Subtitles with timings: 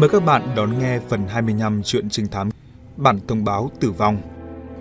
[0.00, 2.50] Mời các bạn đón nghe phần 25 truyện trinh thám
[2.96, 4.22] Bản thông báo tử vong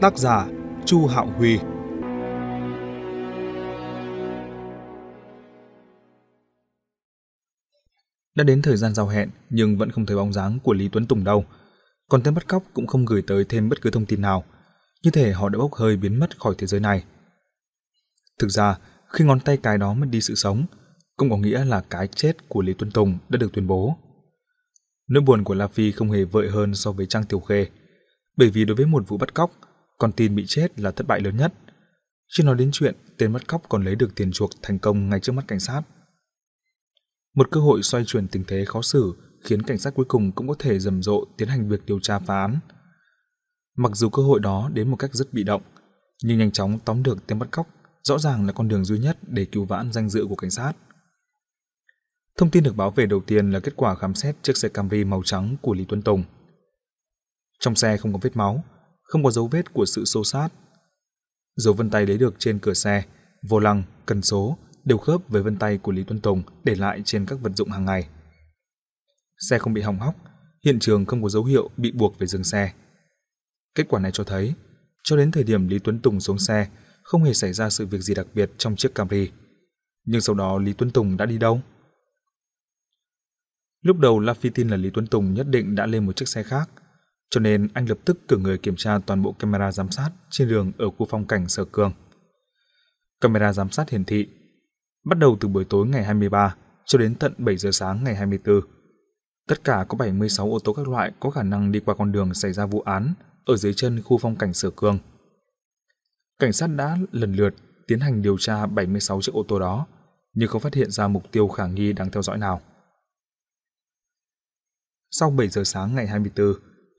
[0.01, 0.47] Tác giả
[0.85, 1.57] Chu Hạo Huy
[8.35, 11.05] Đã đến thời gian giao hẹn nhưng vẫn không thấy bóng dáng của Lý Tuấn
[11.05, 11.45] Tùng đâu.
[12.09, 14.43] Còn tên bắt cóc cũng không gửi tới thêm bất cứ thông tin nào.
[15.03, 17.03] Như thể họ đã bốc hơi biến mất khỏi thế giới này.
[18.39, 18.77] Thực ra,
[19.07, 20.65] khi ngón tay cái đó mất đi sự sống,
[21.17, 23.97] cũng có nghĩa là cái chết của Lý Tuấn Tùng đã được tuyên bố.
[25.07, 27.67] Nỗi buồn của La Phi không hề vợi hơn so với Trang Tiểu Khê,
[28.37, 29.51] bởi vì đối với một vụ bắt cóc,
[29.97, 31.53] con tin bị chết là thất bại lớn nhất.
[32.27, 35.19] Chưa nói đến chuyện tên bắt cóc còn lấy được tiền chuộc thành công ngay
[35.19, 35.81] trước mắt cảnh sát.
[37.35, 40.47] Một cơ hội xoay chuyển tình thế khó xử khiến cảnh sát cuối cùng cũng
[40.47, 42.59] có thể rầm rộ tiến hành việc điều tra phá án.
[43.77, 45.61] Mặc dù cơ hội đó đến một cách rất bị động,
[46.23, 47.67] nhưng nhanh chóng tóm được tên bắt cóc
[48.03, 50.73] rõ ràng là con đường duy nhất để cứu vãn danh dự của cảnh sát.
[52.37, 55.03] Thông tin được báo về đầu tiên là kết quả khám xét chiếc xe Camry
[55.03, 56.23] màu trắng của Lý Tuấn Tùng.
[57.59, 58.63] Trong xe không có vết máu,
[59.03, 60.49] không có dấu vết của sự xô sát.
[61.55, 63.03] Dấu vân tay lấy được trên cửa xe,
[63.49, 67.01] vô lăng, cần số đều khớp với vân tay của Lý Tuấn Tùng để lại
[67.05, 68.07] trên các vật dụng hàng ngày.
[69.49, 70.15] Xe không bị hỏng hóc,
[70.65, 72.73] hiện trường không có dấu hiệu bị buộc phải dừng xe.
[73.75, 74.53] Kết quả này cho thấy,
[75.03, 76.67] cho đến thời điểm Lý Tuấn Tùng xuống xe,
[77.03, 79.31] không hề xảy ra sự việc gì đặc biệt trong chiếc Camry.
[80.05, 81.61] Nhưng sau đó Lý Tuấn Tùng đã đi đâu?
[83.85, 86.27] Lúc đầu La Phi tin là Lý Tuấn Tùng nhất định đã lên một chiếc
[86.27, 86.69] xe khác,
[87.29, 90.47] cho nên anh lập tức cử người kiểm tra toàn bộ camera giám sát trên
[90.47, 91.91] đường ở khu phong cảnh Sở Cương.
[93.21, 94.27] Camera giám sát hiển thị,
[95.05, 98.61] bắt đầu từ buổi tối ngày 23 cho đến tận 7 giờ sáng ngày 24.
[99.47, 102.33] Tất cả có 76 ô tô các loại có khả năng đi qua con đường
[102.33, 103.13] xảy ra vụ án
[103.45, 104.99] ở dưới chân khu phong cảnh Sở Cương.
[106.39, 107.55] Cảnh sát đã lần lượt
[107.87, 109.87] tiến hành điều tra 76 chiếc ô tô đó,
[110.33, 112.61] nhưng không phát hiện ra mục tiêu khả nghi đáng theo dõi nào.
[115.19, 116.53] Sau 7 giờ sáng ngày 24,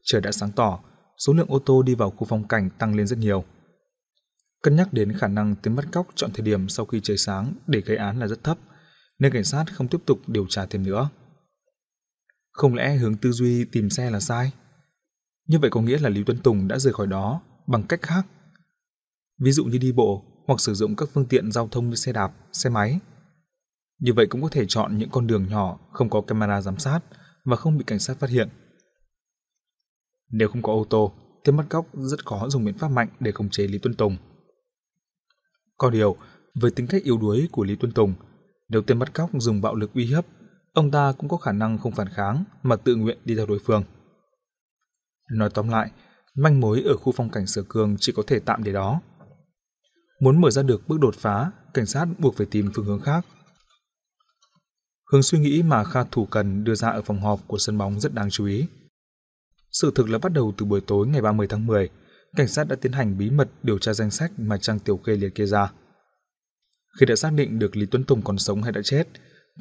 [0.05, 0.81] trời đã sáng tỏ,
[1.19, 3.45] số lượng ô tô đi vào khu phong cảnh tăng lên rất nhiều.
[4.63, 7.55] Cân nhắc đến khả năng tên bắt cóc chọn thời điểm sau khi trời sáng
[7.67, 8.59] để gây án là rất thấp,
[9.19, 11.09] nên cảnh sát không tiếp tục điều tra thêm nữa.
[12.53, 14.53] Không lẽ hướng tư duy tìm xe là sai?
[15.47, 18.27] Như vậy có nghĩa là Lý Tuấn Tùng đã rời khỏi đó bằng cách khác.
[19.39, 22.13] Ví dụ như đi bộ hoặc sử dụng các phương tiện giao thông như xe
[22.13, 23.01] đạp, xe máy.
[23.99, 27.01] Như vậy cũng có thể chọn những con đường nhỏ không có camera giám sát
[27.47, 28.49] và không bị cảnh sát phát hiện.
[30.31, 31.13] Nếu không có ô tô,
[31.45, 34.17] tên bắt cóc rất khó dùng biện pháp mạnh để khống chế Lý Tuân Tùng.
[35.79, 36.17] Có điều,
[36.55, 38.15] với tính cách yếu đuối của Lý Tuân Tùng,
[38.69, 40.27] nếu tên bắt cóc dùng bạo lực uy hiếp,
[40.73, 43.59] ông ta cũng có khả năng không phản kháng mà tự nguyện đi theo đối
[43.59, 43.85] phương.
[45.33, 45.91] Nói tóm lại,
[46.35, 49.01] manh mối ở khu phong cảnh Sở Cương chỉ có thể tạm để đó.
[50.21, 53.27] Muốn mở ra được bước đột phá, cảnh sát buộc phải tìm phương hướng khác.
[55.13, 58.01] Hướng suy nghĩ mà Kha Thủ Cần đưa ra ở phòng họp của sân bóng
[58.01, 58.67] rất đáng chú ý.
[59.73, 61.89] Sự thực là bắt đầu từ buổi tối ngày 30 tháng 10,
[62.37, 65.17] cảnh sát đã tiến hành bí mật điều tra danh sách mà Trang Tiểu Khê
[65.17, 65.73] liệt kê ra.
[67.01, 69.05] Khi đã xác định được Lý Tuấn Tùng còn sống hay đã chết,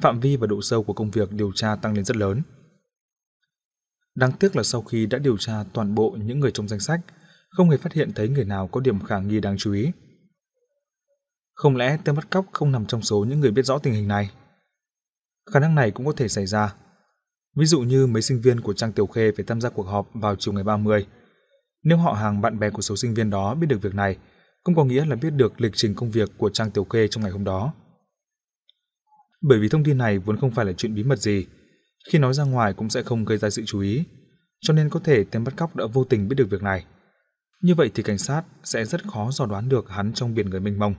[0.00, 2.42] phạm vi và độ sâu của công việc điều tra tăng lên rất lớn.
[4.14, 7.00] Đáng tiếc là sau khi đã điều tra toàn bộ những người trong danh sách,
[7.48, 9.90] không hề phát hiện thấy người nào có điểm khả nghi đáng chú ý.
[11.54, 14.08] Không lẽ tên bắt cóc không nằm trong số những người biết rõ tình hình
[14.08, 14.30] này?
[15.50, 16.74] Khả năng này cũng có thể xảy ra.
[17.56, 20.08] Ví dụ như mấy sinh viên của Trang Tiểu Khê phải tham gia cuộc họp
[20.14, 21.06] vào chiều ngày 30.
[21.82, 24.16] Nếu họ hàng bạn bè của số sinh viên đó biết được việc này,
[24.64, 27.22] cũng có nghĩa là biết được lịch trình công việc của Trang Tiểu Khê trong
[27.22, 27.72] ngày hôm đó.
[29.40, 31.46] Bởi vì thông tin này vốn không phải là chuyện bí mật gì,
[32.08, 34.04] khi nói ra ngoài cũng sẽ không gây ra sự chú ý,
[34.60, 36.84] cho nên có thể tên bắt cóc đã vô tình biết được việc này.
[37.62, 40.60] Như vậy thì cảnh sát sẽ rất khó dò đoán được hắn trong biển người
[40.60, 40.94] mênh mông.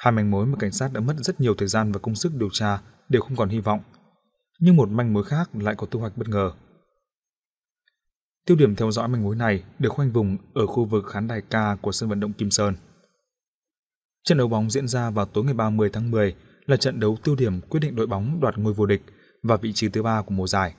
[0.00, 2.34] Hai manh mối mà cảnh sát đã mất rất nhiều thời gian và công sức
[2.34, 2.78] điều tra
[3.08, 3.80] đều không còn hy vọng.
[4.58, 6.52] Nhưng một manh mối khác lại có thu hoạch bất ngờ.
[8.46, 11.40] Tiêu điểm theo dõi manh mối này được khoanh vùng ở khu vực khán đài
[11.50, 12.74] ca của sân vận động Kim Sơn.
[14.24, 16.34] Trận đấu bóng diễn ra vào tối ngày 30 tháng 10
[16.66, 19.02] là trận đấu tiêu điểm quyết định đội bóng đoạt ngôi vô địch
[19.42, 20.74] và vị trí thứ ba của mùa giải.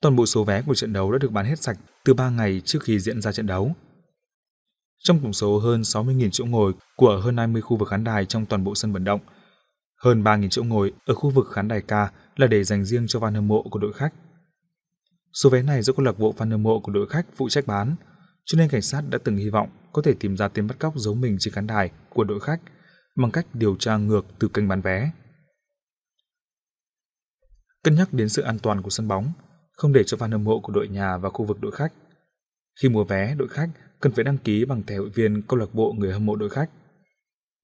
[0.00, 2.62] Toàn bộ số vé của trận đấu đã được bán hết sạch từ 3 ngày
[2.64, 3.74] trước khi diễn ra trận đấu.
[5.02, 8.46] Trong tổng số hơn 60.000 chỗ ngồi của hơn 20 khu vực khán đài trong
[8.46, 9.20] toàn bộ sân vận động,
[10.02, 13.20] hơn 3.000 chỗ ngồi ở khu vực khán đài ca là để dành riêng cho
[13.20, 14.14] fan hâm mộ của đội khách.
[15.32, 17.66] Số vé này do câu lạc bộ fan hâm mộ của đội khách phụ trách
[17.66, 17.96] bán,
[18.44, 20.94] cho nên cảnh sát đã từng hy vọng có thể tìm ra tên bắt cóc
[20.96, 22.60] giấu mình trên khán đài của đội khách
[23.16, 25.10] bằng cách điều tra ngược từ kênh bán vé.
[27.84, 29.32] Cân nhắc đến sự an toàn của sân bóng,
[29.72, 31.92] không để cho fan hâm mộ của đội nhà vào khu vực đội khách.
[32.82, 33.68] Khi mua vé, đội khách
[34.02, 36.50] cần phải đăng ký bằng thẻ hội viên câu lạc bộ người hâm mộ đội
[36.50, 36.70] khách.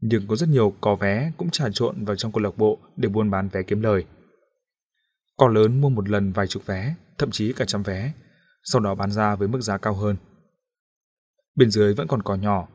[0.01, 3.09] Nhưng có rất nhiều có vé cũng trà trộn vào trong câu lạc bộ để
[3.09, 4.05] buôn bán vé kiếm lời.
[5.37, 8.13] Cò lớn mua một lần vài chục vé, thậm chí cả trăm vé,
[8.63, 10.17] sau đó bán ra với mức giá cao hơn.
[11.55, 12.69] Bên dưới vẫn còn cò nhỏ,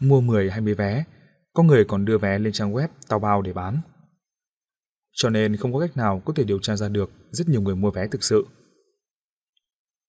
[0.00, 1.04] mua 10 20 vé,
[1.52, 3.80] có người còn đưa vé lên trang web tao bao để bán.
[5.12, 7.76] Cho nên không có cách nào có thể điều tra ra được rất nhiều người
[7.76, 8.46] mua vé thực sự.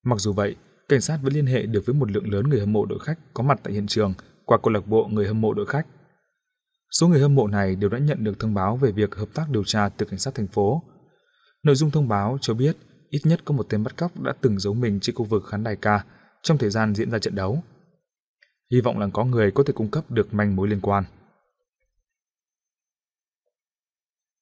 [0.03, 0.55] Mặc dù vậy,
[0.89, 3.19] cảnh sát vẫn liên hệ được với một lượng lớn người hâm mộ đội khách
[3.33, 4.13] có mặt tại hiện trường
[4.45, 5.87] qua câu lạc bộ người hâm mộ đội khách.
[6.91, 9.49] Số người hâm mộ này đều đã nhận được thông báo về việc hợp tác
[9.49, 10.83] điều tra từ cảnh sát thành phố.
[11.63, 12.77] Nội dung thông báo cho biết
[13.09, 15.63] ít nhất có một tên bắt cóc đã từng giấu mình trên khu vực khán
[15.63, 16.03] đài ca
[16.41, 17.63] trong thời gian diễn ra trận đấu.
[18.71, 21.03] Hy vọng là có người có thể cung cấp được manh mối liên quan.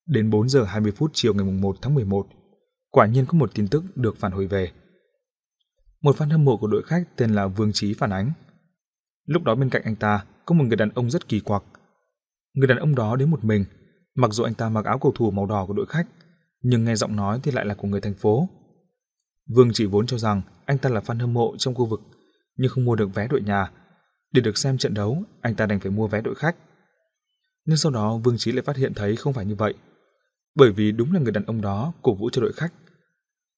[0.06, 2.28] Đến 4 giờ 20 phút chiều ngày 1 tháng 11,
[2.90, 4.72] quả nhiên có một tin tức được phản hồi về.
[6.02, 8.32] Một fan hâm mộ của đội khách tên là Vương Chí phản ánh.
[9.26, 11.64] Lúc đó bên cạnh anh ta có một người đàn ông rất kỳ quặc.
[12.54, 13.66] Người đàn ông đó đến một mình,
[14.16, 16.08] mặc dù anh ta mặc áo cầu thủ màu đỏ của đội khách,
[16.62, 18.50] nhưng nghe giọng nói thì lại là của người thành phố.
[19.56, 22.02] Vương chỉ vốn cho rằng anh ta là fan hâm mộ trong khu vực,
[22.58, 23.72] nhưng không mua được vé đội nhà.
[24.32, 26.56] Để được xem trận đấu, anh ta đành phải mua vé đội khách.
[27.66, 29.74] Nhưng sau đó Vương Chí lại phát hiện thấy không phải như vậy.
[30.56, 32.74] Bởi vì đúng là người đàn ông đó cổ vũ cho đội khách.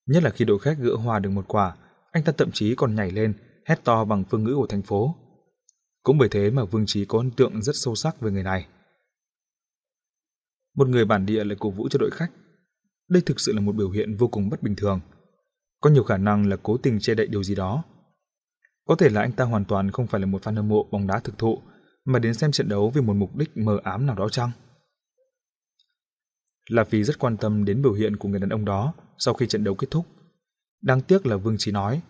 [0.05, 1.75] Nhất là khi đội khách gỡ hòa được một quả,
[2.13, 3.33] anh ta thậm chí còn nhảy lên,
[3.65, 5.15] hét to bằng phương ngữ của thành phố.
[6.03, 8.67] Cũng bởi thế mà Vương Chí có ấn tượng rất sâu sắc về người này.
[10.75, 12.31] Một người bản địa lại cổ vũ cho đội khách.
[13.09, 14.99] Đây thực sự là một biểu hiện vô cùng bất bình thường.
[15.81, 17.83] Có nhiều khả năng là cố tình che đậy điều gì đó.
[18.85, 21.07] Có thể là anh ta hoàn toàn không phải là một fan hâm mộ bóng
[21.07, 21.61] đá thực thụ,
[22.05, 24.51] mà đến xem trận đấu vì một mục đích mờ ám nào đó chăng?
[26.69, 29.47] Là vì rất quan tâm đến biểu hiện của người đàn ông đó sau khi
[29.47, 30.05] trận đấu kết thúc.
[30.83, 32.01] Đáng tiếc là Vương Chí nói,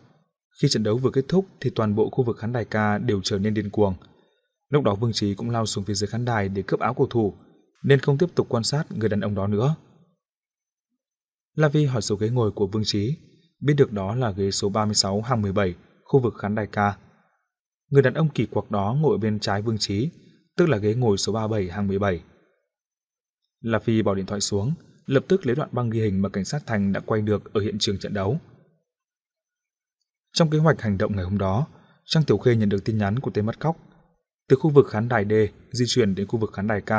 [0.62, 3.22] khi trận đấu vừa kết thúc thì toàn bộ khu vực khán đài ca đều
[3.24, 3.96] trở nên điên cuồng.
[4.70, 7.08] Lúc đó Vương Chí cũng lao xuống phía dưới khán đài để cướp áo cầu
[7.08, 7.34] thủ,
[7.84, 9.76] nên không tiếp tục quan sát người đàn ông đó nữa.
[11.56, 13.18] La Vi hỏi số ghế ngồi của Vương Chí,
[13.62, 16.98] biết được đó là ghế số 36 hàng 17, khu vực khán đài ca.
[17.90, 20.10] Người đàn ông kỳ quặc đó ngồi bên trái Vương Chí,
[20.58, 22.24] tức là ghế ngồi số 37 hàng 17.
[23.62, 24.74] La Phi bỏ điện thoại xuống,
[25.06, 27.62] lập tức lấy đoạn băng ghi hình mà cảnh sát thành đã quay được ở
[27.62, 28.40] hiện trường trận đấu.
[30.34, 31.68] Trong kế hoạch hành động ngày hôm đó,
[32.06, 33.78] Trang Tiểu Khê nhận được tin nhắn của tên bắt cóc.
[34.50, 35.34] Từ khu vực khán đài D
[35.72, 36.92] di chuyển đến khu vực khán đài K.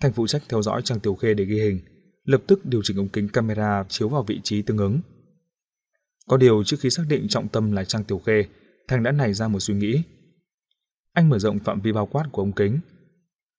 [0.00, 1.80] Thành phụ trách theo dõi Trang Tiểu Khê để ghi hình,
[2.24, 5.00] lập tức điều chỉnh ống kính camera chiếu vào vị trí tương ứng.
[6.28, 8.44] Có điều trước khi xác định trọng tâm là Trang Tiểu Khê,
[8.88, 10.02] Thành đã nảy ra một suy nghĩ.
[11.12, 12.80] Anh mở rộng phạm vi bao quát của ống kính,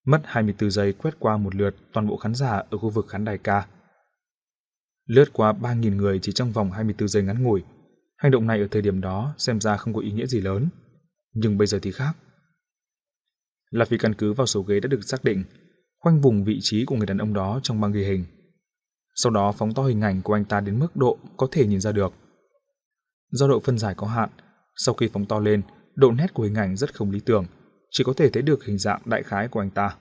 [0.06, 3.26] mất 24 giây quét qua một lượt toàn bộ khán giả ở khu vực khán
[3.26, 3.48] đài K.
[5.06, 7.64] Lướt qua 3.000 người chỉ trong vòng 24 giây ngắn ngủi,
[8.24, 10.70] Hành động này ở thời điểm đó xem ra không có ý nghĩa gì lớn,
[11.34, 12.14] nhưng bây giờ thì khác.
[13.70, 15.44] Là vì căn cứ vào số ghế đã được xác định,
[16.00, 18.26] khoanh vùng vị trí của người đàn ông đó trong băng ghi hình.
[19.16, 21.82] Sau đó phóng to hình ảnh của anh ta đến mức độ có thể nhìn
[21.82, 22.14] ra được.
[23.32, 24.30] Do độ phân giải có hạn,
[24.76, 25.62] sau khi phóng to lên,
[25.96, 27.46] độ nét của hình ảnh rất không lý tưởng,
[27.92, 29.96] chỉ có thể thấy được hình dạng đại khái của anh ta.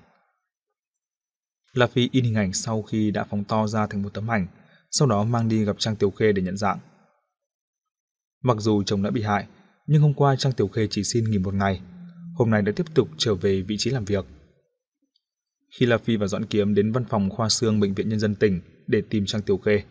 [1.72, 4.46] Là Phi in hình ảnh sau khi đã phóng to ra thành một tấm ảnh,
[4.90, 6.78] sau đó mang đi gặp Trang Tiểu Khê để nhận dạng.
[8.42, 9.46] Mặc dù chồng đã bị hại,
[9.86, 11.80] nhưng hôm qua Trang Tiểu Khê chỉ xin nghỉ một ngày,
[12.34, 14.24] hôm nay đã tiếp tục trở về vị trí làm việc.
[15.78, 18.34] Khi La Phi và Doãn Kiếm đến văn phòng khoa xương Bệnh viện Nhân dân
[18.34, 19.82] tỉnh để tìm Trang Tiểu Khê,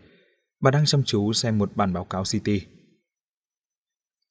[0.60, 2.50] bà đang chăm chú xem một bản báo cáo CT.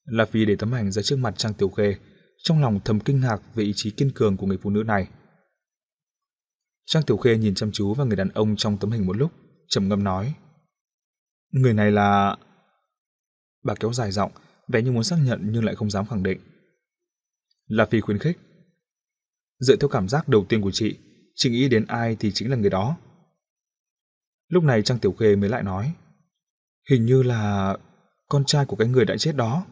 [0.05, 1.95] La Phi để tấm ảnh ra trước mặt Trang Tiểu Khê,
[2.43, 5.07] trong lòng thầm kinh ngạc về ý chí kiên cường của người phụ nữ này.
[6.85, 9.31] Trang Tiểu Khê nhìn chăm chú vào người đàn ông trong tấm hình một lúc,
[9.69, 10.33] trầm ngâm nói:
[11.51, 12.37] "Người này là
[13.63, 14.31] Bà kéo dài giọng,
[14.67, 16.39] vẻ như muốn xác nhận nhưng lại không dám khẳng định.
[17.67, 18.37] La Phi khuyến khích.
[19.59, 20.97] Dựa theo cảm giác đầu tiên của chị,
[21.35, 22.97] chị nghĩ đến ai thì chính là người đó.
[24.47, 25.93] Lúc này Trang Tiểu Khê mới lại nói.
[26.89, 27.77] Hình như là
[28.29, 29.65] con trai của cái người đã chết đó.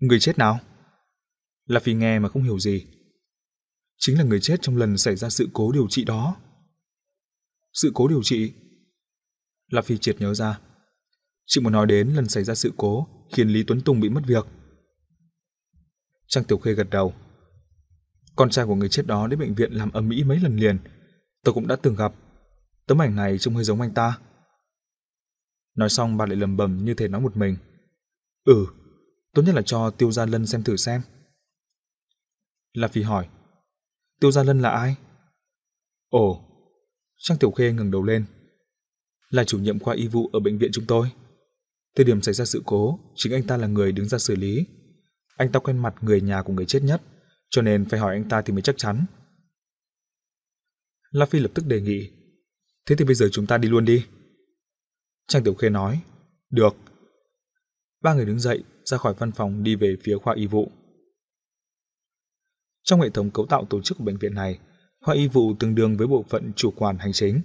[0.00, 0.60] Người chết nào?
[1.66, 2.86] La Phi nghe mà không hiểu gì.
[3.98, 6.36] Chính là người chết trong lần xảy ra sự cố điều trị đó.
[7.72, 8.52] Sự cố điều trị?
[9.68, 10.58] La Phi triệt nhớ ra.
[11.46, 14.22] Chị muốn nói đến lần xảy ra sự cố khiến Lý Tuấn Tùng bị mất
[14.26, 14.46] việc.
[16.28, 17.14] Trang Tiểu Khê gật đầu.
[18.36, 20.78] Con trai của người chết đó đến bệnh viện làm ầm ĩ mấy lần liền.
[21.44, 22.14] Tôi cũng đã từng gặp.
[22.86, 24.18] Tấm ảnh này trông hơi giống anh ta.
[25.74, 27.56] Nói xong bà lại lầm bầm như thể nói một mình.
[28.44, 28.66] Ừ,
[29.34, 31.00] tốt nhất là cho Tiêu Gia Lân xem thử xem.
[32.72, 33.28] La Phi hỏi.
[34.20, 34.96] Tiêu Gia Lân là ai?
[36.08, 36.44] Ồ,
[37.18, 38.24] Trang Tiểu Khê ngừng đầu lên.
[39.30, 41.10] Là chủ nhiệm khoa y vụ ở bệnh viện chúng tôi.
[41.96, 44.66] Thời điểm xảy ra sự cố, chính anh ta là người đứng ra xử lý.
[45.36, 47.02] Anh ta quen mặt người nhà của người chết nhất,
[47.50, 49.04] cho nên phải hỏi anh ta thì mới chắc chắn.
[51.10, 52.10] La Phi lập tức đề nghị,
[52.86, 54.06] thế thì bây giờ chúng ta đi luôn đi.
[55.28, 56.00] Trang Tiểu Khê nói,
[56.50, 56.76] được.
[58.02, 60.70] Ba người đứng dậy, ra khỏi văn phòng đi về phía khoa y vụ.
[62.82, 64.58] Trong hệ thống cấu tạo tổ chức của bệnh viện này,
[65.00, 67.40] khoa y vụ tương đương với bộ phận chủ quản hành chính.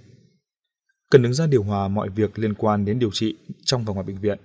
[1.10, 4.06] Cần đứng ra điều hòa mọi việc liên quan đến điều trị trong và ngoài
[4.06, 4.38] bệnh viện.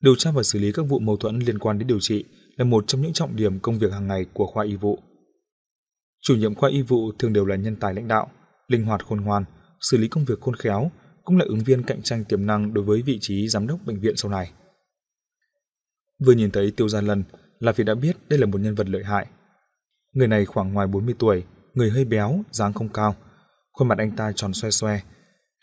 [0.00, 2.24] Điều tra và xử lý các vụ mâu thuẫn liên quan đến điều trị
[2.56, 4.98] là một trong những trọng điểm công việc hàng ngày của khoa y vụ.
[6.20, 8.30] Chủ nhiệm khoa y vụ thường đều là nhân tài lãnh đạo,
[8.68, 9.44] linh hoạt khôn ngoan,
[9.80, 10.90] xử lý công việc khôn khéo,
[11.24, 14.00] cũng là ứng viên cạnh tranh tiềm năng đối với vị trí giám đốc bệnh
[14.00, 14.52] viện sau này.
[16.26, 17.24] Vừa nhìn thấy Tiêu Gia Lân
[17.60, 19.26] là vì đã biết đây là một nhân vật lợi hại.
[20.12, 23.16] Người này khoảng ngoài 40 tuổi, người hơi béo, dáng không cao,
[23.72, 25.00] khuôn mặt anh ta tròn xoe xoe.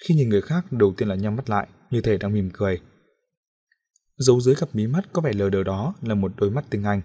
[0.07, 2.81] Khi nhìn người khác đầu tiên là nhắm mắt lại, như thể đang mỉm cười.
[4.17, 6.83] Dấu dưới cặp mí mắt có vẻ lờ đờ đó là một đôi mắt tinh
[6.83, 7.01] anh.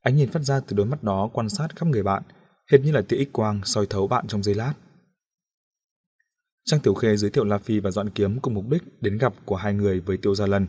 [0.00, 2.22] Ánh nhìn phát ra từ đôi mắt đó quan sát khắp người bạn,
[2.72, 4.74] hệt như là tia ích quang soi thấu bạn trong giây lát.
[6.64, 9.34] Trang Tiểu Khê giới thiệu La Phi và Doãn Kiếm cùng mục đích đến gặp
[9.44, 10.66] của hai người với Tiêu Gia Lân.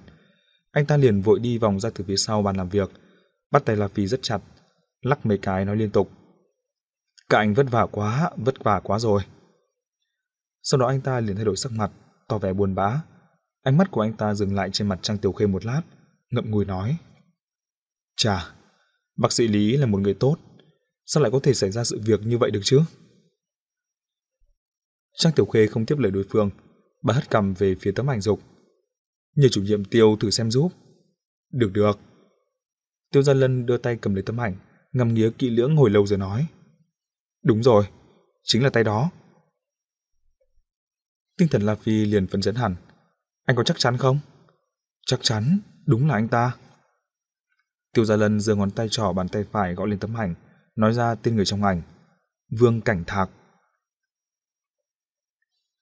[0.72, 2.90] Anh ta liền vội đi vòng ra từ phía sau bàn làm việc,
[3.52, 4.42] bắt tay La Phi rất chặt,
[5.02, 6.12] lắc mấy cái nói liên tục.
[7.30, 9.22] Các anh vất vả quá, vất vả quá rồi.
[10.68, 11.92] Sau đó anh ta liền thay đổi sắc mặt,
[12.28, 13.02] tỏ vẻ buồn bã.
[13.64, 15.82] Ánh mắt của anh ta dừng lại trên mặt Trang Tiểu Khê một lát,
[16.32, 16.98] ngậm ngùi nói.
[18.18, 18.54] Chà,
[19.18, 20.38] bác sĩ Lý là một người tốt,
[21.06, 22.82] sao lại có thể xảy ra sự việc như vậy được chứ?
[25.18, 26.50] Trang Tiểu Khê không tiếp lời đối phương,
[27.04, 28.40] bà hất cầm về phía tấm ảnh dục.
[29.36, 30.72] Nhờ chủ nhiệm Tiêu thử xem giúp.
[31.52, 32.00] Được được.
[33.12, 34.56] Tiêu Gia Lân đưa tay cầm lấy tấm ảnh,
[34.94, 36.48] ngắm nghía kỹ lưỡng hồi lâu rồi nói.
[37.44, 37.86] Đúng rồi,
[38.44, 39.12] chính là tay đó.
[41.38, 42.76] Tinh thần La Phi liền phấn chấn hẳn.
[43.46, 44.20] Anh có chắc chắn không?
[45.06, 46.56] Chắc chắn, đúng là anh ta.
[47.94, 50.36] Tiêu Gia Lân giơ ngón tay trỏ bàn tay phải gõ lên tấm ảnh,
[50.76, 51.82] nói ra tên người trong ảnh.
[52.60, 53.30] Vương Cảnh Thạc.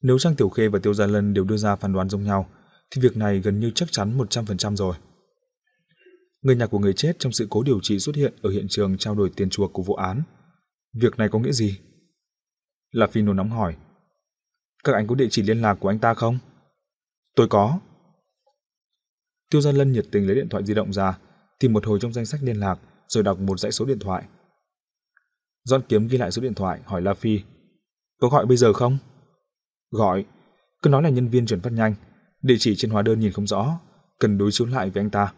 [0.01, 2.49] Nếu Trang Tiểu Khê và Tiêu Gia Lân đều đưa ra phán đoán giống nhau,
[2.91, 4.95] thì việc này gần như chắc chắn 100% rồi.
[6.41, 8.97] Người nhà của người chết trong sự cố điều trị xuất hiện ở hiện trường
[8.97, 10.23] trao đổi tiền chuộc của vụ án.
[10.93, 11.79] Việc này có nghĩa gì?
[12.91, 13.75] La Phi nôn nóng hỏi.
[14.83, 16.37] Các anh có địa chỉ liên lạc của anh ta không?
[17.35, 17.79] Tôi có.
[19.49, 21.17] Tiêu Gia Lân nhiệt tình lấy điện thoại di động ra,
[21.59, 24.23] tìm một hồi trong danh sách liên lạc, rồi đọc một dãy số điện thoại.
[25.63, 27.41] Doan Kiếm ghi lại số điện thoại, hỏi La Phi.
[28.19, 28.97] Có gọi bây giờ không?
[29.91, 30.25] Gọi.
[30.81, 31.95] Cứ nói là nhân viên chuyển phát nhanh,
[32.41, 33.79] địa chỉ trên hóa đơn nhìn không rõ,
[34.19, 35.33] cần đối chiếu lại với anh ta.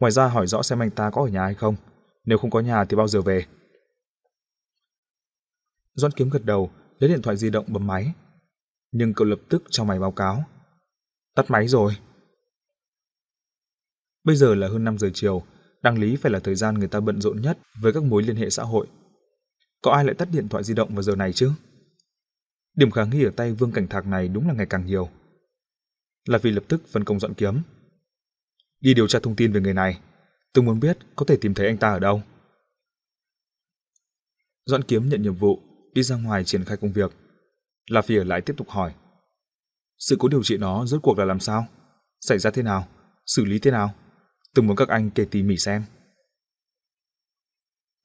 [0.00, 1.76] Ngoài ra hỏi rõ xem anh ta có ở nhà hay không,
[2.24, 3.46] nếu không có nhà thì bao giờ về.
[5.94, 8.12] Doan Kiếm gật đầu, lấy điện thoại di động bấm máy.
[8.92, 10.44] Nhưng cậu lập tức cho mày báo cáo.
[11.34, 11.96] Tắt máy rồi.
[14.24, 15.42] Bây giờ là hơn 5 giờ chiều,
[15.82, 18.36] đăng lý phải là thời gian người ta bận rộn nhất với các mối liên
[18.36, 18.86] hệ xã hội.
[19.82, 21.50] Có ai lại tắt điện thoại di động vào giờ này chứ?
[22.74, 25.08] Điểm khả nghi ở tay Vương Cảnh Thạc này đúng là ngày càng nhiều.
[26.28, 27.62] Là vì lập tức phân công dọn kiếm.
[28.80, 30.00] Đi điều tra thông tin về người này.
[30.52, 32.22] Tôi muốn biết có thể tìm thấy anh ta ở đâu.
[34.66, 35.60] Dọn kiếm nhận nhiệm vụ,
[35.94, 37.12] đi ra ngoài triển khai công việc.
[37.86, 38.94] La Phi ở lại tiếp tục hỏi.
[39.98, 41.66] Sự cố điều trị nó rốt cuộc là làm sao?
[42.20, 42.88] Xảy ra thế nào?
[43.26, 43.94] Xử lý thế nào?
[44.54, 45.84] Từng muốn các anh kể tỉ mỉ xem.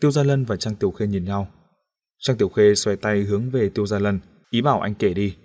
[0.02, 1.48] Tiêu Gia Lân và Trang Tiểu Khê nhìn nhau.
[2.20, 4.20] Trang Tiểu Khê xoay tay hướng về Tiêu Gia Lân,
[4.50, 5.38] ý bảo anh kể đi.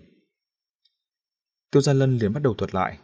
[1.70, 2.98] Tiêu Gia Lân liền bắt đầu thuật lại.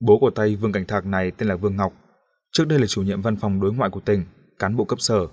[0.00, 1.92] Bố của Tây Vương Cảnh Thạc này tên là Vương Ngọc,
[2.52, 4.24] trước đây là chủ nhiệm văn phòng đối ngoại của tỉnh,
[4.58, 5.26] cán bộ cấp sở,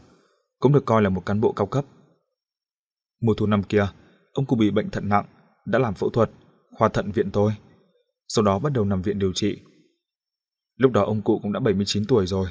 [0.59, 1.85] cũng được coi là một cán bộ cao cấp.
[3.21, 3.87] Mùa thu năm kia,
[4.33, 5.25] ông cụ bị bệnh thận nặng,
[5.65, 6.31] đã làm phẫu thuật,
[6.77, 7.53] khoa thận viện tôi.
[8.27, 9.59] Sau đó bắt đầu nằm viện điều trị.
[10.77, 12.47] Lúc đó ông cụ cũng đã 79 tuổi rồi,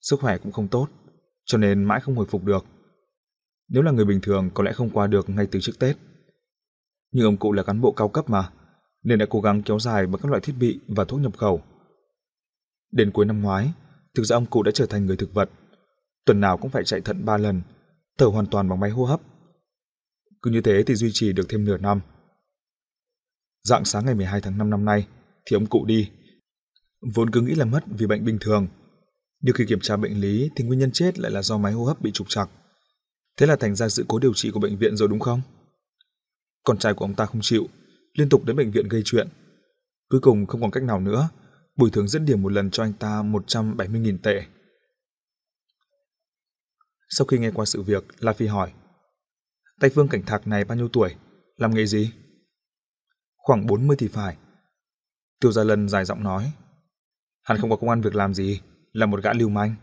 [0.00, 0.88] sức khỏe cũng không tốt,
[1.44, 2.64] cho nên mãi không hồi phục được.
[3.68, 5.96] Nếu là người bình thường có lẽ không qua được ngay từ trước Tết.
[7.12, 8.50] Nhưng ông cụ là cán bộ cao cấp mà,
[9.02, 11.62] nên đã cố gắng kéo dài bằng các loại thiết bị và thuốc nhập khẩu.
[12.92, 13.72] Đến cuối năm ngoái,
[14.14, 15.50] thực ra ông cụ đã trở thành người thực vật.
[16.26, 17.62] Tuần nào cũng phải chạy thận 3 lần,
[18.18, 19.20] thở hoàn toàn bằng máy hô hấp.
[20.42, 22.00] Cứ như thế thì duy trì được thêm nửa năm.
[23.62, 25.06] Dạng sáng ngày 12 tháng 5 năm nay
[25.46, 26.10] thì ông cụ đi.
[27.14, 28.66] Vốn cứ nghĩ là mất vì bệnh bình thường.
[29.40, 31.84] Nhưng khi kiểm tra bệnh lý thì nguyên nhân chết lại là do máy hô
[31.84, 32.50] hấp bị trục trặc.
[33.36, 35.40] Thế là thành ra sự cố điều trị của bệnh viện rồi đúng không?
[36.64, 37.68] Con trai của ông ta không chịu,
[38.14, 39.28] liên tục đến bệnh viện gây chuyện.
[40.08, 41.28] Cuối cùng không còn cách nào nữa,
[41.76, 44.42] bồi thường dẫn điểm một lần cho anh ta 170.000 tệ.
[47.08, 48.72] Sau khi nghe qua sự việc, La Phi hỏi,
[49.80, 51.14] Tay phương Cảnh Thạc này bao nhiêu tuổi,
[51.56, 52.12] làm nghề gì?
[53.36, 54.36] Khoảng 40 thì phải.
[55.40, 56.52] Tiêu Gia Lân dài giọng nói,
[57.42, 58.60] hắn không có công an việc làm gì,
[58.92, 59.74] là một gã lưu manh.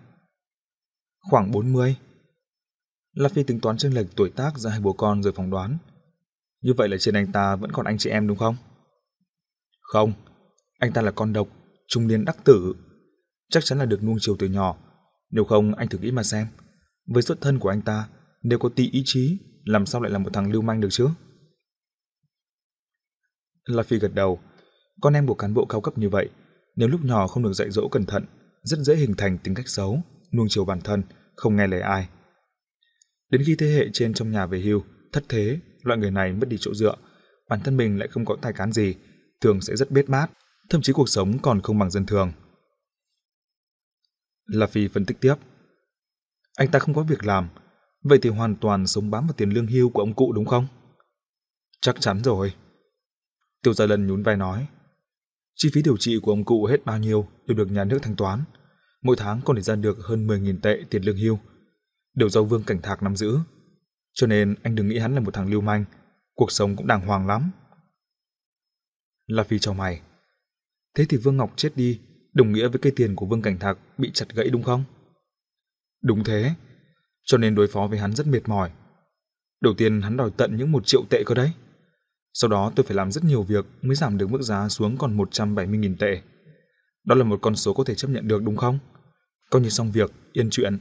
[1.30, 1.96] Khoảng 40.
[3.14, 5.78] La Phi tính toán chênh lệch tuổi tác ra hai bố con rồi phỏng đoán.
[6.62, 8.56] Như vậy là trên anh ta vẫn còn anh chị em đúng không?
[9.82, 10.14] Không,
[10.80, 11.48] anh ta là con độc,
[11.88, 12.76] trung niên đắc tử.
[13.50, 14.78] Chắc chắn là được nuông chiều từ nhỏ.
[15.32, 16.48] Nếu không anh thử nghĩ mà xem.
[17.08, 18.08] Với xuất thân của anh ta,
[18.44, 21.08] nếu có tí ý chí, làm sao lại là một thằng lưu manh được chứ?
[23.66, 24.40] La Phi gật đầu.
[25.02, 26.30] Con em của cán bộ cao cấp như vậy,
[26.76, 28.26] nếu lúc nhỏ không được dạy dỗ cẩn thận,
[28.64, 30.02] rất dễ hình thành tính cách xấu,
[30.34, 31.04] nuông chiều bản thân,
[31.36, 32.10] không nghe lời ai.
[33.30, 36.50] Đến khi thế hệ trên trong nhà về hưu, thất thế, loại người này mất
[36.50, 36.96] đi chỗ dựa,
[37.50, 38.96] bản thân mình lại không có tài cán gì,
[39.42, 40.32] thường sẽ rất bết bát,
[40.70, 42.32] thậm chí cuộc sống còn không bằng dân thường.
[44.46, 45.36] La Phi phân tích tiếp.
[46.58, 47.50] Anh ta không có việc làm,
[48.10, 50.68] vậy thì hoàn toàn sống bám vào tiền lương hưu của ông cụ đúng không?
[51.82, 52.54] Chắc chắn rồi.
[53.64, 54.68] Tiêu Gia Lân nhún vai nói.
[55.56, 58.16] Chi phí điều trị của ông cụ hết bao nhiêu đều được nhà nước thanh
[58.16, 58.44] toán.
[59.02, 61.40] Mỗi tháng còn để ra được hơn 10.000 tệ tiền lương hưu.
[62.14, 63.38] Đều do Vương Cảnh Thạc nắm giữ.
[64.14, 65.86] Cho nên anh đừng nghĩ hắn là một thằng lưu manh.
[66.36, 67.52] Cuộc sống cũng đàng hoàng lắm.
[69.28, 70.02] La Phi cho mày.
[70.96, 72.00] Thế thì Vương Ngọc chết đi,
[72.34, 74.84] đồng nghĩa với cây tiền của Vương Cảnh Thạc bị chặt gãy đúng không?
[76.02, 76.54] Đúng thế.
[77.26, 78.72] Cho nên đối phó với hắn rất mệt mỏi.
[79.62, 81.52] Đầu tiên hắn đòi tận những một triệu tệ cơ đấy.
[82.34, 85.18] Sau đó tôi phải làm rất nhiều việc mới giảm được mức giá xuống còn
[85.18, 86.22] 170.000 tệ.
[87.06, 88.80] Đó là một con số có thể chấp nhận được đúng không?
[89.50, 90.78] Coi như xong việc, yên chuyện.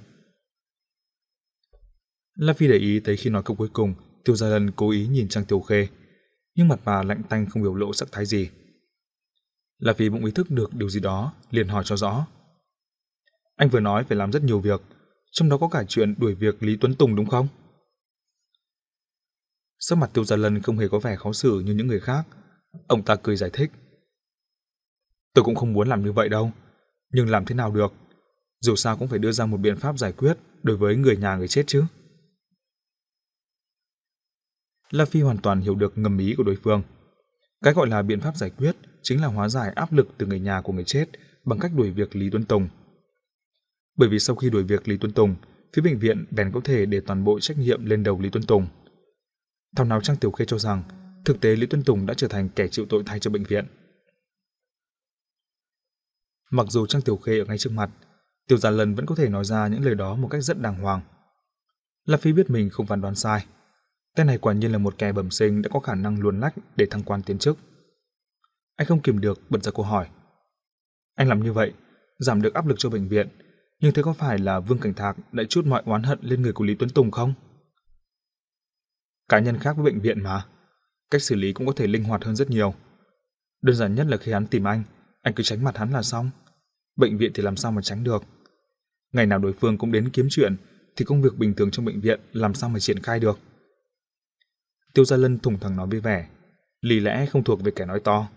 [2.34, 5.06] La Phi để ý thấy khi nói câu cuối cùng, Tiêu Gia Lân cố ý
[5.06, 5.88] nhìn Trang Tiểu Khê,
[6.54, 8.50] nhưng mặt bà lạnh tanh không biểu lộ sắc thái gì.
[9.78, 12.26] La Phi bỗng ý thức được điều gì đó, liền hỏi cho rõ.
[13.56, 14.80] Anh vừa nói phải làm rất nhiều việc,
[15.34, 17.48] trong đó có cả chuyện đuổi việc Lý Tuấn Tùng đúng không?
[19.78, 22.26] Sắc mặt Tiêu Gia Lân không hề có vẻ khó xử như những người khác.
[22.86, 23.70] Ông ta cười giải thích.
[25.34, 26.52] Tôi cũng không muốn làm như vậy đâu,
[27.10, 27.92] nhưng làm thế nào được?
[28.60, 31.36] Dù sao cũng phải đưa ra một biện pháp giải quyết đối với người nhà
[31.36, 31.84] người chết chứ.
[34.90, 36.82] La Phi hoàn toàn hiểu được ngầm ý của đối phương.
[37.62, 40.40] Cái gọi là biện pháp giải quyết chính là hóa giải áp lực từ người
[40.40, 41.06] nhà của người chết
[41.44, 42.68] bằng cách đuổi việc Lý Tuấn Tùng.
[43.96, 45.34] Bởi vì sau khi đuổi việc Lý Tuấn Tùng,
[45.72, 48.46] phía bệnh viện bèn có thể để toàn bộ trách nhiệm lên đầu Lý Tuấn
[48.46, 48.66] Tùng.
[49.76, 50.82] Thảo nào Trang Tiểu Khê cho rằng
[51.24, 53.64] thực tế Lý Tuấn Tùng đã trở thành kẻ chịu tội thay cho bệnh viện.
[56.50, 57.90] Mặc dù Trang Tiểu Khê ở ngay trước mặt,
[58.48, 60.80] Tiểu Giản Lần vẫn có thể nói ra những lời đó một cách rất đàng
[60.80, 61.00] hoàng.
[62.04, 63.46] La Phi biết mình không phán đoán sai.
[64.16, 66.54] Tên này quả nhiên là một kẻ bẩm sinh đã có khả năng luồn lách
[66.76, 67.58] để thăng quan tiến chức.
[68.76, 70.08] Anh không kìm được bật ra câu hỏi.
[71.14, 71.72] Anh làm như vậy,
[72.18, 73.28] giảm được áp lực cho bệnh viện,
[73.84, 76.52] nhưng thế có phải là Vương Cảnh Thạc đã chút mọi oán hận lên người
[76.52, 77.34] của Lý Tuấn Tùng không?
[79.28, 80.46] Cá nhân khác với bệnh viện mà,
[81.10, 82.74] cách xử lý cũng có thể linh hoạt hơn rất nhiều.
[83.62, 84.82] Đơn giản nhất là khi hắn tìm anh,
[85.22, 86.30] anh cứ tránh mặt hắn là xong.
[86.96, 88.24] Bệnh viện thì làm sao mà tránh được.
[89.12, 90.56] Ngày nào đối phương cũng đến kiếm chuyện,
[90.96, 93.38] thì công việc bình thường trong bệnh viện làm sao mà triển khai được.
[94.94, 96.28] Tiêu Gia Lân thủng thẳng nói với vẻ,
[96.80, 98.28] lý lẽ không thuộc về kẻ nói to.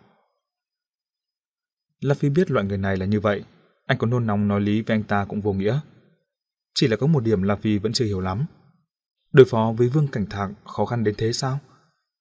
[2.00, 3.44] La Phi biết loại người này là như vậy,
[3.88, 5.80] anh có nôn nóng nói lý với anh ta cũng vô nghĩa.
[6.76, 8.46] Chỉ là có một điểm La Phi vẫn chưa hiểu lắm.
[9.32, 11.60] Đối phó với Vương Cảnh Thạc khó khăn đến thế sao?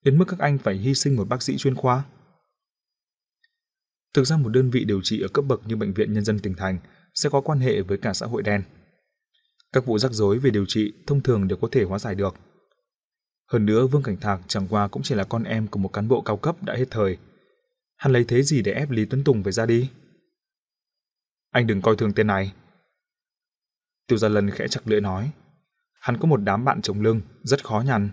[0.04, 2.04] Đến mức các anh phải hy sinh một bác sĩ chuyên khoa?
[4.14, 6.38] Thực ra một đơn vị điều trị ở cấp bậc như Bệnh viện Nhân dân
[6.38, 6.78] tỉnh thành
[7.14, 8.62] sẽ có quan hệ với cả xã hội đen.
[9.72, 12.34] Các vụ rắc rối về điều trị thông thường đều có thể hóa giải được.
[13.52, 16.08] Hơn nữa, Vương Cảnh Thạc chẳng qua cũng chỉ là con em của một cán
[16.08, 17.16] bộ cao cấp đã hết thời.
[17.96, 19.90] Hắn lấy thế gì để ép Lý Tuấn Tùng phải ra đi?
[21.56, 22.52] Anh đừng coi thường tên này.
[24.06, 25.30] Tiêu Gia Lân khẽ chặt lưỡi nói.
[26.00, 28.10] Hắn có một đám bạn chống lưng, rất khó nhằn.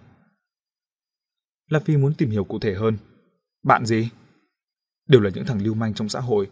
[1.70, 2.98] La Phi muốn tìm hiểu cụ thể hơn.
[3.64, 4.10] Bạn gì?
[5.08, 6.50] Đều là những thằng lưu manh trong xã hội.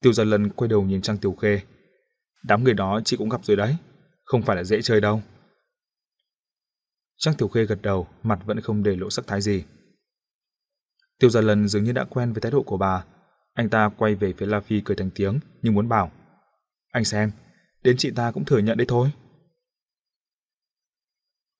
[0.00, 1.60] Tiêu Gia Lân quay đầu nhìn Trang Tiểu Khê.
[2.44, 3.76] Đám người đó chị cũng gặp rồi đấy,
[4.24, 5.22] không phải là dễ chơi đâu.
[7.16, 9.64] Trang Tiểu Khê gật đầu, mặt vẫn không để lộ sắc thái gì.
[11.18, 13.04] Tiêu Gia Lân dường như đã quen với thái độ của bà.
[13.56, 16.10] Anh ta quay về phía La Phi cười thành tiếng, nhưng muốn bảo.
[16.92, 17.30] Anh xem,
[17.82, 19.10] đến chị ta cũng thừa nhận đấy thôi.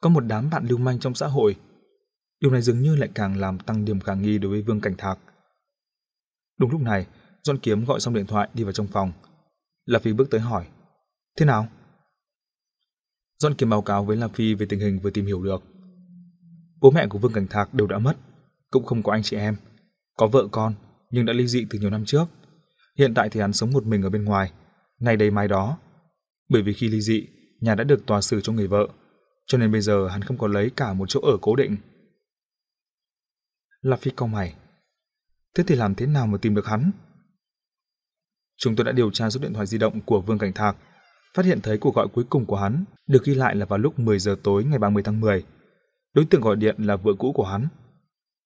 [0.00, 1.56] Có một đám bạn lưu manh trong xã hội.
[2.40, 4.94] Điều này dường như lại càng làm tăng điểm khả nghi đối với Vương Cảnh
[4.98, 5.18] Thạc.
[6.58, 7.06] Đúng lúc này,
[7.42, 9.12] Doãn Kiếm gọi xong điện thoại đi vào trong phòng.
[9.84, 10.66] La Phi bước tới hỏi.
[11.38, 11.68] Thế nào?
[13.38, 15.62] Doãn Kiếm báo cáo với La Phi về tình hình vừa tìm hiểu được.
[16.80, 18.16] Bố mẹ của Vương Cảnh Thạc đều đã mất,
[18.70, 19.56] cũng không có anh chị em.
[20.16, 20.74] Có vợ con,
[21.10, 22.24] nhưng đã ly dị từ nhiều năm trước.
[22.98, 24.52] Hiện tại thì hắn sống một mình ở bên ngoài,
[24.98, 25.78] ngày đây mai đó.
[26.48, 27.26] Bởi vì khi ly dị,
[27.60, 28.88] nhà đã được tòa xử cho người vợ,
[29.46, 31.76] cho nên bây giờ hắn không có lấy cả một chỗ ở cố định.
[33.80, 34.54] La Phi cau mày.
[35.54, 36.90] Thế thì làm thế nào mà tìm được hắn?
[38.58, 40.76] Chúng tôi đã điều tra số điện thoại di động của Vương Cảnh Thạc,
[41.34, 43.98] phát hiện thấy cuộc gọi cuối cùng của hắn được ghi lại là vào lúc
[43.98, 45.44] 10 giờ tối ngày 30 tháng 10.
[46.14, 47.68] Đối tượng gọi điện là vợ cũ của hắn.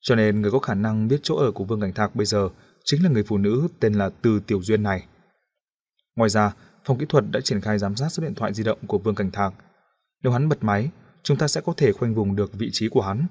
[0.00, 2.48] Cho nên người có khả năng biết chỗ ở của Vương Cảnh Thạc bây giờ
[2.84, 5.06] chính là người phụ nữ tên là Từ Tiểu Duyên này.
[6.16, 8.78] Ngoài ra, phòng kỹ thuật đã triển khai giám sát số điện thoại di động
[8.86, 9.54] của Vương Cảnh Thạc.
[10.22, 10.90] Nếu hắn bật máy,
[11.22, 13.26] chúng ta sẽ có thể khoanh vùng được vị trí của hắn.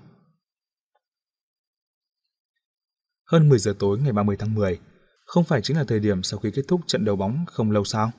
[3.25, 4.79] Hơn 10 giờ tối ngày 30 tháng 10,
[5.25, 7.83] không phải chính là thời điểm sau khi kết thúc trận đấu bóng không lâu
[7.83, 8.11] sao?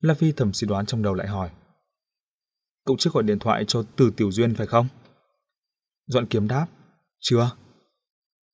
[0.00, 1.50] La Phi thầm suy đoán trong đầu lại hỏi.
[2.84, 4.88] Cậu chưa gọi điện thoại cho Từ Tiểu Duyên phải không?
[6.06, 6.66] Doãn kiếm đáp.
[7.20, 7.50] Chưa.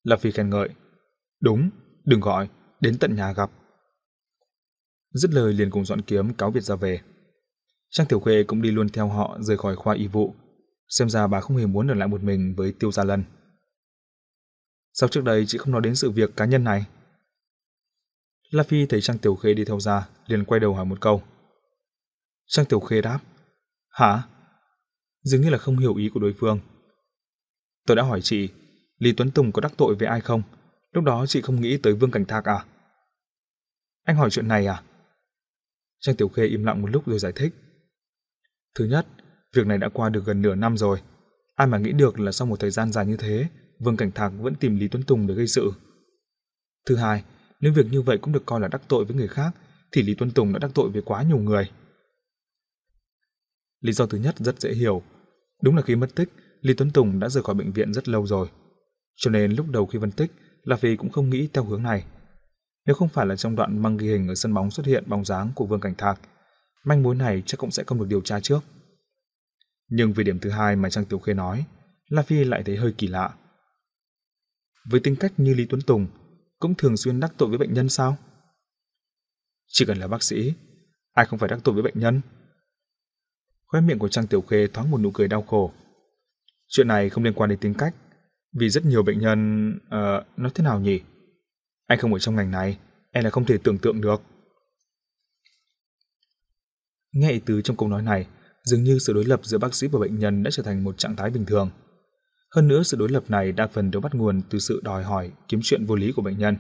[0.03, 0.69] La Phi khen ngợi.
[1.41, 1.71] Đúng,
[2.05, 2.49] đừng gọi,
[2.81, 3.51] đến tận nhà gặp.
[5.13, 7.01] Dứt lời liền cùng dọn kiếm cáo biệt ra về.
[7.91, 10.35] Trang Tiểu Khê cũng đi luôn theo họ rời khỏi khoa y vụ.
[10.89, 13.25] Xem ra bà không hề muốn ở lại một mình với Tiêu Gia Lân.
[14.93, 16.87] Sao trước đây chị không nói đến sự việc cá nhân này?
[18.51, 21.23] La Phi thấy Trang Tiểu Khê đi theo ra, liền quay đầu hỏi một câu.
[22.47, 23.21] Trang Tiểu Khê đáp.
[23.89, 24.23] Hả?
[25.23, 26.61] Dường như là không hiểu ý của đối phương.
[27.87, 28.49] Tôi đã hỏi chị,
[28.99, 30.43] Lý Tuấn Tùng có đắc tội với ai không?
[30.93, 32.65] Lúc đó chị không nghĩ tới Vương Cảnh Thạc à?
[34.05, 34.83] Anh hỏi chuyện này à?
[36.01, 37.55] Trang Tiểu Khê im lặng một lúc rồi giải thích.
[38.75, 39.07] Thứ nhất,
[39.55, 41.03] việc này đã qua được gần nửa năm rồi.
[41.55, 44.33] Ai mà nghĩ được là sau một thời gian dài như thế, Vương Cảnh Thạc
[44.39, 45.73] vẫn tìm Lý Tuấn Tùng để gây sự.
[46.87, 47.25] Thứ hai,
[47.61, 49.51] nếu việc như vậy cũng được coi là đắc tội với người khác,
[49.93, 51.71] thì Lý Tuấn Tùng đã đắc tội với quá nhiều người.
[53.81, 55.03] Lý do thứ nhất rất dễ hiểu.
[55.63, 56.29] Đúng là khi mất tích,
[56.63, 58.49] Lý Tuấn Tùng đã rời khỏi bệnh viện rất lâu rồi.
[59.17, 62.05] Cho nên lúc đầu khi phân tích, La Phi cũng không nghĩ theo hướng này.
[62.87, 65.25] Nếu không phải là trong đoạn măng ghi hình ở sân bóng xuất hiện bóng
[65.25, 66.21] dáng của Vương Cảnh Thạc,
[66.85, 68.61] manh mối này chắc cũng sẽ không được điều tra trước.
[69.89, 71.65] Nhưng về điểm thứ hai mà Trang Tiểu Khê nói,
[72.09, 73.35] La Phi lại thấy hơi kỳ lạ.
[74.91, 76.07] Với tính cách như Lý Tuấn Tùng,
[76.59, 78.17] cũng thường xuyên đắc tội với bệnh nhân sao?
[79.67, 80.55] Chỉ cần là bác sĩ,
[81.13, 82.21] ai không phải đắc tội với bệnh nhân?
[83.67, 85.73] Khóe miệng của Trang Tiểu Khê thoáng một nụ cười đau khổ.
[86.75, 87.95] Chuyện này không liên quan đến tính cách,
[88.53, 89.71] vì rất nhiều bệnh nhân...
[89.87, 91.01] Uh, nói thế nào nhỉ?
[91.87, 92.79] Anh không ở trong ngành này,
[93.11, 94.23] em là không thể tưởng tượng được.
[97.13, 98.27] Nghe ý tứ trong câu nói này,
[98.65, 100.99] dường như sự đối lập giữa bác sĩ và bệnh nhân đã trở thành một
[100.99, 101.71] trạng thái bình thường.
[102.55, 105.31] Hơn nữa sự đối lập này đa phần đều bắt nguồn từ sự đòi hỏi,
[105.49, 106.57] kiếm chuyện vô lý của bệnh nhân.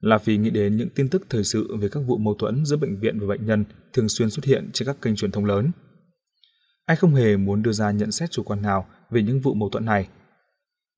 [0.00, 2.76] Là vì nghĩ đến những tin tức thời sự về các vụ mâu thuẫn giữa
[2.76, 5.70] bệnh viện và bệnh nhân thường xuyên xuất hiện trên các kênh truyền thông lớn.
[6.86, 9.68] Anh không hề muốn đưa ra nhận xét chủ quan nào về những vụ mâu
[9.68, 10.08] thuẫn này.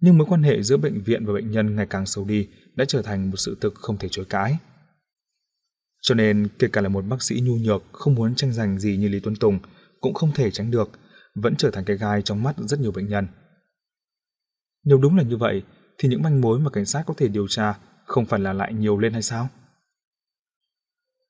[0.01, 2.85] Nhưng mối quan hệ giữa bệnh viện và bệnh nhân ngày càng xấu đi đã
[2.89, 4.59] trở thành một sự thực không thể chối cãi.
[6.03, 8.97] Cho nên, kể cả là một bác sĩ nhu nhược không muốn tranh giành gì
[8.97, 9.59] như Lý Tuấn Tùng
[10.01, 10.91] cũng không thể tránh được,
[11.35, 13.27] vẫn trở thành cái gai trong mắt rất nhiều bệnh nhân.
[14.85, 15.63] Nếu đúng là như vậy,
[15.99, 18.75] thì những manh mối mà cảnh sát có thể điều tra không phải là lại
[18.75, 19.49] nhiều lên hay sao?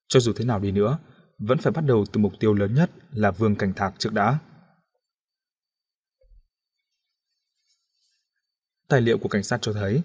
[0.08, 0.98] Cho dù thế nào đi nữa,
[1.38, 4.38] vẫn phải bắt đầu từ mục tiêu lớn nhất là Vương Cảnh Thạc trước đã.
[8.88, 10.03] Tài liệu của cảnh sát cho thấy,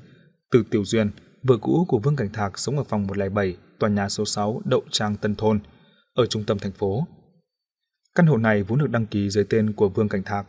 [0.51, 1.11] từ Tiểu Duyên,
[1.43, 4.83] vợ cũ của Vương Cảnh Thạc sống ở phòng 107, tòa nhà số 6 Đậu
[4.91, 5.59] Trang Tân Thôn,
[6.13, 7.07] ở trung tâm thành phố.
[8.15, 10.47] Căn hộ này vốn được đăng ký dưới tên của Vương Cảnh Thạc.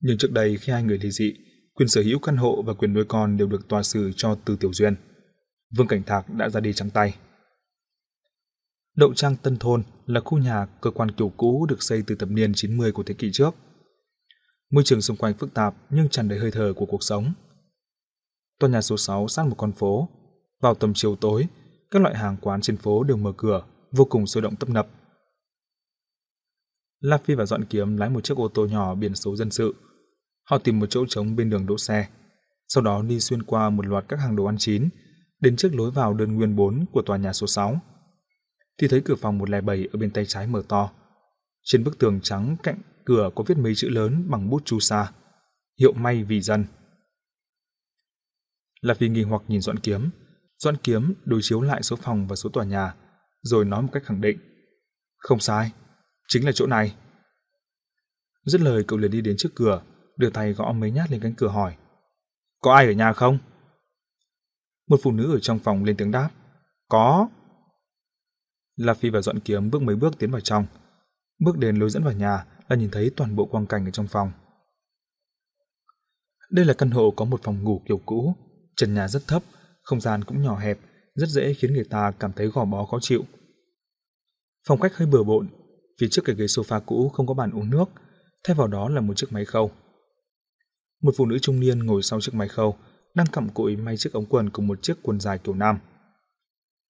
[0.00, 1.32] Nhưng trước đây khi hai người ly dị,
[1.74, 4.56] quyền sở hữu căn hộ và quyền nuôi con đều được tòa xử cho Từ
[4.56, 4.94] Tiểu Duyên.
[5.76, 7.14] Vương Cảnh Thạc đã ra đi trắng tay.
[8.98, 12.28] Đậu Trang Tân Thôn là khu nhà cơ quan kiểu cũ được xây từ thập
[12.28, 13.50] niên 90 của thế kỷ trước.
[14.70, 17.32] Môi trường xung quanh phức tạp nhưng tràn đầy hơi thở của cuộc sống.
[18.60, 20.08] Tòa nhà số 6 sát một con phố.
[20.60, 21.46] Vào tầm chiều tối,
[21.90, 24.88] các loại hàng quán trên phố đều mở cửa, vô cùng sôi động tấp nập.
[27.00, 29.74] La Phi và Dọn Kiếm lái một chiếc ô tô nhỏ biển số dân sự.
[30.44, 32.08] Họ tìm một chỗ trống bên đường đỗ xe,
[32.68, 34.88] sau đó đi xuyên qua một loạt các hàng đồ ăn chín,
[35.40, 37.80] đến trước lối vào đơn nguyên 4 của tòa nhà số 6.
[38.78, 40.90] Thì thấy cửa phòng 107 ở bên tay trái mở to.
[41.62, 45.12] Trên bức tường trắng cạnh cửa có viết mấy chữ lớn bằng bút chu sa.
[45.80, 46.64] Hiệu may vì dân.
[48.80, 50.10] Là vì nghi hoặc nhìn Doãn Kiếm.
[50.58, 52.94] Doãn Kiếm đối chiếu lại số phòng và số tòa nhà,
[53.42, 54.38] rồi nói một cách khẳng định.
[55.16, 55.72] Không sai,
[56.28, 56.94] chính là chỗ này.
[58.44, 59.82] Dứt lời cậu liền đi đến trước cửa,
[60.16, 61.76] đưa tay gõ mấy nhát lên cánh cửa hỏi.
[62.60, 63.38] Có ai ở nhà không?
[64.88, 66.30] Một phụ nữ ở trong phòng lên tiếng đáp.
[66.88, 67.28] Có.
[68.78, 70.66] La Phi và Dọn Kiếm bước mấy bước tiến vào trong.
[71.38, 74.08] Bước đến lối dẫn vào nhà là nhìn thấy toàn bộ quang cảnh ở trong
[74.08, 74.32] phòng.
[76.50, 78.34] Đây là căn hộ có một phòng ngủ kiểu cũ,
[78.76, 79.42] trần nhà rất thấp,
[79.82, 80.78] không gian cũng nhỏ hẹp,
[81.14, 83.24] rất dễ khiến người ta cảm thấy gò bó khó chịu.
[84.68, 85.48] Phòng khách hơi bừa bộn,
[86.00, 87.84] phía trước cái ghế sofa cũ không có bàn uống nước,
[88.44, 89.70] thay vào đó là một chiếc máy khâu.
[91.02, 92.76] Một phụ nữ trung niên ngồi sau chiếc máy khâu,
[93.14, 95.78] đang cặm cụi may chiếc ống quần cùng một chiếc quần dài kiểu nam.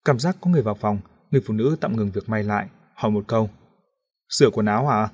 [0.04, 3.10] Cảm giác có người vào phòng, người phụ nữ tạm ngừng việc may lại, hỏi
[3.10, 3.50] một câu.
[4.28, 5.08] Sửa quần áo à?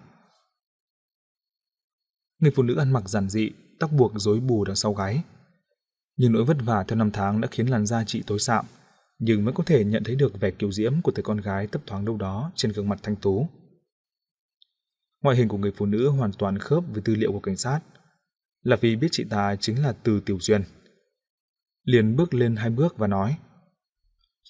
[2.38, 5.22] Người phụ nữ ăn mặc giản dị, tóc buộc rối bù đằng sau gáy.
[6.16, 8.64] Nhưng nỗi vất vả theo năm tháng đã khiến làn da chị tối sạm,
[9.18, 11.82] nhưng vẫn có thể nhận thấy được vẻ kiều diễm của người con gái tấp
[11.86, 13.48] thoáng đâu đó trên gương mặt thanh tú.
[15.22, 17.80] Ngoại hình của người phụ nữ hoàn toàn khớp với tư liệu của cảnh sát,
[18.62, 20.62] là vì biết chị ta chính là Từ Tiểu Duyên.
[21.84, 23.36] Liền bước lên hai bước và nói: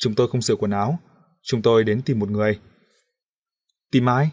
[0.00, 0.98] "Chúng tôi không sửa quần áo,
[1.44, 2.60] chúng tôi đến tìm một người."
[3.90, 4.30] "Tìm ai?"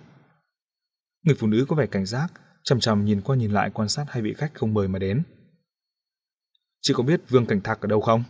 [1.23, 2.27] Người phụ nữ có vẻ cảnh giác,
[2.63, 5.23] chằm chằm nhìn qua nhìn lại quan sát hai vị khách không mời mà đến.
[6.81, 8.23] "Chị có biết Vương Cảnh Thạc ở đâu không?"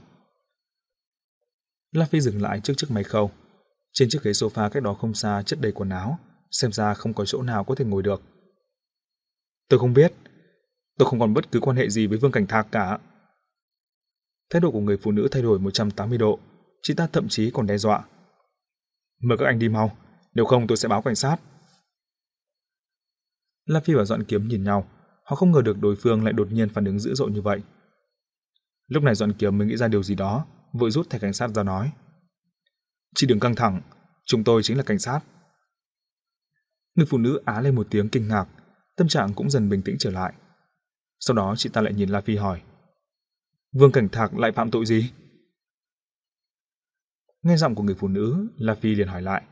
[1.92, 3.32] La Phi dừng lại trước chiếc máy khâu.
[3.94, 6.20] Trên chiếc ghế sofa cách đó không xa chất đầy quần áo,
[6.52, 8.22] xem ra không có chỗ nào có thể ngồi được.
[9.70, 10.14] Tôi không biết,
[10.98, 13.00] tôi không còn bất cứ quan hệ gì với Vương Cảnh Thạc cả.
[14.50, 16.40] Thái độ của người phụ nữ thay đổi 180 độ,
[16.82, 18.04] chị ta thậm chí còn đe dọa.
[19.22, 19.98] Mời các anh đi mau,
[20.34, 21.38] nếu không tôi sẽ báo cảnh sát.
[23.66, 24.88] La Phi và Dọn Kiếm nhìn nhau,
[25.24, 27.62] họ không ngờ được đối phương lại đột nhiên phản ứng dữ dội như vậy.
[28.88, 31.48] Lúc này Dọn Kiếm mới nghĩ ra điều gì đó, vội rút thẻ cảnh sát
[31.48, 31.92] ra nói.
[33.16, 33.82] Chị đừng căng thẳng,
[34.26, 35.20] chúng tôi chính là cảnh sát.
[36.96, 38.46] Người phụ nữ á lên một tiếng kinh ngạc,
[38.96, 40.34] tâm trạng cũng dần bình tĩnh trở lại.
[41.20, 42.62] Sau đó chị ta lại nhìn La Phi hỏi.
[43.74, 45.12] Vương Cảnh Thạc lại phạm tội gì?
[47.44, 49.44] Nghe giọng của người phụ nữ, La Phi liền hỏi lại.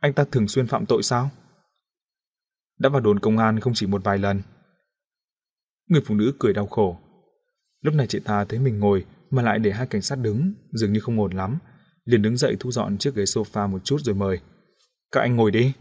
[0.00, 1.30] Anh ta thường xuyên phạm tội sao?
[2.78, 4.42] Đã vào đồn công an không chỉ một vài lần.
[5.86, 6.98] Người phụ nữ cười đau khổ.
[7.80, 10.92] Lúc này chị ta thấy mình ngồi mà lại để hai cảnh sát đứng, dường
[10.92, 11.58] như không ổn lắm,
[12.04, 14.40] liền đứng dậy thu dọn chiếc ghế sofa một chút rồi mời.
[15.12, 15.72] Các anh ngồi đi.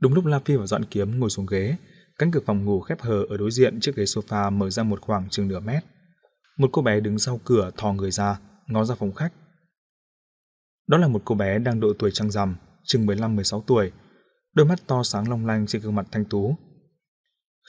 [0.00, 1.76] Đúng lúc La Phi và dọn kiếm ngồi xuống ghế,
[2.18, 5.00] cánh cửa phòng ngủ khép hờ ở đối diện chiếc ghế sofa mở ra một
[5.00, 5.84] khoảng chừng nửa mét.
[6.58, 9.32] Một cô bé đứng sau cửa thò người ra, ngó ra phòng khách.
[10.86, 13.92] Đó là một cô bé đang độ tuổi trăng rằm, chừng 15-16 tuổi,
[14.54, 16.56] đôi mắt to sáng long lanh trên gương mặt thanh tú.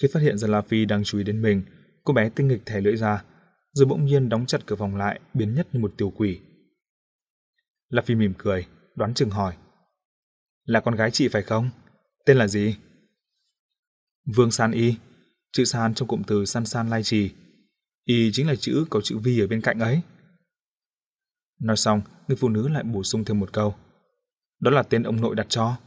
[0.01, 1.63] Khi phát hiện ra La Phi đang chú ý đến mình,
[2.03, 3.23] cô bé tinh nghịch thẻ lưỡi ra,
[3.73, 6.39] rồi bỗng nhiên đóng chặt cửa phòng lại, biến nhất như một tiểu quỷ.
[7.89, 9.55] La Phi mỉm cười, đoán chừng hỏi.
[10.65, 11.69] Là con gái chị phải không?
[12.25, 12.75] Tên là gì?
[14.35, 14.95] Vương San Y,
[15.51, 17.31] chữ San trong cụm từ San San Lai Trì.
[18.05, 20.01] Y chính là chữ có chữ Vi ở bên cạnh ấy.
[21.59, 23.75] Nói xong, người phụ nữ lại bổ sung thêm một câu.
[24.59, 25.77] Đó là tên ông nội đặt cho.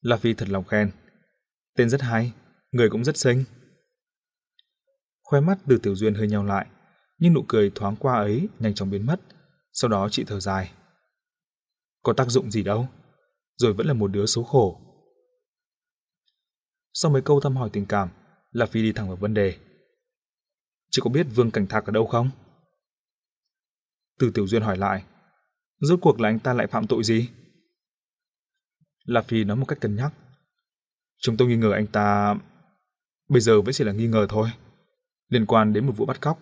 [0.00, 0.90] La Phi thật lòng khen.
[1.76, 2.32] Tên rất hay,
[2.72, 3.44] người cũng rất xinh.
[5.22, 6.66] Khoe mắt từ Tiểu Duyên hơi nhau lại,
[7.18, 9.20] nhưng nụ cười thoáng qua ấy nhanh chóng biến mất.
[9.72, 10.72] Sau đó chị thở dài.
[12.02, 12.88] Có tác dụng gì đâu,
[13.56, 14.80] rồi vẫn là một đứa số khổ.
[16.92, 18.08] Sau mấy câu thăm hỏi tình cảm,
[18.52, 19.56] La Phi đi thẳng vào vấn đề.
[20.90, 22.30] Chị có biết Vương Cảnh Thạc ở đâu không?
[24.20, 25.04] Từ Tiểu Duyên hỏi lại.
[25.80, 27.28] Rốt cuộc là anh ta lại phạm tội gì?
[29.04, 30.12] La Phi nói một cách cân nhắc.
[31.18, 32.34] Chúng tôi nghi ngờ anh ta...
[33.28, 34.48] Bây giờ vẫn chỉ là nghi ngờ thôi.
[35.28, 36.38] Liên quan đến một vụ bắt cóc.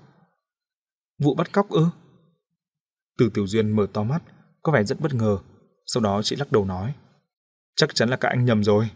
[1.18, 1.86] Vụ bắt cóc ư?
[3.18, 4.22] Từ Tiểu Duyên mở to mắt,
[4.62, 5.38] có vẻ rất bất ngờ.
[5.86, 6.94] Sau đó chị lắc đầu nói.
[7.76, 8.90] Chắc chắn là các anh nhầm rồi.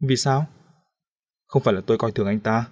[0.00, 0.46] Vì sao?
[1.46, 2.68] Không phải là tôi coi thường anh ta.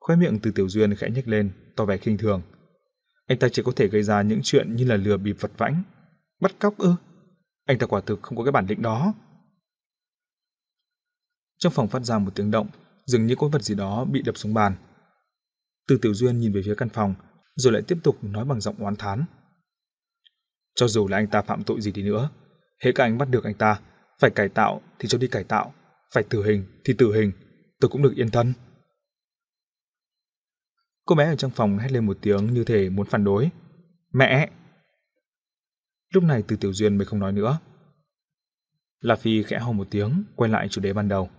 [0.00, 2.42] Khóe miệng từ Tiểu Duyên khẽ nhếch lên, tỏ vẻ khinh thường.
[3.30, 5.82] Anh ta chỉ có thể gây ra những chuyện như là lừa bịp vật vãnh,
[6.40, 6.94] bắt cóc ư?
[7.64, 9.14] Anh ta quả thực không có cái bản lĩnh đó.
[11.58, 12.68] Trong phòng phát ra một tiếng động,
[13.06, 14.74] dường như có vật gì đó bị đập xuống bàn.
[15.88, 17.14] Từ Tiểu Duyên nhìn về phía căn phòng,
[17.56, 19.24] rồi lại tiếp tục nói bằng giọng oán thán.
[20.74, 22.30] Cho dù là anh ta phạm tội gì đi nữa,
[22.84, 23.80] hễ các anh bắt được anh ta,
[24.20, 25.74] phải cải tạo thì cho đi cải tạo,
[26.14, 27.32] phải tử hình thì tử hình,
[27.80, 28.52] tôi cũng được yên thân.
[31.06, 33.50] Cô bé ở trong phòng hét lên một tiếng như thể muốn phản đối.
[34.12, 34.50] Mẹ!
[36.14, 37.58] Lúc này từ Tiểu Duyên mới không nói nữa.
[39.00, 41.30] La Phi khẽ hò một tiếng, quay lại chủ đề ban đầu.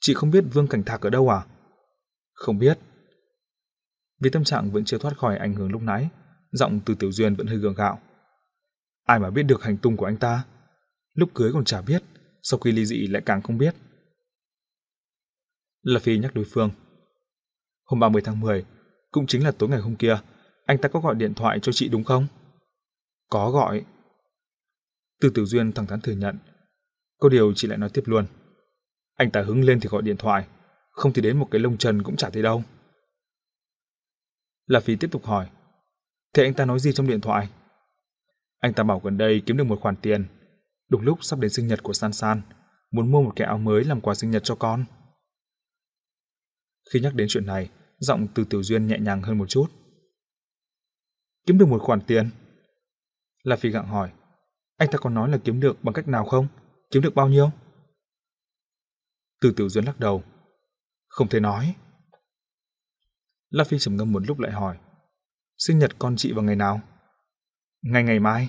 [0.00, 1.46] Chị không biết Vương Cảnh Thạc ở đâu à?
[2.32, 2.78] Không biết.
[4.20, 6.08] Vì tâm trạng vẫn chưa thoát khỏi ảnh hưởng lúc nãy,
[6.52, 7.98] giọng từ Tiểu Duyên vẫn hơi gượng gạo.
[9.04, 10.44] Ai mà biết được hành tung của anh ta?
[11.14, 12.02] Lúc cưới còn chả biết,
[12.42, 13.74] sau khi ly dị lại càng không biết.
[15.82, 16.70] La Phi nhắc đối phương.
[17.84, 18.64] Hôm 30 tháng 10,
[19.10, 20.18] cũng chính là tối ngày hôm kia,
[20.66, 22.26] anh ta có gọi điện thoại cho chị đúng không?
[23.30, 23.84] Có gọi.
[25.20, 26.38] Từ Tiểu Duyên thẳng thắn thừa nhận.
[27.18, 28.26] Có điều chị lại nói tiếp luôn.
[29.14, 30.46] Anh ta hứng lên thì gọi điện thoại,
[30.90, 32.62] không thì đến một cái lông trần cũng chả thấy đâu.
[34.66, 35.48] La Phi tiếp tục hỏi.
[36.34, 37.48] Thế anh ta nói gì trong điện thoại?
[38.60, 40.24] Anh ta bảo gần đây kiếm được một khoản tiền.
[40.88, 42.42] Đúng lúc sắp đến sinh nhật của San San,
[42.90, 44.84] muốn mua một cái áo mới làm quà sinh nhật cho con.
[46.90, 49.66] Khi nhắc đến chuyện này, giọng từ Tiểu Duyên nhẹ nhàng hơn một chút.
[51.46, 52.30] Kiếm được một khoản tiền?
[53.42, 54.12] La Phi gặng hỏi.
[54.76, 56.46] Anh ta còn nói là kiếm được bằng cách nào không?
[56.90, 57.50] Kiếm được bao nhiêu?
[59.40, 60.22] Từ Tiểu Duyên lắc đầu.
[61.08, 61.74] Không thể nói.
[63.50, 64.78] La Phi trầm ngâm một lúc lại hỏi.
[65.58, 66.80] Sinh nhật con chị vào ngày nào?
[67.82, 68.48] Ngày ngày mai.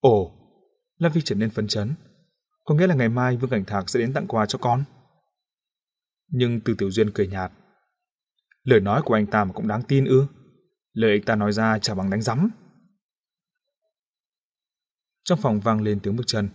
[0.00, 0.32] Ồ,
[0.98, 1.94] La Phi trở nên phấn chấn.
[2.64, 4.84] Có nghĩa là ngày mai Vương Cảnh Thạc sẽ đến tặng quà cho con.
[6.28, 7.52] Nhưng từ Tiểu Duyên cười nhạt.
[8.64, 10.26] Lời nói của anh ta mà cũng đáng tin ư.
[10.92, 12.50] Lời anh ta nói ra chả bằng đánh rắm.
[15.24, 16.48] Trong phòng vang lên tiếng bước chân.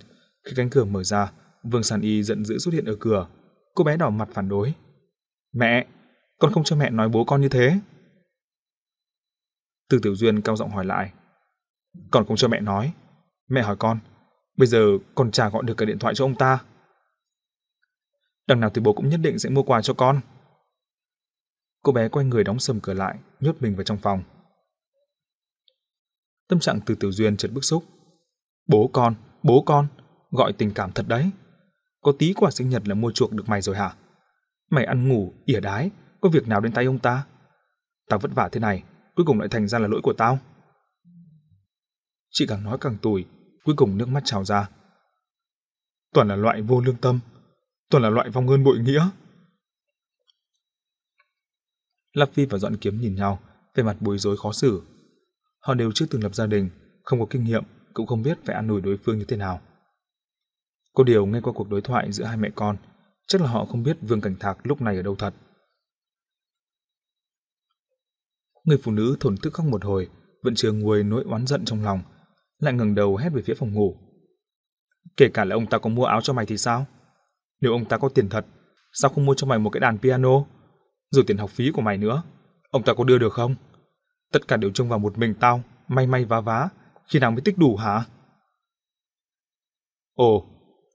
[0.44, 1.32] Khi cánh cửa mở ra,
[1.64, 3.28] Vương Sàn Y giận dữ xuất hiện ở cửa.
[3.76, 4.74] Cô bé đỏ mặt phản đối.
[5.54, 5.88] Mẹ,
[6.40, 7.80] con không cho mẹ nói bố con như thế.
[9.90, 11.12] Từ Tiểu Duyên cao giọng hỏi lại.
[12.12, 12.94] Còn không cho mẹ nói.
[13.50, 14.00] Mẹ hỏi con,
[14.58, 16.60] bây giờ con chả gọi được cả điện thoại cho ông ta.
[18.48, 20.22] Đằng nào thì bố cũng nhất định sẽ mua quà cho con.
[21.84, 24.24] Cô bé quay người đóng sầm cửa lại, nhốt mình vào trong phòng.
[26.48, 27.84] Tâm trạng từ Tiểu Duyên chợt bức xúc.
[28.68, 29.88] Bố con, bố con,
[30.32, 31.32] gọi tình cảm thật đấy.
[32.02, 33.96] Có tí quà sinh nhật là mua chuộc được mày rồi hả?
[34.70, 35.90] Mày ăn ngủ, ỉa đái,
[36.22, 37.26] có việc nào đến tay ông ta?
[38.10, 38.84] Tao vất vả thế này,
[39.16, 40.40] cuối cùng lại thành ra là lỗi của tao.
[42.30, 43.26] Chị càng nói càng tủi,
[43.64, 44.70] cuối cùng nước mắt trào ra.
[46.14, 47.20] Toàn là loại vô lương tâm,
[47.90, 49.10] toàn là loại vong ơn bội nghĩa.
[52.14, 53.40] Lạp Phi và Dọn Kiếm nhìn nhau,
[53.76, 54.82] về mặt bối rối khó xử.
[55.60, 56.70] Họ đều chưa từng lập gia đình,
[57.04, 59.62] không có kinh nghiệm, cũng không biết phải ăn ủi đối phương như thế nào.
[60.94, 62.78] Có điều nghe qua cuộc đối thoại giữa hai mẹ con,
[63.28, 65.34] chắc là họ không biết Vương Cảnh Thạc lúc này ở đâu thật.
[68.64, 70.10] Người phụ nữ thổn thức khóc một hồi,
[70.44, 72.02] vẫn chưa nguôi nỗi oán giận trong lòng,
[72.60, 73.98] lại ngẩng đầu hét về phía phòng ngủ.
[75.18, 76.86] Kể cả là ông ta có mua áo cho mày thì sao?
[77.64, 78.46] Nếu ông ta có tiền thật,
[78.94, 80.46] sao không mua cho mày một cái đàn piano?
[81.10, 82.24] Rồi tiền học phí của mày nữa,
[82.70, 83.56] ông ta có đưa được không?
[84.32, 86.70] Tất cả đều trông vào một mình tao, may may vá vá,
[87.08, 88.06] khi nào mới tích đủ hả?
[90.14, 90.46] Ồ,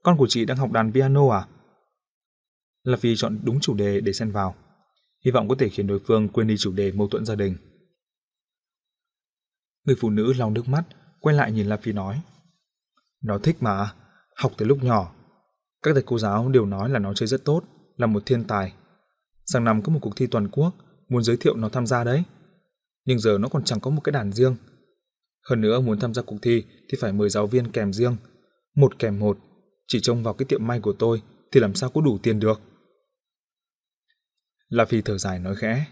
[0.03, 1.47] con của chị đang học đàn piano à?
[2.83, 4.55] Là vì chọn đúng chủ đề để xen vào.
[5.25, 7.55] Hy vọng có thể khiến đối phương quên đi chủ đề mâu thuẫn gia đình.
[9.85, 10.83] Người phụ nữ lau nước mắt,
[11.19, 12.21] quay lại nhìn La Phi nói.
[13.21, 13.93] Nó thích mà,
[14.35, 15.13] học từ lúc nhỏ.
[15.83, 17.63] Các thầy cô giáo đều nói là nó chơi rất tốt,
[17.97, 18.73] là một thiên tài.
[19.45, 20.73] Sang năm có một cuộc thi toàn quốc,
[21.09, 22.23] muốn giới thiệu nó tham gia đấy.
[23.05, 24.55] Nhưng giờ nó còn chẳng có một cái đàn riêng.
[25.49, 28.15] Hơn nữa muốn tham gia cuộc thi thì phải mời giáo viên kèm riêng.
[28.75, 29.37] Một kèm một,
[29.87, 32.61] chỉ trông vào cái tiệm may của tôi thì làm sao có đủ tiền được.
[34.69, 35.85] La Phi thở dài nói khẽ.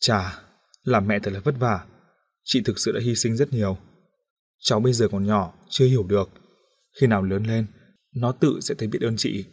[0.00, 0.40] Chà,
[0.82, 1.84] làm mẹ thật là vất vả.
[2.44, 3.78] Chị thực sự đã hy sinh rất nhiều.
[4.58, 6.28] Cháu bây giờ còn nhỏ, chưa hiểu được.
[7.00, 7.66] Khi nào lớn lên,
[8.14, 9.44] nó tự sẽ thấy biết ơn chị.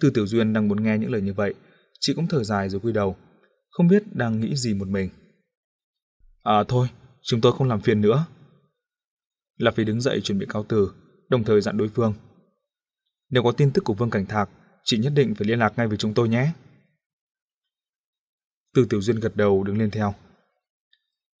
[0.00, 1.54] Tư Tiểu Duyên đang muốn nghe những lời như vậy,
[2.00, 3.16] chị cũng thở dài rồi quy đầu,
[3.70, 5.10] không biết đang nghĩ gì một mình.
[6.42, 6.88] À thôi,
[7.22, 8.26] chúng tôi không làm phiền nữa.
[9.56, 10.92] Lạc Phi đứng dậy chuẩn bị cao từ,
[11.28, 12.14] đồng thời dặn đối phương.
[13.30, 14.50] Nếu có tin tức của Vương Cảnh Thạc,
[14.84, 16.52] chị nhất định phải liên lạc ngay với chúng tôi nhé.
[18.74, 20.14] Từ Tiểu Duyên gật đầu đứng lên theo.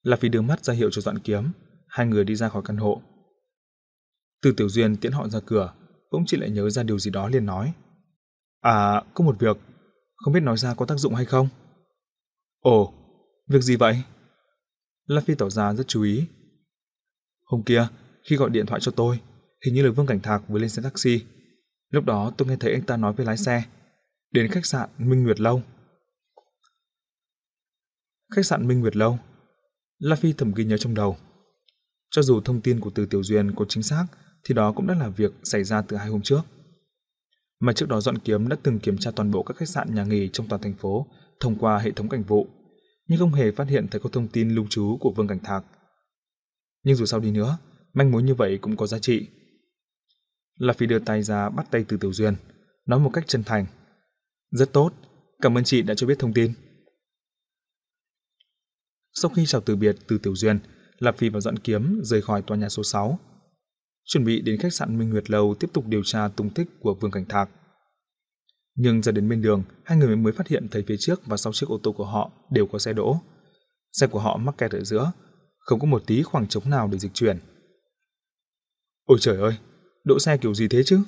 [0.02, 1.50] Lạc Phi đưa mắt ra hiệu cho dọn kiếm,
[1.88, 3.02] hai người đi ra khỏi căn hộ.
[4.46, 5.72] Từ Tiểu Duyên tiễn họ ra cửa,
[6.12, 7.72] bỗng chị lại nhớ ra điều gì đó liền nói.
[8.60, 9.56] À, có một việc,
[10.16, 11.48] không biết nói ra có tác dụng hay không?
[12.60, 12.94] Ồ,
[13.48, 14.02] việc gì vậy?
[15.06, 16.26] La Phi tỏ ra rất chú ý.
[17.44, 17.88] Hôm kia,
[18.28, 19.20] khi gọi điện thoại cho tôi,
[19.64, 21.24] hình như là Vương Cảnh Thạc vừa lên xe taxi.
[21.90, 23.64] Lúc đó tôi nghe thấy anh ta nói với lái xe,
[24.30, 25.62] đến khách sạn Minh Nguyệt Lâu.
[28.34, 29.18] Khách sạn Minh Nguyệt Lâu.
[29.98, 31.16] La Phi thầm ghi nhớ trong đầu.
[32.10, 34.06] Cho dù thông tin của Từ Tiểu Duyên có chính xác,
[34.46, 36.40] thì đó cũng đã là việc xảy ra từ hai hôm trước.
[37.60, 40.04] Mà trước đó dọn kiếm đã từng kiểm tra toàn bộ các khách sạn nhà
[40.04, 41.06] nghỉ trong toàn thành phố
[41.40, 42.46] thông qua hệ thống cảnh vụ,
[43.08, 45.64] nhưng không hề phát hiện thấy có thông tin lưu trú của Vương Cảnh Thạc.
[46.82, 47.58] Nhưng dù sao đi nữa,
[47.92, 49.26] manh mối như vậy cũng có giá trị.
[50.58, 52.36] Là Phi đưa tay ra bắt tay từ Tiểu Duyên,
[52.86, 53.66] nói một cách chân thành.
[54.50, 54.92] Rất tốt,
[55.40, 56.52] cảm ơn chị đã cho biết thông tin.
[59.14, 60.58] Sau khi chào từ biệt từ Tiểu Duyên,
[60.98, 63.18] Lạp Phi và Dọn Kiếm rời khỏi tòa nhà số 6.
[64.06, 66.94] Chuẩn bị đến khách sạn Minh Nguyệt Lâu tiếp tục điều tra tung tích của
[66.94, 67.50] Vương Cảnh Thạc.
[68.74, 71.52] Nhưng ra đến bên đường, hai người mới phát hiện thấy phía trước và sau
[71.52, 73.20] chiếc ô tô của họ đều có xe đỗ.
[73.92, 75.12] Xe của họ mắc kẹt ở giữa,
[75.58, 77.38] không có một tí khoảng trống nào để dịch chuyển.
[79.04, 79.56] Ôi trời ơi,
[80.04, 81.00] đỗ xe kiểu gì thế chứ?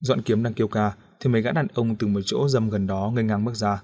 [0.00, 2.86] Dọn kiếm đang kêu ca, thì mấy gã đàn ông từ một chỗ dâm gần
[2.86, 3.82] đó ngây ngang bước ra.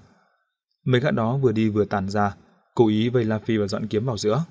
[0.85, 2.35] Mấy gã đó vừa đi vừa tàn ra,
[2.75, 4.43] cố ý vây La Phi và dọn kiếm vào giữa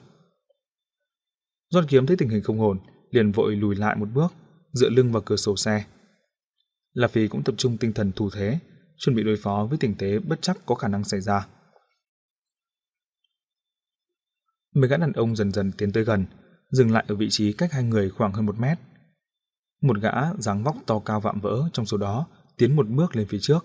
[1.70, 2.78] doan kiếm thấy tình hình không ổn,
[3.10, 4.32] liền vội lùi lại một bước,
[4.72, 5.84] dựa lưng vào cửa sổ xe.
[6.92, 8.58] La Phi cũng tập trung tinh thần thủ thế,
[8.96, 11.46] chuẩn bị đối phó với tình thế bất chắc có khả năng xảy ra.
[14.74, 16.26] Mấy gã đàn ông dần dần tiến tới gần,
[16.70, 18.78] dừng lại ở vị trí cách hai người khoảng hơn một mét.
[19.82, 23.26] Một gã dáng vóc to cao vạm vỡ trong số đó tiến một bước lên
[23.28, 23.64] phía trước.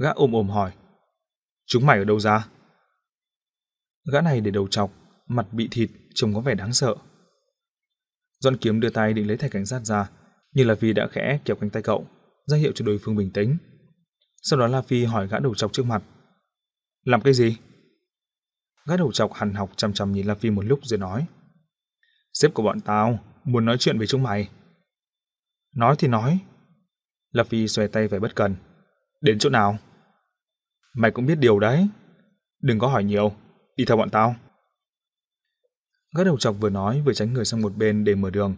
[0.00, 0.72] Gã ôm ôm hỏi.
[1.66, 2.48] Chúng mày ở đâu ra?
[4.12, 4.92] Gã này để đầu chọc,
[5.26, 6.94] mặt bị thịt, trông có vẻ đáng sợ.
[8.40, 10.10] Doãn kiếm đưa tay định lấy thẻ cảnh sát ra,
[10.52, 12.06] nhưng là vì đã khẽ kéo cánh tay cậu,
[12.46, 13.56] ra hiệu cho đối phương bình tĩnh.
[14.42, 16.02] Sau đó La Phi hỏi gã đầu chọc trước mặt.
[17.04, 17.56] Làm cái gì?
[18.88, 21.26] Gã đầu chọc hằn học chăm chăm nhìn La Phi một lúc rồi nói.
[22.32, 24.48] Sếp của bọn tao muốn nói chuyện với chúng mày.
[25.74, 26.38] Nói thì nói.
[27.30, 28.56] La Phi xòe tay về bất cần.
[29.20, 29.78] Đến chỗ nào?
[30.94, 31.88] Mày cũng biết điều đấy.
[32.62, 33.32] Đừng có hỏi nhiều,
[33.76, 34.36] đi theo bọn tao.
[36.16, 38.56] Gã đầu chọc vừa nói vừa tránh người sang một bên để mở đường.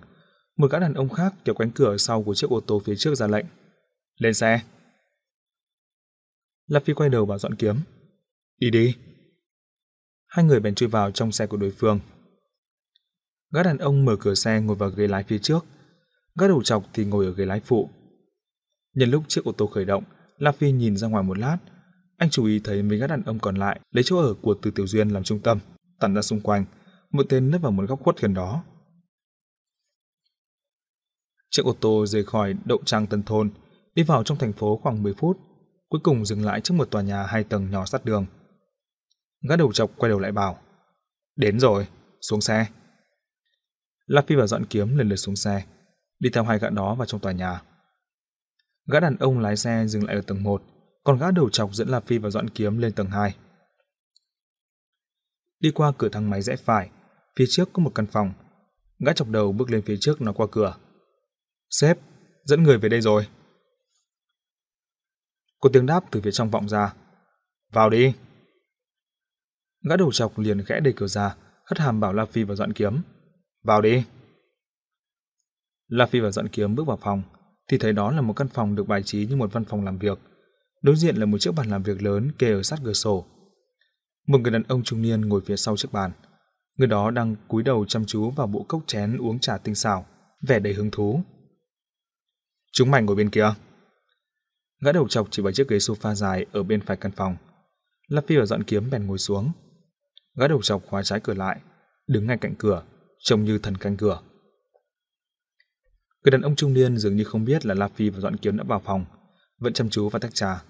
[0.57, 3.14] Một gã đàn ông khác kéo cánh cửa sau của chiếc ô tô phía trước
[3.14, 3.46] ra lệnh.
[4.18, 4.61] Lên xe.
[6.66, 7.76] La Phi quay đầu vào dọn kiếm.
[8.59, 8.96] Đi đi.
[10.26, 12.01] Hai người bèn chui vào trong xe của đối phương.
[13.53, 15.64] Gã đàn ông mở cửa xe ngồi vào ghế lái phía trước.
[16.40, 17.88] Gã đầu chọc thì ngồi ở ghế lái phụ.
[18.94, 20.05] Nhân lúc chiếc ô tô khởi động,
[20.38, 21.59] La Phi nhìn ra ngoài một lát.
[22.16, 24.70] Anh chú ý thấy mấy gã đàn ông còn lại lấy chỗ ở của Từ
[24.70, 25.59] Tiểu Duyên làm trung tâm,
[26.01, 26.64] tản ra xung quanh.
[27.11, 28.65] Một tên nấp vào một góc khuất gần đó.
[31.51, 33.51] Chiếc ô tô rời khỏi đậu trang Tân Thôn,
[33.95, 35.39] đi vào trong thành phố khoảng 10 phút,
[35.89, 38.27] cuối cùng dừng lại trước một tòa nhà hai tầng nhỏ sát đường.
[39.49, 40.59] Gã đầu chọc quay đầu lại bảo,
[41.37, 41.87] đến rồi,
[42.21, 42.67] xuống xe.
[44.07, 45.65] La Phi và dọn kiếm lần lượt xuống xe,
[46.19, 47.63] đi theo hai gã đó vào trong tòa nhà.
[48.93, 50.63] Gã đàn ông lái xe dừng lại ở tầng 1,
[51.05, 53.35] còn gã đầu chọc dẫn La Phi và dọn kiếm lên tầng 2.
[55.61, 56.91] Đi qua cửa thang máy rẽ phải,
[57.41, 58.32] phía trước có một căn phòng.
[58.99, 60.76] Gã chọc đầu bước lên phía trước nói qua cửa.
[61.70, 61.99] Sếp,
[62.45, 63.26] dẫn người về đây rồi.
[65.61, 66.95] Có tiếng đáp từ phía trong vọng ra.
[67.72, 68.14] Vào đi.
[69.88, 72.72] Gã đầu chọc liền khẽ đẩy cửa ra, hất hàm bảo La Phi và dọn
[72.72, 73.01] kiếm.
[73.62, 74.05] Vào đi.
[75.88, 77.22] La Phi và dọn kiếm bước vào phòng,
[77.68, 79.99] thì thấy đó là một căn phòng được bài trí như một văn phòng làm
[79.99, 80.18] việc.
[80.82, 83.26] Đối diện là một chiếc bàn làm việc lớn kê ở sát cửa sổ.
[84.26, 86.12] Một người đàn ông trung niên ngồi phía sau chiếc bàn.
[86.81, 90.07] Người đó đang cúi đầu chăm chú vào bộ cốc chén uống trà tinh xảo,
[90.43, 91.22] vẻ đầy hứng thú.
[92.72, 93.55] Chúng mày ngồi bên kia.
[94.85, 97.37] Gã đầu chọc chỉ vào chiếc ghế sofa dài ở bên phải căn phòng.
[98.09, 99.53] La Phi và dọn kiếm bèn ngồi xuống.
[100.39, 101.61] Gã đầu chọc khóa trái cửa lại,
[102.07, 102.83] đứng ngay cạnh cửa,
[103.18, 104.20] trông như thần canh cửa.
[106.24, 108.57] Người đàn ông trung niên dường như không biết là La Phi và Dọn Kiếm
[108.57, 109.05] đã vào phòng,
[109.59, 110.62] vẫn chăm chú vào tách trà.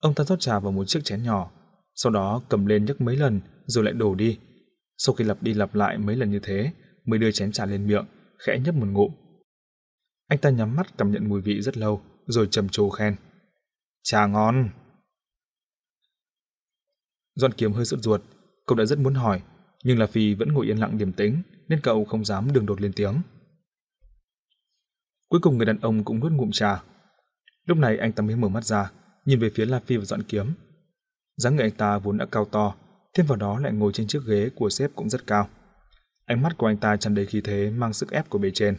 [0.00, 1.50] Ông ta rót trà vào một chiếc chén nhỏ,
[1.94, 4.38] sau đó cầm lên nhấc mấy lần rồi lại đổ đi.
[5.04, 6.72] Sau khi lặp đi lặp lại mấy lần như thế,
[7.04, 8.04] mới đưa chén trà lên miệng,
[8.38, 9.12] khẽ nhấp một ngụm.
[10.28, 13.16] Anh ta nhắm mắt cảm nhận mùi vị rất lâu, rồi trầm trồ khen.
[14.02, 14.70] Trà ngon!
[17.34, 18.22] Doan Kiếm hơi sốt ruột,
[18.66, 19.42] cậu đã rất muốn hỏi,
[19.84, 22.80] nhưng là Phi vẫn ngồi yên lặng điềm tĩnh, nên cậu không dám đường đột
[22.80, 23.14] lên tiếng.
[25.28, 26.82] Cuối cùng người đàn ông cũng nuốt ngụm trà.
[27.64, 28.90] Lúc này anh ta mới mở mắt ra,
[29.24, 30.52] nhìn về phía La Phi và dọn kiếm.
[31.36, 32.74] dáng người anh ta vốn đã cao to,
[33.14, 35.48] thêm vào đó lại ngồi trên chiếc ghế của sếp cũng rất cao.
[36.24, 38.76] Ánh mắt của anh ta tràn đầy khí thế mang sức ép của bề trên.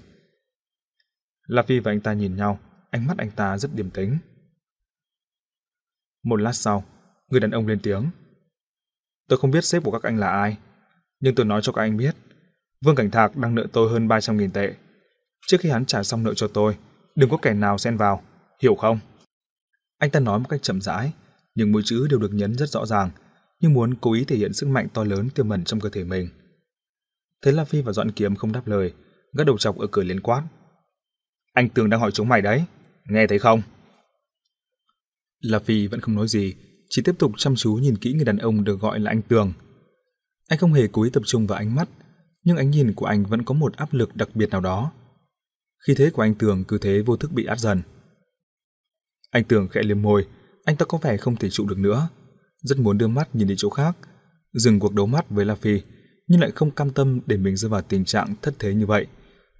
[1.48, 2.60] La Phi và anh ta nhìn nhau,
[2.90, 4.18] ánh mắt anh ta rất điềm tĩnh.
[6.24, 6.84] Một lát sau,
[7.28, 8.10] người đàn ông lên tiếng.
[9.30, 10.58] Tôi không biết sếp của các anh là ai,
[11.20, 12.16] nhưng tôi nói cho các anh biết,
[12.82, 14.74] Vương Cảnh Thạc đang nợ tôi hơn 300.000 tệ.
[15.48, 16.78] Trước khi hắn trả xong nợ cho tôi,
[17.16, 18.24] đừng có kẻ nào xen vào,
[18.62, 19.00] hiểu không?
[19.98, 21.14] Anh ta nói một cách chậm rãi,
[21.56, 23.10] nhưng mỗi chữ đều được nhấn rất rõ ràng,
[23.64, 26.04] như muốn cố ý thể hiện sức mạnh to lớn tiềm ẩn trong cơ thể
[26.04, 26.30] mình.
[27.42, 28.94] Thế La Phi và Doãn Kiếm không đáp lời,
[29.34, 30.44] gắt đầu chọc ở cửa liên quát.
[31.54, 32.64] Anh Tường đang hỏi chúng mày đấy,
[33.06, 33.62] nghe thấy không?
[35.40, 36.56] La Phi vẫn không nói gì,
[36.90, 39.54] chỉ tiếp tục chăm chú nhìn kỹ người đàn ông được gọi là anh Tường.
[40.48, 41.90] Anh không hề cố ý tập trung vào ánh mắt,
[42.44, 44.92] nhưng ánh nhìn của anh vẫn có một áp lực đặc biệt nào đó.
[45.88, 47.82] Khi thế của anh Tường cứ thế vô thức bị át dần.
[49.32, 50.28] Anh Tường khẽ liếm môi,
[50.66, 52.10] anh ta có vẻ không thể trụ được nữa.
[52.64, 53.98] Rất muốn đưa mắt nhìn đi chỗ khác,
[54.54, 55.82] dừng cuộc đấu mắt với La Phi,
[56.28, 59.08] nhưng lại không cam tâm để mình rơi vào tình trạng thất thế như vậy,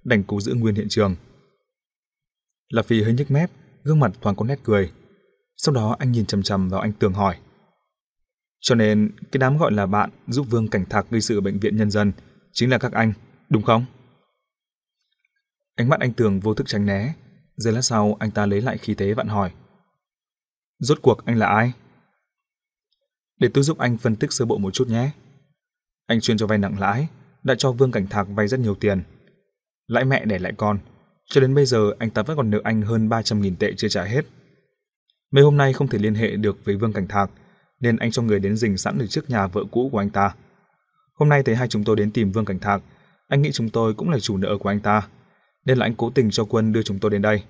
[0.04, 1.16] đành cố giữ nguyên hiện trường.
[2.68, 3.50] La Phi hơi nhếch mép,
[3.84, 4.90] gương mặt thoáng có nét cười.
[5.56, 7.36] Sau đó anh nhìn chằm chằm vào anh Tường hỏi.
[8.60, 11.58] Cho nên, cái đám gọi là bạn giúp Vương Cảnh Thạc gây sự ở bệnh
[11.58, 12.12] viện nhân dân
[12.52, 13.12] chính là các anh,
[13.48, 13.84] đúng không?
[15.76, 17.14] Ánh mắt anh Tường vô thức tránh né.
[17.56, 19.50] Giây lát sau, anh ta lấy lại khí thế vặn hỏi.
[20.78, 21.72] Rốt cuộc anh là ai?
[23.44, 25.10] Để tôi giúp anh phân tích sơ bộ một chút nhé.
[26.06, 27.08] Anh chuyên cho vay nặng lãi,
[27.42, 29.02] đã cho Vương Cảnh Thạc vay rất nhiều tiền.
[29.86, 30.78] Lãi mẹ để lại con,
[31.26, 34.04] cho đến bây giờ anh ta vẫn còn nợ anh hơn 300.000 tệ chưa trả
[34.04, 34.24] hết.
[35.30, 37.30] Mấy hôm nay không thể liên hệ được với Vương Cảnh Thạc,
[37.80, 40.34] nên anh cho người đến rình sẵn ở trước nhà vợ cũ của anh ta.
[41.14, 42.82] Hôm nay thấy hai chúng tôi đến tìm Vương Cảnh Thạc,
[43.28, 45.08] anh nghĩ chúng tôi cũng là chủ nợ của anh ta,
[45.64, 47.42] nên là anh cố tình cho quân đưa chúng tôi đến đây,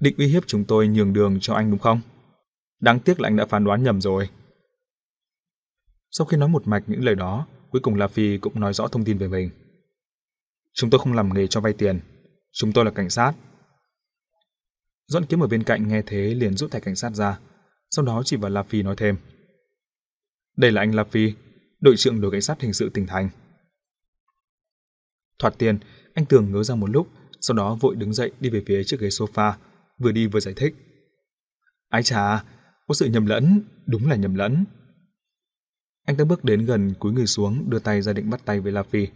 [0.00, 2.00] định uy hiếp chúng tôi nhường đường cho anh đúng không?
[2.80, 4.28] Đáng tiếc là anh đã phán đoán nhầm rồi.
[6.10, 8.88] Sau khi nói một mạch những lời đó, cuối cùng La Phi cũng nói rõ
[8.88, 9.50] thông tin về mình.
[10.72, 12.00] Chúng tôi không làm nghề cho vay tiền,
[12.52, 13.32] chúng tôi là cảnh sát.
[15.06, 17.38] Doãn kiếm ở bên cạnh nghe thế liền rút thẻ cảnh sát ra,
[17.90, 19.16] sau đó chỉ vào La Phi nói thêm.
[20.56, 21.32] Đây là anh La Phi,
[21.80, 23.28] đội trưởng đội cảnh sát hình sự tỉnh thành.
[25.38, 25.78] Thoạt tiền,
[26.14, 27.08] anh Tường ngớ ra một lúc,
[27.40, 29.52] sau đó vội đứng dậy đi về phía chiếc ghế sofa,
[29.98, 30.74] vừa đi vừa giải thích.
[31.88, 32.44] Ái chà,
[32.86, 34.64] có sự nhầm lẫn, đúng là nhầm lẫn.
[36.10, 38.72] Anh ta bước đến gần cúi người xuống đưa tay ra định bắt tay với
[38.72, 39.08] La Phi.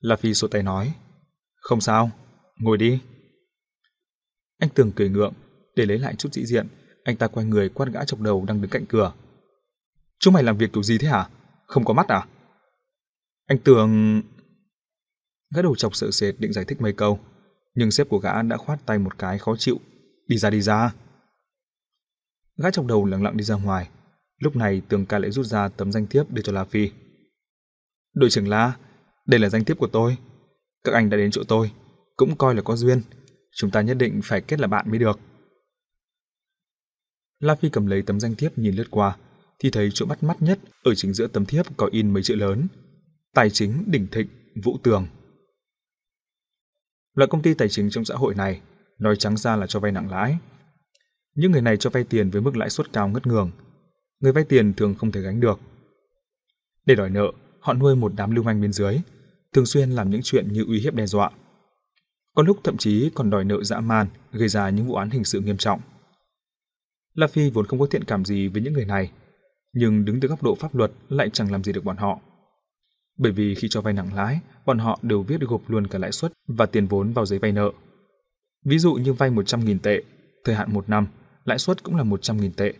[0.00, 0.94] La Phi sụt tay nói,
[1.56, 2.10] không sao,
[2.58, 3.00] ngồi đi.
[4.58, 5.32] Anh Tường cười ngượng,
[5.76, 6.66] để lấy lại chút dị diện,
[7.04, 9.12] anh ta quay người quát gã chọc đầu đang đứng cạnh cửa.
[10.18, 11.28] Chúng mày làm việc kiểu gì thế hả?
[11.66, 12.26] Không có mắt à?
[13.46, 14.22] Anh Tường...
[15.54, 17.18] Gã đầu chọc sợ sệt định giải thích mấy câu,
[17.74, 19.80] nhưng sếp của gã đã khoát tay một cái khó chịu.
[20.26, 20.94] Đi ra đi ra.
[22.56, 23.88] Gã chọc đầu lặng lặng đi ra ngoài.
[24.38, 26.90] Lúc này Tường ca lại rút ra tấm danh thiếp đưa cho La Phi.
[28.14, 28.76] Đội trưởng La,
[29.26, 30.16] đây là danh thiếp của tôi.
[30.84, 31.70] Các anh đã đến chỗ tôi,
[32.16, 33.02] cũng coi là có duyên.
[33.56, 35.20] Chúng ta nhất định phải kết là bạn mới được.
[37.38, 39.16] La Phi cầm lấy tấm danh thiếp nhìn lướt qua,
[39.58, 42.34] thì thấy chỗ bắt mắt nhất ở chính giữa tấm thiếp có in mấy chữ
[42.34, 42.66] lớn.
[43.34, 44.28] Tài chính đỉnh thịnh,
[44.64, 45.06] Vũ Tường.
[47.14, 48.60] Loại công ty tài chính trong xã hội này,
[48.98, 50.38] nói trắng ra là cho vay nặng lãi.
[51.34, 53.50] Những người này cho vay tiền với mức lãi suất cao ngất ngường.
[54.24, 55.60] Người vay tiền thường không thể gánh được.
[56.86, 58.98] Để đòi nợ, họ nuôi một đám lưu manh bên dưới,
[59.52, 61.30] thường xuyên làm những chuyện như uy hiếp đe dọa.
[62.34, 65.24] Có lúc thậm chí còn đòi nợ dã man, gây ra những vụ án hình
[65.24, 65.80] sự nghiêm trọng.
[67.14, 69.10] La Phi vốn không có thiện cảm gì với những người này,
[69.72, 72.20] nhưng đứng từ góc độ pháp luật lại chẳng làm gì được bọn họ.
[73.18, 76.12] Bởi vì khi cho vay nặng lãi, bọn họ đều viết gộp luôn cả lãi
[76.12, 77.70] suất và tiền vốn vào giấy vay nợ.
[78.64, 80.02] Ví dụ như vay 100.000 tệ,
[80.44, 81.06] thời hạn một năm,
[81.44, 82.74] lãi suất cũng là 100.000 tệ.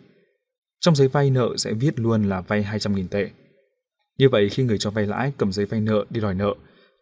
[0.85, 3.31] Trong giấy vay nợ sẽ viết luôn là vay 200.000 tệ.
[4.19, 6.55] Như vậy khi người cho vay lãi cầm giấy vay nợ đi đòi nợ,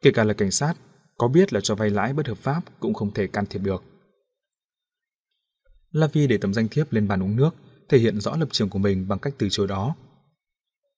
[0.03, 0.75] kể cả là cảnh sát,
[1.19, 3.83] có biết là cho vay lãi bất hợp pháp cũng không thể can thiệp được.
[5.91, 7.51] La Vi để tấm danh thiếp lên bàn uống nước,
[7.89, 9.95] thể hiện rõ lập trường của mình bằng cách từ chối đó.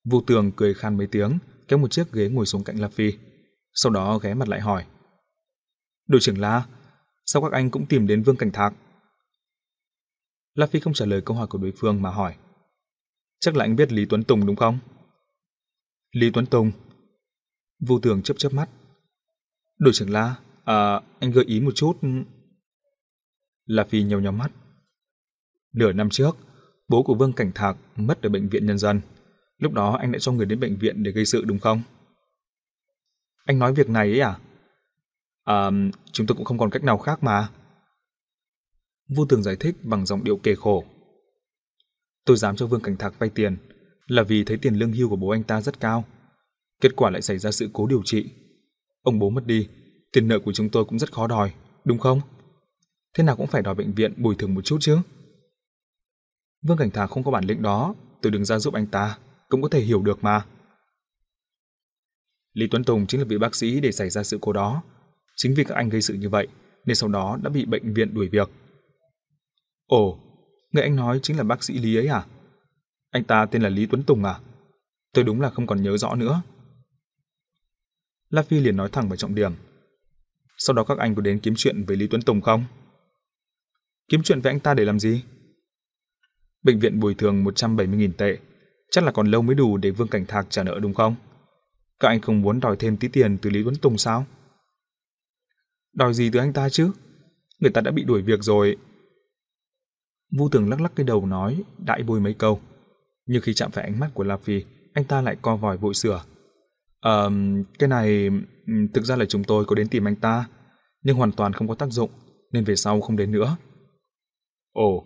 [0.05, 3.13] Vu Tường cười khan mấy tiếng, kéo một chiếc ghế ngồi xuống cạnh La Phi,
[3.75, 4.85] sau đó ghé mặt lại hỏi.
[6.09, 6.67] Đội trưởng La,
[7.27, 8.75] sao các anh cũng tìm đến Vương Cảnh Thạc?
[10.55, 12.35] La Phi không trả lời câu hỏi của đối phương mà hỏi.
[13.45, 14.79] Chắc là anh biết Lý Tuấn Tùng đúng không?
[16.13, 16.73] Lý Tuấn Tùng.
[17.81, 18.69] Vu Tường chớp chớp mắt.
[19.79, 20.35] Đội trưởng La,
[20.65, 21.99] à, anh gợi ý một chút.
[23.67, 24.51] La Phi nhau nhau mắt.
[25.73, 26.37] Nửa năm trước,
[26.89, 29.01] bố của Vương Cảnh Thạc mất ở bệnh viện nhân dân.
[29.59, 31.83] Lúc đó anh đã cho người đến bệnh viện để gây sự đúng không?
[33.45, 34.39] Anh nói việc này ấy à?
[35.45, 35.71] À,
[36.13, 37.49] chúng tôi cũng không còn cách nào khác mà.
[39.09, 40.85] Vu Tường giải thích bằng giọng điệu kề khổ.
[42.25, 43.57] Tôi dám cho Vương Cảnh Thạc vay tiền
[44.07, 46.05] là vì thấy tiền lương hưu của bố anh ta rất cao.
[46.81, 48.31] Kết quả lại xảy ra sự cố điều trị.
[49.03, 49.69] Ông bố mất đi,
[50.13, 51.53] tiền nợ của chúng tôi cũng rất khó đòi,
[51.85, 52.21] đúng không?
[53.15, 54.99] Thế nào cũng phải đòi bệnh viện bồi thường một chút chứ.
[56.63, 59.19] Vương Cảnh Thạc không có bản lĩnh đó, tôi đừng ra giúp anh ta,
[59.49, 60.47] cũng có thể hiểu được mà.
[62.53, 64.83] Lý Tuấn Tùng chính là vị bác sĩ để xảy ra sự cố đó.
[65.37, 66.49] Chính vì các anh gây sự như vậy,
[66.85, 68.51] nên sau đó đã bị bệnh viện đuổi việc.
[69.87, 70.19] Ồ,
[70.75, 72.27] người anh nói chính là bác sĩ Lý ấy à?
[73.11, 74.41] Anh ta tên là Lý Tuấn Tùng à?
[75.13, 76.43] Tôi đúng là không còn nhớ rõ nữa.
[78.31, 79.53] La Phi liền nói thẳng vào trọng điểm.
[80.59, 82.65] Sau đó các anh có đến kiếm chuyện với Lý Tuấn Tùng không?
[84.09, 85.23] Kiếm chuyện với anh ta để làm gì?
[86.63, 88.39] Bệnh viện bồi thường 170.000 tệ,
[88.91, 91.15] chắc là còn lâu mới đủ để Vương Cảnh Thạc trả nợ đúng không?
[92.01, 94.27] Các anh không muốn đòi thêm tí tiền từ Lý Tuấn Tùng sao?
[95.93, 96.91] Đòi gì từ anh ta chứ?
[97.61, 98.77] Người ta đã bị đuổi việc rồi.
[100.39, 102.61] Vu Tường lắc lắc cái đầu nói, đại bôi mấy câu.
[103.27, 105.95] Nhưng khi chạm phải ánh mắt của La Phi, anh ta lại co vòi vội
[105.95, 106.25] sửa.
[107.01, 107.31] Ờ,
[107.79, 108.31] cái này...
[108.95, 110.49] Thực ra là chúng tôi có đến tìm anh ta,
[111.03, 112.11] nhưng hoàn toàn không có tác dụng,
[112.53, 113.57] nên về sau không đến nữa.
[114.73, 115.05] Ồ,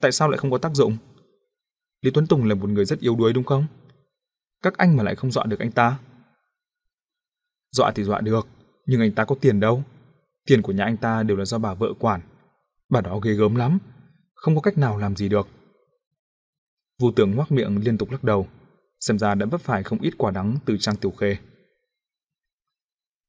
[0.00, 0.96] tại sao lại không có tác dụng?
[2.02, 3.66] Lý Tuấn Tùng là một người rất yếu đuối đúng không?
[4.62, 5.98] Các anh mà lại không dọa được anh ta.
[7.70, 8.48] Dọa thì dọa được,
[8.86, 9.82] nhưng anh ta có tiền đâu.
[10.46, 12.20] Tiền của nhà anh ta đều là do bà vợ quản.
[12.88, 13.78] Bà đó ghê gớm lắm,
[14.44, 15.48] không có cách nào làm gì được.
[17.00, 18.48] Vu tưởng ngoác miệng liên tục lắc đầu,
[19.00, 21.36] xem ra đã vấp phải không ít quả đắng từ Trang Tiểu Khê.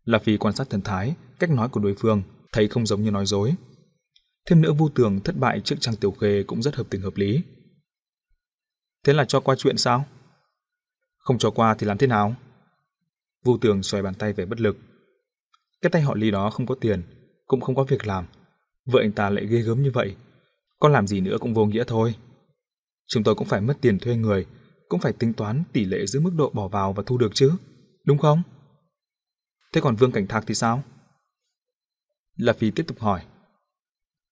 [0.03, 3.11] Là vì quan sát thần thái, cách nói của đối phương, thấy không giống như
[3.11, 3.55] nói dối.
[4.45, 7.16] Thêm nữa Vu Tường thất bại trước Trang Tiểu Khê cũng rất hợp tình hợp
[7.16, 7.41] lý.
[9.03, 10.05] Thế là cho qua chuyện sao?
[11.18, 12.36] Không cho qua thì làm thế nào?
[13.43, 14.78] Vu Tường xoay bàn tay về bất lực.
[15.82, 17.03] Cái tay họ Ly đó không có tiền,
[17.47, 18.26] cũng không có việc làm.
[18.86, 20.16] Vợ anh ta lại ghê gớm như vậy.
[20.80, 22.15] Con làm gì nữa cũng vô nghĩa thôi.
[23.07, 24.45] Chúng tôi cũng phải mất tiền thuê người,
[24.89, 27.51] cũng phải tính toán tỷ lệ giữa mức độ bỏ vào và thu được chứ,
[28.03, 28.41] đúng không?
[29.73, 30.84] Thế còn Vương Cảnh Thạc thì sao?
[32.38, 33.26] La Phi tiếp tục hỏi.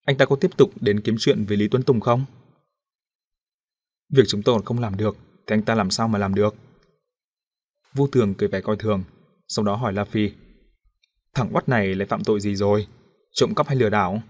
[0.05, 2.25] Anh ta có tiếp tục đến kiếm chuyện với Lý Tuấn Tùng không?
[4.09, 5.17] Việc chúng tôi còn không làm được,
[5.47, 6.55] thì anh ta làm sao mà làm được?
[7.93, 9.03] Vu Tường cười vẻ coi thường,
[9.47, 10.31] sau đó hỏi La Phi.
[11.33, 12.87] Thằng quắt này lại phạm tội gì rồi?
[13.31, 14.21] Trộm cắp hay lừa đảo?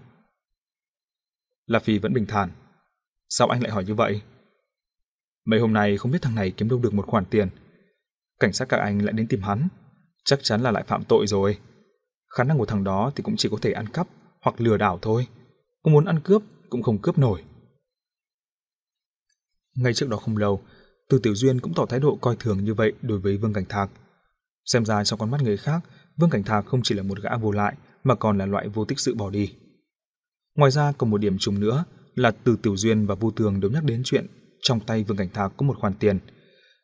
[1.66, 2.50] La Phi vẫn bình thản.
[3.28, 4.22] Sao anh lại hỏi như vậy?
[5.44, 7.48] Mấy hôm nay không biết thằng này kiếm đâu được một khoản tiền.
[8.40, 9.68] Cảnh sát các anh lại đến tìm hắn.
[10.24, 11.58] Chắc chắn là lại phạm tội rồi.
[12.28, 14.06] Khả năng của thằng đó thì cũng chỉ có thể ăn cắp
[14.40, 15.26] hoặc lừa đảo thôi.
[15.82, 17.44] Có muốn ăn cướp cũng không cướp nổi.
[19.76, 20.62] Ngay trước đó không lâu,
[21.08, 23.64] Từ Tiểu Duyên cũng tỏ thái độ coi thường như vậy đối với Vương Cảnh
[23.68, 23.90] Thạc.
[24.64, 25.80] Xem ra trong con mắt người khác,
[26.16, 28.84] Vương Cảnh Thạc không chỉ là một gã vô lại mà còn là loại vô
[28.84, 29.54] tích sự bỏ đi.
[30.54, 31.84] Ngoài ra còn một điểm trùng nữa
[32.14, 34.26] là Từ Tiểu Duyên và Vu Tường đều nhắc đến chuyện
[34.62, 36.18] trong tay Vương Cảnh Thạc có một khoản tiền.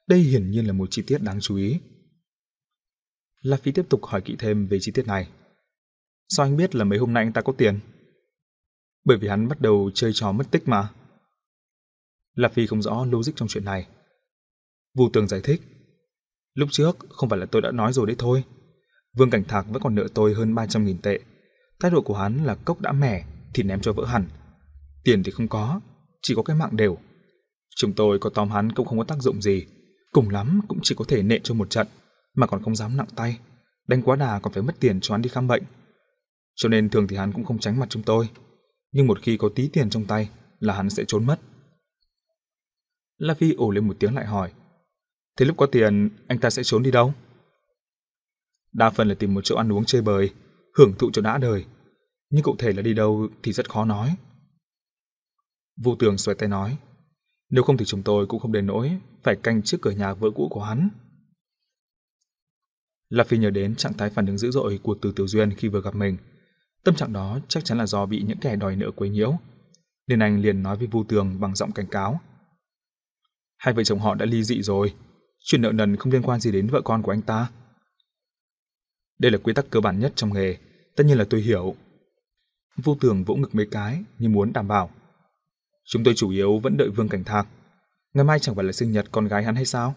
[0.06, 1.80] Đây hiển nhiên là một chi tiết đáng chú ý.
[3.42, 5.28] La Phi tiếp tục hỏi kỹ thêm về chi tiết này.
[6.28, 7.80] Sao anh biết là mấy hôm nay anh ta có tiền?
[9.04, 10.88] Bởi vì hắn bắt đầu chơi trò mất tích mà.
[12.34, 13.86] La Phi không rõ logic trong chuyện này.
[14.94, 15.62] Vu Tường giải thích.
[16.54, 18.44] Lúc trước không phải là tôi đã nói rồi đấy thôi.
[19.16, 21.20] Vương Cảnh Thạc vẫn còn nợ tôi hơn 300.000 tệ.
[21.80, 23.24] Thái độ của hắn là cốc đã mẻ
[23.54, 24.28] thì ném cho vỡ hẳn.
[25.04, 25.80] Tiền thì không có,
[26.22, 26.98] chỉ có cái mạng đều.
[27.76, 29.66] Chúng tôi có tóm hắn cũng không có tác dụng gì.
[30.12, 31.86] Cùng lắm cũng chỉ có thể nện cho một trận,
[32.34, 33.38] mà còn không dám nặng tay.
[33.88, 35.62] Đánh quá đà còn phải mất tiền cho hắn đi khám bệnh.
[36.54, 38.28] Cho nên thường thì hắn cũng không tránh mặt chúng tôi.
[38.92, 41.40] Nhưng một khi có tí tiền trong tay là hắn sẽ trốn mất.
[43.18, 44.52] La Phi ồ lên một tiếng lại hỏi.
[45.36, 47.14] Thế lúc có tiền, anh ta sẽ trốn đi đâu?
[48.72, 50.30] Đa phần là tìm một chỗ ăn uống chơi bời,
[50.78, 51.64] hưởng thụ cho đã đời.
[52.30, 54.16] Nhưng cụ thể là đi đâu thì rất khó nói.
[55.76, 56.78] Vu Tường xoay tay nói.
[57.50, 60.30] Nếu không thì chúng tôi cũng không đến nỗi phải canh trước cửa nhà vợ
[60.34, 60.88] cũ của hắn.
[63.08, 65.68] La Phi nhớ đến trạng thái phản ứng dữ dội của Từ Tiểu Duyên khi
[65.68, 66.16] vừa gặp mình.
[66.84, 69.38] Tâm trạng đó chắc chắn là do bị những kẻ đòi nợ quấy nhiễu.
[70.06, 72.20] Nên anh liền nói với Vu Tường bằng giọng cảnh cáo.
[73.58, 74.94] Hai vợ chồng họ đã ly dị rồi.
[75.38, 77.50] Chuyện nợ nần không liên quan gì đến vợ con của anh ta.
[79.18, 80.56] Đây là quy tắc cơ bản nhất trong nghề.
[80.96, 81.76] Tất nhiên là tôi hiểu
[82.80, 84.90] vô Tường vỗ ngực mấy cái như muốn đảm bảo.
[85.84, 87.48] Chúng tôi chủ yếu vẫn đợi Vương Cảnh Thạc.
[88.14, 89.94] Ngày mai chẳng phải là sinh nhật con gái hắn hay sao?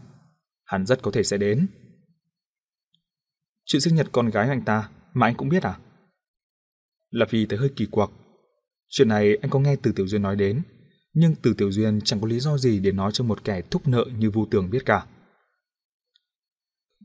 [0.66, 1.68] Hắn rất có thể sẽ đến.
[3.66, 5.80] Chuyện sinh nhật con gái anh ta mà anh cũng biết à?
[7.10, 8.10] Là vì thấy hơi kỳ quặc.
[8.90, 10.62] Chuyện này anh có nghe từ Tiểu Duyên nói đến,
[11.14, 13.88] nhưng từ Tiểu Duyên chẳng có lý do gì để nói cho một kẻ thúc
[13.88, 15.06] nợ như Vu Tường biết cả.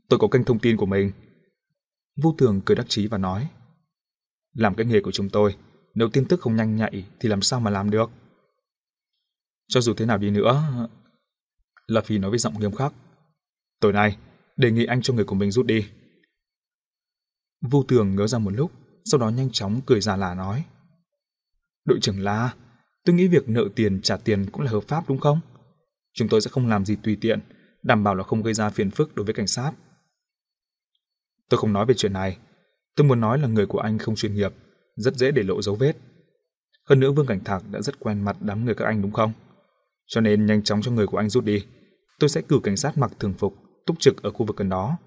[0.09, 1.11] Tôi có kênh thông tin của mình.
[2.21, 3.49] Vu Tường cười đắc chí và nói.
[4.53, 5.55] Làm cái nghề của chúng tôi,
[5.93, 8.09] nếu tin tức không nhanh nhạy thì làm sao mà làm được?
[9.67, 10.87] Cho dù thế nào đi nữa...
[11.87, 12.93] La Phi nói với giọng nghiêm khắc.
[13.79, 14.17] Tối nay,
[14.57, 15.87] đề nghị anh cho người của mình rút đi.
[17.61, 18.71] Vu Tường ngớ ra một lúc,
[19.05, 20.65] sau đó nhanh chóng cười già là nói.
[21.85, 22.53] Đội trưởng La,
[23.05, 25.39] tôi nghĩ việc nợ tiền trả tiền cũng là hợp pháp đúng không?
[26.13, 27.39] Chúng tôi sẽ không làm gì tùy tiện,
[27.83, 29.71] đảm bảo là không gây ra phiền phức đối với cảnh sát.
[31.49, 32.37] Tôi không nói về chuyện này.
[32.95, 34.53] Tôi muốn nói là người của anh không chuyên nghiệp,
[34.99, 35.97] rất dễ để lộ dấu vết.
[36.85, 39.33] Hơn nữa Vương Cảnh Thạc đã rất quen mặt đám người các anh đúng không?
[40.07, 41.65] Cho nên nhanh chóng cho người của anh rút đi.
[42.19, 44.97] Tôi sẽ cử cảnh sát mặc thường phục, túc trực ở khu vực gần đó.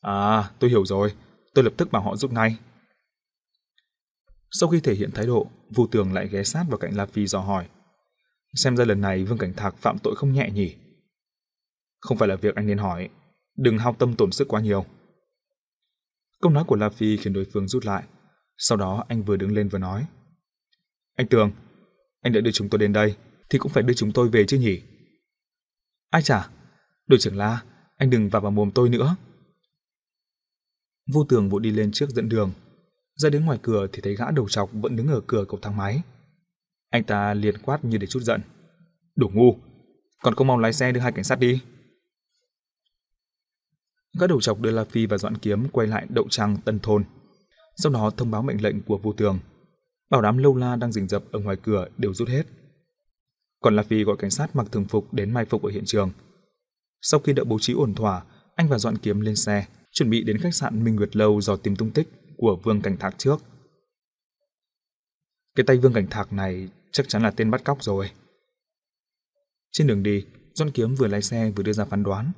[0.00, 1.14] À, tôi hiểu rồi.
[1.54, 2.56] Tôi lập tức bảo họ giúp ngay.
[4.50, 7.26] Sau khi thể hiện thái độ, Vu Tường lại ghé sát vào cạnh La Phi
[7.26, 7.68] dò hỏi.
[8.54, 10.76] Xem ra lần này Vương Cảnh Thạc phạm tội không nhẹ nhỉ?
[12.00, 13.08] Không phải là việc anh nên hỏi.
[13.56, 14.84] Đừng hao tâm tổn sức quá nhiều.
[16.42, 18.04] Câu nói của La Phi khiến đối phương rút lại.
[18.58, 20.06] Sau đó anh vừa đứng lên vừa nói.
[21.14, 21.52] Anh Tường,
[22.20, 23.16] anh đã đưa chúng tôi đến đây,
[23.50, 24.82] thì cũng phải đưa chúng tôi về chứ nhỉ?
[26.10, 26.48] Ai chả,
[27.06, 27.62] đội trưởng La,
[27.96, 29.16] anh đừng vào vào mồm tôi nữa.
[31.12, 32.52] Vô tường vội đi lên trước dẫn đường.
[33.14, 35.76] Ra đến ngoài cửa thì thấy gã đầu chọc vẫn đứng ở cửa cầu thang
[35.76, 36.02] máy.
[36.90, 38.40] Anh ta liền quát như để chút giận.
[39.16, 39.58] Đủ ngu,
[40.22, 41.60] còn không mau lái xe đưa hai cảnh sát đi.
[44.20, 47.04] Gã đầu chọc đưa La Phi và Doãn Kiếm quay lại đậu trang Tân Thôn.
[47.82, 49.38] Sau đó thông báo mệnh lệnh của vô tường.
[50.10, 52.46] Bảo đám lâu la đang rình rập ở ngoài cửa đều rút hết.
[53.60, 56.10] Còn La Phi gọi cảnh sát mặc thường phục đến mai phục ở hiện trường.
[57.00, 58.24] Sau khi đợi bố trí ổn thỏa,
[58.54, 61.56] anh và Doãn Kiếm lên xe, chuẩn bị đến khách sạn Minh Nguyệt Lâu dò
[61.56, 63.36] tìm tung tích của Vương Cảnh Thạc trước.
[65.54, 68.10] Cái tay Vương Cảnh Thạc này chắc chắn là tên bắt cóc rồi.
[69.72, 70.24] Trên đường đi,
[70.54, 72.32] Doãn Kiếm vừa lái xe vừa đưa ra phán đoán.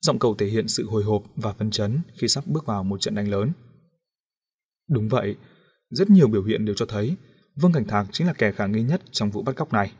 [0.00, 3.00] Giọng cậu thể hiện sự hồi hộp và phấn chấn khi sắp bước vào một
[3.00, 3.52] trận đánh lớn.
[4.90, 5.36] Đúng vậy,
[5.90, 7.16] rất nhiều biểu hiện đều cho thấy
[7.56, 9.92] Vương Cảnh Thạc chính là kẻ khả nghi nhất trong vụ bắt cóc này.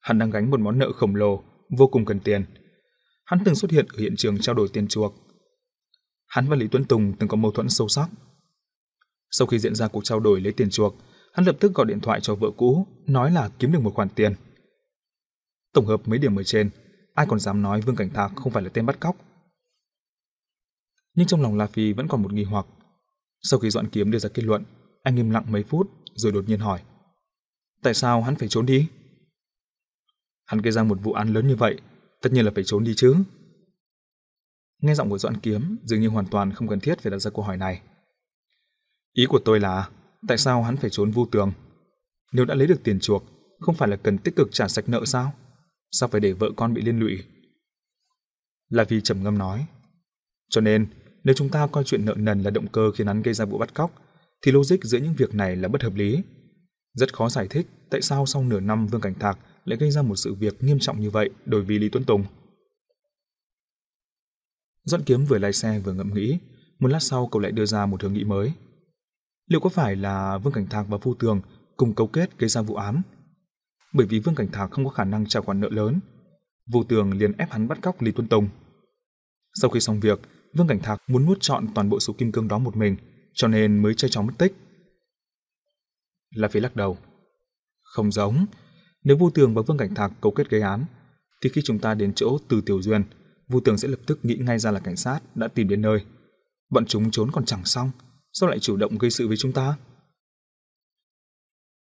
[0.00, 1.42] Hắn đang gánh một món nợ khổng lồ,
[1.78, 2.44] vô cùng cần tiền.
[3.24, 5.14] Hắn từng xuất hiện ở hiện trường trao đổi tiền chuộc.
[6.26, 8.08] Hắn và Lý Tuấn Tùng từng có mâu thuẫn sâu sắc.
[9.30, 10.96] Sau khi diễn ra cuộc trao đổi lấy tiền chuộc,
[11.32, 14.08] hắn lập tức gọi điện thoại cho vợ cũ, nói là kiếm được một khoản
[14.08, 14.34] tiền.
[15.72, 16.70] Tổng hợp mấy điểm ở trên,
[17.14, 19.16] ai còn dám nói Vương Cảnh Thạc không phải là tên bắt cóc.
[21.14, 22.66] Nhưng trong lòng La Phi vẫn còn một nghi hoặc.
[23.42, 24.64] Sau khi dọn kiếm đưa ra kết luận,
[25.02, 26.80] anh im lặng mấy phút rồi đột nhiên hỏi.
[27.82, 28.88] Tại sao hắn phải trốn đi?
[30.46, 31.80] Hắn gây ra một vụ án lớn như vậy,
[32.22, 33.16] tất nhiên là phải trốn đi chứ.
[34.82, 37.30] Nghe giọng của Doãn Kiếm dường như hoàn toàn không cần thiết phải đặt ra
[37.30, 37.82] câu hỏi này.
[39.12, 39.88] Ý của tôi là,
[40.28, 41.52] tại sao hắn phải trốn vu tường?
[42.32, 43.24] Nếu đã lấy được tiền chuộc,
[43.60, 45.32] không phải là cần tích cực trả sạch nợ sao?
[45.90, 47.24] Sao phải để vợ con bị liên lụy?
[48.68, 49.66] La Vi trầm ngâm nói.
[50.48, 50.86] Cho nên,
[51.24, 53.58] nếu chúng ta coi chuyện nợ nần là động cơ khiến hắn gây ra vụ
[53.58, 53.90] bắt cóc,
[54.42, 56.22] thì logic giữa những việc này là bất hợp lý.
[56.94, 60.02] Rất khó giải thích tại sao sau nửa năm Vương Cảnh Thạc lại gây ra
[60.02, 62.24] một sự việc nghiêm trọng như vậy đối với Lý Tuấn Tùng.
[64.84, 66.38] Doãn Kiếm vừa lái xe vừa ngẫm nghĩ,
[66.78, 68.52] một lát sau cậu lại đưa ra một hướng nghĩ mới.
[69.46, 71.40] Liệu có phải là Vương Cảnh Thạc và Vu Tường
[71.76, 73.02] cùng cấu kết gây ra vụ án?
[73.92, 76.00] Bởi vì Vương Cảnh Thạc không có khả năng trả khoản nợ lớn,
[76.66, 78.48] Vu Tường liền ép hắn bắt cóc Lý Tuấn Tùng.
[79.54, 80.20] Sau khi xong việc,
[80.54, 82.96] Vương Cảnh Thạc muốn nuốt trọn toàn bộ số kim cương đó một mình,
[83.34, 84.54] cho nên mới chơi chóng mất tích.
[86.34, 86.98] La Phi lắc đầu.
[87.82, 88.46] Không giống,
[89.04, 90.84] nếu Vu Tường và Vương Cảnh Thạc cấu kết gây án,
[91.42, 93.04] thì khi chúng ta đến chỗ Từ Tiểu Duyên,
[93.48, 96.04] Vu Tường sẽ lập tức nghĩ ngay ra là cảnh sát đã tìm đến nơi.
[96.70, 97.90] Bọn chúng trốn còn chẳng xong,
[98.32, 99.76] sao lại chủ động gây sự với chúng ta?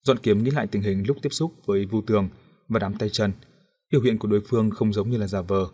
[0.03, 2.29] Dọn kiếm nghĩ lại tình hình lúc tiếp xúc với Vu Tường
[2.67, 3.31] và đám tay chân,
[3.91, 5.67] biểu hiện của đối phương không giống như là giả vờ.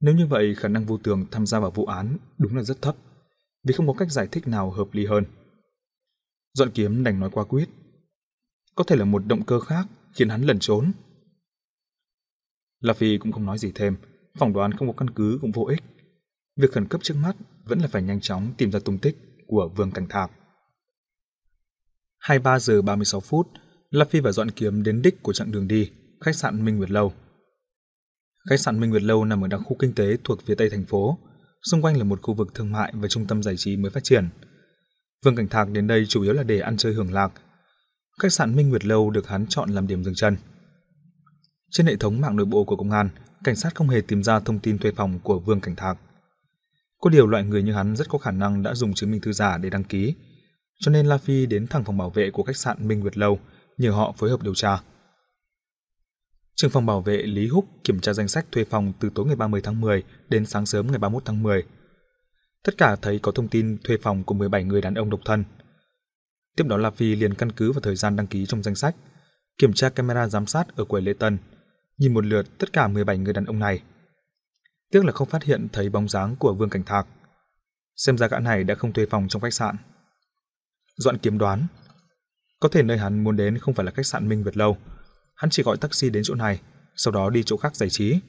[0.00, 2.82] Nếu như vậy, khả năng vô Tường tham gia vào vụ án đúng là rất
[2.82, 2.96] thấp,
[3.64, 5.24] vì không có cách giải thích nào hợp lý hơn.
[6.54, 7.68] Dọn kiếm đành nói qua quyết.
[8.74, 10.92] Có thể là một động cơ khác khiến hắn lẩn trốn.
[12.80, 13.96] La Phi cũng không nói gì thêm,
[14.38, 15.82] phỏng đoán không có căn cứ cũng vô ích.
[16.56, 19.70] Việc khẩn cấp trước mắt vẫn là phải nhanh chóng tìm ra tung tích của
[19.76, 20.30] Vương Cảnh Thạc.
[22.18, 23.48] 23 giờ 36 phút,
[23.90, 25.90] La Phi và Dọn Kiếm đến đích của chặng đường đi,
[26.20, 27.12] khách sạn Minh Nguyệt Lâu.
[28.48, 30.84] Khách sạn Minh Nguyệt Lâu nằm ở đặc khu kinh tế thuộc phía tây thành
[30.84, 31.18] phố,
[31.62, 34.04] xung quanh là một khu vực thương mại và trung tâm giải trí mới phát
[34.04, 34.28] triển.
[35.24, 37.32] Vương Cảnh Thạc đến đây chủ yếu là để ăn chơi hưởng lạc.
[38.22, 40.36] Khách sạn Minh Nguyệt Lâu được hắn chọn làm điểm dừng chân.
[41.70, 43.08] Trên hệ thống mạng nội bộ của công an,
[43.44, 45.98] cảnh sát không hề tìm ra thông tin thuê phòng của Vương Cảnh Thạc.
[47.00, 49.32] Có điều loại người như hắn rất có khả năng đã dùng chứng minh thư
[49.32, 50.14] giả để đăng ký,
[50.80, 53.38] cho nên La Phi đến thẳng phòng bảo vệ của khách sạn Minh Nguyệt Lâu
[53.78, 54.80] nhờ họ phối hợp điều tra.
[56.60, 59.36] Trưởng phòng bảo vệ Lý Húc kiểm tra danh sách thuê phòng từ tối ngày
[59.36, 61.64] 30 tháng 10 đến sáng sớm ngày 31 tháng 10.
[62.64, 65.44] Tất cả thấy có thông tin thuê phòng của 17 người đàn ông độc thân.
[66.56, 68.96] Tiếp đó La Phi liền căn cứ vào thời gian đăng ký trong danh sách,
[69.58, 71.38] kiểm tra camera giám sát ở quầy lễ tân,
[71.98, 73.82] nhìn một lượt tất cả 17 người đàn ông này.
[74.92, 77.06] Tiếc là không phát hiện thấy bóng dáng của Vương Cảnh Thạc.
[77.96, 79.76] Xem ra gã này đã không thuê phòng trong khách sạn.
[80.96, 81.66] Doãn kiếm đoán,
[82.60, 84.76] có thể nơi hắn muốn đến không phải là khách sạn Minh Việt Lâu,
[85.40, 86.60] hắn chỉ gọi taxi đến chỗ này,
[86.96, 88.20] sau đó đi chỗ khác giải trí.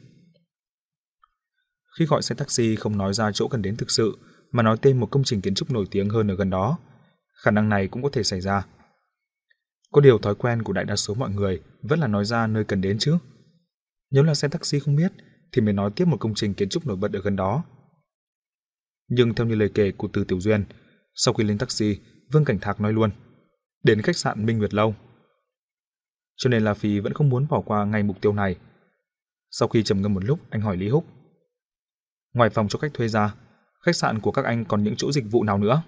[1.99, 4.17] Khi gọi xe taxi không nói ra chỗ cần đến thực sự,
[4.51, 6.77] mà nói tên một công trình kiến trúc nổi tiếng hơn ở gần đó,
[7.43, 8.65] khả năng này cũng có thể xảy ra.
[9.91, 12.63] Có điều thói quen của đại đa số mọi người vẫn là nói ra nơi
[12.63, 13.17] cần đến chứ.
[14.11, 15.11] Nếu là xe taxi không biết,
[15.51, 17.63] thì mới nói tiếp một công trình kiến trúc nổi bật ở gần đó.
[19.07, 20.63] Nhưng theo như lời kể của Từ Tiểu Duyên,
[21.15, 21.99] sau khi lên taxi,
[22.31, 23.11] Vương Cảnh Thạc nói luôn,
[23.83, 24.95] đến khách sạn Minh Nguyệt Lâu
[26.41, 28.55] cho nên La Phi vẫn không muốn bỏ qua ngay mục tiêu này.
[29.51, 31.05] Sau khi trầm ngâm một lúc, anh hỏi Lý Húc.
[32.33, 33.33] Ngoài phòng cho khách thuê ra,
[33.81, 35.83] khách sạn của các anh còn những chỗ dịch vụ nào nữa?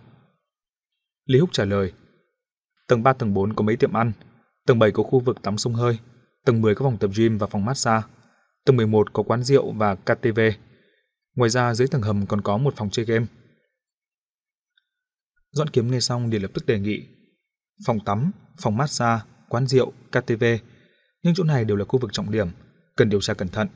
[1.26, 1.94] Lý Húc trả lời.
[2.88, 4.12] Tầng 3 tầng 4 có mấy tiệm ăn,
[4.66, 5.98] tầng 7 có khu vực tắm sông hơi,
[6.46, 8.08] tầng 10 có phòng tập gym và phòng massage,
[8.66, 10.40] tầng 11 có quán rượu và KTV.
[11.36, 13.26] Ngoài ra dưới tầng hầm còn có một phòng chơi game.
[15.52, 17.08] Doãn kiếm nghe xong liền lập tức đề nghị
[17.86, 19.22] phòng tắm, phòng massage,
[19.54, 20.44] quán rượu, KTV,
[21.24, 22.48] nhưng chỗ này đều là khu vực trọng điểm,
[22.96, 23.68] cần điều tra cẩn thận.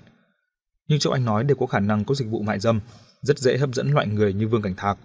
[0.88, 2.80] Nhưng chỗ anh nói đều có khả năng có dịch vụ mại dâm,
[3.21, 4.97] rất dễ hấp dẫn loại người như Vương Cảnh Thạc.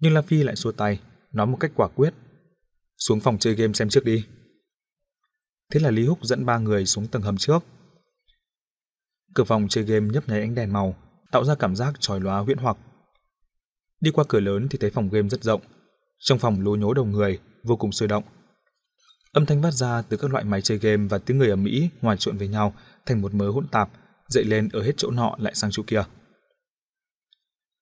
[0.00, 1.00] Nhưng La Phi lại xua tay,
[1.32, 2.14] nói một cách quả quyết.
[2.98, 4.26] Xuống phòng chơi game xem trước đi.
[5.72, 7.64] Thế là Lý Húc dẫn ba người xuống tầng hầm trước.
[9.34, 10.96] Cửa phòng chơi game nhấp nháy ánh đèn màu,
[11.32, 12.76] tạo ra cảm giác tròi lóa huyễn hoặc.
[14.00, 15.60] Đi qua cửa lớn thì thấy phòng game rất rộng.
[16.18, 18.24] Trong phòng lố nhố đầu người, vô cùng sôi động.
[19.32, 21.88] Âm thanh phát ra từ các loại máy chơi game và tiếng người ở Mỹ
[22.00, 22.74] hòa trộn với nhau
[23.06, 23.90] thành một mớ hỗn tạp,
[24.28, 26.02] dậy lên ở hết chỗ nọ lại sang chỗ kia.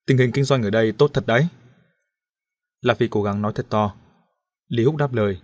[0.07, 1.49] Tình hình kinh doanh ở đây tốt thật đấy.
[2.81, 3.95] La Phi cố gắng nói thật to.
[4.69, 5.41] Lý Húc đáp lời.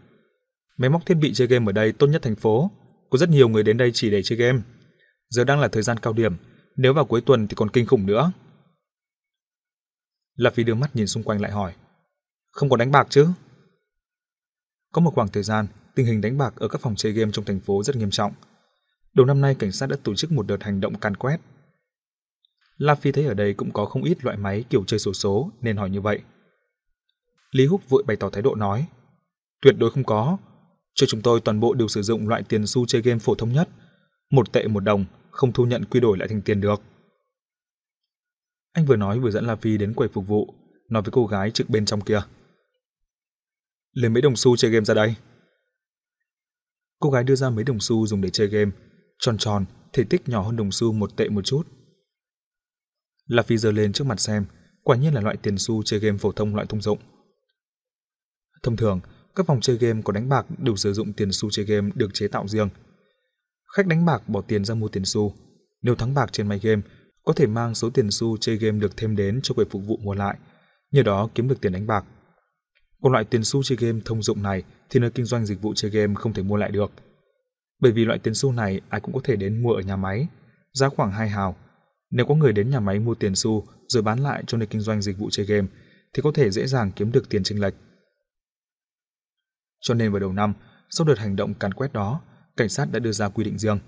[0.77, 2.71] Máy móc thiết bị chơi game ở đây tốt nhất thành phố,
[3.11, 4.61] có rất nhiều người đến đây chỉ để chơi game.
[5.29, 6.37] Giờ đang là thời gian cao điểm,
[6.77, 8.33] nếu vào cuối tuần thì còn kinh khủng nữa.
[10.37, 11.75] La Phi đưa mắt nhìn xung quanh lại hỏi.
[12.51, 13.29] Không có đánh bạc chứ?
[14.95, 17.45] Có một khoảng thời gian, tình hình đánh bạc ở các phòng chơi game trong
[17.45, 18.33] thành phố rất nghiêm trọng.
[19.15, 21.41] Đầu năm nay cảnh sát đã tổ chức một đợt hành động can quét.
[22.77, 25.15] La Phi thấy ở đây cũng có không ít loại máy kiểu chơi sổ số,
[25.15, 26.21] số nên hỏi như vậy.
[27.51, 28.87] Lý Húc vội bày tỏ thái độ nói,
[29.63, 30.37] tuyệt đối không có.
[30.95, 33.53] Cho chúng tôi toàn bộ đều sử dụng loại tiền xu chơi game phổ thông
[33.53, 33.69] nhất,
[34.31, 36.83] một tệ một đồng, không thu nhận quy đổi lại thành tiền được.
[38.73, 40.55] Anh vừa nói vừa dẫn La Phi đến quầy phục vụ,
[40.89, 42.23] nói với cô gái trực bên trong kia.
[43.95, 45.15] Lấy mấy đồng xu chơi game ra đây.
[47.01, 48.71] Cô gái đưa ra mấy đồng xu dùng để chơi game,
[49.19, 51.63] tròn tròn, thể tích nhỏ hơn đồng xu một tệ một chút.
[53.27, 54.45] La Phi giơ lên trước mặt xem,
[54.83, 56.99] quả nhiên là loại tiền xu chơi game phổ thông loại thông dụng.
[58.63, 59.01] Thông thường,
[59.35, 62.15] các phòng chơi game có đánh bạc đều sử dụng tiền xu chơi game được
[62.15, 62.69] chế tạo riêng.
[63.77, 65.35] Khách đánh bạc bỏ tiền ra mua tiền xu,
[65.83, 66.83] nếu thắng bạc trên máy game,
[67.25, 69.97] có thể mang số tiền xu chơi game được thêm đến cho quầy phục vụ
[69.97, 70.39] mua lại,
[70.91, 72.05] nhờ đó kiếm được tiền đánh bạc.
[73.05, 75.75] Còn loại tiền xu chơi game thông dụng này thì nơi kinh doanh dịch vụ
[75.75, 76.91] chơi game không thể mua lại được.
[77.81, 80.29] Bởi vì loại tiền xu này ai cũng có thể đến mua ở nhà máy,
[80.73, 81.57] giá khoảng 2 hào.
[82.11, 84.81] Nếu có người đến nhà máy mua tiền xu rồi bán lại cho nơi kinh
[84.81, 85.67] doanh dịch vụ chơi game
[86.15, 87.75] thì có thể dễ dàng kiếm được tiền chênh lệch.
[89.81, 90.55] Cho nên vào đầu năm,
[90.91, 92.21] sau đợt hành động càn quét đó,
[92.57, 93.79] cảnh sát đã đưa ra quy định riêng.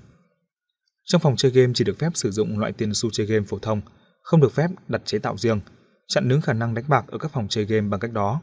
[1.04, 3.58] Trong phòng chơi game chỉ được phép sử dụng loại tiền xu chơi game phổ
[3.58, 3.80] thông,
[4.22, 5.60] không được phép đặt chế tạo riêng,
[6.08, 8.40] chặn đứng khả năng đánh bạc ở các phòng chơi game bằng cách đó.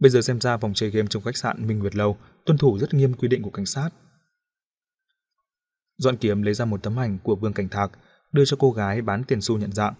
[0.00, 2.78] Bây giờ xem ra phòng chơi game trong khách sạn Minh Nguyệt Lâu tuân thủ
[2.78, 3.90] rất nghiêm quy định của cảnh sát.
[5.98, 7.90] Doãn Kiếm lấy ra một tấm ảnh của Vương Cảnh Thạc,
[8.32, 9.94] đưa cho cô gái bán tiền xu nhận dạng.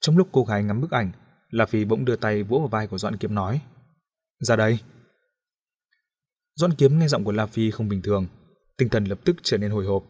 [0.00, 1.12] Trong lúc cô gái ngắm bức ảnh,
[1.50, 3.60] La Phi bỗng đưa tay vỗ vào vai của Doãn Kiếm nói:
[4.38, 4.78] "Ra đây."
[6.54, 8.26] Doãn Kiếm nghe giọng của La Phi không bình thường,
[8.76, 10.04] tinh thần lập tức trở nên hồi hộp.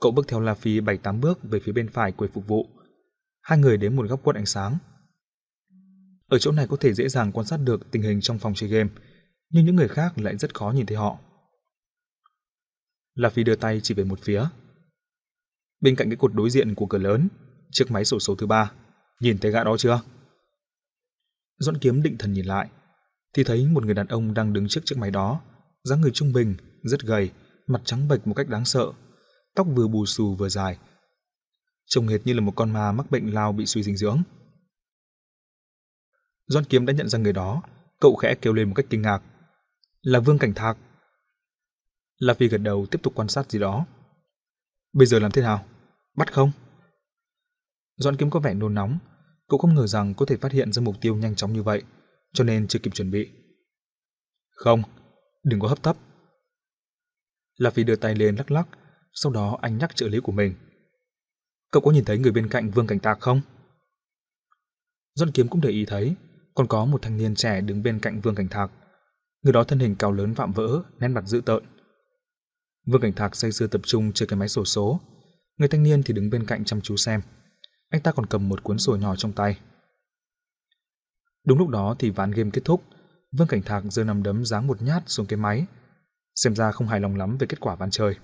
[0.00, 2.66] Cậu bước theo La Phi bảy tám bước về phía bên phải quầy phục vụ.
[3.42, 4.78] Hai người đến một góc quất ánh sáng.
[6.30, 8.68] Ở chỗ này có thể dễ dàng quan sát được tình hình trong phòng chơi
[8.68, 8.90] game,
[9.50, 11.18] nhưng những người khác lại rất khó nhìn thấy họ.
[13.14, 14.44] La Phi đưa tay chỉ về một phía.
[15.80, 17.28] Bên cạnh cái cột đối diện của cửa lớn,
[17.70, 18.72] chiếc máy sổ số thứ ba,
[19.20, 20.00] nhìn thấy gã đó chưa?
[21.58, 22.68] Doãn Kiếm định thần nhìn lại,
[23.34, 25.40] thì thấy một người đàn ông đang đứng trước chiếc máy đó,
[25.84, 27.30] dáng người trung bình, rất gầy,
[27.66, 28.92] mặt trắng bệch một cách đáng sợ,
[29.54, 30.78] tóc vừa bù xù vừa dài.
[31.86, 34.22] Trông hệt như là một con ma mắc bệnh lao bị suy dinh dưỡng.
[36.50, 37.62] Doan Kiếm đã nhận ra người đó,
[38.00, 39.22] cậu khẽ kêu lên một cách kinh ngạc.
[40.02, 40.76] Là Vương Cảnh Thạc.
[42.18, 43.86] La Phi gật đầu tiếp tục quan sát gì đó.
[44.92, 45.64] Bây giờ làm thế nào?
[46.16, 46.52] Bắt không?
[47.96, 48.98] Doan Kiếm có vẻ nôn nóng,
[49.48, 51.82] cậu không ngờ rằng có thể phát hiện ra mục tiêu nhanh chóng như vậy,
[52.32, 53.28] cho nên chưa kịp chuẩn bị.
[54.50, 54.82] Không,
[55.44, 55.96] đừng có hấp tấp.
[57.56, 58.68] La Phi đưa tay lên lắc lắc,
[59.12, 60.54] sau đó anh nhắc trợ lý của mình.
[61.70, 63.40] Cậu có nhìn thấy người bên cạnh Vương Cảnh Tạc không?
[65.14, 66.14] Doan Kiếm cũng để ý thấy,
[66.54, 68.70] còn có một thanh niên trẻ đứng bên cạnh Vương Cảnh Thạc.
[69.42, 71.64] Người đó thân hình cao lớn vạm vỡ, nét mặt dữ tợn.
[72.86, 75.00] Vương Cảnh Thạc say sưa tập trung chơi cái máy sổ số,
[75.56, 77.20] người thanh niên thì đứng bên cạnh chăm chú xem.
[77.88, 79.58] Anh ta còn cầm một cuốn sổ nhỏ trong tay.
[81.44, 82.82] Đúng lúc đó thì ván game kết thúc,
[83.32, 85.66] Vương Cảnh Thạc giơ nằm đấm giáng một nhát xuống cái máy,
[86.34, 88.14] xem ra không hài lòng lắm về kết quả ván chơi.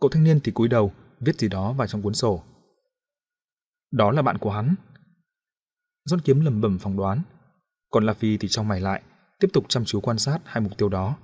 [0.00, 2.42] Cậu thanh niên thì cúi đầu, viết gì đó vào trong cuốn sổ.
[3.90, 4.74] Đó là bạn của hắn.
[6.08, 7.22] Doãn Kiếm lầm bẩm phỏng đoán,
[7.90, 9.02] còn La Phi thì trong mày lại,
[9.40, 11.16] tiếp tục chăm chú quan sát hai mục tiêu đó.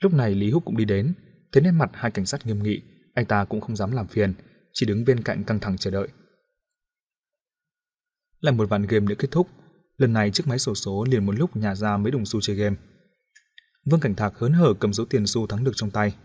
[0.00, 1.14] Lúc này Lý Húc cũng đi đến,
[1.52, 2.82] thấy nét mặt hai cảnh sát nghiêm nghị,
[3.14, 4.34] anh ta cũng không dám làm phiền,
[4.72, 6.08] chỉ đứng bên cạnh căng thẳng chờ đợi.
[8.40, 9.48] Lại một ván game nữa kết thúc,
[9.96, 12.56] lần này chiếc máy sổ số liền một lúc nhả ra mấy đồng xu chơi
[12.56, 12.76] game.
[13.84, 16.16] Vương Cảnh Thạc hớn hở cầm số tiền xu thắng được trong tay.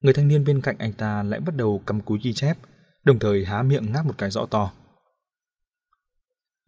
[0.00, 2.58] Người thanh niên bên cạnh anh ta lại bắt đầu cầm cúi ghi chép,
[3.04, 4.72] đồng thời há miệng ngáp một cái rõ to.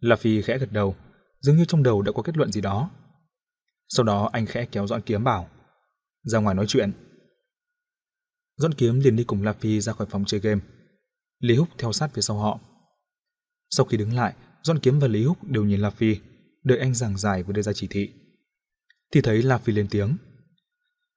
[0.01, 0.95] La Phi khẽ gật đầu,
[1.39, 2.89] dường như trong đầu đã có kết luận gì đó.
[3.89, 5.49] Sau đó anh khẽ kéo Doãn Kiếm bảo,
[6.23, 6.91] ra ngoài nói chuyện.
[8.57, 10.61] Doãn Kiếm liền đi cùng La Phi ra khỏi phòng chơi game.
[11.39, 12.59] Lý Húc theo sát phía sau họ.
[13.69, 14.33] Sau khi đứng lại,
[14.63, 16.15] Doãn Kiếm và Lý Húc đều nhìn La Phi,
[16.63, 18.09] đợi anh giảng giải và đưa ra chỉ thị.
[19.11, 20.17] Thì thấy La Phi lên tiếng.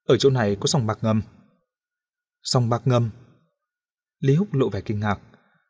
[0.04, 1.22] Ở chỗ này có sòng bạc ngầm.
[2.42, 3.10] Sòng bạc ngầm.
[4.20, 5.20] Lý Húc lộ vẻ kinh ngạc,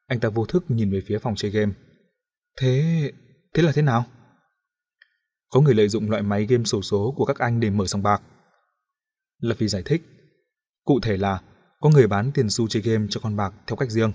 [0.07, 1.73] anh ta vô thức nhìn về phía phòng chơi game.
[2.61, 3.13] Thế...
[3.55, 4.05] thế là thế nào?
[5.51, 8.03] Có người lợi dụng loại máy game sổ số của các anh để mở sòng
[8.03, 8.23] bạc.
[9.41, 10.03] Lập Phi giải thích.
[10.85, 11.41] Cụ thể là
[11.81, 14.13] có người bán tiền xu chơi game cho con bạc theo cách riêng.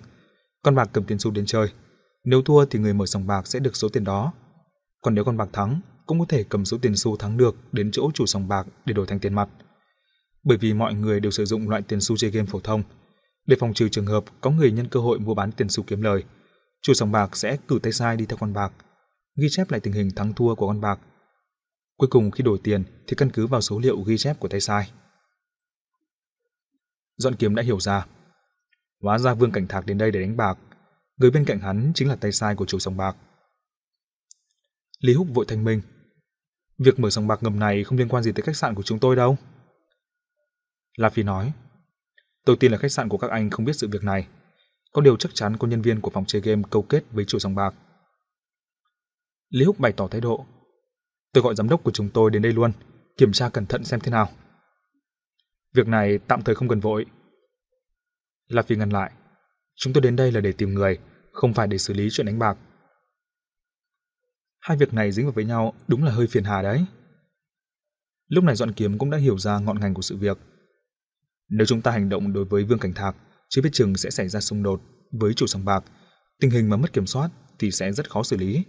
[0.64, 1.68] Con bạc cầm tiền xu đến chơi.
[2.24, 4.34] Nếu thua thì người mở sòng bạc sẽ được số tiền đó.
[5.02, 7.92] Còn nếu con bạc thắng, cũng có thể cầm số tiền xu thắng được đến
[7.92, 9.50] chỗ chủ sòng bạc để đổi thành tiền mặt.
[10.44, 12.84] Bởi vì mọi người đều sử dụng loại tiền xu chơi game phổ thông,
[13.46, 16.02] để phòng trừ trường hợp có người nhân cơ hội mua bán tiền xu kiếm
[16.02, 16.24] lời,
[16.82, 18.74] chủ sòng bạc sẽ cử tay sai đi theo con bạc,
[19.36, 21.00] ghi chép lại tình hình thắng thua của con bạc.
[21.98, 24.62] Cuối cùng khi đổi tiền thì căn cứ vào số liệu ghi chép của tay
[24.62, 24.92] sai.
[27.18, 28.06] Dọn kiếm đã hiểu ra.
[29.02, 30.58] Hóa ra Vương Cảnh Thạc đến đây để đánh bạc,
[31.18, 33.16] người bên cạnh hắn chính là tay sai của chủ sòng bạc.
[35.00, 35.82] Lý Húc vội thanh minh.
[36.78, 39.00] Việc mở sòng bạc ngầm này không liên quan gì tới khách sạn của chúng
[39.00, 39.38] tôi đâu.
[40.98, 41.54] La Phi nói,
[42.46, 44.28] tôi tin là khách sạn của các anh không biết sự việc này.
[44.92, 47.40] Có điều chắc chắn có nhân viên của phòng chơi game câu kết với chủ
[47.40, 47.76] sòng bạc.
[49.50, 50.46] Lý Húc bày tỏ thái độ.
[51.34, 52.72] Tôi gọi giám đốc của chúng tôi đến đây luôn,
[53.18, 54.30] kiểm tra cẩn thận xem thế nào.
[55.74, 57.06] Việc này tạm thời không cần vội.
[58.48, 59.12] La Phi ngăn lại.
[59.76, 60.98] Chúng tôi đến đây là để tìm người,
[61.32, 62.58] không phải để xử lý chuyện đánh bạc.
[64.60, 66.86] Hai việc này dính vào với nhau đúng là hơi phiền hà đấy.
[68.28, 70.38] Lúc này Doãn Kiếm cũng đã hiểu ra ngọn ngành của sự việc.
[71.50, 73.16] Nếu chúng ta hành động đối với Vương Cảnh Thạc,
[73.50, 74.82] chưa biết chừng sẽ xảy ra xung đột
[75.12, 75.84] với chủ sòng bạc,
[76.40, 77.30] tình hình mà mất kiểm soát
[77.60, 78.64] thì sẽ rất khó xử lý.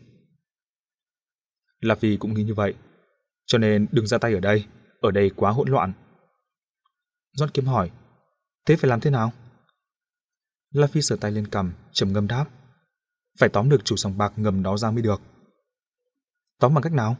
[1.80, 2.74] La Phi cũng nghĩ như vậy,
[3.46, 4.66] cho nên đừng ra tay ở đây,
[5.00, 5.92] ở đây quá hỗn loạn.
[7.36, 7.90] John Kiếm hỏi,
[8.66, 9.32] thế phải làm thế nào?
[10.70, 12.46] La Phi sờ tay lên cằm, trầm ngâm đáp,
[13.38, 15.20] phải tóm được chủ sòng bạc ngầm đó ra mới được.
[16.58, 17.16] Tóm bằng cách nào?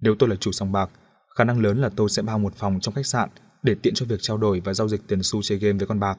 [0.00, 0.90] Nếu tôi là chủ sòng bạc,
[1.34, 3.28] khả năng lớn là tôi sẽ bao một phòng trong khách sạn
[3.62, 6.00] để tiện cho việc trao đổi và giao dịch tiền xu chơi game với con
[6.00, 6.18] bạc.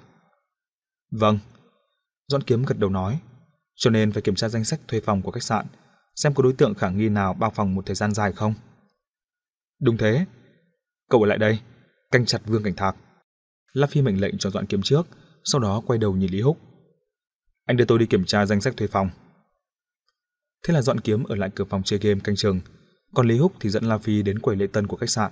[1.20, 1.40] Vâng.
[2.28, 3.20] Doãn Kiếm gật đầu nói,
[3.76, 5.66] cho nên phải kiểm tra danh sách thuê phòng của khách sạn,
[6.16, 8.54] xem có đối tượng khả nghi nào bao phòng một thời gian dài không.
[9.82, 10.26] Đúng thế.
[11.10, 11.60] Cậu ở lại đây,
[12.12, 12.96] canh chặt Vương Cảnh Thạc.
[13.74, 15.08] La Phi mệnh lệnh cho Doãn Kiếm trước,
[15.44, 16.58] sau đó quay đầu nhìn Lý Húc.
[17.66, 19.10] Anh đưa tôi đi kiểm tra danh sách thuê phòng.
[20.64, 22.60] Thế là doãn kiếm ở lại cửa phòng chơi game canh chừng,
[23.14, 25.32] còn Lý Húc thì dẫn La Phi đến quầy lễ tân của khách sạn.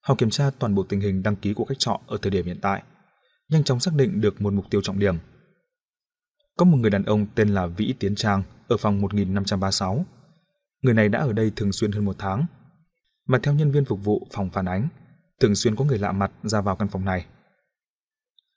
[0.00, 2.46] Họ kiểm tra toàn bộ tình hình đăng ký của khách trọ ở thời điểm
[2.46, 2.82] hiện tại,
[3.48, 5.16] nhanh chóng xác định được một mục tiêu trọng điểm.
[6.56, 10.06] Có một người đàn ông tên là Vĩ Tiến Trang ở phòng 1536.
[10.82, 12.46] Người này đã ở đây thường xuyên hơn một tháng,
[13.26, 14.88] mà theo nhân viên phục vụ phòng phản ánh,
[15.40, 17.26] thường xuyên có người lạ mặt ra vào căn phòng này.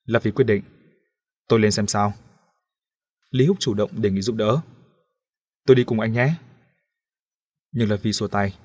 [0.06, 0.64] La Phi quyết định,
[1.48, 2.14] tôi lên xem sao.
[3.32, 4.62] Lý Húc chủ động đề nghị giúp đỡ.
[5.66, 6.34] Tôi đi cùng anh nhé.
[7.72, 8.56] Nhưng là vì xua tay.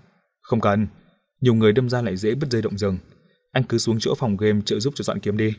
[0.40, 0.86] Không cần,
[1.40, 2.98] nhiều người đâm ra lại dễ bứt dây động rừng.
[3.52, 5.54] Anh cứ xuống chỗ phòng game trợ giúp cho dọn kiếm đi.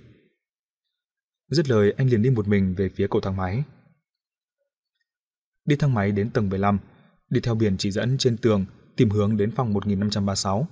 [1.50, 3.64] Dứt lời anh liền đi một mình về phía cầu thang máy.
[5.66, 6.80] Đi thang máy đến tầng 15,
[7.30, 8.66] đi theo biển chỉ dẫn trên tường
[8.96, 10.68] tìm hướng đến phòng 1536.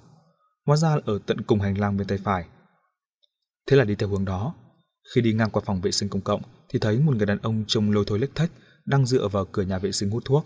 [0.66, 2.46] Hóa ra ở tận cùng hành lang bên tay phải.
[3.68, 4.56] Thế là đi theo hướng đó.
[5.16, 7.64] Khi đi ngang qua phòng vệ sinh công cộng thì thấy một người đàn ông
[7.68, 8.52] trông lôi thôi lếch thách
[8.86, 10.46] đang dựa vào cửa nhà vệ sinh hút thuốc.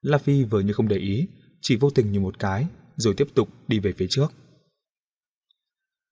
[0.00, 1.28] La Phi vừa như không để ý,
[1.60, 4.32] chỉ vô tình như một cái, rồi tiếp tục đi về phía trước.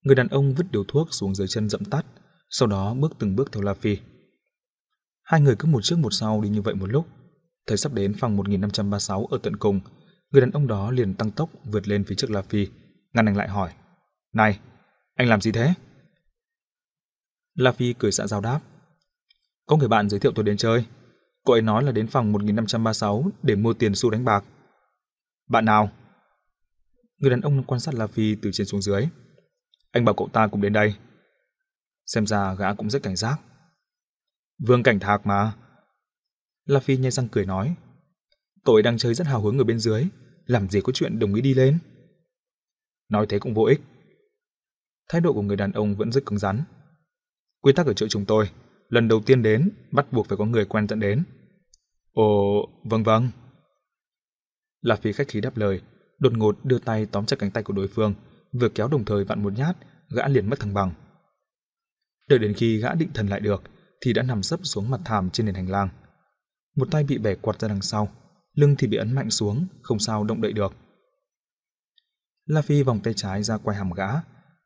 [0.02, 2.06] Người đàn ông vứt điều thuốc xuống dưới chân dậm tắt,
[2.50, 3.98] sau đó bước từng bước theo La Phi.
[5.22, 7.06] Hai người cứ một trước một sau đi như vậy một lúc.
[7.66, 9.80] thấy sắp đến phòng 1536 ở tận cùng,
[10.30, 12.68] người đàn ông đó liền tăng tốc vượt lên phía trước La Phi,
[13.12, 13.70] ngăn anh lại hỏi.
[14.32, 14.58] Này,
[15.14, 15.74] anh làm gì thế?
[17.54, 18.60] La Phi cười xạ giao đáp.
[19.66, 20.84] Có người bạn giới thiệu tôi đến chơi.
[21.44, 24.44] Cô ấy nói là đến phòng 1536 để mua tiền xu đánh bạc.
[25.48, 25.90] Bạn nào?
[27.18, 29.08] Người đàn ông quan sát La Phi từ trên xuống dưới.
[29.90, 30.94] Anh bảo cậu ta cũng đến đây.
[32.06, 33.40] Xem ra gã cũng rất cảnh giác.
[34.58, 35.52] Vương cảnh thạc mà.
[36.64, 37.74] La Phi nhai răng cười nói.
[38.64, 40.06] Cậu ấy đang chơi rất hào hứng ở bên dưới.
[40.46, 41.78] Làm gì có chuyện đồng ý đi lên.
[43.08, 43.80] Nói thế cũng vô ích.
[45.08, 46.62] Thái độ của người đàn ông vẫn rất cứng rắn.
[47.60, 48.50] Quy tắc ở chỗ chúng tôi
[48.88, 51.24] lần đầu tiên đến, bắt buộc phải có người quen dẫn đến.
[52.12, 53.30] Ồ, vâng vâng.
[54.80, 55.80] La Phi khách khí đáp lời,
[56.18, 58.14] đột ngột đưa tay tóm chặt cánh tay của đối phương,
[58.52, 59.76] vừa kéo đồng thời vặn một nhát,
[60.10, 60.92] gã liền mất thăng bằng.
[62.28, 63.62] Đợi đến khi gã định thần lại được,
[64.00, 65.88] thì đã nằm sấp xuống mặt thảm trên nền hành lang.
[66.76, 68.08] Một tay bị bẻ quạt ra đằng sau,
[68.54, 70.72] lưng thì bị ấn mạnh xuống, không sao động đậy được.
[72.46, 74.08] La Phi vòng tay trái ra quay hàm gã,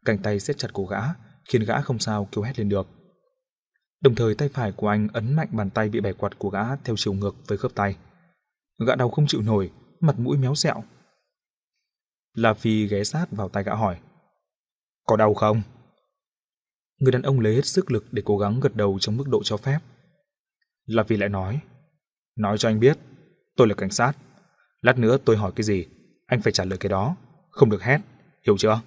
[0.05, 1.01] cánh tay siết chặt cổ gã,
[1.49, 2.89] khiến gã không sao kêu hét lên được.
[4.01, 6.77] Đồng thời tay phải của anh ấn mạnh bàn tay bị bẻ quạt của gã
[6.77, 7.97] theo chiều ngược với khớp tay.
[8.87, 10.85] Gã đau không chịu nổi, mặt mũi méo xẹo.
[12.35, 13.99] La Phi ghé sát vào tay gã hỏi.
[15.07, 15.63] Có đau không?
[17.01, 19.43] Người đàn ông lấy hết sức lực để cố gắng gật đầu trong mức độ
[19.45, 19.79] cho phép.
[20.87, 21.61] La Vi lại nói.
[22.37, 22.99] Nói cho anh biết,
[23.57, 24.13] tôi là cảnh sát.
[24.83, 25.87] Lát nữa tôi hỏi cái gì,
[26.27, 27.17] anh phải trả lời cái đó,
[27.51, 28.01] không được hét,
[28.47, 28.81] hiểu chưa?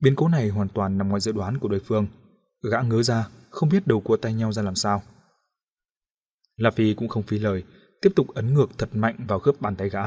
[0.00, 2.06] Biến cố này hoàn toàn nằm ngoài dự đoán của đối phương.
[2.70, 5.02] Gã ngớ ra, không biết đầu cua tay nhau ra làm sao.
[6.56, 7.64] La Phi cũng không phí lời,
[8.02, 10.02] tiếp tục ấn ngược thật mạnh vào khớp bàn tay gã.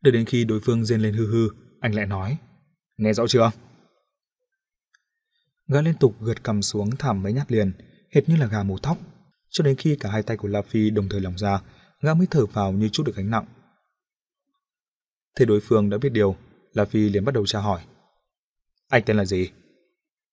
[0.00, 1.48] Đợi đến khi đối phương rên lên hư hư,
[1.80, 2.38] anh lại nói,
[2.96, 3.50] nghe rõ chưa?
[5.68, 7.72] Gã liên tục gượt cầm xuống thảm mấy nhát liền,
[8.14, 8.98] hệt như là gà mổ thóc,
[9.50, 11.60] cho đến khi cả hai tay của La Phi đồng thời lỏng ra,
[12.00, 13.44] gã mới thở vào như chút được gánh nặng.
[15.36, 16.36] Thế đối phương đã biết điều,
[16.72, 17.80] La Phi liền bắt đầu tra hỏi.
[18.88, 19.50] Anh tên là gì?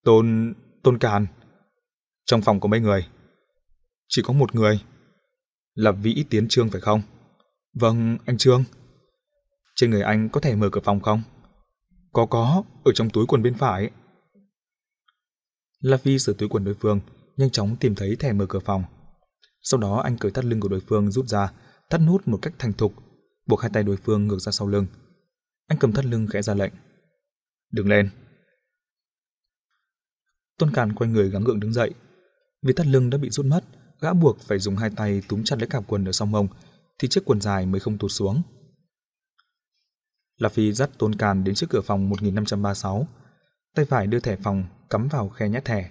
[0.04, 0.54] Tôn...
[0.84, 1.28] Tôn Càn.
[2.26, 3.08] Trong phòng có mấy người?
[4.08, 4.80] Chỉ có một người.
[5.74, 7.02] Là Vĩ Tiến Trương phải không?
[7.74, 8.64] Vâng, anh Trương.
[9.76, 11.22] Trên người anh có thể mở cửa phòng không?
[12.14, 13.90] Có có, ở trong túi quần bên phải.
[15.80, 17.00] La Phi sửa túi quần đối phương,
[17.38, 18.84] nhanh chóng tìm thấy thẻ mở cửa phòng.
[19.62, 21.52] Sau đó anh cởi thắt lưng của đối phương rút ra,
[21.90, 22.94] thắt nút một cách thành thục,
[23.46, 24.86] buộc hai tay đối phương ngược ra sau lưng.
[25.68, 26.74] Anh cầm thắt lưng khẽ ra lệnh.
[27.72, 28.10] Đứng lên.
[30.58, 31.92] Tôn Càn quay người gắng gượng đứng dậy.
[32.62, 33.64] Vì thắt lưng đã bị rút mất,
[34.02, 36.48] gã buộc phải dùng hai tay túm chặt lấy cạp quần ở sau mông,
[37.00, 38.42] thì chiếc quần dài mới không tụt xuống.
[40.38, 43.08] La Phi dắt Tôn Càn đến trước cửa phòng 1536,
[43.76, 45.90] tay phải đưa thẻ phòng cắm vào khe nhét thẻ.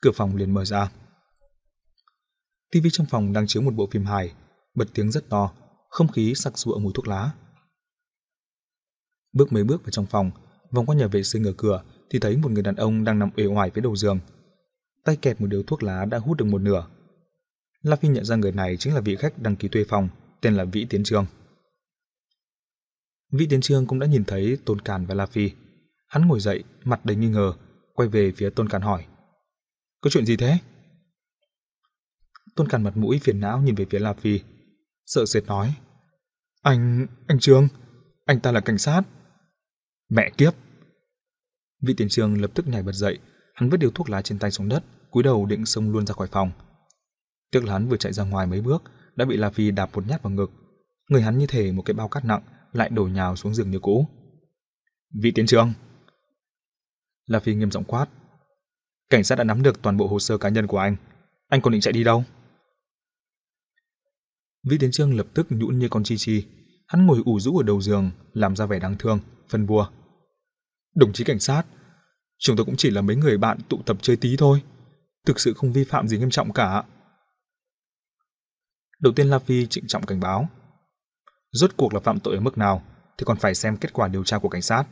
[0.00, 0.90] Cửa phòng liền mở ra.
[2.72, 4.32] TV trong phòng đang chiếu một bộ phim hài,
[4.74, 5.52] bật tiếng rất to,
[5.88, 7.30] không khí sặc sụa mùi thuốc lá.
[9.32, 10.30] Bước mấy bước vào trong phòng,
[10.70, 13.30] vòng qua nhà vệ sinh ở cửa thì thấy một người đàn ông đang nằm
[13.36, 14.18] uể oải phía đầu giường.
[15.04, 16.86] Tay kẹp một điếu thuốc lá đã hút được một nửa.
[17.82, 20.08] La Phi nhận ra người này chính là vị khách đăng ký thuê phòng,
[20.40, 21.26] tên là Vĩ Tiến Trương.
[23.32, 25.50] Vĩ Tiến Trương cũng đã nhìn thấy Tôn Càn và La Phi.
[26.08, 27.52] Hắn ngồi dậy, mặt đầy nghi ngờ,
[27.94, 29.06] quay về phía Tôn Càn hỏi.
[30.00, 30.58] Có chuyện gì thế?
[32.56, 34.40] Tôn Càn mặt mũi phiền não nhìn về phía La Phi.
[35.06, 35.74] Sợ sệt nói.
[36.62, 37.06] Anh...
[37.26, 37.68] anh Trương,
[38.26, 39.02] anh ta là cảnh sát.
[40.08, 40.54] Mẹ kiếp!
[41.82, 43.18] Vị tiền trường lập tức nhảy bật dậy,
[43.54, 46.14] hắn vứt điếu thuốc lá trên tay xuống đất, cúi đầu định xông luôn ra
[46.14, 46.50] khỏi phòng.
[47.50, 48.82] Tiếc là hắn vừa chạy ra ngoài mấy bước,
[49.16, 50.50] đã bị La Phi đạp một nhát vào ngực.
[51.08, 53.78] Người hắn như thể một cái bao cát nặng, lại đổ nhào xuống giường như
[53.78, 54.06] cũ.
[55.22, 55.72] Vị tiến trường!
[57.26, 58.06] La Phi nghiêm giọng quát.
[59.10, 60.96] Cảnh sát đã nắm được toàn bộ hồ sơ cá nhân của anh.
[61.48, 62.24] Anh còn định chạy đi đâu?
[64.68, 66.44] Vĩ tiến trương lập tức nhũn như con chi chi.
[66.86, 69.86] Hắn ngồi ủ rũ ở đầu giường, làm ra vẻ đáng thương, phân bua.
[70.94, 71.62] Đồng chí cảnh sát,
[72.38, 74.62] chúng tôi cũng chỉ là mấy người bạn tụ tập chơi tí thôi.
[75.26, 76.84] Thực sự không vi phạm gì nghiêm trọng cả.
[79.00, 80.48] Đầu tiên La Phi trịnh trọng cảnh báo.
[81.52, 82.82] Rốt cuộc là phạm tội ở mức nào
[83.18, 84.84] thì còn phải xem kết quả điều tra của cảnh sát.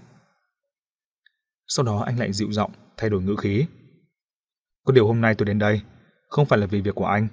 [1.73, 3.67] Sau đó anh lại dịu giọng, thay đổi ngữ khí.
[4.85, 5.81] Có điều hôm nay tôi đến đây,
[6.29, 7.29] không phải là vì việc của anh.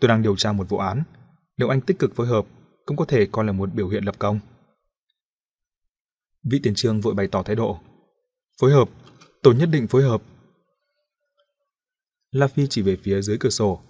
[0.00, 1.02] Tôi đang điều tra một vụ án.
[1.56, 2.46] Nếu anh tích cực phối hợp,
[2.86, 4.40] cũng có thể coi là một biểu hiện lập công.
[6.50, 7.80] Vị tiền trương vội bày tỏ thái độ.
[8.60, 8.88] Phối hợp,
[9.42, 10.22] tôi nhất định phối hợp.
[12.30, 13.80] La Phi chỉ về phía dưới cửa sổ.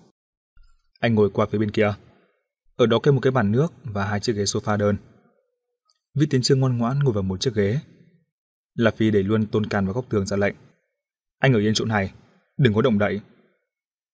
[1.01, 1.95] Anh ngồi qua phía bên kia.
[2.77, 4.97] Ở đó kê một cái bàn nước và hai chiếc ghế sofa đơn.
[6.15, 7.81] Vị tiến trương ngoan ngoãn ngồi vào một chiếc ghế.
[8.75, 10.55] La Phi đẩy luôn tôn can vào góc tường ra lệnh.
[11.39, 12.13] Anh ở yên chỗ này,
[12.57, 13.21] đừng có động đậy.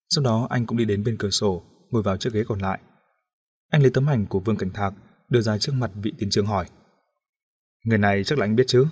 [0.08, 2.80] Sau đó anh cũng đi đến bên cửa sổ, ngồi vào chiếc ghế còn lại.
[3.70, 4.94] Anh lấy tấm ảnh của Vương Cảnh Thạc,
[5.28, 6.66] đưa ra trước mặt vị tiến trương hỏi.
[7.84, 8.86] Người này chắc là anh biết chứ?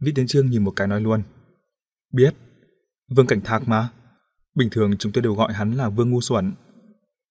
[0.00, 1.22] Vị tiến trương nhìn một cái nói luôn.
[2.12, 2.34] Biết.
[3.16, 3.88] Vương Cảnh Thạc mà.
[4.54, 6.54] Bình thường chúng tôi đều gọi hắn là Vương Ngu Xuẩn.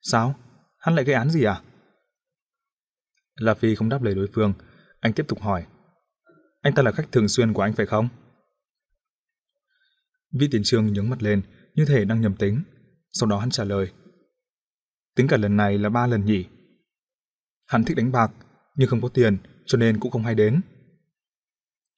[0.01, 0.35] Sao?
[0.79, 1.61] Hắn lại gây án gì à?
[3.35, 4.53] La Phi không đáp lời đối phương,
[4.99, 5.65] anh tiếp tục hỏi.
[6.63, 8.09] Anh ta là khách thường xuyên của anh phải không?
[10.31, 11.41] Vị tiến trương nhướng mặt lên,
[11.75, 12.63] như thể đang nhầm tính.
[13.11, 13.91] Sau đó hắn trả lời.
[15.15, 16.45] Tính cả lần này là ba lần nhỉ.
[17.67, 18.31] Hắn thích đánh bạc,
[18.75, 20.61] nhưng không có tiền, cho nên cũng không hay đến.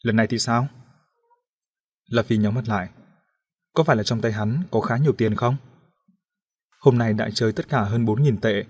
[0.01, 0.67] Lần này thì sao?
[2.05, 2.89] La Phi nhóm mắt lại.
[3.73, 5.57] Có phải là trong tay hắn có khá nhiều tiền không?
[6.79, 8.63] Hôm nay đại chơi tất cả hơn 4.000 tệ.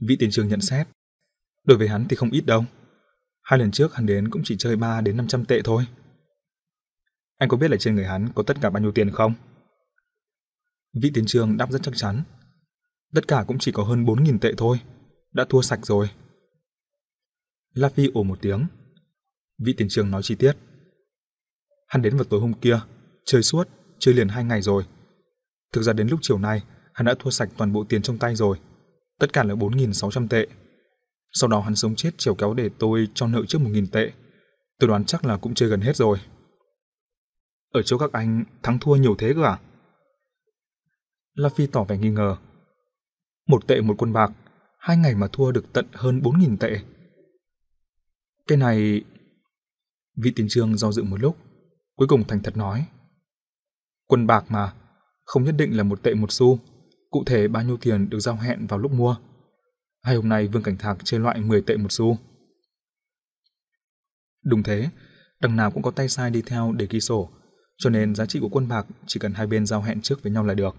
[0.00, 0.88] Vị tiền trường nhận xét.
[1.64, 2.64] Đối với hắn thì không ít đâu.
[3.42, 5.84] Hai lần trước hắn đến cũng chỉ chơi 3 đến 500 tệ thôi.
[7.38, 9.34] Anh có biết là trên người hắn có tất cả bao nhiêu tiền không?
[11.02, 12.22] Vị tiền trường đáp rất chắc chắn.
[13.14, 14.80] Tất cả cũng chỉ có hơn 4.000 tệ thôi.
[15.32, 16.10] Đã thua sạch rồi.
[17.74, 18.66] La Phi ồ một tiếng.
[19.58, 20.52] Vị tiền trường nói chi tiết.
[21.88, 22.80] Hắn đến vào tối hôm kia,
[23.24, 24.84] chơi suốt, chơi liền hai ngày rồi.
[25.72, 26.62] Thực ra đến lúc chiều nay,
[26.92, 28.58] hắn đã thua sạch toàn bộ tiền trong tay rồi.
[29.18, 30.46] Tất cả là 4.600 tệ.
[31.32, 34.12] Sau đó hắn sống chết trèo kéo để tôi cho nợ trước 1.000 tệ.
[34.78, 36.18] Tôi đoán chắc là cũng chơi gần hết rồi.
[37.72, 39.58] Ở chỗ các anh thắng thua nhiều thế cơ à?
[41.34, 42.36] La Phi tỏ vẻ nghi ngờ.
[43.46, 44.32] Một tệ một quân bạc,
[44.78, 46.80] hai ngày mà thua được tận hơn 4.000 tệ.
[48.46, 49.04] Cái này...
[50.16, 51.36] Vị tiền trương do dự một lúc,
[51.96, 52.86] cuối cùng thành thật nói.
[54.06, 54.74] Quân bạc mà,
[55.24, 56.58] không nhất định là một tệ một xu,
[57.12, 59.16] Cụ thể bao nhiêu tiền được giao hẹn vào lúc mua?
[60.02, 62.18] Hai hôm nay Vương Cảnh Thạc chơi loại 10 tệ một xu?
[64.44, 64.88] Đúng thế,
[65.40, 67.30] đằng nào cũng có tay sai đi theo để ghi sổ,
[67.76, 70.32] cho nên giá trị của quân bạc chỉ cần hai bên giao hẹn trước với
[70.32, 70.76] nhau là được.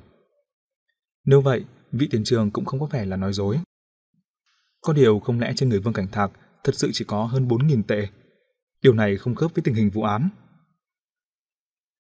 [1.25, 3.59] Nếu vậy, vị tiền trường cũng không có vẻ là nói dối.
[4.81, 6.31] Có điều không lẽ trên người Vương Cảnh Thạc
[6.63, 8.07] thật sự chỉ có hơn 4.000 tệ.
[8.81, 10.29] Điều này không khớp với tình hình vụ án.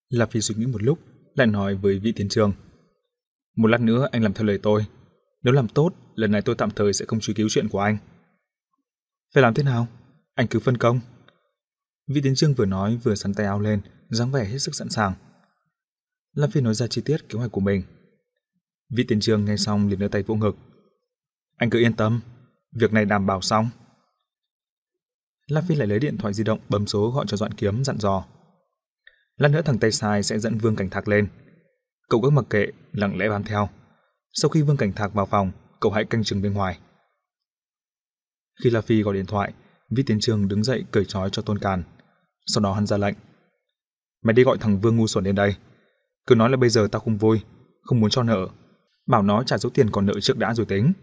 [0.09, 0.99] Lạp Phi suy nghĩ một lúc,
[1.35, 2.53] lại nói với vị tiền trường.
[3.55, 4.85] Một lát nữa anh làm theo lời tôi.
[5.43, 7.97] Nếu làm tốt, lần này tôi tạm thời sẽ không truy cứu chuyện của anh.
[9.33, 9.87] Phải làm thế nào?
[10.35, 10.99] Anh cứ phân công.
[12.07, 14.89] Vị tiến trương vừa nói vừa sắn tay áo lên, dáng vẻ hết sức sẵn
[14.89, 15.13] sàng.
[16.33, 17.83] Lam Phi nói ra chi tiết kế hoạch của mình.
[18.89, 20.55] Vị tiến trương nghe xong liền đưa tay vỗ ngực.
[21.57, 22.21] Anh cứ yên tâm,
[22.71, 23.69] việc này đảm bảo xong.
[25.47, 27.97] Lam Phi lại lấy điện thoại di động bấm số gọi cho Doãn Kiếm dặn
[27.99, 28.25] dò.
[29.37, 31.27] Lát nữa thằng tay sai sẽ dẫn Vương Cảnh Thạc lên.
[32.09, 33.69] Cậu cứ mặc kệ, lặng lẽ bám theo.
[34.33, 36.79] Sau khi Vương Cảnh Thạc vào phòng, cậu hãy canh chừng bên ngoài.
[38.63, 39.53] Khi La Phi gọi điện thoại,
[39.89, 41.83] Vi Tiến Trường đứng dậy cởi trói cho Tôn Càn.
[42.45, 43.15] Sau đó hắn ra lệnh.
[44.23, 45.55] Mày đi gọi thằng Vương ngu xuẩn đến đây.
[46.27, 47.41] Cứ nói là bây giờ tao không vui,
[47.81, 48.47] không muốn cho nợ.
[49.07, 50.93] Bảo nó trả số tiền còn nợ trước đã rồi tính.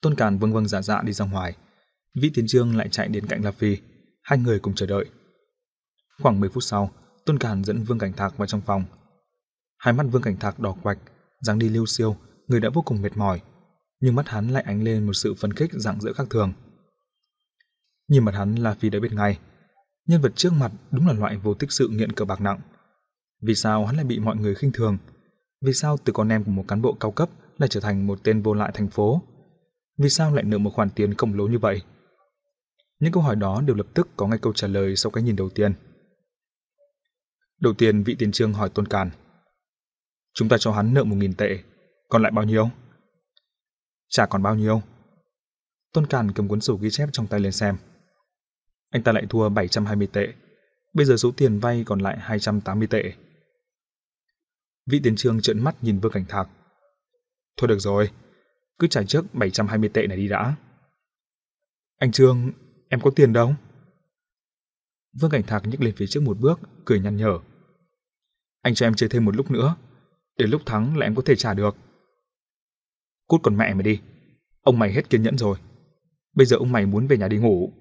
[0.00, 1.56] Tôn Càn vâng vâng dạ dạ đi ra ngoài.
[2.14, 3.76] Vĩ Tiến Trương lại chạy đến cạnh La Phi.
[4.22, 5.04] Hai người cùng chờ đợi.
[6.22, 6.90] Khoảng 10 phút sau,
[7.26, 8.84] Tôn Càn dẫn Vương Cảnh Thạc vào trong phòng.
[9.78, 10.98] Hai mắt Vương Cảnh Thạc đỏ quạch,
[11.44, 12.16] dáng đi lưu siêu,
[12.46, 13.40] người đã vô cùng mệt mỏi,
[14.00, 16.52] nhưng mắt hắn lại ánh lên một sự phấn khích rạng rỡ khác thường.
[18.08, 19.38] Nhìn mặt hắn là Phi đã biết ngay,
[20.06, 22.60] nhân vật trước mặt đúng là loại vô tích sự nghiện cờ bạc nặng.
[23.42, 24.98] Vì sao hắn lại bị mọi người khinh thường?
[25.60, 28.18] Vì sao từ con em của một cán bộ cao cấp lại trở thành một
[28.22, 29.22] tên vô lại thành phố?
[29.98, 31.82] Vì sao lại nợ một khoản tiền khổng lồ như vậy?
[33.00, 35.36] Những câu hỏi đó đều lập tức có ngay câu trả lời sau cái nhìn
[35.36, 35.74] đầu tiên.
[37.60, 39.10] Đầu tiên vị tiền trương hỏi Tôn Càn.
[40.34, 41.58] Chúng ta cho hắn nợ một nghìn tệ,
[42.08, 42.70] còn lại bao nhiêu?
[44.08, 44.82] Chả còn bao nhiêu.
[45.92, 47.76] Tôn Càn cầm cuốn sổ ghi chép trong tay lên xem.
[48.90, 50.28] Anh ta lại thua 720 tệ.
[50.94, 53.12] Bây giờ số tiền vay còn lại 280 tệ.
[54.86, 56.48] Vị tiền trương trợn mắt nhìn Vương Cảnh Thạc.
[57.56, 58.10] Thôi được rồi,
[58.78, 60.54] cứ trả trước 720 tệ này đi đã.
[61.98, 62.52] Anh Trương,
[62.88, 63.54] em có tiền đâu?
[65.20, 67.38] Vương Cảnh Thạc nhích lên phía trước một bước, cười nhăn nhở.
[68.62, 69.76] Anh cho em chơi thêm một lúc nữa,
[70.38, 71.76] đến lúc thắng là em có thể trả được.
[73.26, 74.00] Cút còn mẹ mày đi,
[74.62, 75.58] ông mày hết kiên nhẫn rồi.
[76.34, 77.72] Bây giờ ông mày muốn về nhà đi ngủ.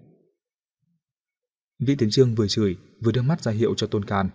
[1.80, 4.30] Vĩ Tiến Trương vừa chửi, vừa đưa mắt ra hiệu cho Tôn Càn.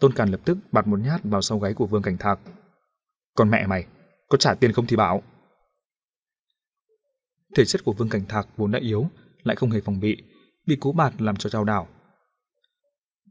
[0.00, 2.40] Tôn Càn lập tức bạt một nhát vào sau gáy của Vương Cảnh Thạc.
[3.34, 3.86] Còn mẹ mày,
[4.28, 5.22] có trả tiền không thì bảo.
[7.56, 9.08] Thể chất của Vương Cảnh Thạc vốn đã yếu,
[9.42, 10.16] lại không hề phòng bị,
[10.66, 11.88] bị cú bạt làm cho trao đảo.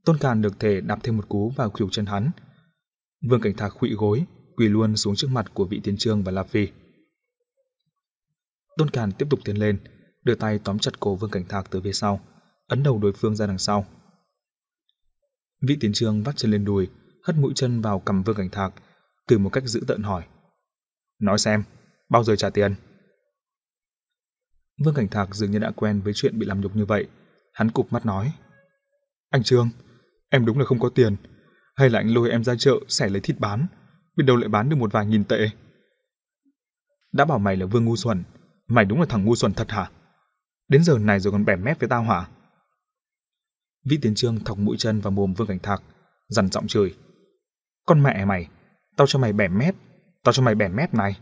[0.06, 2.32] Tôn Càn được thể đạp thêm một cú vào kiểu chân hắn.
[3.22, 4.26] Vương Cảnh Thạc khụy gối,
[4.56, 6.68] quỳ luôn xuống trước mặt của vị tiến trương và La Phi.
[8.78, 9.80] Tôn Càn tiếp tục tiến lên,
[10.24, 12.22] đưa tay tóm chặt cổ Vương Cảnh Thạc từ phía sau,
[12.68, 13.86] ấn đầu đối phương ra đằng sau.
[15.62, 16.88] Vị tiến trương vắt chân lên đùi,
[17.24, 18.74] hất mũi chân vào cầm Vương Cảnh Thạc,
[19.28, 20.24] từ một cách dữ tợn hỏi.
[21.20, 21.64] Nói xem,
[22.10, 22.76] bao giờ trả tiền?
[24.84, 27.08] Vương Cảnh Thạc dường như đã quen với chuyện bị làm nhục như vậy.
[27.54, 28.34] Hắn cụp mắt nói.
[29.30, 29.70] Anh Trương,
[30.30, 31.16] em đúng là không có tiền.
[31.78, 33.68] Hay là anh lôi em ra chợ xẻ lấy thịt bán,
[34.16, 35.50] biết đâu lại bán được một vài nghìn tệ.
[37.12, 38.24] Đã bảo mày là Vương ngu xuẩn,
[38.68, 39.92] mày đúng là thằng ngu xuẩn thật hả?
[40.68, 42.28] Đến giờ này rồi còn bẻ mép với tao hả?
[43.86, 45.84] Vĩ Tiến Trương thọc mũi chân vào mồm Vương Cảnh Thạc,
[46.30, 46.96] dằn giọng chửi.
[47.86, 48.48] Con mẹ mày,
[48.98, 49.76] tao cho mày bẻ mép,
[50.24, 51.20] tao cho mày bẻ mép này.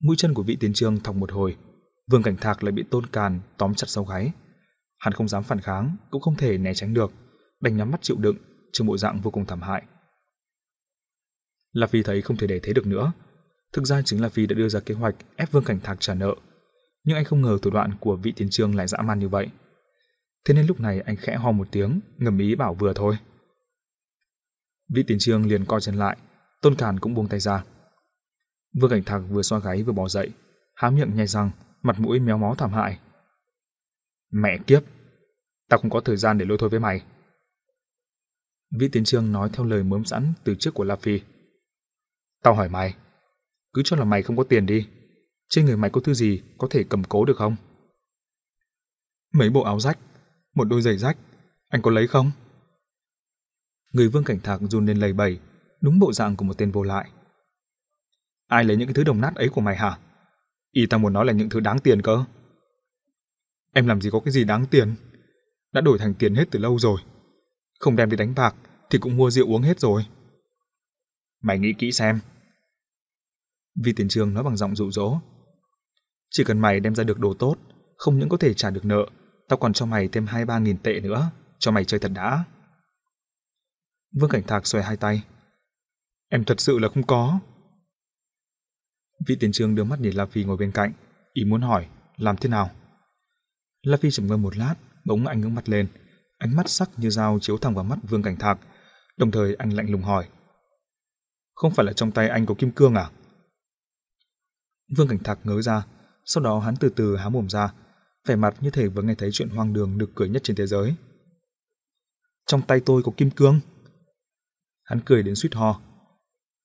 [0.00, 1.56] Mũi chân của vị tiến trương thọc một hồi,
[2.10, 4.32] Vương Cảnh Thạc lại bị Tôn Càn tóm chặt sau gáy.
[4.98, 7.12] Hắn không dám phản kháng, cũng không thể né tránh được,
[7.64, 8.36] đành nhắm mắt chịu đựng,
[8.72, 9.82] trông bộ dạng vô cùng thảm hại.
[11.72, 13.12] La Phi thấy không thể để thế được nữa.
[13.72, 16.14] Thực ra chính là Phi đã đưa ra kế hoạch ép Vương Cảnh Thạc trả
[16.14, 16.34] nợ,
[17.04, 19.48] nhưng anh không ngờ thủ đoạn của vị tiến trương lại dã man như vậy.
[20.44, 23.16] Thế nên lúc này anh khẽ ho một tiếng, ngầm ý bảo vừa thôi.
[24.94, 26.16] Vị tiến trương liền co chân lại,
[26.62, 27.64] Tôn Càn cũng buông tay ra.
[28.80, 30.30] Vương Cảnh Thạc vừa xoa gáy vừa bò dậy,
[30.74, 31.50] há miệng nhai răng,
[31.82, 32.98] mặt mũi méo mó thảm hại.
[34.32, 34.82] Mẹ kiếp,
[35.68, 37.02] tao không có thời gian để lôi thôi với mày.
[38.78, 41.20] Vĩ Tiến Trương nói theo lời mớm sẵn từ trước của La Phi.
[42.42, 42.94] Tao hỏi mày,
[43.72, 44.86] cứ cho là mày không có tiền đi,
[45.48, 47.56] trên người mày có thứ gì có thể cầm cố được không?
[49.32, 49.98] Mấy bộ áo rách,
[50.54, 51.16] một đôi giày rách,
[51.68, 52.30] anh có lấy không?
[53.92, 55.38] Người Vương Cảnh Thạc run lên lầy bầy,
[55.80, 57.10] đúng bộ dạng của một tên vô lại.
[58.48, 59.98] Ai lấy những cái thứ đồng nát ấy của mày hả?
[60.70, 62.24] Y tao muốn nói là những thứ đáng tiền cơ.
[63.72, 64.94] Em làm gì có cái gì đáng tiền?
[65.72, 67.00] Đã đổi thành tiền hết từ lâu rồi.
[67.78, 68.54] Không đem đi đánh bạc
[68.90, 70.06] thì cũng mua rượu uống hết rồi.
[71.42, 72.20] Mày nghĩ kỹ xem.
[73.84, 75.18] Vi Tiền Trương nói bằng giọng dụ dỗ.
[76.30, 77.56] Chỉ cần mày đem ra được đồ tốt,
[77.96, 79.06] không những có thể trả được nợ,
[79.48, 82.44] tao còn cho mày thêm hai ba nghìn tệ nữa, cho mày chơi thật đã.
[84.20, 85.22] Vương Cảnh Thạc xoay hai tay.
[86.28, 87.38] Em thật sự là không có.
[89.26, 90.92] Vị tiền trương đưa mắt nhìn La Phi ngồi bên cạnh,
[91.32, 91.86] ý muốn hỏi,
[92.16, 92.70] làm thế nào?
[93.82, 94.74] La Phi trầm ngâm một lát,
[95.04, 95.88] bỗng anh ngước mặt lên,
[96.44, 98.58] ánh mắt sắc như dao chiếu thẳng vào mắt Vương Cảnh Thạc,
[99.16, 100.28] đồng thời anh lạnh lùng hỏi.
[101.54, 103.10] Không phải là trong tay anh có kim cương à?
[104.96, 105.86] Vương Cảnh Thạc ngớ ra,
[106.24, 107.72] sau đó hắn từ từ há mồm ra,
[108.26, 110.66] vẻ mặt như thể vừa nghe thấy chuyện hoang đường được cười nhất trên thế
[110.66, 110.94] giới.
[112.46, 113.60] Trong tay tôi có kim cương.
[114.84, 115.80] Hắn cười đến suýt ho.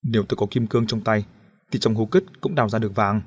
[0.04, 1.26] Nếu tôi có kim cương trong tay,
[1.72, 3.22] thì trong hố cất cũng đào ra được vàng.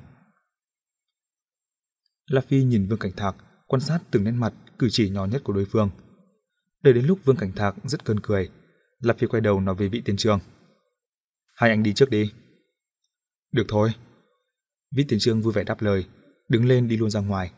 [2.25, 3.35] La Phi nhìn Vương Cảnh Thạc,
[3.67, 5.89] quan sát từng nét mặt, cử chỉ nhỏ nhất của đối phương.
[6.83, 8.49] Đợi đến lúc Vương Cảnh Thạc rất cơn cười,
[8.99, 10.39] La Phi quay đầu nói với vị tiền trường.
[11.55, 12.31] Hai anh đi trước đi.
[13.51, 13.93] Được thôi.
[14.95, 16.05] Vị tiền trương vui vẻ đáp lời,
[16.49, 17.51] đứng lên đi luôn ra ngoài.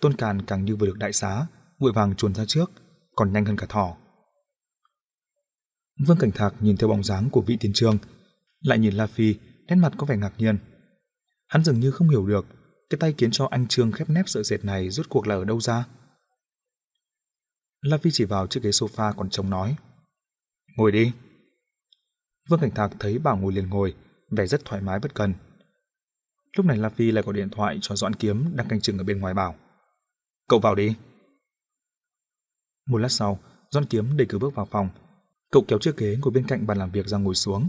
[0.00, 1.46] Tôn Càn càng như vừa được đại xá,
[1.78, 2.70] vội vàng chuồn ra trước,
[3.14, 3.96] còn nhanh hơn cả thỏ.
[6.06, 7.98] Vương Cảnh Thạc nhìn theo bóng dáng của vị tiền trương,
[8.60, 9.34] lại nhìn La Phi,
[9.66, 10.58] nét mặt có vẻ ngạc nhiên.
[11.48, 12.46] Hắn dường như không hiểu được
[12.90, 15.44] cái tay khiến cho anh Trương khép nép sợ dệt này rốt cuộc là ở
[15.44, 15.84] đâu ra.
[17.80, 19.76] La Phi chỉ vào chiếc ghế sofa còn trống nói.
[20.76, 21.12] Ngồi đi.
[22.48, 23.94] Vương Cảnh Thạc thấy bảo ngồi liền ngồi,
[24.30, 25.34] vẻ rất thoải mái bất cần.
[26.56, 29.04] Lúc này La Phi lại gọi điện thoại cho Doãn Kiếm đang canh chừng ở
[29.04, 29.54] bên ngoài bảo.
[30.48, 30.94] Cậu vào đi.
[32.86, 33.38] Một lát sau,
[33.70, 34.88] Doãn Kiếm đẩy cửa bước vào phòng.
[35.50, 37.68] Cậu kéo chiếc ghế ngồi bên cạnh bàn làm việc ra ngồi xuống.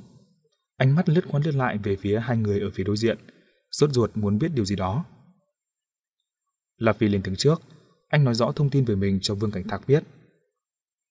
[0.78, 3.18] Ánh mắt lướt qua lướt lại về phía hai người ở phía đối diện,
[3.72, 5.06] sốt ruột muốn biết điều gì đó.
[6.78, 7.62] La Phi lên tiếng trước,
[8.10, 10.04] anh nói rõ thông tin về mình cho Vương Cảnh Thạc biết.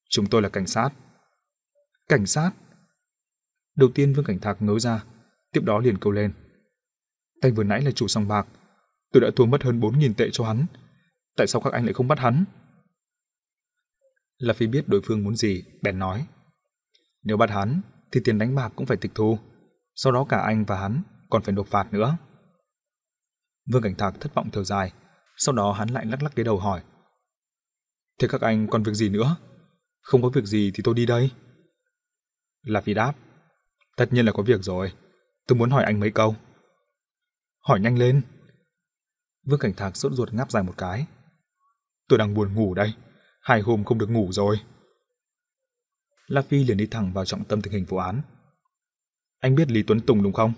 [0.09, 0.89] Chúng tôi là cảnh sát.
[2.09, 2.51] Cảnh sát?
[3.75, 5.03] Đầu tiên Vương Cảnh Thạc ngớ ra,
[5.51, 6.33] tiếp đó liền câu lên.
[7.41, 8.47] Tay vừa nãy là chủ sòng bạc,
[9.11, 10.65] tôi đã thua mất hơn 4.000 tệ cho hắn.
[11.37, 12.45] Tại sao các anh lại không bắt hắn?
[14.37, 16.27] là Phi biết đối phương muốn gì, bèn nói.
[17.23, 17.81] Nếu bắt hắn,
[18.11, 19.39] thì tiền đánh bạc cũng phải tịch thu.
[19.95, 22.17] Sau đó cả anh và hắn còn phải nộp phạt nữa.
[23.71, 24.93] Vương Cảnh Thạc thất vọng thở dài,
[25.37, 26.81] sau đó hắn lại lắc lắc cái đầu hỏi.
[28.19, 29.35] Thế các anh còn việc gì nữa?
[30.01, 31.31] Không có việc gì thì tôi đi đây.
[32.61, 33.13] La Phi đáp.
[33.97, 34.93] Tất nhiên là có việc rồi.
[35.47, 36.35] Tôi muốn hỏi anh mấy câu.
[37.59, 38.21] Hỏi nhanh lên.
[39.45, 41.05] Vương Cảnh Thạc sốt ruột ngáp dài một cái.
[42.07, 42.93] Tôi đang buồn ngủ đây.
[43.41, 44.59] Hai hôm không được ngủ rồi.
[46.27, 48.21] La Phi liền đi thẳng vào trọng tâm tình hình vụ án.
[49.39, 50.53] Anh biết Lý Tuấn Tùng đúng không?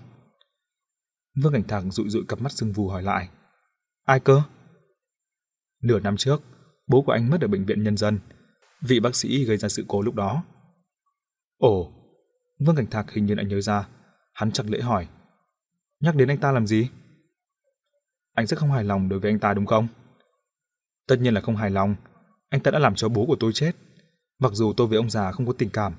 [1.42, 3.28] Vương Cảnh Thạc dụi dụi cặp mắt sưng vù hỏi lại.
[4.04, 4.42] Ai cơ?
[5.82, 6.42] Nửa năm trước,
[6.86, 8.18] bố của anh mất ở bệnh viện nhân dân.
[8.80, 10.44] Vị bác sĩ gây ra sự cố lúc đó.
[11.58, 11.92] Ồ,
[12.58, 13.88] Vương Cảnh Thạc hình như đã nhớ ra.
[14.32, 15.08] Hắn chặt lễ hỏi.
[16.00, 16.88] Nhắc đến anh ta làm gì?
[18.34, 19.88] Anh rất không hài lòng đối với anh ta đúng không?
[21.06, 21.94] Tất nhiên là không hài lòng.
[22.48, 23.72] Anh ta đã làm cho bố của tôi chết.
[24.38, 25.94] Mặc dù tôi với ông già không có tình cảm,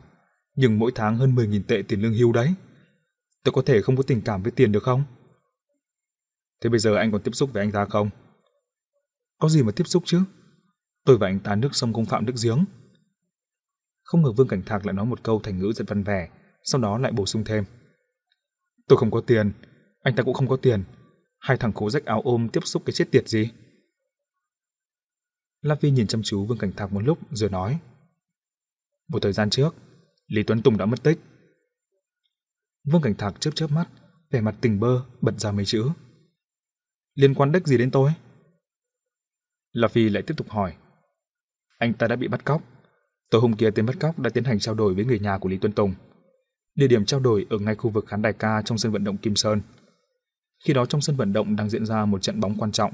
[0.56, 2.54] nhưng mỗi tháng hơn 10.000 tệ tiền lương hưu đấy.
[3.44, 5.04] Tôi có thể không có tình cảm với tiền được không?
[6.62, 8.10] Thế bây giờ anh còn tiếp xúc với anh ta không?
[9.40, 10.22] Có gì mà tiếp xúc chứ?
[11.06, 12.66] Tôi và anh ta nước sông không phạm nước giếng.
[14.04, 16.30] Không ngờ Vương Cảnh Thạc lại nói một câu thành ngữ rất văn vẻ,
[16.64, 17.64] sau đó lại bổ sung thêm.
[18.88, 19.52] Tôi không có tiền,
[20.04, 20.84] anh ta cũng không có tiền.
[21.40, 23.52] Hai thằng cố rách áo ôm tiếp xúc cái chết tiệt gì?
[25.62, 27.80] La phi nhìn chăm chú Vương Cảnh Thạc một lúc rồi nói.
[29.08, 29.76] Một thời gian trước,
[30.28, 31.20] Lý Tuấn Tùng đã mất tích.
[32.84, 33.90] Vương Cảnh Thạc chớp chớp mắt,
[34.32, 35.90] vẻ mặt tình bơ, bật ra mấy chữ.
[37.16, 38.12] Liên quan đếch gì đến tôi?
[39.72, 40.76] La Phi lại tiếp tục hỏi.
[41.84, 42.62] Anh ta đã bị bắt cóc.
[43.30, 45.50] Tối hôm kia tên bắt cóc đã tiến hành trao đổi với người nhà của
[45.50, 45.94] Lý Tuấn Tùng.
[46.76, 49.18] Địa điểm trao đổi ở ngay khu vực khán đài ca trong sân vận động
[49.18, 49.62] Kim Sơn.
[50.66, 52.94] Khi đó trong sân vận động đang diễn ra một trận bóng quan trọng.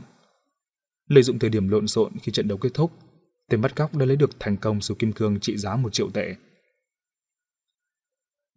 [1.08, 2.92] Lợi dụng thời điểm lộn xộn khi trận đấu kết thúc,
[3.50, 6.10] tên bắt cóc đã lấy được thành công số kim cương trị giá một triệu
[6.10, 6.36] tệ.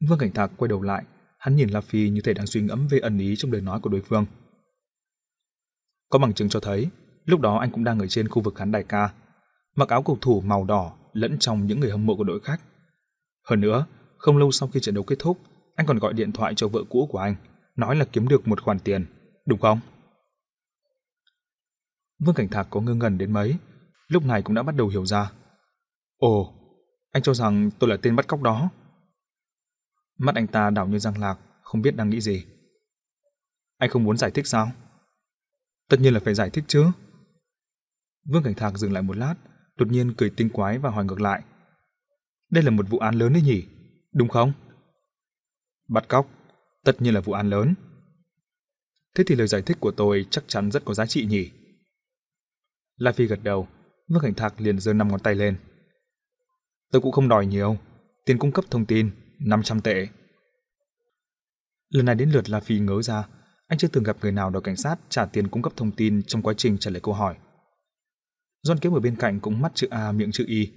[0.09, 1.04] Vương Cảnh Thạc quay đầu lại,
[1.38, 3.80] hắn nhìn La Phi như thể đang suy ngẫm về ẩn ý trong lời nói
[3.80, 4.26] của đối phương.
[6.10, 6.88] Có bằng chứng cho thấy,
[7.24, 9.12] lúc đó anh cũng đang ở trên khu vực khán đài ca,
[9.74, 12.61] mặc áo cầu thủ màu đỏ lẫn trong những người hâm mộ của đội khách.
[13.44, 13.86] Hơn nữa,
[14.16, 15.39] không lâu sau khi trận đấu kết thúc,
[15.77, 17.35] anh còn gọi điện thoại cho vợ cũ của anh,
[17.77, 19.07] nói là kiếm được một khoản tiền,
[19.47, 19.81] đúng không?
[22.19, 23.57] Vương Cảnh Thạc có ngơ ngẩn đến mấy,
[24.09, 25.32] lúc này cũng đã bắt đầu hiểu ra.
[26.16, 26.55] Ồ,
[27.12, 28.70] anh cho rằng tôi là tên bắt cóc đó.
[30.19, 32.44] Mắt anh ta đảo như răng lạc, không biết đang nghĩ gì.
[33.78, 34.70] Anh không muốn giải thích sao?
[35.89, 36.86] Tất nhiên là phải giải thích chứ.
[38.24, 39.35] Vương Cảnh Thạc dừng lại một lát,
[39.84, 41.42] đột nhiên cười tinh quái và hỏi ngược lại.
[42.50, 43.64] Đây là một vụ án lớn đấy nhỉ,
[44.12, 44.52] đúng không?
[45.88, 46.26] Bắt cóc,
[46.84, 47.74] tất nhiên là vụ án lớn.
[49.14, 51.50] Thế thì lời giải thích của tôi chắc chắn rất có giá trị nhỉ?
[52.96, 53.68] La Phi gật đầu,
[54.09, 55.56] Vương Cảnh Thạc liền giơ năm ngón tay lên.
[56.92, 57.78] Tôi cũng không đòi nhiều,
[58.24, 60.06] tiền cung cấp thông tin 500 tệ.
[61.88, 63.24] Lần này đến lượt La Phi ngớ ra,
[63.68, 66.22] anh chưa từng gặp người nào đòi cảnh sát trả tiền cung cấp thông tin
[66.22, 67.36] trong quá trình trả lời câu hỏi.
[68.62, 70.70] Doan Kiếm ở bên cạnh cũng mắt chữ A miệng chữ Y,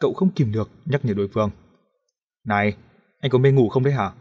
[0.00, 1.50] cậu không kìm được nhắc nhở đối phương.
[2.44, 2.76] Này,
[3.20, 4.12] anh có mê ngủ không đấy hả?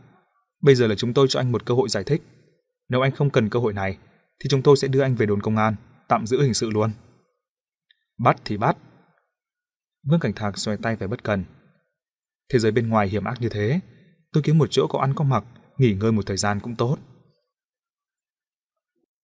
[0.62, 2.22] Bây giờ là chúng tôi cho anh một cơ hội giải thích.
[2.90, 3.98] Nếu anh không cần cơ hội này,
[4.40, 5.76] thì chúng tôi sẽ đưa anh về đồn công an,
[6.08, 6.92] tạm giữ hình sự luôn.
[8.18, 8.78] Bắt thì bắt.
[10.10, 11.44] Vương Cảnh Thạc xoay tay về bất cần.
[12.50, 13.80] Thế giới bên ngoài hiểm ác như thế,
[14.34, 15.44] tôi kiếm một chỗ có ăn có mặc,
[15.78, 16.98] nghỉ ngơi một thời gian cũng tốt.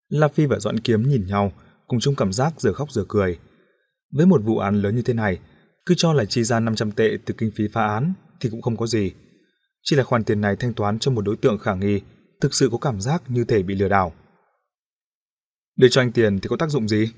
[0.10, 1.52] La Phi và Doãn Kiếm nhìn nhau,
[1.88, 3.40] cùng chung cảm giác giờ khóc giờ cười.
[4.12, 5.40] Với một vụ án lớn như thế này,
[5.86, 8.78] cứ cho là chi ra 500 tệ từ kinh phí phá án thì cũng không
[8.78, 9.12] có gì.
[9.84, 12.02] Chỉ là khoản tiền này thanh toán cho một đối tượng khả nghi,
[12.42, 14.14] thực sự có cảm giác như thể bị lừa đảo.
[15.76, 17.12] Để cho anh tiền thì có tác dụng gì?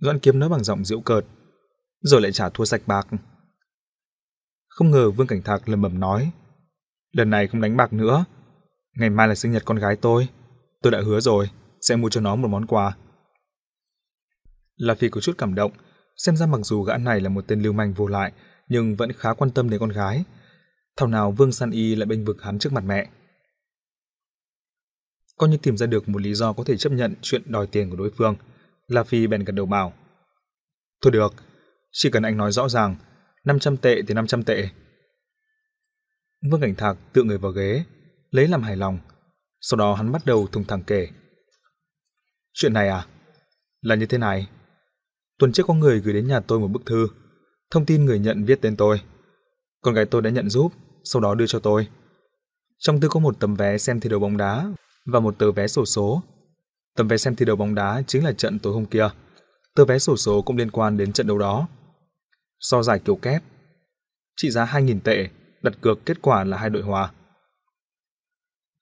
[0.00, 1.24] Doãn Kiếm nói bằng giọng giễu cợt,
[2.00, 3.06] rồi lại trả thua sạch bạc.
[4.68, 6.30] Không ngờ Vương Cảnh Thạc lầm bầm nói,
[7.12, 8.24] lần này không đánh bạc nữa,
[8.96, 10.28] ngày mai là sinh nhật con gái tôi,
[10.82, 11.50] tôi đã hứa rồi,
[11.80, 12.96] sẽ mua cho nó một món quà.
[14.78, 15.72] La Phi có chút cảm động,
[16.16, 18.32] xem ra mặc dù gã này là một tên lưu manh vô lại,
[18.68, 20.24] nhưng vẫn khá quan tâm đến con gái.
[20.96, 23.08] Thảo nào Vương San Y lại bênh vực hắn trước mặt mẹ.
[25.38, 27.90] Coi như tìm ra được một lý do có thể chấp nhận chuyện đòi tiền
[27.90, 28.36] của đối phương,
[28.86, 29.92] La Phi bèn gật đầu bảo.
[31.02, 31.34] Thôi được,
[31.92, 32.96] chỉ cần anh nói rõ ràng,
[33.44, 34.68] 500 tệ thì 500 tệ.
[36.50, 37.84] Vương Cảnh Thạc tựa người vào ghế,
[38.30, 38.98] lấy làm hài lòng.
[39.60, 41.08] Sau đó hắn bắt đầu thùng thẳng kể.
[42.52, 43.06] Chuyện này à?
[43.80, 44.48] Là như thế này.
[45.38, 47.08] Tuần trước có người gửi đến nhà tôi một bức thư.
[47.70, 49.00] Thông tin người nhận viết tên tôi.
[49.80, 50.72] Con gái tôi đã nhận giúp,
[51.04, 51.88] sau đó đưa cho tôi.
[52.78, 54.70] Trong thư có một tấm vé xem thi đấu bóng đá
[55.06, 56.22] và một tờ vé sổ số.
[56.96, 59.08] Tấm vé xem thi đấu bóng đá chính là trận tối hôm kia.
[59.74, 61.68] Tờ vé sổ số cũng liên quan đến trận đấu đó.
[62.60, 63.42] So giải kiểu kép.
[64.36, 65.28] Trị giá 2.000 tệ,
[65.62, 67.12] đặt cược kết quả là hai đội hòa.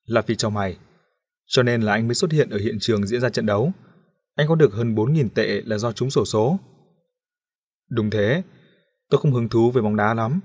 [0.04, 0.78] Là phi cho mày.
[1.46, 3.72] Cho nên là anh mới xuất hiện ở hiện trường diễn ra trận đấu.
[4.36, 6.58] Anh có được hơn 4.000 tệ là do trúng sổ số.
[7.90, 8.42] Đúng thế,
[9.10, 10.40] tôi không hứng thú với bóng đá lắm,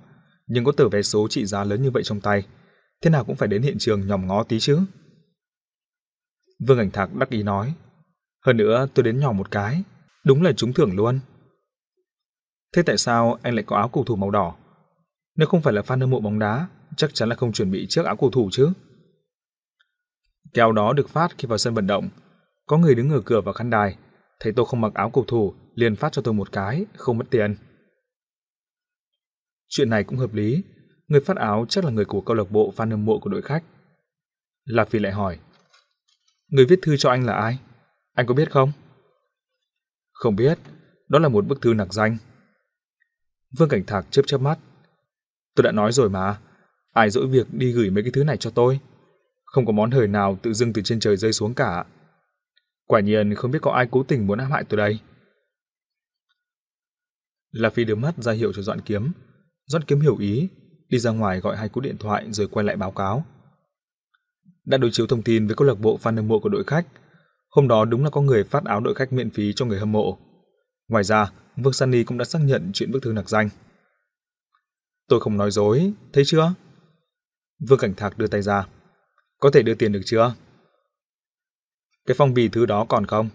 [0.47, 2.47] nhưng có tờ vé số trị giá lớn như vậy trong tay,
[3.01, 4.79] thế nào cũng phải đến hiện trường nhòm ngó tí chứ.
[6.67, 7.73] Vương Ảnh Thạc đắc ý nói,
[8.45, 9.83] hơn nữa tôi đến nhỏ một cái,
[10.25, 11.19] đúng là trúng thưởng luôn.
[12.75, 14.55] Thế tại sao anh lại có áo cầu thủ màu đỏ?
[15.35, 17.85] Nếu không phải là fan hâm mộ bóng đá, chắc chắn là không chuẩn bị
[17.89, 18.73] chiếc áo cầu thủ chứ.
[20.53, 22.09] Kèo đó được phát khi vào sân vận động,
[22.71, 23.97] có người đứng ở cửa vào khán đài,
[24.39, 27.25] thấy tôi không mặc áo cầu thủ, liền phát cho tôi một cái, không mất
[27.29, 27.55] tiền.
[29.67, 30.63] Chuyện này cũng hợp lý,
[31.07, 33.41] người phát áo chắc là người của câu lạc bộ fan hâm mộ của đội
[33.41, 33.63] khách.
[34.65, 35.39] La Phi lại hỏi,
[36.47, 37.59] người viết thư cho anh là ai?
[38.13, 38.71] Anh có biết không?
[40.11, 40.59] Không biết,
[41.09, 42.17] đó là một bức thư nặc danh.
[43.57, 44.59] Vương Cảnh Thạc chớp chớp mắt.
[45.55, 46.39] Tôi đã nói rồi mà,
[46.93, 48.79] ai dỗi việc đi gửi mấy cái thứ này cho tôi.
[49.45, 51.85] Không có món hời nào tự dưng từ trên trời rơi xuống cả.
[52.91, 54.99] Quả nhiên không biết có ai cố tình muốn ám hại tôi đây.
[57.51, 59.11] La Phi đưa mắt ra hiệu cho Doãn Kiếm.
[59.65, 60.49] Doãn Kiếm hiểu ý,
[60.89, 63.25] đi ra ngoài gọi hai cú điện thoại rồi quay lại báo cáo.
[64.65, 66.87] Đã đối chiếu thông tin với câu lạc bộ fan hâm mộ của đội khách.
[67.49, 69.91] Hôm đó đúng là có người phát áo đội khách miễn phí cho người hâm
[69.91, 70.17] mộ.
[70.87, 73.49] Ngoài ra, Vương Sunny cũng đã xác nhận chuyện bức thư nặc danh.
[75.07, 76.53] Tôi không nói dối, thấy chưa?
[77.67, 78.67] Vương Cảnh Thạc đưa tay ra.
[79.39, 80.35] Có thể đưa tiền được chưa?
[82.05, 83.29] Cái phong bì thứ đó còn không?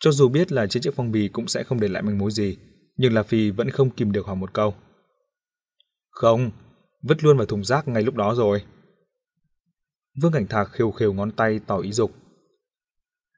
[0.00, 2.30] Cho dù biết là trên chiếc phong bì cũng sẽ không để lại manh mối
[2.30, 2.56] gì,
[2.96, 4.74] nhưng La Phi vẫn không kìm được hỏi một câu.
[6.10, 6.50] Không,
[7.02, 8.62] vứt luôn vào thùng rác ngay lúc đó rồi.
[10.22, 12.12] Vương Cảnh Thạc khều khều ngón tay tỏ ý dục.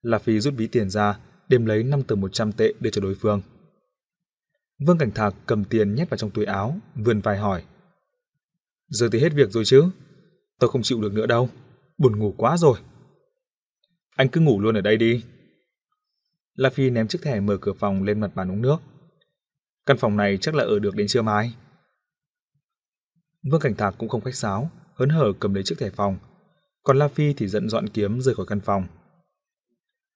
[0.03, 3.15] La Phi rút ví tiền ra, đem lấy 5 tờ 100 tệ đưa cho đối
[3.15, 3.43] phương.
[4.87, 7.65] Vương Cảnh Thạc cầm tiền nhét vào trong túi áo, vươn vai hỏi.
[8.89, 9.85] Giờ thì hết việc rồi chứ?
[10.59, 11.49] Tôi không chịu được nữa đâu,
[11.99, 12.79] buồn ngủ quá rồi.
[14.19, 15.25] Anh cứ ngủ luôn ở đây đi.
[16.55, 18.77] La Phi ném chiếc thẻ mở cửa phòng lên mặt bàn uống nước.
[19.87, 21.55] Căn phòng này chắc là ở được đến trưa mai.
[23.51, 26.19] Vương Cảnh Thạc cũng không khách sáo, hớn hở cầm lấy chiếc thẻ phòng.
[26.83, 28.87] Còn La Phi thì giận dọn kiếm rời khỏi căn phòng.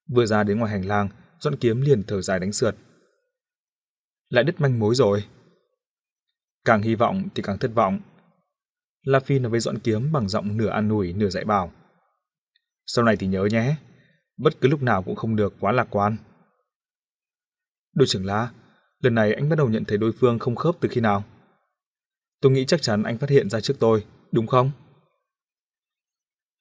[0.08, 1.08] Vừa ra đến ngoài hành lang,
[1.40, 2.76] dọn kiếm liền thở dài đánh sượt.
[4.28, 5.24] Lại đứt manh mối rồi.
[6.64, 8.00] Càng hy vọng thì càng thất vọng.
[9.02, 11.72] La Phi nói với dọn kiếm bằng giọng nửa an ủi nửa dạy bảo.
[12.86, 13.76] Sau này thì nhớ nhé,
[14.42, 16.16] bất cứ lúc nào cũng không được quá lạc quan.
[17.94, 18.50] Đội trưởng La,
[19.00, 21.24] lần này anh bắt đầu nhận thấy đối phương không khớp từ khi nào?
[22.40, 24.70] Tôi nghĩ chắc chắn anh phát hiện ra trước tôi, đúng không?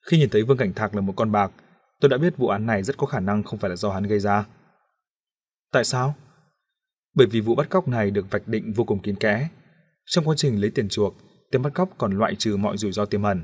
[0.01, 1.51] Khi nhìn thấy Vương Cảnh Thạc là một con bạc,
[1.99, 4.03] tôi đã biết vụ án này rất có khả năng không phải là do hắn
[4.03, 4.45] gây ra.
[5.71, 6.15] Tại sao?
[7.13, 9.49] Bởi vì vụ bắt cóc này được vạch định vô cùng kín kẽ.
[10.05, 11.15] Trong quá trình lấy tiền chuộc,
[11.51, 13.43] tên bắt cóc còn loại trừ mọi rủi ro tiềm ẩn.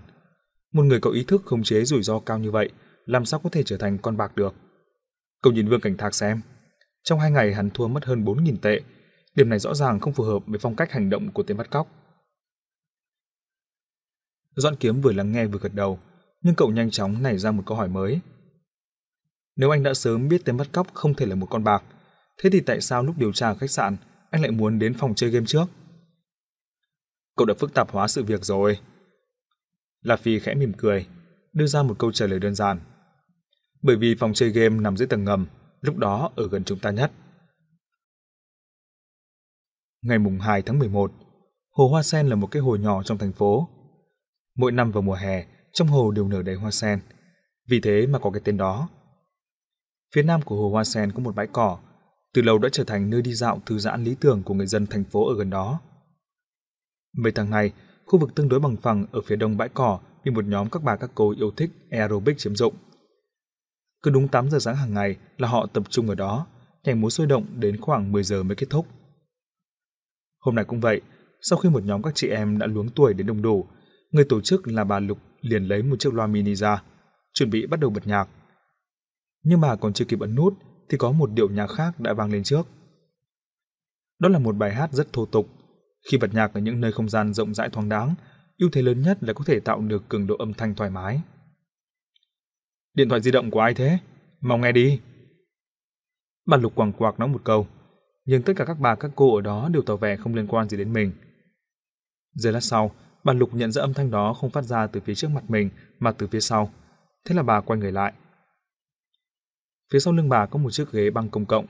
[0.73, 2.69] Một người có ý thức khống chế rủi ro cao như vậy,
[3.07, 4.55] làm sao có thể trở thành con bạc được?
[5.41, 6.41] Cậu nhìn Vương Cảnh Thạc xem.
[7.03, 8.81] Trong hai ngày hắn thua mất hơn 4.000 tệ.
[9.35, 11.69] Điểm này rõ ràng không phù hợp với phong cách hành động của tên bắt
[11.69, 11.87] cóc.
[14.55, 15.99] Doãn Kiếm vừa lắng nghe vừa gật đầu,
[16.41, 18.19] nhưng cậu nhanh chóng nảy ra một câu hỏi mới.
[19.55, 21.83] Nếu anh đã sớm biết tên bắt cóc không thể là một con bạc,
[22.37, 23.97] thế thì tại sao lúc điều tra khách sạn
[24.29, 25.65] anh lại muốn đến phòng chơi game trước?
[27.35, 28.79] Cậu đã phức tạp hóa sự việc rồi.
[30.01, 31.07] La Phi khẽ mỉm cười,
[31.53, 32.79] đưa ra một câu trả lời đơn giản.
[33.81, 35.47] Bởi vì phòng chơi game nằm dưới tầng ngầm,
[35.81, 37.11] lúc đó ở gần chúng ta nhất.
[40.01, 41.11] Ngày mùng 2 tháng 11,
[41.71, 43.67] Hồ Hoa Sen là một cái hồ nhỏ trong thành phố.
[44.55, 46.99] Mỗi năm vào mùa hè, trong hồ đều nở đầy hoa sen,
[47.67, 48.89] vì thế mà có cái tên đó.
[50.15, 51.77] Phía nam của hồ Hoa Sen có một bãi cỏ,
[52.33, 54.87] từ lâu đã trở thành nơi đi dạo thư giãn lý tưởng của người dân
[54.87, 55.79] thành phố ở gần đó.
[57.17, 57.73] Mấy tháng này,
[58.05, 60.83] khu vực tương đối bằng phẳng ở phía đông bãi cỏ bị một nhóm các
[60.83, 62.73] bà các cô yêu thích aerobic chiếm dụng.
[64.07, 66.47] Cứ đúng 8 giờ sáng hàng ngày là họ tập trung ở đó,
[66.83, 68.87] nhảy múa sôi động đến khoảng 10 giờ mới kết thúc.
[70.39, 71.01] Hôm nay cũng vậy,
[71.41, 73.67] sau khi một nhóm các chị em đã luống tuổi đến đông đủ,
[74.11, 76.83] người tổ chức là bà Lục liền lấy một chiếc loa mini ra,
[77.33, 78.29] chuẩn bị bắt đầu bật nhạc.
[79.43, 80.53] Nhưng bà còn chưa kịp ấn nút
[80.89, 82.67] thì có một điệu nhạc khác đã vang lên trước.
[84.19, 85.47] Đó là một bài hát rất thô tục.
[86.11, 88.15] Khi bật nhạc ở những nơi không gian rộng rãi thoáng đáng,
[88.57, 91.21] ưu thế lớn nhất là có thể tạo được cường độ âm thanh thoải mái.
[92.97, 93.99] Điện thoại di động của ai thế?
[94.41, 94.99] Mau nghe đi.
[96.45, 97.67] Bà Lục quàng quạc nói một câu,
[98.25, 100.69] nhưng tất cả các bà các cô ở đó đều tỏ vẻ không liên quan
[100.69, 101.11] gì đến mình.
[102.33, 102.91] Giây lát sau,
[103.23, 105.69] bà Lục nhận ra âm thanh đó không phát ra từ phía trước mặt mình
[105.99, 106.73] mà từ phía sau.
[107.25, 108.13] Thế là bà quay người lại.
[109.91, 111.65] Phía sau lưng bà có một chiếc ghế băng công cộng,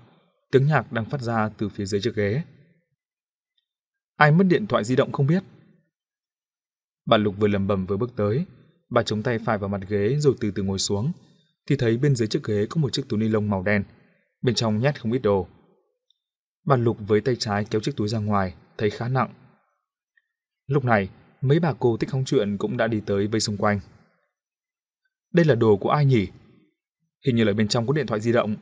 [0.52, 2.42] tiếng nhạc đang phát ra từ phía dưới chiếc ghế.
[4.16, 5.44] Ai mất điện thoại di động không biết.
[7.06, 8.46] Bà Lục vừa lầm bầm vừa bước tới,
[8.90, 11.12] bà chống tay phải vào mặt ghế rồi từ từ ngồi xuống,
[11.70, 13.84] thì thấy bên dưới chiếc ghế có một chiếc túi ni lông màu đen,
[14.42, 15.48] bên trong nhét không ít đồ.
[16.66, 19.34] Bà Lục với tay trái kéo chiếc túi ra ngoài, thấy khá nặng.
[20.68, 21.10] Lúc này,
[21.42, 23.80] mấy bà cô thích hóng chuyện cũng đã đi tới vây xung quanh.
[25.34, 26.28] Đây là đồ của ai nhỉ?
[27.26, 28.56] Hình như là bên trong có điện thoại di động.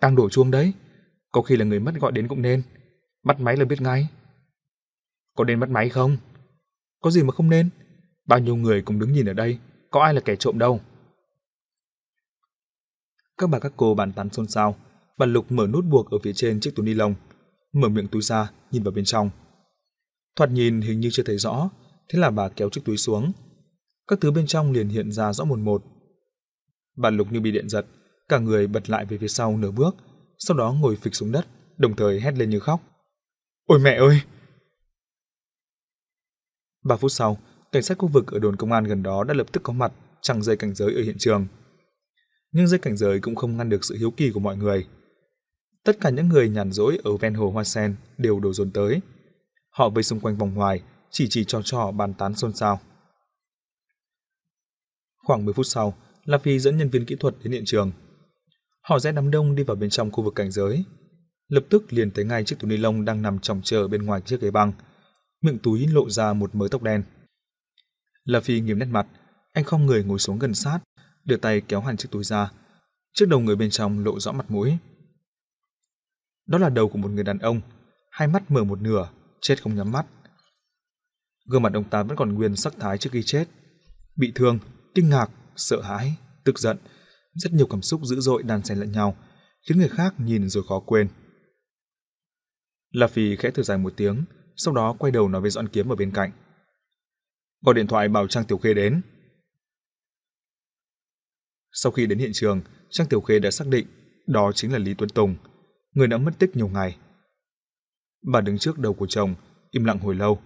[0.00, 0.72] Đang đổ chuông đấy.
[1.30, 2.62] Có khi là người mất gọi đến cũng nên.
[3.24, 4.08] Bắt máy là biết ngay.
[5.36, 6.16] Có nên bắt máy không?
[7.00, 7.68] Có gì mà không nên?
[8.28, 9.58] Bao nhiêu người cùng đứng nhìn ở đây,
[9.90, 10.80] có ai là kẻ trộm đâu.
[13.38, 14.76] Các bà các cô bàn tán xôn xao,
[15.18, 17.14] bà Lục mở nút buộc ở phía trên chiếc túi ni lông,
[17.72, 19.30] mở miệng túi ra, nhìn vào bên trong.
[20.36, 21.70] Thoạt nhìn hình như chưa thấy rõ,
[22.08, 23.32] thế là bà kéo chiếc túi xuống.
[24.08, 25.82] Các thứ bên trong liền hiện ra rõ một một.
[26.96, 27.86] Bà Lục như bị điện giật,
[28.28, 29.96] cả người bật lại về phía sau nửa bước,
[30.38, 31.46] sau đó ngồi phịch xuống đất,
[31.76, 32.80] đồng thời hét lên như khóc.
[33.66, 34.20] Ôi mẹ ơi!
[36.84, 37.38] Ba phút sau,
[37.72, 39.92] cảnh sát khu vực ở đồn công an gần đó đã lập tức có mặt,
[40.20, 41.46] chẳng dây cảnh giới ở hiện trường.
[42.52, 44.86] Nhưng dây cảnh giới cũng không ngăn được sự hiếu kỳ của mọi người.
[45.84, 49.00] Tất cả những người nhàn rỗi ở ven hồ Hoa Sen đều đổ dồn tới.
[49.70, 52.80] Họ vây xung quanh vòng ngoài, chỉ chỉ trò trò bàn tán xôn xao.
[55.24, 57.92] Khoảng 10 phút sau, La Phi dẫn nhân viên kỹ thuật đến hiện trường.
[58.82, 60.84] Họ rẽ đám đông đi vào bên trong khu vực cảnh giới.
[61.48, 64.20] Lập tức liền thấy ngay chiếc túi ni lông đang nằm chồng chờ bên ngoài
[64.20, 64.72] chiếc ghế băng.
[65.42, 67.02] Miệng túi lộ ra một mớ tóc đen.
[68.28, 69.06] La Phi nghiêm nét mặt,
[69.52, 70.78] anh không người ngồi xuống gần sát,
[71.24, 72.52] đưa tay kéo hẳn chiếc túi ra.
[73.14, 74.76] Trước đầu người bên trong lộ rõ mặt mũi.
[76.46, 77.60] Đó là đầu của một người đàn ông,
[78.10, 79.08] hai mắt mở một nửa,
[79.40, 80.06] chết không nhắm mắt.
[81.46, 83.44] Gương mặt ông ta vẫn còn nguyên sắc thái trước khi chết.
[84.16, 84.58] Bị thương,
[84.94, 86.14] kinh ngạc, sợ hãi,
[86.44, 86.76] tức giận,
[87.34, 89.16] rất nhiều cảm xúc dữ dội đan xen lẫn nhau,
[89.68, 91.08] khiến người khác nhìn rồi khó quên.
[92.90, 94.24] La Phi khẽ thở dài một tiếng,
[94.56, 96.30] sau đó quay đầu nói với Doãn Kiếm ở bên cạnh.
[97.60, 99.00] Gọi điện thoại bảo Trang Tiểu Khê đến.
[101.72, 102.60] Sau khi đến hiện trường,
[102.90, 103.86] Trang Tiểu Khê đã xác định
[104.26, 105.36] đó chính là Lý Tuấn Tùng,
[105.92, 106.96] người đã mất tích nhiều ngày.
[108.32, 109.34] Bà đứng trước đầu của chồng,
[109.70, 110.40] im lặng hồi lâu.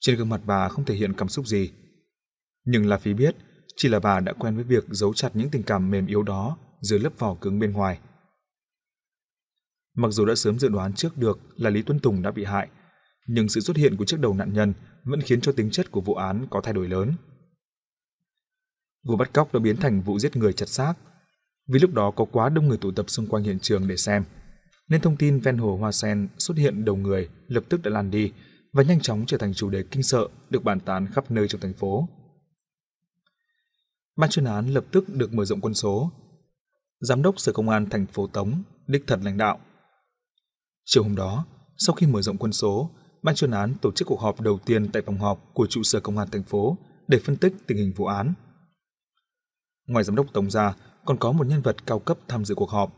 [0.00, 1.70] Trên gương mặt bà không thể hiện cảm xúc gì.
[2.64, 3.36] Nhưng La Phi biết,
[3.76, 6.58] chỉ là bà đã quen với việc giấu chặt những tình cảm mềm yếu đó
[6.80, 7.98] dưới lớp vỏ cứng bên ngoài.
[9.96, 12.68] Mặc dù đã sớm dự đoán trước được là Lý Tuấn Tùng đã bị hại,
[13.26, 14.72] nhưng sự xuất hiện của chiếc đầu nạn nhân
[15.04, 17.14] vẫn khiến cho tính chất của vụ án có thay đổi lớn.
[19.06, 20.94] Vụ bắt cóc đã biến thành vụ giết người chặt xác,
[21.68, 24.24] vì lúc đó có quá đông người tụ tập xung quanh hiện trường để xem,
[24.88, 28.10] nên thông tin ven hồ Hoa Sen xuất hiện đầu người lập tức đã lan
[28.10, 28.32] đi
[28.72, 31.60] và nhanh chóng trở thành chủ đề kinh sợ được bàn tán khắp nơi trong
[31.60, 32.08] thành phố.
[34.16, 36.10] ban chuyên án lập tức được mở rộng quân số.
[37.00, 39.58] Giám đốc Sở Công an thành phố Tống đích thật lãnh đạo.
[40.84, 41.46] Chiều hôm đó,
[41.78, 42.90] sau khi mở rộng quân số,
[43.22, 46.00] ban chuyên án tổ chức cuộc họp đầu tiên tại phòng họp của trụ sở
[46.00, 46.76] công an thành phố
[47.08, 48.32] để phân tích tình hình vụ án.
[49.86, 50.74] Ngoài giám đốc tổng ra,
[51.04, 52.96] còn có một nhân vật cao cấp tham dự cuộc họp.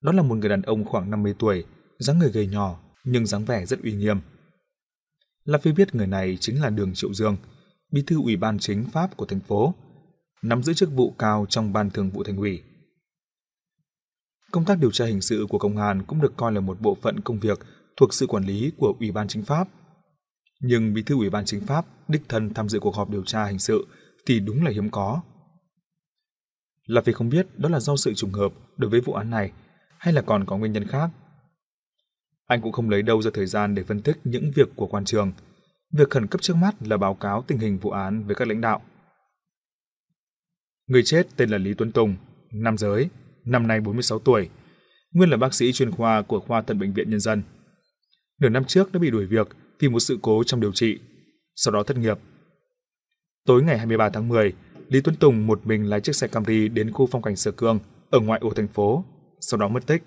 [0.00, 1.64] Đó là một người đàn ông khoảng 50 tuổi,
[1.98, 4.20] dáng người gầy nhỏ nhưng dáng vẻ rất uy nghiêm.
[5.44, 7.36] La Phi biết người này chính là Đường Triệu Dương,
[7.92, 9.74] bí thư ủy ban chính pháp của thành phố,
[10.42, 12.62] nắm giữ chức vụ cao trong ban thường vụ thành ủy.
[14.50, 16.94] Công tác điều tra hình sự của công an cũng được coi là một bộ
[17.02, 17.60] phận công việc
[17.96, 19.68] thuộc sự quản lý của Ủy ban Chính pháp.
[20.60, 23.44] Nhưng bí thư Ủy ban Chính pháp đích thân tham dự cuộc họp điều tra
[23.44, 23.86] hình sự
[24.26, 25.22] thì đúng là hiếm có.
[26.86, 29.52] Là vì không biết đó là do sự trùng hợp đối với vụ án này
[29.98, 31.10] hay là còn có nguyên nhân khác.
[32.46, 35.04] Anh cũng không lấy đâu ra thời gian để phân tích những việc của quan
[35.04, 35.32] trường.
[35.92, 38.60] Việc khẩn cấp trước mắt là báo cáo tình hình vụ án với các lãnh
[38.60, 38.82] đạo.
[40.86, 42.16] Người chết tên là Lý Tuấn Tùng,
[42.52, 43.08] nam giới,
[43.44, 44.48] năm nay 46 tuổi,
[45.12, 47.42] nguyên là bác sĩ chuyên khoa của khoa thận bệnh viện nhân dân.
[48.40, 49.48] Nửa năm trước đã bị đuổi việc
[49.78, 50.98] vì một sự cố trong điều trị,
[51.56, 52.18] sau đó thất nghiệp.
[53.46, 54.54] Tối ngày 23 tháng 10,
[54.88, 57.78] Lý Tuấn Tùng một mình lái chiếc xe Camry đến khu phong cảnh Sở Cương
[58.10, 59.04] ở ngoại ô thành phố,
[59.40, 60.02] sau đó mất tích.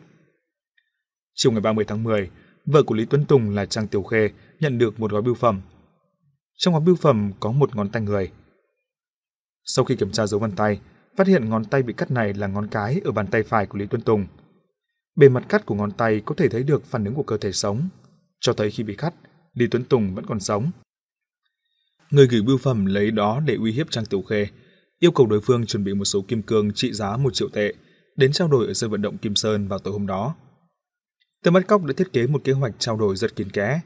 [1.35, 2.29] Chiều ngày 30 tháng 10,
[2.65, 4.29] vợ của Lý Tuấn Tùng là Trang Tiểu Khê
[4.59, 5.61] nhận được một gói bưu phẩm.
[6.57, 8.31] Trong gói bưu phẩm có một ngón tay người.
[9.63, 10.79] Sau khi kiểm tra dấu vân tay,
[11.17, 13.77] phát hiện ngón tay bị cắt này là ngón cái ở bàn tay phải của
[13.77, 14.27] Lý Tuấn Tùng.
[15.15, 17.51] Bề mặt cắt của ngón tay có thể thấy được phản ứng của cơ thể
[17.51, 17.89] sống,
[18.39, 19.13] cho thấy khi bị cắt,
[19.53, 20.71] Lý Tuấn Tùng vẫn còn sống.
[22.11, 24.47] Người gửi bưu phẩm lấy đó để uy hiếp Trang Tiểu Khê,
[24.99, 27.73] yêu cầu đối phương chuẩn bị một số kim cương trị giá một triệu tệ
[28.15, 30.35] đến trao đổi ở sân vận động Kim Sơn vào tối hôm đó.
[31.43, 33.81] Tên bắt cóc đã thiết kế một kế hoạch trao đổi rất kín kẽ.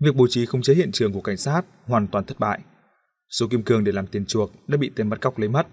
[0.00, 2.60] Việc bố trí khống chế hiện trường của cảnh sát hoàn toàn thất bại.
[3.30, 5.66] Số kim cương để làm tiền chuộc đã bị tên bắt cóc lấy mất.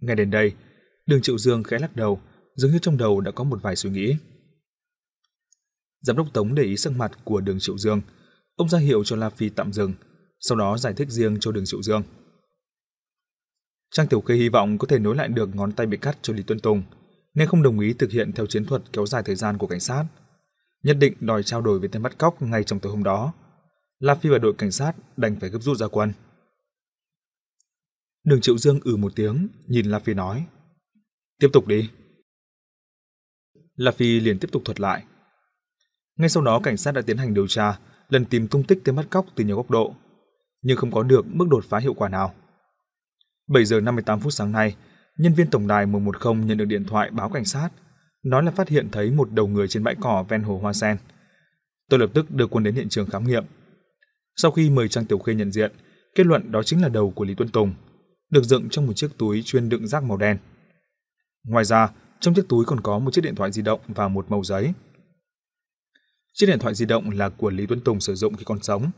[0.00, 0.52] Nghe đến đây,
[1.06, 2.20] Đường Triệu Dương khẽ lắc đầu,
[2.54, 4.16] dường như trong đầu đã có một vài suy nghĩ.
[6.06, 8.00] Giám đốc Tống để ý sắc mặt của Đường Triệu Dương,
[8.56, 9.94] ông ra hiệu cho La Phi tạm dừng,
[10.40, 12.02] sau đó giải thích riêng cho Đường Triệu Dương.
[13.90, 16.32] Trang Tiểu Khê hy vọng có thể nối lại được ngón tay bị cắt cho
[16.34, 16.82] Lý Tuân Tùng,
[17.34, 19.80] nên không đồng ý thực hiện theo chiến thuật kéo dài thời gian của cảnh
[19.80, 20.04] sát.
[20.82, 23.32] Nhất định đòi trao đổi với tên bắt cóc ngay trong tối hôm đó.
[23.98, 26.12] La Phi và đội cảnh sát đành phải gấp rút ra quân.
[28.24, 30.46] Đường Triệu Dương ừ một tiếng, nhìn La Phi nói.
[31.38, 31.90] Tiếp tục đi.
[33.76, 35.04] La Phi liền tiếp tục thuật lại.
[36.16, 37.78] Ngay sau đó cảnh sát đã tiến hành điều tra,
[38.08, 39.94] lần tìm tung tích tên bắt cóc từ nhiều góc độ,
[40.62, 42.34] nhưng không có được bước đột phá hiệu quả nào.
[43.48, 44.76] 7 giờ 58 phút sáng nay,
[45.18, 47.68] nhân viên tổng đài 110 nhận được điện thoại báo cảnh sát,
[48.22, 50.96] nói là phát hiện thấy một đầu người trên bãi cỏ ven hồ Hoa Sen.
[51.90, 53.44] Tôi lập tức đưa quân đến hiện trường khám nghiệm.
[54.36, 55.72] Sau khi mời Trang Tiểu Khê nhận diện,
[56.14, 57.74] kết luận đó chính là đầu của Lý Tuấn Tùng,
[58.30, 60.38] được dựng trong một chiếc túi chuyên đựng rác màu đen.
[61.44, 61.90] Ngoài ra,
[62.20, 64.72] trong chiếc túi còn có một chiếc điện thoại di động và một mẩu giấy.
[66.38, 68.90] Chiếc điện thoại di động là của Lý Tuấn Tùng sử dụng khi còn sống.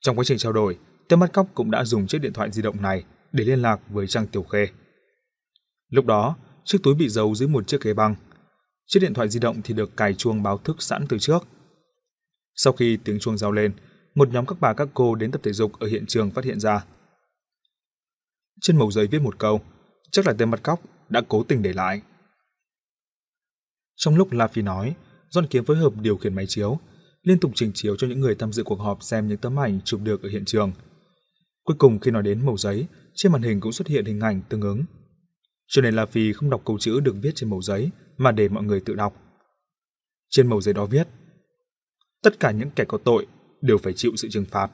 [0.00, 0.78] Trong quá trình trao đổi,
[1.08, 3.80] tên bắt cóc cũng đã dùng chiếc điện thoại di động này để liên lạc
[3.88, 4.68] với Trang Tiểu Khê.
[5.90, 8.14] Lúc đó, chiếc túi bị giấu dưới một chiếc ghế băng.
[8.86, 11.46] Chiếc điện thoại di động thì được cài chuông báo thức sẵn từ trước.
[12.54, 13.72] Sau khi tiếng chuông reo lên,
[14.14, 16.60] một nhóm các bà các cô đến tập thể dục ở hiện trường phát hiện
[16.60, 16.84] ra.
[18.60, 19.60] Trên mẩu giấy viết một câu,
[20.10, 22.02] chắc là tên bắt cóc đã cố tình để lại.
[23.96, 24.94] Trong lúc La Phi nói,
[25.30, 26.78] doan Kiếm phối hợp điều khiển máy chiếu,
[27.22, 29.80] liên tục trình chiếu cho những người tham dự cuộc họp xem những tấm ảnh
[29.84, 30.72] chụp được ở hiện trường.
[31.64, 34.42] Cuối cùng khi nói đến màu giấy, trên màn hình cũng xuất hiện hình ảnh
[34.48, 34.84] tương ứng.
[35.66, 38.48] Cho nên là vì không đọc câu chữ được viết trên màu giấy mà để
[38.48, 39.14] mọi người tự đọc.
[40.30, 41.08] Trên màu giấy đó viết:
[42.22, 43.26] Tất cả những kẻ có tội
[43.60, 44.70] đều phải chịu sự trừng phạt.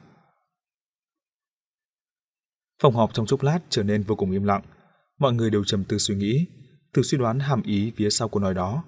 [2.81, 4.61] Phòng họp trong chốc lát trở nên vô cùng im lặng,
[5.19, 6.45] mọi người đều trầm tư suy nghĩ,
[6.93, 8.83] thử suy đoán hàm ý phía sau câu nói đó.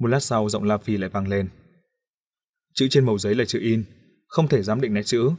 [0.00, 1.48] Một lát sau giọng La Phi lại vang lên.
[2.74, 3.84] Chữ trên màu giấy là chữ in,
[4.26, 5.30] không thể giám định nét chữ.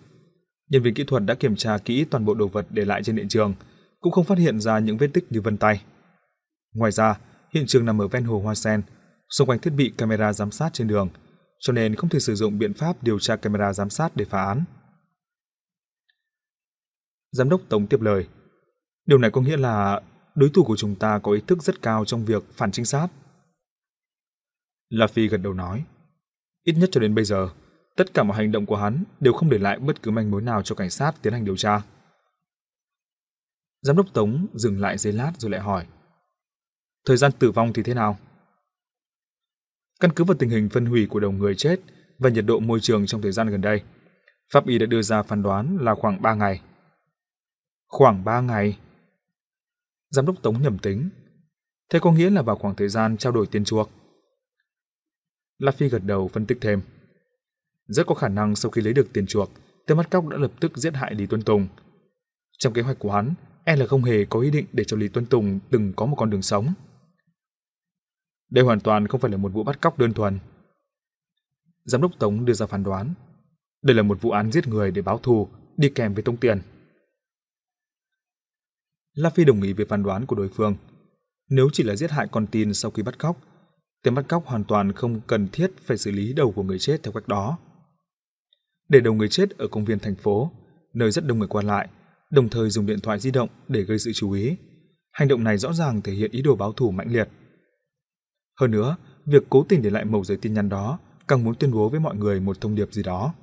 [0.69, 3.17] Nhân viên kỹ thuật đã kiểm tra kỹ toàn bộ đồ vật để lại trên
[3.17, 3.53] hiện trường,
[3.99, 5.83] cũng không phát hiện ra những vết tích như vân tay.
[6.73, 7.19] Ngoài ra,
[7.53, 8.81] hiện trường nằm ở ven hồ Hoa Sen,
[9.29, 11.09] xung quanh thiết bị camera giám sát trên đường,
[11.59, 14.45] cho nên không thể sử dụng biện pháp điều tra camera giám sát để phá
[14.45, 14.63] án.
[17.31, 18.27] Giám đốc Tống tiếp lời.
[19.05, 20.01] Điều này có nghĩa là
[20.35, 23.07] đối thủ của chúng ta có ý thức rất cao trong việc phản trinh sát.
[24.91, 25.83] La Phi gật đầu nói.
[26.63, 27.49] Ít nhất cho đến bây giờ,
[27.95, 30.41] tất cả mọi hành động của hắn đều không để lại bất cứ manh mối
[30.41, 31.81] nào cho cảnh sát tiến hành điều tra.
[33.81, 35.85] Giám đốc Tống dừng lại giây lát rồi lại hỏi.
[37.05, 38.17] Thời gian tử vong thì thế nào?
[39.99, 41.79] Căn cứ vào tình hình phân hủy của đầu người chết
[42.19, 43.83] và nhiệt độ môi trường trong thời gian gần đây,
[44.53, 46.61] Pháp y đã đưa ra phán đoán là khoảng 3 ngày.
[47.87, 48.77] Khoảng 3 ngày.
[50.09, 51.09] Giám đốc Tống nhầm tính.
[51.89, 53.89] Thế có nghĩa là vào khoảng thời gian trao đổi tiền chuộc.
[55.61, 56.81] La Phi gật đầu phân tích thêm.
[57.87, 59.51] Rất có khả năng sau khi lấy được tiền chuộc,
[59.87, 61.67] tên bắt cóc đã lập tức giết hại Lý Tuân Tùng.
[62.57, 63.33] Trong kế hoạch của hắn,
[63.63, 66.15] e là không hề có ý định để cho Lý Tuân Tùng từng có một
[66.19, 66.73] con đường sống.
[68.49, 70.39] Đây hoàn toàn không phải là một vụ bắt cóc đơn thuần.
[71.85, 73.13] Giám đốc Tống đưa ra phán đoán.
[73.83, 75.47] Đây là một vụ án giết người để báo thù,
[75.77, 76.61] đi kèm với tống tiền.
[79.13, 80.75] La Phi đồng ý về phán đoán của đối phương.
[81.49, 83.37] Nếu chỉ là giết hại con tin sau khi bắt cóc,
[84.03, 87.03] tên bắt cóc hoàn toàn không cần thiết phải xử lý đầu của người chết
[87.03, 87.57] theo cách đó.
[88.89, 90.51] Để đầu người chết ở công viên thành phố,
[90.93, 91.87] nơi rất đông người qua lại,
[92.31, 94.57] đồng thời dùng điện thoại di động để gây sự chú ý.
[95.11, 97.29] Hành động này rõ ràng thể hiện ý đồ báo thù mãnh liệt.
[98.59, 98.95] Hơn nữa,
[99.25, 101.99] việc cố tình để lại mẩu giấy tin nhắn đó càng muốn tuyên bố với
[101.99, 103.33] mọi người một thông điệp gì đó.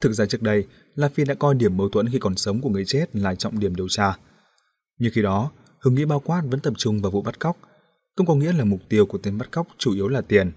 [0.00, 2.68] Thực ra trước đây, La Phi đã coi điểm mâu thuẫn khi còn sống của
[2.70, 4.16] người chết là trọng điểm điều tra.
[4.98, 5.50] Nhưng khi đó,
[5.80, 7.56] hứng nghĩ bao quát vẫn tập trung vào vụ bắt cóc,
[8.16, 10.52] không có nghĩa là mục tiêu của tên bắt cóc chủ yếu là tiền.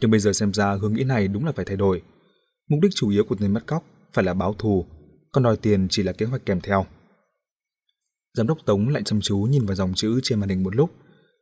[0.00, 2.02] Nhưng bây giờ xem ra hướng nghĩ này đúng là phải thay đổi.
[2.68, 4.86] Mục đích chủ yếu của tên bắt cóc phải là báo thù,
[5.32, 6.86] còn đòi tiền chỉ là kế hoạch kèm theo.
[8.34, 10.90] Giám đốc Tống lại chăm chú nhìn vào dòng chữ trên màn hình một lúc,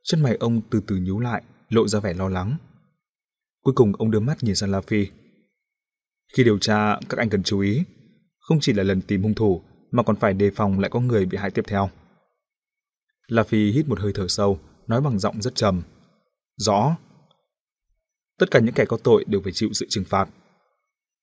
[0.05, 2.57] chân mày ông từ từ nhíu lại, lộ ra vẻ lo lắng.
[3.63, 5.07] Cuối cùng ông đưa mắt nhìn sang La Phi.
[6.37, 7.83] Khi điều tra, các anh cần chú ý,
[8.39, 11.27] không chỉ là lần tìm hung thủ mà còn phải đề phòng lại có người
[11.27, 11.91] bị hại tiếp theo.
[13.27, 15.82] La Phi hít một hơi thở sâu, nói bằng giọng rất trầm.
[16.56, 16.97] Rõ.
[18.39, 20.28] Tất cả những kẻ có tội đều phải chịu sự trừng phạt.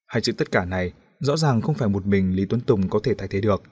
[0.07, 2.99] Hai chữ tất cả này rõ ràng không phải một mình Lý Tuấn Tùng có
[3.03, 3.63] thể thay thế được.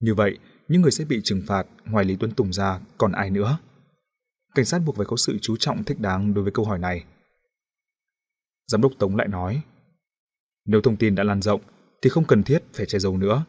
[0.00, 0.38] Như vậy,
[0.68, 3.58] những người sẽ bị trừng phạt ngoài Lý Tuấn Tùng ra còn ai nữa?
[4.54, 7.04] Cảnh sát buộc phải có sự chú trọng thích đáng đối với câu hỏi này.
[8.66, 9.62] Giám đốc Tống lại nói,
[10.64, 11.60] nếu thông tin đã lan rộng
[12.02, 13.44] thì không cần thiết phải che giấu nữa.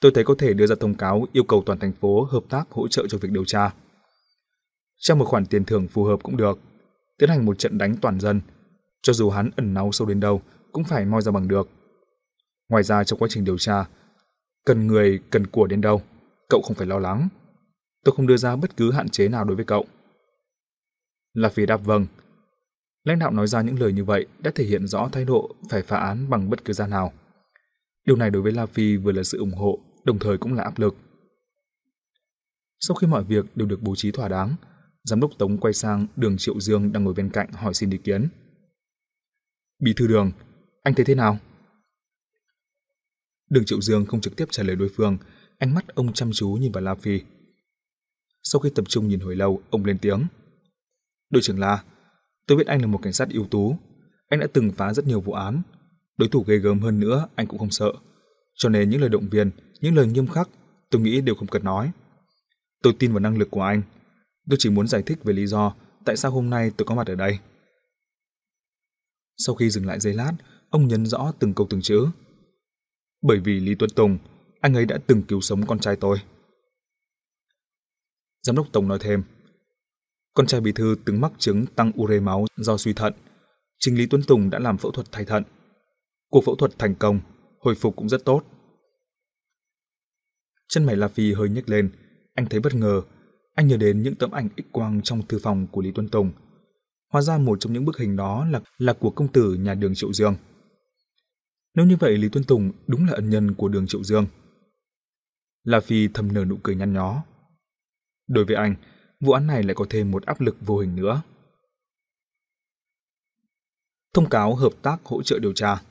[0.00, 2.70] Tôi thấy có thể đưa ra thông cáo yêu cầu toàn thành phố hợp tác
[2.70, 3.74] hỗ trợ cho việc điều tra.
[5.00, 6.58] Trong một khoản tiền thưởng phù hợp cũng được,
[7.18, 8.40] tiến hành một trận đánh toàn dân,
[9.02, 11.68] cho dù hắn ẩn náu sâu đến đâu cũng phải moi ra bằng được.
[12.68, 13.84] Ngoài ra trong quá trình điều tra,
[14.64, 16.02] cần người, cần của đến đâu,
[16.48, 17.28] cậu không phải lo lắng.
[18.04, 19.84] Tôi không đưa ra bất cứ hạn chế nào đối với cậu.
[21.34, 22.06] Là Phi đáp vâng.
[23.04, 25.82] Lãnh đạo nói ra những lời như vậy đã thể hiện rõ thái độ phải
[25.82, 27.12] phá án bằng bất cứ giá nào.
[28.06, 30.62] Điều này đối với La Phi vừa là sự ủng hộ, đồng thời cũng là
[30.62, 30.96] áp lực.
[32.80, 34.54] Sau khi mọi việc đều được bố trí thỏa đáng,
[35.04, 37.98] giám đốc Tống quay sang đường Triệu Dương đang ngồi bên cạnh hỏi xin ý
[37.98, 38.28] kiến.
[39.82, 40.32] Bí thư đường,
[40.82, 41.38] anh thấy thế nào?
[43.50, 45.18] Đường Triệu Dương không trực tiếp trả lời đối phương,
[45.58, 47.20] ánh mắt ông chăm chú nhìn vào La Phi.
[48.42, 50.26] Sau khi tập trung nhìn hồi lâu, ông lên tiếng.
[51.30, 51.82] Đội trưởng La,
[52.46, 53.76] tôi biết anh là một cảnh sát ưu tú.
[54.28, 55.62] Anh đã từng phá rất nhiều vụ án.
[56.16, 57.92] Đối thủ ghê gớm hơn nữa, anh cũng không sợ.
[58.54, 59.50] Cho nên những lời động viên,
[59.80, 60.48] những lời nghiêm khắc,
[60.90, 61.90] tôi nghĩ đều không cần nói.
[62.82, 63.82] Tôi tin vào năng lực của anh.
[64.50, 65.74] Tôi chỉ muốn giải thích về lý do
[66.04, 67.38] tại sao hôm nay tôi có mặt ở đây.
[69.36, 70.32] Sau khi dừng lại giây lát,
[70.70, 72.06] ông nhấn rõ từng câu từng chữ.
[73.22, 74.18] Bởi vì Lý Tuấn Tùng,
[74.60, 76.18] anh ấy đã từng cứu sống con trai tôi.
[78.42, 79.22] Giám đốc Tổng nói thêm,
[80.34, 83.12] con trai bí thư từng mắc chứng tăng ure máu do suy thận.
[83.78, 85.44] Chính Lý Tuấn Tùng đã làm phẫu thuật thay thận.
[86.30, 87.20] Cuộc phẫu thuật thành công,
[87.60, 88.42] hồi phục cũng rất tốt.
[90.68, 91.90] Chân mày La Phi hơi nhếch lên,
[92.34, 93.02] anh thấy bất ngờ.
[93.54, 96.32] Anh nhớ đến những tấm ảnh x-quang trong thư phòng của Lý tuân Tùng.
[97.12, 99.94] Hóa ra một trong những bức hình đó là là của công tử nhà đường
[99.94, 100.36] Triệu Dương.
[101.74, 104.26] Nếu như vậy Lý tuân Tùng đúng là ân nhân của đường Triệu Dương.
[105.64, 107.24] La Phi thầm nở nụ cười nhăn nhó.
[108.28, 108.74] Đối với anh,
[109.20, 111.22] vụ án này lại có thêm một áp lực vô hình nữa.
[114.14, 115.82] Thông cáo hợp tác hỗ trợ điều tra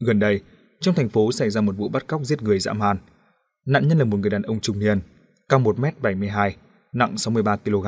[0.00, 0.42] Gần đây,
[0.80, 2.98] trong thành phố xảy ra một vụ bắt cóc giết người dã man.
[3.66, 5.00] Nạn nhân là một người đàn ông trung niên,
[5.48, 6.50] cao 1m72,
[6.92, 7.86] nặng 63 kg.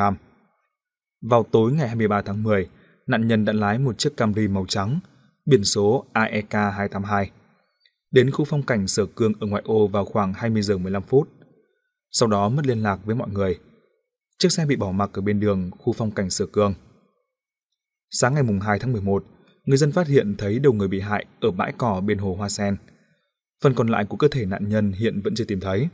[1.22, 2.68] Vào tối ngày 23 tháng 10,
[3.06, 5.00] nạn nhân đã lái một chiếc Camry màu trắng,
[5.46, 7.30] biển số AEK 282,
[8.10, 11.28] đến khu phong cảnh Sở Cương ở ngoại ô vào khoảng 20 giờ 15 phút.
[12.10, 13.58] Sau đó mất liên lạc với mọi người.
[14.38, 16.74] Chiếc xe bị bỏ mặc ở bên đường khu phong cảnh Sở Cương.
[18.10, 19.24] Sáng ngày mùng 2 tháng 11,
[19.64, 22.48] người dân phát hiện thấy đầu người bị hại ở bãi cỏ bên hồ Hoa
[22.48, 22.76] Sen.
[23.62, 25.88] Phần còn lại của cơ thể nạn nhân hiện vẫn chưa tìm thấy.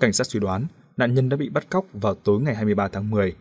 [0.00, 0.66] Cảnh sát suy đoán
[0.96, 3.36] nạn nhân đã bị bắt cóc vào tối ngày 23 tháng 10,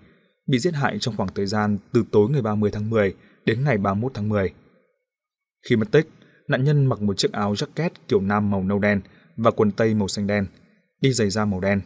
[0.48, 3.16] bị giết hại trong khoảng thời gian từ tối ngày 30 tháng 10
[3.46, 4.54] đến ngày 31 tháng 10.
[5.70, 6.10] Khi mất tích,
[6.48, 9.02] nạn nhân mặc một chiếc áo jacket kiểu nam màu nâu đen
[9.38, 10.46] và quần tây màu xanh đen,
[11.02, 11.82] đi giày da màu đen.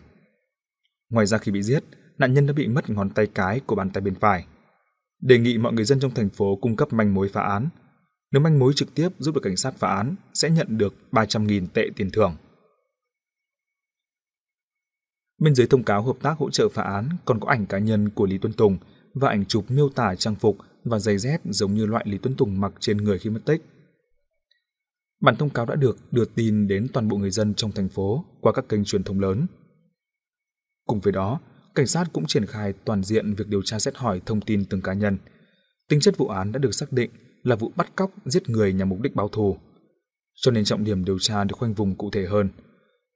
[1.09, 1.83] Ngoài ra khi bị giết,
[2.17, 4.45] nạn nhân đã bị mất ngón tay cái của bàn tay bên phải.
[5.21, 7.69] Đề nghị mọi người dân trong thành phố cung cấp manh mối phá án.
[8.31, 11.67] Nếu manh mối trực tiếp giúp được cảnh sát phá án sẽ nhận được 300.000
[11.73, 12.35] tệ tiền thưởng.
[15.43, 18.09] Bên dưới thông cáo hợp tác hỗ trợ phá án còn có ảnh cá nhân
[18.09, 18.77] của Lý Tuấn Tùng
[19.13, 22.35] và ảnh chụp miêu tả trang phục và giày dép giống như loại Lý Tuấn
[22.35, 23.65] Tùng mặc trên người khi mất tích.
[25.21, 28.25] Bản thông cáo đã được đưa tin đến toàn bộ người dân trong thành phố
[28.41, 29.45] qua các kênh truyền thông lớn.
[30.85, 31.39] Cùng với đó,
[31.75, 34.81] cảnh sát cũng triển khai toàn diện việc điều tra xét hỏi thông tin từng
[34.81, 35.17] cá nhân.
[35.89, 37.09] Tính chất vụ án đã được xác định
[37.43, 39.57] là vụ bắt cóc giết người nhằm mục đích báo thù.
[40.35, 42.49] Cho nên trọng điểm điều tra được khoanh vùng cụ thể hơn.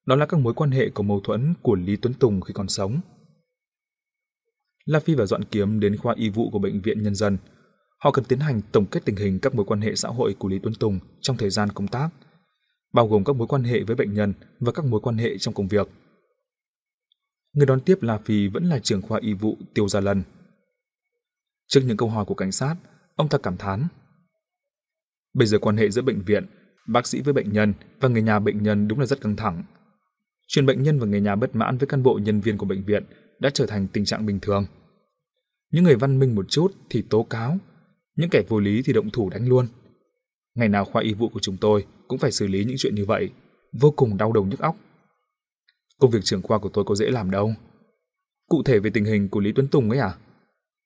[0.07, 2.67] Đó là các mối quan hệ có mâu thuẫn của Lý Tuấn Tùng khi còn
[2.67, 2.99] sống.
[4.85, 7.37] La Phi và Doãn Kiếm đến khoa y vụ của Bệnh viện Nhân dân.
[7.97, 10.47] Họ cần tiến hành tổng kết tình hình các mối quan hệ xã hội của
[10.47, 12.09] Lý Tuấn Tùng trong thời gian công tác,
[12.93, 15.53] bao gồm các mối quan hệ với bệnh nhân và các mối quan hệ trong
[15.53, 15.89] công việc.
[17.53, 20.23] Người đón tiếp La Phi vẫn là trưởng khoa y vụ Tiêu Gia Lân.
[21.67, 22.75] Trước những câu hỏi của cảnh sát,
[23.15, 23.87] ông ta cảm thán.
[25.33, 26.45] Bây giờ quan hệ giữa bệnh viện,
[26.87, 29.63] bác sĩ với bệnh nhân và người nhà bệnh nhân đúng là rất căng thẳng.
[30.47, 32.83] Chuyện bệnh nhân và người nhà bất mãn với cán bộ nhân viên của bệnh
[32.83, 33.03] viện
[33.39, 34.65] đã trở thành tình trạng bình thường.
[35.71, 37.57] Những người văn minh một chút thì tố cáo,
[38.15, 39.67] những kẻ vô lý thì động thủ đánh luôn.
[40.55, 43.05] Ngày nào khoa y vụ của chúng tôi cũng phải xử lý những chuyện như
[43.05, 43.29] vậy,
[43.73, 44.75] vô cùng đau đầu nhức óc.
[45.99, 47.53] Công việc trưởng khoa của tôi có dễ làm đâu.
[48.47, 50.15] Cụ thể về tình hình của Lý Tuấn Tùng ấy à?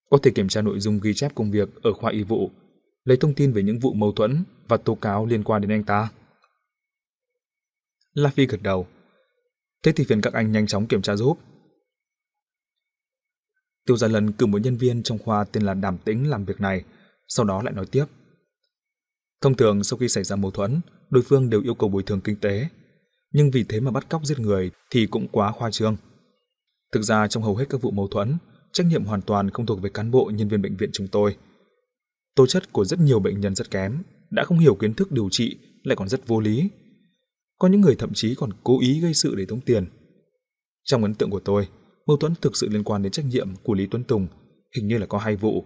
[0.10, 2.52] Có thể kiểm tra nội dung ghi chép công việc ở khoa y vụ,
[3.04, 5.84] lấy thông tin về những vụ mâu thuẫn và tố cáo liên quan đến anh
[5.84, 6.10] ta.
[8.14, 8.88] La Phi gật đầu.
[9.84, 11.40] Thế thì phiền các anh nhanh chóng kiểm tra giúp.
[13.86, 16.62] Tiêu Gia Lân cử một nhân viên trong khoa tên là Đàm Tĩnh làm việc
[16.62, 16.84] này,
[17.28, 18.06] sau đó lại nói tiếp.
[19.42, 22.22] Thông thường sau khi xảy ra mâu thuẫn, đối phương đều yêu cầu bồi thường
[22.22, 22.68] kinh tế,
[23.32, 25.96] nhưng vì thế mà bắt cóc giết người thì cũng quá khoa trương.
[26.92, 28.38] Thực ra trong hầu hết các vụ mâu thuẫn,
[28.74, 31.38] trách nhiệm hoàn toàn không thuộc về cán bộ nhân viên bệnh viện chúng tôi.
[32.36, 35.30] Tố chất của rất nhiều bệnh nhân rất kém, đã không hiểu kiến thức điều
[35.32, 36.70] trị lại còn rất vô lý.
[37.62, 39.86] Có những người thậm chí còn cố ý gây sự để tống tiền.
[40.84, 41.68] Trong ấn tượng của tôi,
[42.06, 44.28] mâu thuẫn thực sự liên quan đến trách nhiệm của Lý Tuấn Tùng
[44.76, 45.66] hình như là có hai vụ.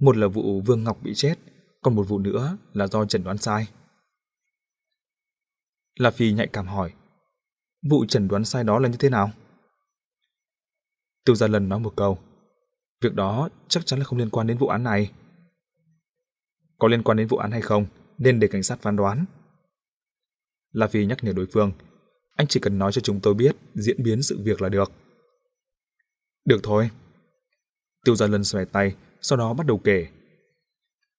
[0.00, 1.34] Một là vụ Vương Ngọc bị chết,
[1.82, 3.68] còn một vụ nữa là do chẩn đoán sai.
[5.98, 6.92] La Phi nhạy cảm hỏi,
[7.90, 9.30] vụ chẩn đoán sai đó là như thế nào?
[11.24, 12.18] Tiêu Gia Lần nói một câu,
[13.00, 15.10] việc đó chắc chắn là không liên quan đến vụ án này.
[16.78, 17.86] Có liên quan đến vụ án hay không,
[18.18, 19.24] nên để cảnh sát phán đoán.
[20.72, 21.72] La Phi nhắc nhở đối phương,
[22.36, 24.92] anh chỉ cần nói cho chúng tôi biết diễn biến sự việc là được.
[26.44, 26.90] Được thôi.
[28.04, 30.06] Tiêu Gia Lân xòe tay, sau đó bắt đầu kể.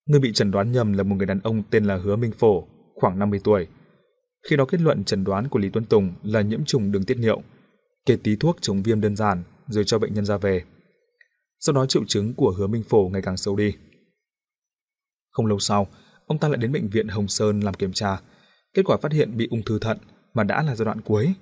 [0.05, 2.67] Người bị chẩn đoán nhầm là một người đàn ông tên là Hứa Minh Phổ,
[2.95, 3.67] khoảng 50 tuổi.
[4.49, 7.17] Khi đó kết luận chẩn đoán của Lý Tuấn Tùng là nhiễm trùng đường tiết
[7.17, 7.41] niệu,
[8.05, 10.63] kê tí thuốc chống viêm đơn giản rồi cho bệnh nhân ra về.
[11.59, 13.73] Sau đó triệu chứng của Hứa Minh Phổ ngày càng sâu đi.
[15.31, 15.87] Không lâu sau,
[16.25, 18.17] ông ta lại đến bệnh viện Hồng Sơn làm kiểm tra,
[18.73, 19.97] kết quả phát hiện bị ung thư thận
[20.33, 21.33] mà đã là giai đoạn cuối.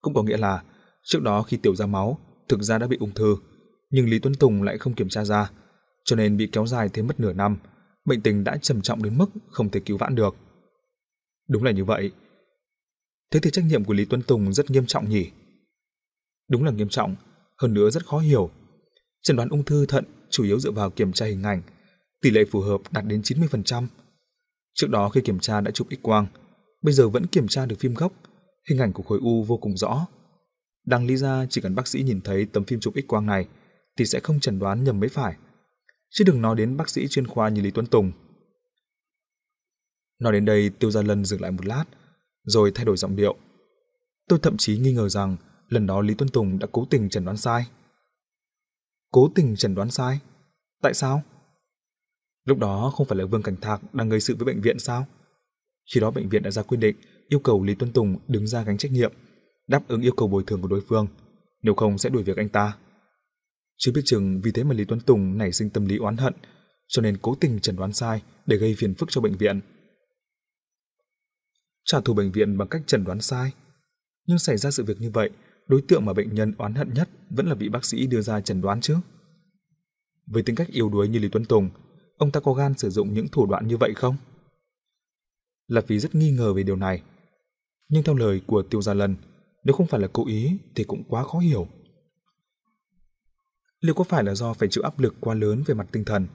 [0.00, 0.62] Cũng có nghĩa là
[1.02, 2.18] Trước đó khi tiểu ra máu,
[2.48, 3.36] thực ra đã bị ung thư,
[3.90, 5.50] nhưng Lý Tuấn Tùng lại không kiểm tra ra,
[6.04, 7.56] cho nên bị kéo dài thêm mất nửa năm,
[8.04, 10.36] bệnh tình đã trầm trọng đến mức không thể cứu vãn được.
[11.48, 12.12] Đúng là như vậy.
[13.30, 15.30] Thế thì trách nhiệm của Lý Tuấn Tùng rất nghiêm trọng nhỉ?
[16.48, 17.16] Đúng là nghiêm trọng,
[17.58, 18.50] hơn nữa rất khó hiểu.
[19.22, 21.62] Chẩn đoán ung thư thận chủ yếu dựa vào kiểm tra hình ảnh,
[22.22, 23.86] tỷ lệ phù hợp đạt đến 90%.
[24.74, 26.26] Trước đó khi kiểm tra đã chụp x-quang,
[26.82, 28.12] bây giờ vẫn kiểm tra được phim gốc,
[28.68, 30.06] hình ảnh của khối u vô cùng rõ.
[30.86, 33.48] Đằng lý ra chỉ cần bác sĩ nhìn thấy tấm phim chụp x-quang này
[33.96, 35.36] thì sẽ không chẩn đoán nhầm mới phải.
[36.10, 38.12] Chứ đừng nói đến bác sĩ chuyên khoa như Lý Tuấn Tùng.
[40.18, 41.84] Nói đến đây Tiêu Gia Lân dừng lại một lát,
[42.44, 43.36] rồi thay đổi giọng điệu.
[44.28, 45.36] Tôi thậm chí nghi ngờ rằng
[45.68, 47.66] lần đó Lý Tuấn Tùng đã cố tình chẩn đoán sai.
[49.10, 50.20] Cố tình chẩn đoán sai?
[50.82, 51.22] Tại sao?
[52.44, 55.06] Lúc đó không phải là Vương Cảnh Thạc đang gây sự với bệnh viện sao?
[55.94, 56.96] Khi đó bệnh viện đã ra quyết định
[57.28, 59.12] yêu cầu Lý Tuấn Tùng đứng ra gánh trách nhiệm
[59.68, 61.06] đáp ứng yêu cầu bồi thường của đối phương,
[61.62, 62.76] nếu không sẽ đuổi việc anh ta.
[63.76, 66.34] Chứ biết chừng vì thế mà Lý Tuấn Tùng nảy sinh tâm lý oán hận,
[66.88, 69.60] cho nên cố tình chẩn đoán sai để gây phiền phức cho bệnh viện.
[71.84, 73.52] Trả thù bệnh viện bằng cách chẩn đoán sai.
[74.26, 75.30] Nhưng xảy ra sự việc như vậy,
[75.68, 78.40] đối tượng mà bệnh nhân oán hận nhất vẫn là vị bác sĩ đưa ra
[78.40, 78.96] chẩn đoán chứ.
[80.26, 81.70] Với tính cách yếu đuối như Lý Tuấn Tùng,
[82.16, 84.16] ông ta có gan sử dụng những thủ đoạn như vậy không?
[85.66, 87.02] Lạp vì rất nghi ngờ về điều này.
[87.88, 89.16] Nhưng theo lời của Tiêu Gia Lân,
[89.64, 91.66] nếu không phải là cố ý thì cũng quá khó hiểu.
[93.80, 96.26] Liệu có phải là do phải chịu áp lực quá lớn về mặt tinh thần,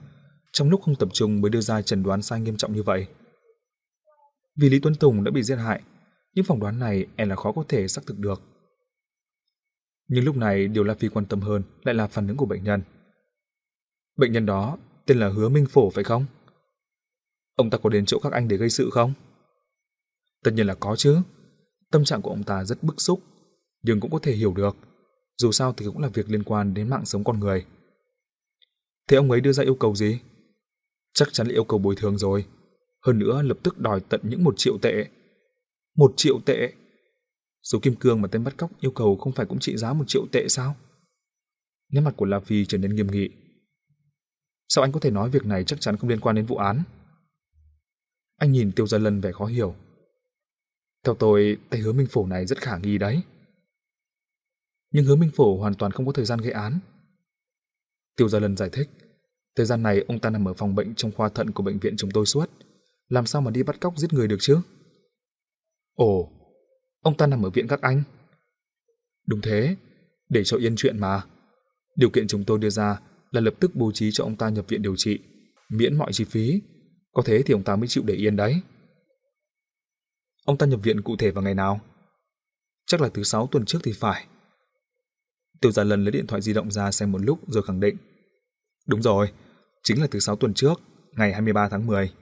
[0.52, 3.06] trong lúc không tập trung mới đưa ra trần đoán sai nghiêm trọng như vậy?
[4.56, 5.82] Vì Lý Tuấn Tùng đã bị giết hại,
[6.34, 8.42] những phỏng đoán này e là khó có thể xác thực được.
[10.08, 12.64] Nhưng lúc này điều La Phi quan tâm hơn lại là phản ứng của bệnh
[12.64, 12.82] nhân.
[14.16, 14.78] Bệnh nhân đó
[15.08, 16.26] tên là Hứa Minh Phổ phải không?
[17.54, 19.12] Ông ta có đến chỗ các anh để gây sự không?
[20.44, 21.18] Tất nhiên là có chứ.
[21.90, 23.20] Tâm trạng của ông ta rất bức xúc,
[23.82, 24.76] nhưng cũng có thể hiểu được.
[25.38, 27.66] Dù sao thì cũng là việc liên quan đến mạng sống con người.
[29.08, 30.18] Thế ông ấy đưa ra yêu cầu gì?
[31.14, 32.44] Chắc chắn là yêu cầu bồi thường rồi.
[33.06, 35.04] Hơn nữa lập tức đòi tận những một triệu tệ.
[35.96, 36.72] Một triệu tệ?
[37.62, 40.04] Số kim cương mà tên bắt cóc yêu cầu không phải cũng trị giá một
[40.08, 40.76] triệu tệ sao?
[41.92, 43.28] Nét mặt của La Phi trở nên nghiêm nghị.
[44.68, 46.82] Sao anh có thể nói việc này chắc chắn không liên quan đến vụ án?
[48.36, 49.74] Anh nhìn Tiêu Gia Lân vẻ khó hiểu.
[51.04, 53.22] Theo tôi, tay hứa minh phổ này rất khả nghi đấy.
[54.90, 56.78] Nhưng hứa minh phổ hoàn toàn không có thời gian gây án.
[58.16, 58.90] Tiêu Gia Lân giải thích.
[59.56, 61.94] Thời gian này ông ta nằm ở phòng bệnh trong khoa thận của bệnh viện
[61.98, 62.50] chúng tôi suốt.
[63.08, 64.60] Làm sao mà đi bắt cóc giết người được chứ?
[65.94, 66.32] Ồ,
[67.00, 68.02] ông ta nằm ở viện các anh.
[69.26, 69.76] Đúng thế,
[70.28, 71.22] để cho yên chuyện mà.
[71.96, 74.64] Điều kiện chúng tôi đưa ra là lập tức bố trí cho ông ta nhập
[74.68, 75.18] viện điều trị,
[75.68, 76.62] miễn mọi chi phí.
[77.12, 78.60] Có thế thì ông ta mới chịu để yên đấy.
[80.44, 81.80] Ông ta nhập viện cụ thể vào ngày nào?
[82.86, 84.26] Chắc là thứ sáu tuần trước thì phải.
[85.60, 87.96] Tiêu Gia Lân lấy điện thoại di động ra xem một lúc rồi khẳng định.
[88.86, 89.32] Đúng rồi,
[89.82, 90.80] chính là thứ sáu tuần trước,
[91.12, 92.12] ngày 23 tháng 10.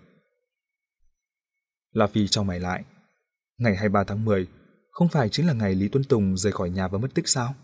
[1.93, 2.85] La Phi cho mày lại.
[3.59, 4.47] Ngày 23 tháng 10
[4.91, 7.55] không phải chính là ngày Lý Tuấn Tùng rời khỏi nhà và mất tích sao?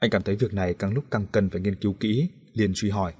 [0.00, 2.90] Anh cảm thấy việc này càng lúc càng cần phải nghiên cứu kỹ, liền truy
[2.90, 3.14] hỏi.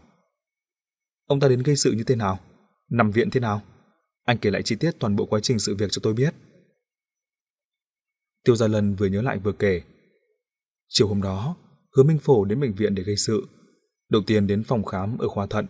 [1.26, 2.40] Ông ta đến gây sự như thế nào?
[2.90, 3.62] Nằm viện thế nào?
[4.24, 6.34] Anh kể lại chi tiết toàn bộ quá trình sự việc cho tôi biết.
[8.44, 9.82] Tiêu Gia Lân vừa nhớ lại vừa kể.
[10.88, 11.56] Chiều hôm đó,
[11.96, 13.46] Hứa Minh Phổ đến bệnh viện để gây sự.
[14.08, 15.66] Đầu tiên đến phòng khám ở khoa thận.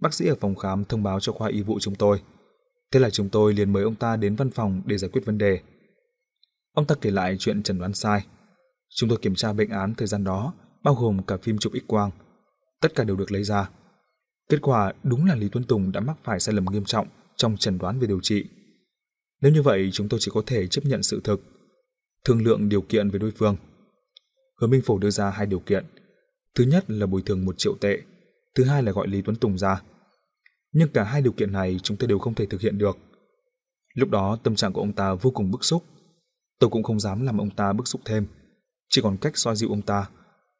[0.00, 2.22] Bác sĩ ở phòng khám thông báo cho khoa y vụ chúng tôi.
[2.92, 5.38] Thế là chúng tôi liền mời ông ta đến văn phòng để giải quyết vấn
[5.38, 5.60] đề.
[6.72, 8.24] Ông ta kể lại chuyện chẩn đoán sai.
[8.88, 12.10] Chúng tôi kiểm tra bệnh án thời gian đó, bao gồm cả phim chụp x-quang.
[12.80, 13.70] Tất cả đều được lấy ra.
[14.48, 17.06] Kết quả đúng là Lý Tuấn Tùng đã mắc phải sai lầm nghiêm trọng
[17.36, 18.44] trong chẩn đoán về điều trị.
[19.40, 21.42] Nếu như vậy, chúng tôi chỉ có thể chấp nhận sự thực,
[22.24, 23.56] thương lượng điều kiện với đối phương.
[24.60, 25.84] Hứa Minh Phổ đưa ra hai điều kiện.
[26.54, 27.98] Thứ nhất là bồi thường một triệu tệ,
[28.54, 29.82] thứ hai là gọi Lý Tuấn Tùng ra.
[30.72, 32.98] Nhưng cả hai điều kiện này chúng tôi đều không thể thực hiện được.
[33.94, 35.84] Lúc đó tâm trạng của ông ta vô cùng bức xúc.
[36.58, 38.26] Tôi cũng không dám làm ông ta bức xúc thêm,
[38.88, 40.06] chỉ còn cách xoa dịu ông ta,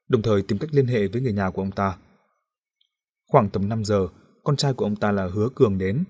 [0.08, 1.96] đồng thời tìm cách liên hệ với người nhà của ông ta.
[3.26, 4.08] Khoảng tầm 5 giờ,
[4.44, 6.04] con trai của ông ta là Hứa Cường đến.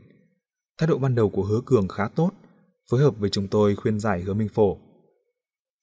[0.78, 2.30] Thái độ ban đầu của Hứa Cường khá tốt,
[2.90, 4.78] phối hợp với chúng tôi khuyên giải Hứa Minh Phổ.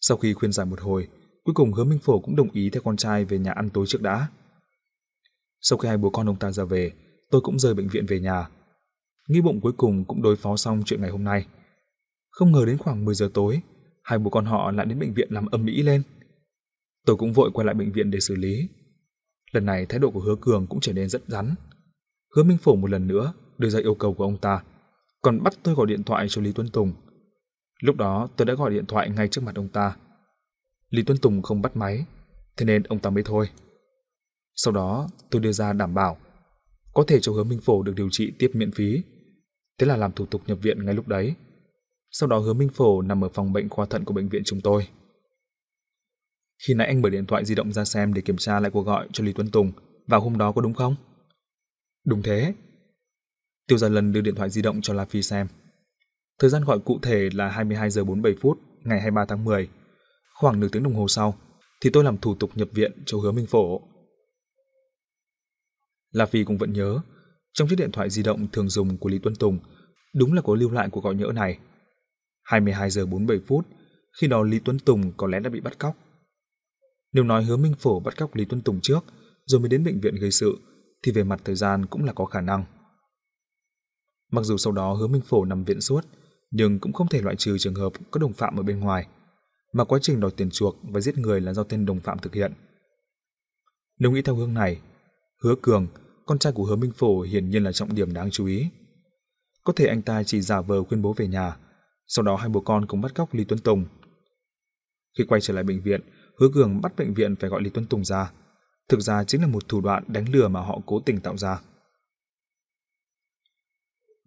[0.02, 1.08] Sau khi khuyên giải một hồi,
[1.44, 3.86] cuối cùng Hứa Minh Phổ cũng đồng ý theo con trai về nhà ăn tối
[3.88, 4.28] trước đã.
[5.62, 6.92] Sau khi hai bố con ông ta ra về,
[7.32, 8.48] tôi cũng rời bệnh viện về nhà.
[9.28, 11.46] Nghi bụng cuối cùng cũng đối phó xong chuyện ngày hôm nay.
[12.30, 13.62] Không ngờ đến khoảng 10 giờ tối,
[14.04, 16.04] hai bố con họ lại đến bệnh viện làm âm mỹ lên.
[17.06, 18.70] Tôi cũng vội quay lại bệnh viện để xử lý.
[19.52, 21.56] Lần này thái độ của Hứa Cường cũng trở nên rất rắn.
[22.36, 24.64] Hứa Minh Phổ một lần nữa đưa ra yêu cầu của ông ta,
[25.22, 26.94] còn bắt tôi gọi điện thoại cho Lý Tuấn Tùng.
[27.82, 29.96] Lúc đó tôi đã gọi điện thoại ngay trước mặt ông ta.
[30.90, 32.06] Lý Tuấn Tùng không bắt máy,
[32.58, 33.50] thế nên ông ta mới thôi.
[34.56, 36.18] Sau đó tôi đưa ra đảm bảo
[36.94, 39.02] có thể cho Hứa Minh Phổ được điều trị tiếp miễn phí.
[39.80, 41.36] Thế là làm thủ tục nhập viện ngay lúc đấy.
[42.12, 44.62] Sau đó Hứa Minh Phổ nằm ở phòng bệnh khoa thận của bệnh viện chúng
[44.62, 44.88] tôi.
[46.58, 48.82] Khi nãy anh mở điện thoại di động ra xem để kiểm tra lại cuộc
[48.82, 49.72] gọi cho Lý Tuấn Tùng
[50.08, 50.96] vào hôm đó có đúng không?
[52.06, 52.54] Đúng thế.
[53.68, 55.48] Tiêu Gia Lân đưa điện thoại di động cho La Phi xem.
[56.40, 59.70] Thời gian gọi cụ thể là 22 giờ 47 phút ngày 23 tháng 10.
[60.34, 61.38] Khoảng nửa tiếng đồng hồ sau
[61.82, 63.82] thì tôi làm thủ tục nhập viện cho Hứa Minh Phổ.
[66.12, 67.00] La Phi cũng vẫn nhớ,
[67.54, 69.60] trong chiếc điện thoại di động thường dùng của Lý Tuấn Tùng
[70.16, 71.60] đúng là có lưu lại cuộc gọi nhỡ này.
[72.44, 73.68] 22 giờ 47 phút,
[74.22, 75.96] khi đó Lý Tuấn Tùng có lẽ đã bị bắt cóc.
[77.16, 79.00] Nếu nói hứa Minh Phổ bắt cóc Lý Tuấn Tùng trước,
[79.46, 80.58] rồi mới đến bệnh viện gây sự,
[81.04, 82.66] thì về mặt thời gian cũng là có khả năng.
[84.32, 86.02] Mặc dù sau đó hứa Minh Phổ nằm viện suốt,
[86.52, 89.08] nhưng cũng không thể loại trừ trường hợp có đồng phạm ở bên ngoài,
[89.74, 92.34] mà quá trình đòi tiền chuộc và giết người là do tên đồng phạm thực
[92.34, 92.54] hiện.
[94.00, 94.82] Nếu nghĩ theo hướng này,
[95.44, 95.88] hứa Cường,
[96.26, 98.68] con trai của hứa Minh Phổ hiển nhiên là trọng điểm đáng chú ý.
[99.64, 101.58] Có thể anh ta chỉ giả vờ khuyên bố về nhà,
[102.08, 103.86] sau đó hai bố con cũng bắt cóc Lý Tuấn Tùng.
[105.18, 106.02] Khi quay trở lại bệnh viện,
[106.40, 108.32] Hứa Cường bắt bệnh viện phải gọi Lý Tuấn Tùng ra.
[108.90, 111.62] Thực ra chính là một thủ đoạn đánh lừa mà họ cố tình tạo ra.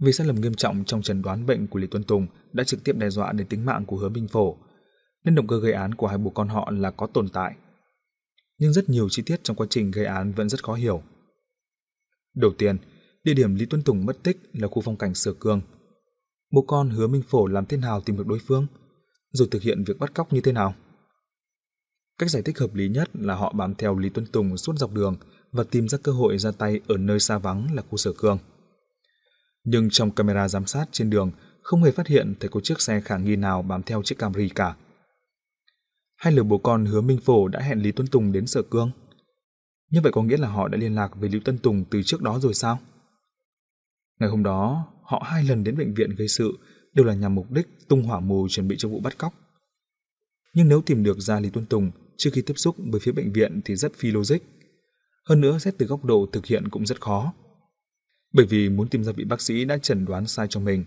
[0.00, 2.84] Vì sai lầm nghiêm trọng trong chẩn đoán bệnh của Lý Tuấn Tùng đã trực
[2.84, 4.56] tiếp đe dọa đến tính mạng của Hứa Minh Phổ,
[5.24, 7.54] nên động cơ gây án của hai bố con họ là có tồn tại.
[8.58, 11.02] Nhưng rất nhiều chi tiết trong quá trình gây án vẫn rất khó hiểu.
[12.34, 12.76] Đầu tiên,
[13.24, 15.60] địa điểm Lý Tuấn Tùng mất tích là khu phong cảnh Sở Cương.
[16.50, 18.66] Bố con Hứa Minh Phổ làm thế nào tìm được đối phương,
[19.30, 20.74] rồi thực hiện việc bắt cóc như thế nào?
[22.18, 24.92] Cách giải thích hợp lý nhất là họ bám theo Lý Tuấn Tùng suốt dọc
[24.92, 25.16] đường
[25.52, 28.38] và tìm ra cơ hội ra tay ở nơi xa vắng là khu sở cương.
[29.64, 31.30] Nhưng trong camera giám sát trên đường
[31.62, 34.48] không hề phát hiện thấy có chiếc xe khả nghi nào bám theo chiếc Camry
[34.48, 34.76] cả.
[36.16, 38.90] Hai lời bố con hứa Minh Phổ đã hẹn Lý Tuấn Tùng đến Sở Cương.
[39.90, 42.22] Như vậy có nghĩa là họ đã liên lạc với Lý Tuấn Tùng từ trước
[42.22, 42.78] đó rồi sao?
[44.20, 46.58] Ngày hôm đó, họ hai lần đến bệnh viện gây sự
[46.94, 49.32] đều là nhằm mục đích tung hỏa mù chuẩn bị cho vụ bắt cóc.
[50.54, 53.32] Nhưng nếu tìm được ra Lý Tuấn Tùng trước khi tiếp xúc với phía bệnh
[53.32, 54.38] viện thì rất phi logic.
[55.24, 57.32] Hơn nữa xét từ góc độ thực hiện cũng rất khó.
[58.32, 60.84] Bởi vì muốn tìm ra vị bác sĩ đã chẩn đoán sai cho mình,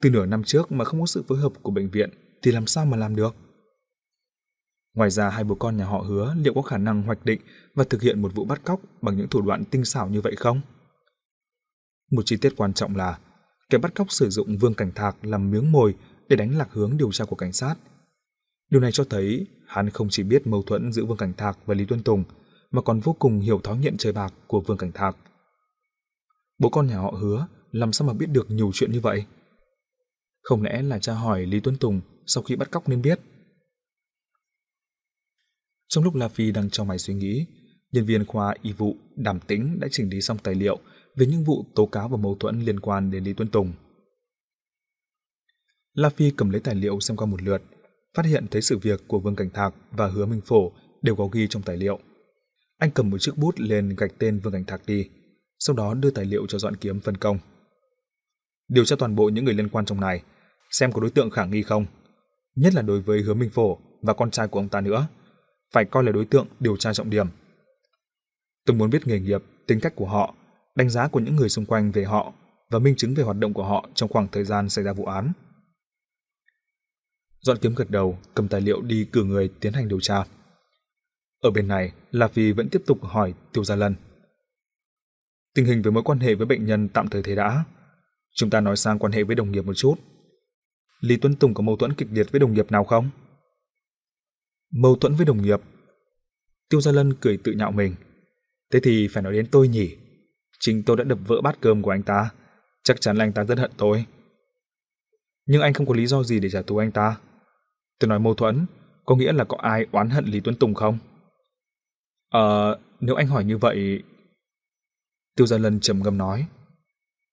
[0.00, 2.10] từ nửa năm trước mà không có sự phối hợp của bệnh viện
[2.42, 3.34] thì làm sao mà làm được?
[4.94, 7.40] Ngoài ra hai bố con nhà họ hứa liệu có khả năng hoạch định
[7.74, 10.36] và thực hiện một vụ bắt cóc bằng những thủ đoạn tinh xảo như vậy
[10.36, 10.60] không?
[12.10, 13.18] Một chi tiết quan trọng là
[13.70, 15.94] kẻ bắt cóc sử dụng Vương Cảnh Thạc làm miếng mồi
[16.28, 17.74] để đánh lạc hướng điều tra của cảnh sát.
[18.70, 21.74] Điều này cho thấy hắn không chỉ biết mâu thuẫn giữa Vương Cảnh Thạc và
[21.74, 22.24] Lý Tuân Tùng,
[22.70, 25.16] mà còn vô cùng hiểu thói nghiện chơi bạc của Vương Cảnh Thạc.
[26.58, 29.24] Bố con nhà họ hứa làm sao mà biết được nhiều chuyện như vậy?
[30.42, 33.20] Không lẽ là cha hỏi Lý Tuân Tùng sau khi bắt cóc nên biết?
[35.88, 37.46] Trong lúc La Phi đang trong mày suy nghĩ,
[37.92, 40.78] nhân viên khoa y vụ Đàm Tĩnh đã chỉnh lý xong tài liệu
[41.16, 43.72] về những vụ tố cáo và mâu thuẫn liên quan đến Lý Tuân Tùng.
[45.92, 47.62] La Phi cầm lấy tài liệu xem qua một lượt,
[48.14, 50.72] phát hiện thấy sự việc của Vương Cảnh Thạc và Hứa Minh Phổ
[51.02, 51.98] đều có ghi trong tài liệu.
[52.78, 55.08] Anh cầm một chiếc bút lên gạch tên Vương Cảnh Thạc đi,
[55.58, 57.38] sau đó đưa tài liệu cho Doãn kiếm phân công.
[58.68, 60.22] Điều tra toàn bộ những người liên quan trong này,
[60.70, 61.86] xem có đối tượng khả nghi không,
[62.56, 65.06] nhất là đối với Hứa Minh Phổ và con trai của ông ta nữa,
[65.72, 67.26] phải coi là đối tượng điều tra trọng điểm.
[68.66, 70.34] Tôi muốn biết nghề nghiệp, tính cách của họ,
[70.74, 72.32] đánh giá của những người xung quanh về họ
[72.70, 75.04] và minh chứng về hoạt động của họ trong khoảng thời gian xảy ra vụ
[75.04, 75.32] án.
[77.42, 80.24] Doãn kiếm gật đầu, cầm tài liệu đi cử người tiến hành điều tra.
[81.40, 83.94] Ở bên này, La Phi vẫn tiếp tục hỏi Tiêu Gia Lân.
[85.54, 87.64] Tình hình về mối quan hệ với bệnh nhân tạm thời thế đã.
[88.34, 89.94] Chúng ta nói sang quan hệ với đồng nghiệp một chút.
[91.00, 93.10] Lý Tuấn Tùng có mâu thuẫn kịch liệt với đồng nghiệp nào không?
[94.72, 95.60] Mâu thuẫn với đồng nghiệp.
[96.68, 97.94] Tiêu Gia Lân cười tự nhạo mình.
[98.72, 99.96] Thế thì phải nói đến tôi nhỉ.
[100.58, 102.30] Chính tôi đã đập vỡ bát cơm của anh ta.
[102.84, 104.04] Chắc chắn là anh ta rất hận tôi.
[105.46, 107.16] Nhưng anh không có lý do gì để trả thù anh ta.
[108.00, 108.66] Tôi nói mâu thuẫn,
[109.04, 110.98] có nghĩa là có ai oán hận Lý Tuấn Tùng không?
[112.28, 114.02] Ờ, nếu anh hỏi như vậy...
[115.36, 116.46] Tiêu Gia Lân trầm ngâm nói.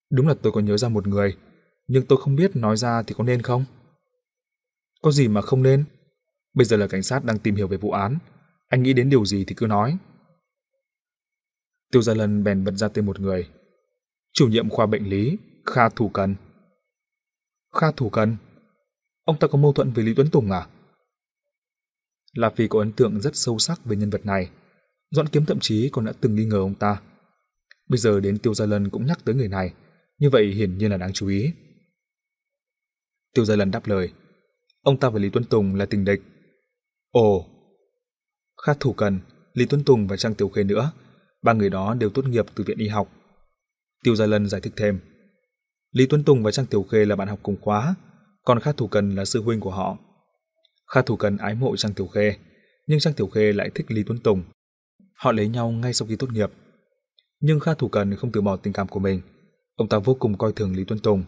[0.09, 1.37] Đúng là tôi có nhớ ra một người,
[1.87, 3.65] nhưng tôi không biết nói ra thì có nên không?
[5.01, 5.85] Có gì mà không nên?
[6.53, 8.17] Bây giờ là cảnh sát đang tìm hiểu về vụ án,
[8.67, 9.97] anh nghĩ đến điều gì thì cứ nói.
[11.91, 13.49] Tiêu Gia Lân bèn bật ra tên một người.
[14.33, 16.35] Chủ nhiệm khoa bệnh lý, Kha Thủ Cần.
[17.75, 18.35] Kha Thủ Cần?
[19.27, 20.67] Ông ta có mâu thuẫn với Lý Tuấn Tùng à?
[22.33, 24.49] La Phi có ấn tượng rất sâu sắc về nhân vật này.
[25.11, 27.01] Doãn Kiếm thậm chí còn đã từng nghi ngờ ông ta.
[27.89, 29.73] Bây giờ đến Tiêu Gia Lân cũng nhắc tới người này,
[30.19, 31.51] như vậy hiển nhiên là đáng chú ý.
[33.33, 34.11] Tiêu Gia Lân đáp lời,
[34.81, 36.21] ông ta và Lý Tuấn Tùng là tình địch.
[37.11, 37.45] Ồ,
[38.65, 39.19] Khát Thủ Cần,
[39.53, 40.91] Lý Tuấn Tùng và Trang Tiểu Khê nữa,
[41.41, 43.11] ba người đó đều tốt nghiệp từ viện y học.
[44.03, 44.99] Tiêu Gia Lân giải thích thêm.
[45.91, 47.95] Lý Tuấn Tùng và Trang Tiểu Khê là bạn học cùng khóa,
[48.47, 49.97] còn Kha Thủ Cần là sư huynh của họ.
[50.87, 52.35] Kha Thủ Cần ái mộ Trang Tiểu Khê,
[52.87, 54.43] nhưng Trang Tiểu Khê lại thích Lý Tuấn Tùng.
[55.15, 56.51] Họ lấy nhau ngay sau khi tốt nghiệp.
[57.39, 59.21] Nhưng Kha Thủ Cần không từ bỏ tình cảm của mình.
[59.75, 61.23] Ông ta vô cùng coi thường Lý Tuấn Tùng.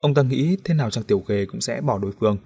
[0.00, 2.36] Ông ta nghĩ thế nào Trang Tiểu Khê cũng sẽ bỏ đối phương.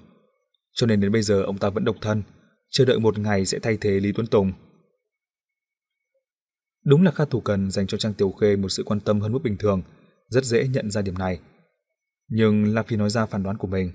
[0.72, 2.22] Cho nên đến bây giờ ông ta vẫn độc thân,
[2.70, 4.52] chờ đợi một ngày sẽ thay thế Lý Tuấn Tùng.
[6.84, 9.32] Đúng là Kha Thủ Cần dành cho Trang Tiểu Khê một sự quan tâm hơn
[9.32, 9.82] mức bình thường,
[10.28, 11.40] rất dễ nhận ra điểm này.
[12.28, 13.92] Nhưng La Phi nói ra phán đoán của mình.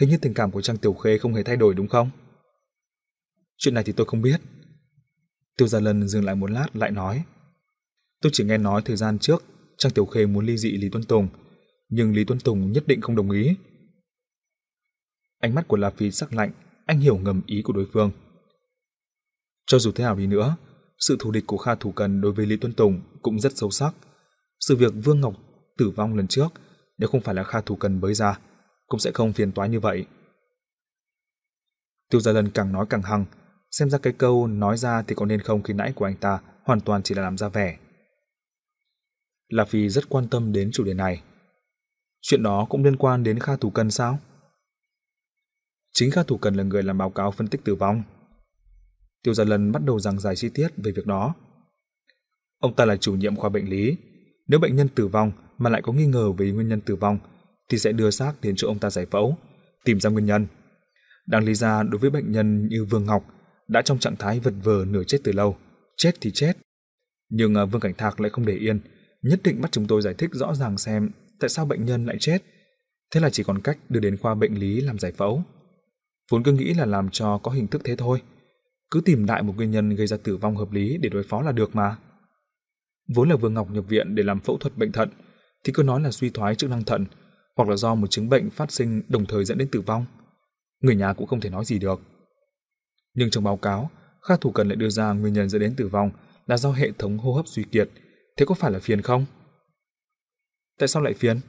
[0.00, 2.10] Hình như tình cảm của Trang Tiểu Khê không hề thay đổi đúng không?
[3.56, 4.40] Chuyện này thì tôi không biết.
[5.56, 7.24] Tiêu Gia Lân dừng lại một lát lại nói.
[8.22, 9.44] Tôi chỉ nghe nói thời gian trước
[9.78, 11.28] Trang Tiểu Khê muốn ly dị Lý Tuấn Tùng,
[11.88, 13.56] nhưng Lý Tuấn Tùng nhất định không đồng ý.
[15.38, 16.50] Ánh mắt của La Phi sắc lạnh,
[16.86, 18.10] anh hiểu ngầm ý của đối phương.
[19.66, 20.56] Cho dù thế nào đi nữa,
[20.98, 23.70] sự thù địch của Kha Thủ Cần đối với Lý Tuấn Tùng cũng rất sâu
[23.70, 23.94] sắc.
[24.60, 25.34] Sự việc Vương Ngọc
[25.78, 26.48] tử vong lần trước,
[27.00, 28.38] nếu không phải là Kha Thủ Cần bới ra,
[28.86, 30.06] cũng sẽ không phiền toái như vậy.
[32.10, 33.24] Tiêu Gia Lân càng nói càng hăng,
[33.70, 36.38] xem ra cái câu nói ra thì có nên không khi nãy của anh ta
[36.64, 37.78] hoàn toàn chỉ là làm ra vẻ.
[39.48, 41.22] La Phi rất quan tâm đến chủ đề này.
[42.20, 44.18] Chuyện đó cũng liên quan đến Kha Thủ Cần sao?
[45.92, 48.02] Chính Kha Thủ Cần là người làm báo cáo phân tích tử vong.
[49.22, 51.34] Tiêu Gia Lân bắt đầu giảng giải chi tiết về việc đó.
[52.58, 53.96] Ông ta là chủ nhiệm khoa bệnh lý.
[54.46, 57.18] Nếu bệnh nhân tử vong mà lại có nghi ngờ về nguyên nhân tử vong,
[57.68, 59.36] thì sẽ đưa xác đến chỗ ông ta giải phẫu,
[59.84, 60.46] tìm ra nguyên nhân.
[61.26, 63.24] Đáng lý ra đối với bệnh nhân như Vương Ngọc
[63.68, 65.56] đã trong trạng thái vật vờ nửa chết từ lâu,
[65.96, 66.52] chết thì chết.
[67.30, 68.80] Nhưng à, Vương Cảnh Thạc lại không để yên,
[69.22, 71.10] nhất định bắt chúng tôi giải thích rõ ràng xem
[71.40, 72.38] tại sao bệnh nhân lại chết.
[73.14, 75.42] Thế là chỉ còn cách đưa đến khoa bệnh lý làm giải phẫu.
[76.30, 78.22] Vốn cứ nghĩ là làm cho có hình thức thế thôi.
[78.90, 81.42] Cứ tìm lại một nguyên nhân gây ra tử vong hợp lý để đối phó
[81.42, 81.96] là được mà.
[83.14, 85.08] Vốn là Vương Ngọc nhập viện để làm phẫu thuật bệnh thận,
[85.64, 87.06] thì cứ nói là suy thoái chức năng thận,
[87.56, 90.06] hoặc là do một chứng bệnh phát sinh đồng thời dẫn đến tử vong.
[90.80, 92.00] Người nhà cũng không thể nói gì được.
[93.14, 93.90] Nhưng trong báo cáo,
[94.22, 96.10] Kha Thủ Cần lại đưa ra nguyên nhân dẫn đến tử vong
[96.46, 97.90] là do hệ thống hô hấp suy kiệt.
[98.36, 99.26] Thế có phải là phiền không?
[100.78, 101.40] Tại sao lại phiền?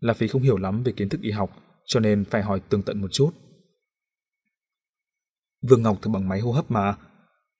[0.00, 1.50] Là vì không hiểu lắm về kiến thức y học,
[1.86, 3.30] cho nên phải hỏi tường tận một chút.
[5.68, 6.96] Vương Ngọc thường bằng máy hô hấp mà,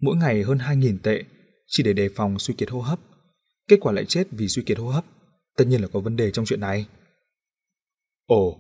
[0.01, 1.25] mỗi ngày hơn 2.000 tệ,
[1.67, 2.99] chỉ để đề phòng suy kiệt hô hấp.
[3.69, 5.05] Kết quả lại chết vì suy kiệt hô hấp,
[5.57, 6.87] tất nhiên là có vấn đề trong chuyện này.
[8.27, 8.59] Ồ,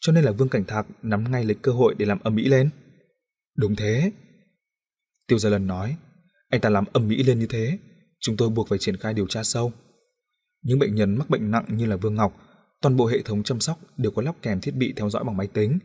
[0.00, 2.44] cho nên là Vương Cảnh Thạc nắm ngay lấy cơ hội để làm âm mỹ
[2.44, 2.70] lên.
[3.56, 4.12] Đúng thế.
[5.26, 5.96] Tiêu Gia Lần nói,
[6.48, 7.78] anh ta làm âm mỹ lên như thế,
[8.20, 9.72] chúng tôi buộc phải triển khai điều tra sâu.
[10.62, 12.36] Những bệnh nhân mắc bệnh nặng như là Vương Ngọc,
[12.82, 15.36] toàn bộ hệ thống chăm sóc đều có lắp kèm thiết bị theo dõi bằng
[15.36, 15.78] máy tính.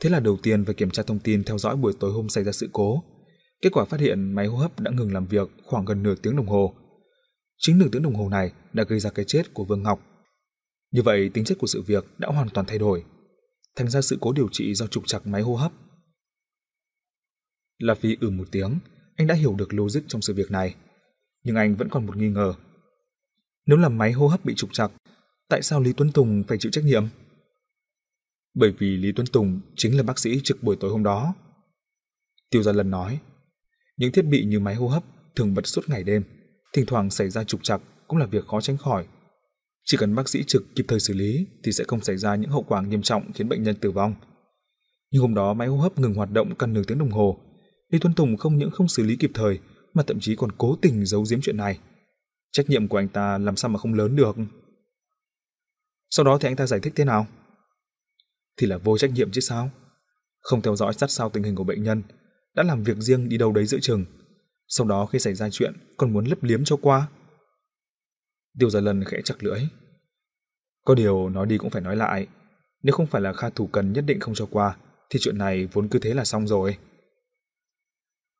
[0.00, 2.44] Thế là đầu tiên phải kiểm tra thông tin theo dõi buổi tối hôm xảy
[2.44, 3.02] ra sự cố.
[3.62, 6.36] Kết quả phát hiện máy hô hấp đã ngừng làm việc khoảng gần nửa tiếng
[6.36, 6.74] đồng hồ.
[7.62, 10.00] Chính đường tiếng đồng hồ này đã gây ra cái chết của Vương Ngọc.
[10.90, 13.04] Như vậy tính chất của sự việc đã hoàn toàn thay đổi.
[13.76, 15.72] Thành ra sự cố điều trị do trục trặc máy hô hấp.
[17.78, 18.78] La Phi ừ một tiếng,
[19.16, 20.74] anh đã hiểu được logic trong sự việc này.
[21.44, 22.54] Nhưng anh vẫn còn một nghi ngờ.
[23.66, 24.92] Nếu là máy hô hấp bị trục trặc,
[25.48, 27.04] tại sao Lý Tuấn Tùng phải chịu trách nhiệm?
[28.54, 31.34] Bởi vì Lý Tuấn Tùng chính là bác sĩ trực buổi tối hôm đó.
[32.50, 33.20] Tiêu Gia Lân nói,
[33.96, 35.04] những thiết bị như máy hô hấp
[35.36, 36.22] thường bật suốt ngày đêm,
[36.72, 39.06] thỉnh thoảng xảy ra trục trặc cũng là việc khó tránh khỏi.
[39.84, 42.50] Chỉ cần bác sĩ trực kịp thời xử lý thì sẽ không xảy ra những
[42.50, 44.14] hậu quả nghiêm trọng khiến bệnh nhân tử vong.
[45.10, 47.38] Nhưng hôm đó máy hô hấp ngừng hoạt động cần nửa tiếng đồng hồ.
[47.90, 49.58] Lý Tuấn Tùng không những không xử lý kịp thời
[49.94, 51.78] mà thậm chí còn cố tình giấu giếm chuyện này.
[52.52, 54.36] Trách nhiệm của anh ta làm sao mà không lớn được.
[56.10, 57.26] Sau đó thì anh ta giải thích thế nào?
[58.56, 59.70] Thì là vô trách nhiệm chứ sao?
[60.40, 62.02] Không theo dõi sát sao tình hình của bệnh nhân,
[62.54, 64.04] đã làm việc riêng đi đâu đấy giữa chừng.
[64.70, 67.08] Sau đó khi xảy ra chuyện còn muốn lấp liếm cho qua.
[68.58, 69.60] Tiêu Gia Lân khẽ chặt lưỡi.
[70.84, 72.26] Có điều nói đi cũng phải nói lại,
[72.82, 74.76] nếu không phải là Kha Thủ Cần nhất định không cho qua,
[75.10, 76.76] thì chuyện này vốn cứ thế là xong rồi.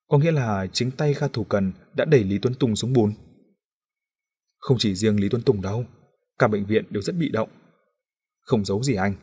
[0.08, 3.12] Có nghĩa là chính tay Kha Thủ Cần đã đẩy Lý Tuấn Tùng xuống bùn.
[4.58, 5.84] Không chỉ riêng Lý Tuấn Tùng đâu,
[6.38, 7.48] cả bệnh viện đều rất bị động.
[8.40, 9.14] Không giấu gì anh,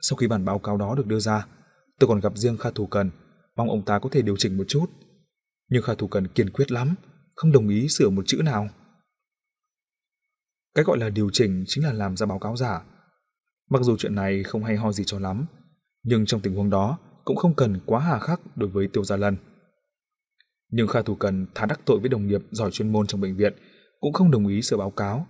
[0.00, 1.46] sau khi bản báo cáo đó được đưa ra,
[1.98, 3.10] tôi còn gặp riêng Kha Thủ Cần,
[3.56, 4.86] mong ông ta có thể điều chỉnh một chút.
[5.68, 6.94] Nhưng Kha Thủ Cần kiên quyết lắm,
[7.34, 8.68] không đồng ý sửa một chữ nào.
[10.74, 12.80] Cái gọi là điều chỉnh chính là làm ra báo cáo giả.
[13.70, 15.46] Mặc dù chuyện này không hay ho gì cho lắm,
[16.02, 19.16] nhưng trong tình huống đó cũng không cần quá hà khắc đối với Tiêu Gia
[19.16, 19.36] Lân.
[20.70, 23.36] Nhưng Kha Thủ Cần thà đắc tội với đồng nghiệp giỏi chuyên môn trong bệnh
[23.36, 23.54] viện
[24.00, 25.26] cũng không đồng ý sửa báo cáo.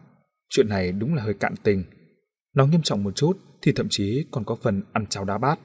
[0.49, 1.85] Chuyện này đúng là hơi cạn tình.
[2.55, 5.59] Nó nghiêm trọng một chút thì thậm chí còn có phần ăn cháo đá bát.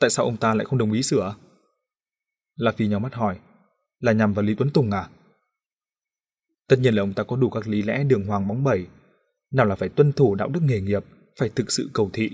[0.00, 1.34] Tại sao ông ta lại không đồng ý sửa?
[2.60, 3.38] La Phi nhau mắt hỏi,
[4.00, 5.08] là nhằm vào Lý Tuấn Tùng à?
[6.68, 8.86] Tất nhiên là ông ta có đủ các lý lẽ đường hoàng bóng bẩy,
[9.50, 11.04] nào là phải tuân thủ đạo đức nghề nghiệp,
[11.38, 12.30] phải thực sự cầu thị.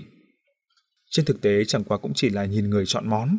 [1.09, 3.37] Trên thực tế chẳng qua cũng chỉ là nhìn người chọn món.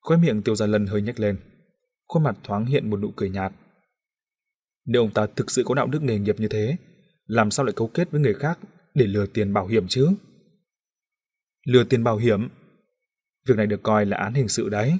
[0.00, 1.38] Khóe miệng Tiêu Gia Lân hơi nhếch lên,
[2.06, 3.52] khuôn mặt thoáng hiện một nụ cười nhạt.
[4.84, 6.76] Nếu ông ta thực sự có đạo đức nghề nghiệp như thế,
[7.26, 8.58] làm sao lại cấu kết với người khác
[8.94, 10.08] để lừa tiền bảo hiểm chứ?
[11.66, 12.48] Lừa tiền bảo hiểm?
[13.46, 14.98] Việc này được coi là án hình sự đấy.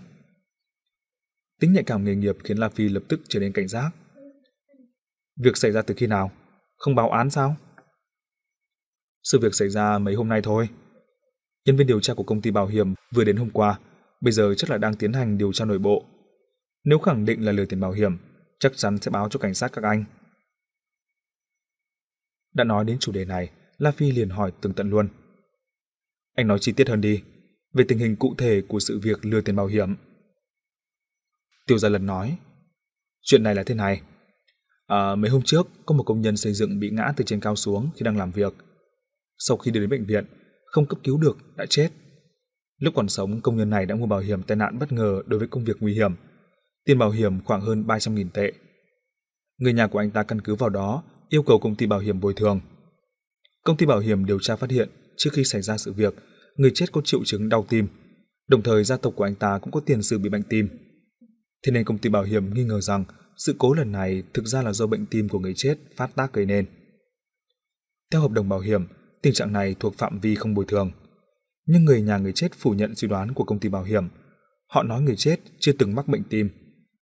[1.65, 3.91] Tính nhạy cảm nghề nghiệp khiến La Phi lập tức trở nên cảnh giác.
[5.37, 6.33] Việc xảy ra từ khi nào?
[6.77, 7.57] Không báo án sao?
[9.23, 10.69] Sự việc xảy ra mấy hôm nay thôi.
[11.65, 13.79] Nhân viên điều tra của công ty bảo hiểm vừa đến hôm qua,
[14.21, 16.05] bây giờ chắc là đang tiến hành điều tra nội bộ.
[16.85, 18.19] Nếu khẳng định là lừa tiền bảo hiểm,
[18.59, 20.05] chắc chắn sẽ báo cho cảnh sát các anh.
[22.55, 25.09] Đã nói đến chủ đề này, La Phi liền hỏi tường tận luôn.
[26.35, 27.23] Anh nói chi tiết hơn đi,
[27.73, 29.95] về tình hình cụ thể của sự việc lừa tiền bảo hiểm.
[31.67, 32.37] Tiêu Gia Lần nói,
[33.23, 34.01] chuyện này là thế này.
[34.87, 37.57] À, mấy hôm trước, có một công nhân xây dựng bị ngã từ trên cao
[37.57, 38.55] xuống khi đang làm việc.
[39.39, 40.25] Sau khi đưa đến bệnh viện,
[40.67, 41.89] không cấp cứu được, đã chết.
[42.79, 45.39] Lúc còn sống, công nhân này đã mua bảo hiểm tai nạn bất ngờ đối
[45.39, 46.15] với công việc nguy hiểm.
[46.85, 48.53] Tiền bảo hiểm khoảng hơn 300.000 tệ.
[49.59, 52.21] Người nhà của anh ta căn cứ vào đó yêu cầu công ty bảo hiểm
[52.21, 52.61] bồi thường.
[53.65, 56.15] Công ty bảo hiểm điều tra phát hiện trước khi xảy ra sự việc,
[56.57, 57.87] người chết có triệu chứng đau tim,
[58.49, 60.69] đồng thời gia tộc của anh ta cũng có tiền sử bị bệnh tim.
[61.67, 63.05] Thế nên công ty bảo hiểm nghi ngờ rằng
[63.37, 66.33] sự cố lần này thực ra là do bệnh tim của người chết phát tác
[66.33, 66.67] gây nên.
[68.11, 68.87] Theo hợp đồng bảo hiểm,
[69.23, 70.91] tình trạng này thuộc phạm vi không bồi thường.
[71.67, 74.09] Nhưng người nhà người chết phủ nhận suy đoán của công ty bảo hiểm.
[74.69, 76.49] Họ nói người chết chưa từng mắc bệnh tim.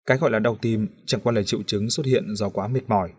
[0.07, 2.89] Cái gọi là đau tim chẳng qua là triệu chứng xuất hiện do quá mệt
[2.89, 3.13] mỏi.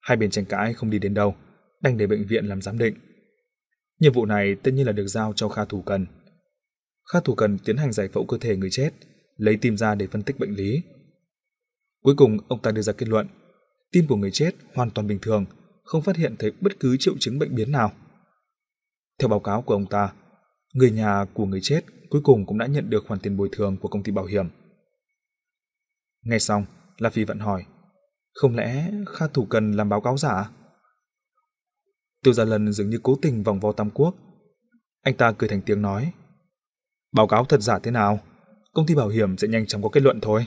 [0.00, 1.34] Hai bên tranh cãi không đi đến đâu,
[1.82, 2.94] đành để bệnh viện làm giám định.
[4.00, 6.06] Nhiệm vụ này tất nhiên là được giao cho Kha Thủ Cần.
[7.12, 8.90] Kha Thủ Cần tiến hành giải phẫu cơ thể người chết,
[9.38, 10.82] lấy tim ra để phân tích bệnh lý.
[12.02, 13.26] Cuối cùng, ông ta đưa ra kết luận,
[13.92, 15.44] tim của người chết hoàn toàn bình thường,
[15.84, 17.92] không phát hiện thấy bất cứ triệu chứng bệnh biến nào.
[19.18, 20.12] Theo báo cáo của ông ta,
[20.72, 23.76] người nhà của người chết cuối cùng cũng đã nhận được khoản tiền bồi thường
[23.76, 24.48] của công ty bảo hiểm.
[26.22, 26.64] Nghe xong,
[26.98, 27.64] La Phi vẫn hỏi,
[28.34, 30.32] không lẽ Kha Thủ Cần làm báo cáo giả?
[30.32, 30.50] À?
[32.22, 34.14] Tiêu Gia Lân dường như cố tình vòng vo Tam Quốc.
[35.02, 36.12] Anh ta cười thành tiếng nói,
[37.12, 38.20] báo cáo thật giả thế nào?
[38.74, 40.46] Công ty bảo hiểm sẽ nhanh chóng có kết luận thôi.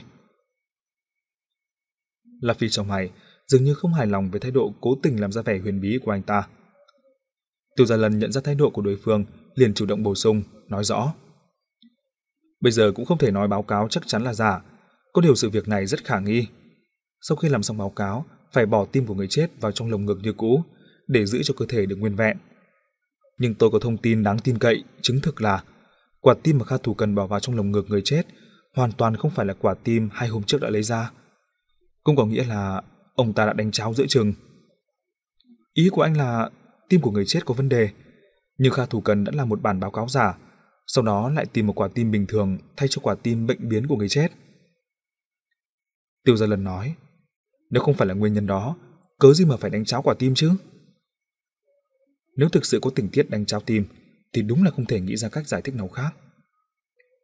[2.40, 3.10] La Phi trong mày
[3.46, 5.98] dường như không hài lòng với thái độ cố tình làm ra vẻ huyền bí
[6.04, 6.48] của anh ta.
[7.76, 9.24] Tiêu Gia Lân nhận ra thái độ của đối phương,
[9.54, 11.14] liền chủ động bổ sung, nói rõ.
[12.60, 14.62] Bây giờ cũng không thể nói báo cáo chắc chắn là giả,
[15.12, 16.46] có điều sự việc này rất khả nghi.
[17.20, 20.06] Sau khi làm xong báo cáo, phải bỏ tim của người chết vào trong lồng
[20.06, 20.64] ngực như cũ,
[21.08, 22.36] để giữ cho cơ thể được nguyên vẹn.
[23.38, 25.64] Nhưng tôi có thông tin đáng tin cậy, chứng thực là
[26.22, 28.22] quả tim mà Kha Thủ cần bỏ vào trong lồng ngực người chết
[28.74, 31.10] hoàn toàn không phải là quả tim hai hôm trước đã lấy ra.
[32.04, 32.82] Cũng có nghĩa là
[33.14, 34.32] ông ta đã đánh cháo giữa chừng.
[35.72, 36.50] Ý của anh là
[36.88, 37.88] tim của người chết có vấn đề,
[38.58, 40.38] nhưng Kha Thủ Cần đã làm một bản báo cáo giả,
[40.86, 43.86] sau đó lại tìm một quả tim bình thường thay cho quả tim bệnh biến
[43.86, 44.28] của người chết.
[46.24, 46.94] Tiêu Gia Lần nói,
[47.70, 48.76] nếu không phải là nguyên nhân đó,
[49.18, 50.50] cớ gì mà phải đánh cháo quả tim chứ?
[52.36, 53.84] Nếu thực sự có tình tiết đánh cháo tim,
[54.32, 56.10] thì đúng là không thể nghĩ ra cách giải thích nào khác.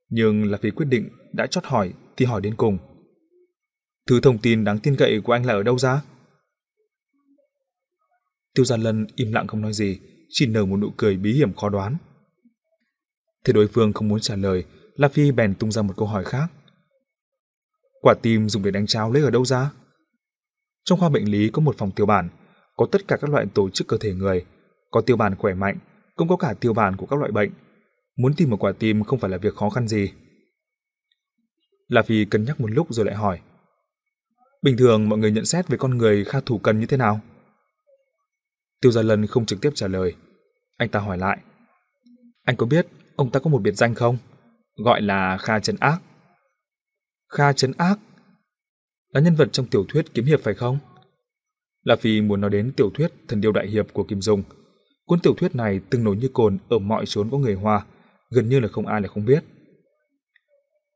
[0.09, 2.79] Nhưng là vì quyết định đã chót hỏi thì hỏi đến cùng.
[4.07, 6.03] Thứ thông tin đáng tin cậy của anh là ở đâu ra?
[8.55, 11.55] Tiêu Gia Lân im lặng không nói gì, chỉ nở một nụ cười bí hiểm
[11.55, 11.97] khó đoán.
[13.45, 14.65] Thế đối phương không muốn trả lời,
[14.95, 16.47] La Phi bèn tung ra một câu hỏi khác.
[18.01, 19.71] Quả tim dùng để đánh cháo lấy ở đâu ra?
[20.85, 22.29] Trong khoa bệnh lý có một phòng tiêu bản,
[22.77, 24.45] có tất cả các loại tổ chức cơ thể người,
[24.91, 25.79] có tiêu bản khỏe mạnh,
[26.19, 27.51] cũng có cả tiêu bản của các loại bệnh.
[28.17, 30.13] Muốn tìm một quả tim không phải là việc khó khăn gì.
[31.89, 33.41] La Phi cân nhắc một lúc rồi lại hỏi.
[34.63, 37.21] Bình thường mọi người nhận xét về con người Kha Thủ Cần như thế nào?
[38.81, 40.15] Tiêu Gia Lân không trực tiếp trả lời.
[40.77, 41.39] Anh ta hỏi lại.
[42.45, 42.87] Anh có biết
[43.17, 44.17] ông ta có một biệt danh không?
[44.77, 45.99] Gọi là Kha Trấn Ác.
[47.29, 47.99] Kha Trấn Ác?
[49.13, 50.79] Là nhân vật trong tiểu thuyết kiếm hiệp phải không?
[51.83, 54.43] La Phi muốn nói đến tiểu thuyết Thần Điêu Đại Hiệp của Kim Dung.
[55.09, 57.87] Cuốn tiểu thuyết này từng nổi như cồn ở mọi chốn có người Hoa,
[58.31, 59.45] gần như là không ai là không biết.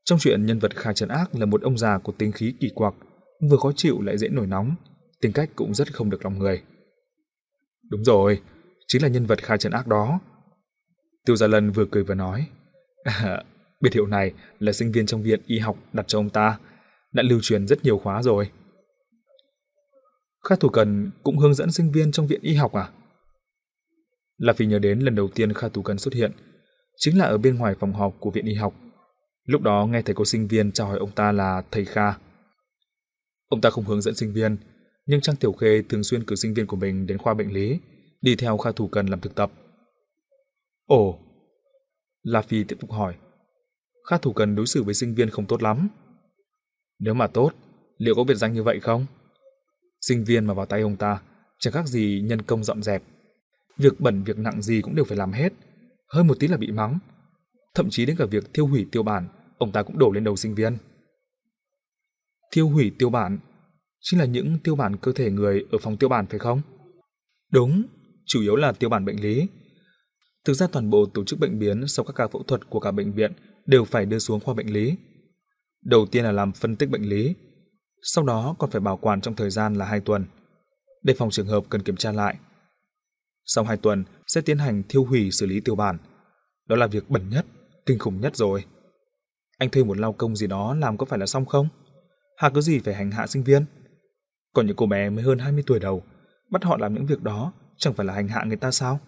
[0.05, 2.71] Trong chuyện nhân vật Kha Trấn Ác là một ông già có tính khí kỳ
[2.75, 2.95] quặc,
[3.51, 4.75] vừa khó chịu lại dễ nổi nóng,
[5.21, 6.63] tính cách cũng rất không được lòng người.
[7.91, 8.41] Đúng rồi,
[8.87, 10.21] chính là nhân vật Kha Trấn Ác đó.
[11.27, 12.47] Tiêu Gia Lân vừa cười vừa nói.
[13.05, 13.45] À,
[13.81, 16.59] biệt hiệu này là sinh viên trong viện y học đặt cho ông ta,
[17.13, 18.51] đã lưu truyền rất nhiều khóa rồi.
[20.49, 22.89] Kha Thủ Cần cũng hướng dẫn sinh viên trong viện y học à?
[24.43, 26.33] Là vì nhớ đến lần đầu tiên Kha Thủ Cần xuất hiện,
[26.97, 28.75] chính là ở bên ngoài phòng họp của viện y học.
[29.45, 32.15] Lúc đó nghe thấy cô sinh viên chào hỏi ông ta là thầy Kha.
[33.49, 34.57] Ông ta không hướng dẫn sinh viên,
[35.07, 37.79] nhưng Trang Tiểu Khê thường xuyên cử sinh viên của mình đến khoa bệnh lý,
[38.23, 39.53] đi theo Kha Thủ Cần làm thực tập.
[40.87, 41.19] Ồ,
[42.23, 43.15] La Phi tiếp tục hỏi.
[44.11, 45.89] Kha Thủ Cần đối xử với sinh viên không tốt lắm.
[46.99, 47.53] Nếu mà tốt,
[47.99, 49.07] liệu có biệt danh như vậy không?
[50.01, 51.23] Sinh viên mà vào tay ông ta,
[51.59, 53.03] chẳng khác gì nhân công dọn dẹp.
[53.77, 55.53] Việc bẩn việc nặng gì cũng đều phải làm hết,
[56.09, 56.99] hơi một tí là bị mắng.
[57.75, 59.29] Thậm chí đến cả việc thiêu hủy tiêu bản,
[59.59, 60.77] ông ta cũng đổ lên đầu sinh viên.
[62.53, 63.39] Thiêu hủy tiêu bản
[64.01, 66.61] chính là những tiêu bản cơ thể người ở phòng tiêu bản phải không?
[67.53, 67.83] Đúng,
[68.27, 69.47] chủ yếu là tiêu bản bệnh lý.
[70.45, 72.91] Thực ra toàn bộ tổ chức bệnh biến sau các ca phẫu thuật của cả
[72.91, 73.33] bệnh viện
[73.67, 74.97] đều phải đưa xuống khoa bệnh lý.
[75.85, 77.35] Đầu tiên là làm phân tích bệnh lý,
[78.03, 80.25] sau đó còn phải bảo quản trong thời gian là 2 tuần,
[81.03, 82.37] để phòng trường hợp cần kiểm tra lại.
[83.45, 85.99] Sau 2 tuần sẽ tiến hành thiêu hủy xử lý tiêu bản.
[86.69, 87.47] Đó là việc bẩn nhất,
[87.87, 88.65] kinh khủng nhất rồi.
[89.59, 91.69] Anh thuê một lao công gì đó làm có phải là xong không?
[92.37, 93.65] Hà cứ gì phải hành hạ sinh viên?
[94.53, 96.03] Còn những cô bé mới hơn 20 tuổi đầu,
[96.51, 99.01] bắt họ làm những việc đó chẳng phải là hành hạ người ta sao?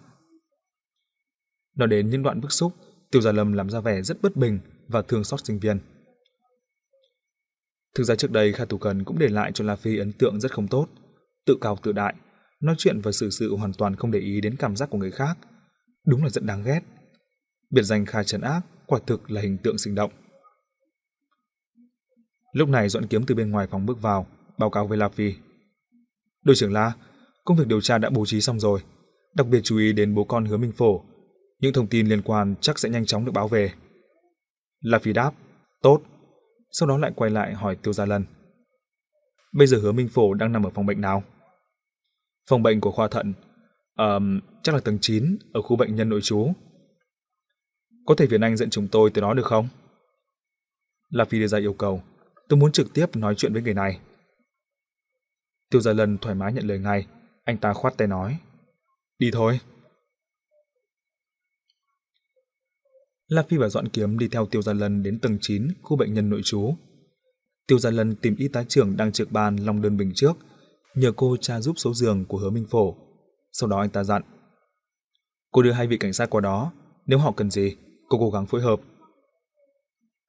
[1.75, 2.73] Nói đến những đoạn bức xúc,
[3.11, 5.79] Tiêu Gia Lâm làm ra vẻ rất bất bình và thương xót sinh viên.
[7.95, 10.39] Thực ra trước đây Kha Thủ Cần cũng để lại cho La Phi ấn tượng
[10.39, 10.87] rất không tốt,
[11.45, 12.15] tự cao tự đại,
[12.65, 15.11] nói chuyện và xử sự hoàn toàn không để ý đến cảm giác của người
[15.11, 15.37] khác.
[16.07, 16.79] Đúng là rất đáng ghét.
[17.69, 20.11] Biệt danh Kha Trấn Ác quả thực là hình tượng sinh động.
[22.53, 24.27] Lúc này Doãn Kiếm từ bên ngoài phòng bước vào,
[24.57, 25.33] báo cáo với La Phi.
[26.43, 26.93] Đội trưởng La,
[27.45, 28.79] công việc điều tra đã bố trí xong rồi,
[29.35, 31.03] đặc biệt chú ý đến bố con Hứa Minh Phổ.
[31.59, 33.73] Những thông tin liên quan chắc sẽ nhanh chóng được báo về.
[34.81, 35.31] La Phi đáp,
[35.81, 36.01] tốt.
[36.71, 38.25] Sau đó lại quay lại hỏi Tiêu Gia Lân.
[39.53, 41.23] Bây giờ Hứa Minh Phổ đang nằm ở phòng bệnh nào?
[42.49, 43.33] Phòng bệnh của khoa thận.
[43.97, 46.53] Um, chắc là tầng 9 ở khu bệnh nhân nội trú.
[48.05, 49.67] Có thể Việt Anh dẫn chúng tôi tới đó được không?
[51.09, 52.03] La Phi đưa ra yêu cầu.
[52.49, 53.99] Tôi muốn trực tiếp nói chuyện với người này.
[55.69, 57.07] Tiêu Gia Lân thoải mái nhận lời ngay.
[57.43, 58.37] Anh ta khoát tay nói.
[59.19, 59.59] Đi thôi.
[63.27, 66.13] La Phi và Doãn Kiếm đi theo Tiêu Gia Lân đến tầng 9 khu bệnh
[66.13, 66.75] nhân nội trú.
[67.67, 70.33] Tiêu Gia Lân tìm y tá trưởng đang trực ban Long Đơn Bình trước,
[70.95, 72.95] nhờ cô tra giúp số giường của Hứa Minh Phổ.
[73.51, 74.21] Sau đó anh ta dặn.
[75.51, 76.71] Cô đưa hai vị cảnh sát qua đó,
[77.05, 77.75] nếu họ cần gì,
[78.09, 78.81] cô cố gắng phối hợp.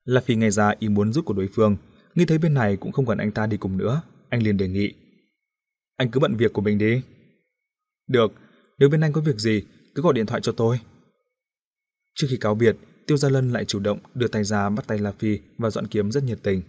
[0.04, 1.76] La Phi nghe ra ý muốn giúp của đối phương,
[2.14, 4.68] nghĩ thấy bên này cũng không cần anh ta đi cùng nữa, anh liền đề
[4.68, 4.92] nghị.
[5.96, 7.02] Anh cứ bận việc của mình đi.
[8.08, 8.32] Được,
[8.78, 9.62] nếu bên anh có việc gì,
[9.94, 10.80] cứ gọi điện thoại cho tôi.
[12.14, 12.76] Trước khi cáo biệt,
[13.06, 15.86] Tiêu Gia Lân lại chủ động đưa tay ra bắt tay La Phi và dọn
[15.86, 16.62] Kiếm rất nhiệt tình.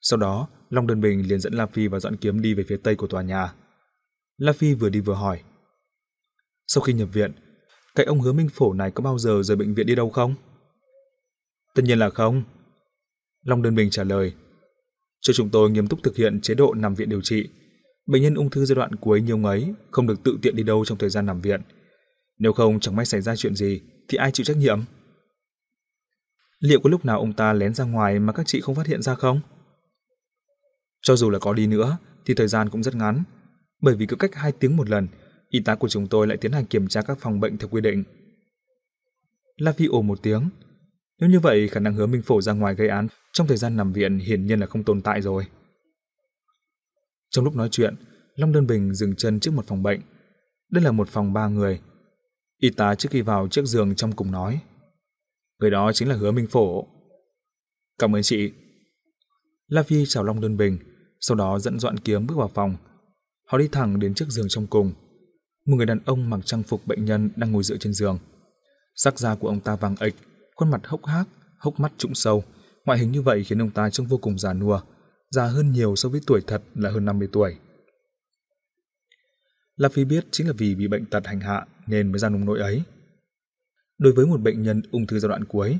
[0.00, 2.76] Sau đó, Long Đơn Bình liền dẫn La Phi và Doãn Kiếm đi về phía
[2.76, 3.52] tây của tòa nhà.
[4.36, 5.40] La Phi vừa đi vừa hỏi.
[6.66, 7.32] Sau khi nhập viện,
[7.94, 10.34] cái ông hứa minh phổ này có bao giờ rời bệnh viện đi đâu không?
[11.74, 12.42] Tất nhiên là không.
[13.44, 14.34] Long Đơn Bình trả lời.
[15.20, 17.48] Cho chúng tôi nghiêm túc thực hiện chế độ nằm viện điều trị.
[18.06, 20.84] Bệnh nhân ung thư giai đoạn cuối nhiều ngấy, không được tự tiện đi đâu
[20.84, 21.60] trong thời gian nằm viện.
[22.38, 24.80] Nếu không chẳng may xảy ra chuyện gì, thì ai chịu trách nhiệm?
[26.58, 29.02] Liệu có lúc nào ông ta lén ra ngoài mà các chị không phát hiện
[29.02, 29.40] ra không?
[31.02, 33.22] Cho dù là có đi nữa, thì thời gian cũng rất ngắn,
[33.80, 35.08] bởi vì cứ cách 2 tiếng một lần,
[35.48, 37.80] y tá của chúng tôi lại tiến hành kiểm tra các phòng bệnh theo quy
[37.80, 38.04] định.
[39.56, 40.48] La Phi ồ một tiếng.
[41.20, 43.76] Nếu như vậy, khả năng hứa Minh Phổ ra ngoài gây án trong thời gian
[43.76, 45.46] nằm viện hiển nhiên là không tồn tại rồi.
[47.30, 47.94] Trong lúc nói chuyện,
[48.34, 50.00] Long Đơn Bình dừng chân trước một phòng bệnh.
[50.70, 51.80] Đây là một phòng ba người.
[52.58, 54.60] Y tá trước khi vào chiếc giường trong cùng nói.
[55.58, 56.86] Người đó chính là hứa Minh Phổ.
[57.98, 58.52] Cảm ơn chị.
[59.68, 60.78] La Phi chào Long Đơn Bình,
[61.20, 62.76] sau đó dẫn Doãn Kiếm bước vào phòng.
[63.46, 64.92] Họ đi thẳng đến chiếc giường trong cùng.
[65.66, 68.18] Một người đàn ông mặc trang phục bệnh nhân đang ngồi dựa trên giường.
[68.94, 70.14] Sắc da của ông ta vàng ệch,
[70.54, 71.28] khuôn mặt hốc hác,
[71.58, 72.44] hốc mắt trũng sâu.
[72.84, 74.80] Ngoại hình như vậy khiến ông ta trông vô cùng già nua,
[75.30, 77.56] già hơn nhiều so với tuổi thật là hơn 50 tuổi.
[79.76, 82.44] La Phi biết chính là vì bị bệnh tật hành hạ nên mới ra nông
[82.44, 82.82] nỗi ấy.
[83.98, 85.78] Đối với một bệnh nhân ung thư giai đoạn cuối,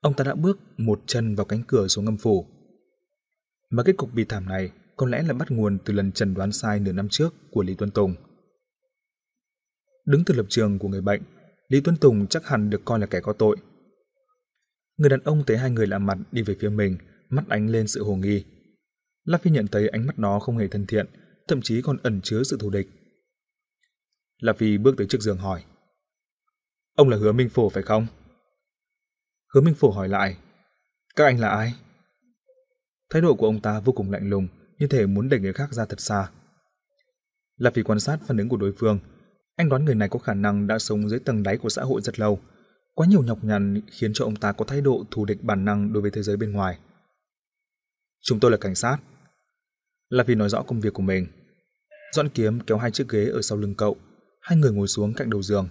[0.00, 2.46] ông ta đã bước một chân vào cánh cửa xuống ngâm phủ.
[3.70, 6.52] Mà kết cục bi thảm này có lẽ là bắt nguồn từ lần trần đoán
[6.52, 8.14] sai nửa năm trước của Lý Tuân Tùng.
[10.06, 11.22] Đứng từ lập trường của người bệnh,
[11.68, 13.56] Lý Tuân Tùng chắc hẳn được coi là kẻ có tội.
[14.96, 17.88] Người đàn ông thấy hai người lạ mặt đi về phía mình, mắt ánh lên
[17.88, 18.44] sự hồ nghi.
[19.24, 21.06] La Phi nhận thấy ánh mắt đó không hề thân thiện,
[21.48, 22.88] thậm chí còn ẩn chứa sự thù địch.
[24.38, 25.64] La Phi bước tới trước giường hỏi.
[26.94, 28.06] Ông là Hứa Minh Phổ phải không?
[29.54, 30.36] Hứa Minh Phổ hỏi lại.
[31.16, 31.74] Các anh là ai?
[33.10, 34.48] Thái độ của ông ta vô cùng lạnh lùng,
[34.78, 36.30] như thể muốn đẩy người khác ra thật xa.
[37.56, 38.98] Là vì quan sát phản ứng của đối phương,
[39.56, 42.00] anh đoán người này có khả năng đã sống dưới tầng đáy của xã hội
[42.00, 42.40] rất lâu.
[42.94, 45.92] Quá nhiều nhọc nhằn khiến cho ông ta có thái độ thù địch bản năng
[45.92, 46.78] đối với thế giới bên ngoài.
[48.22, 48.98] Chúng tôi là cảnh sát.
[50.08, 51.26] Là vì nói rõ công việc của mình.
[52.12, 53.96] Dọn kiếm kéo hai chiếc ghế ở sau lưng cậu,
[54.40, 55.68] hai người ngồi xuống cạnh đầu giường.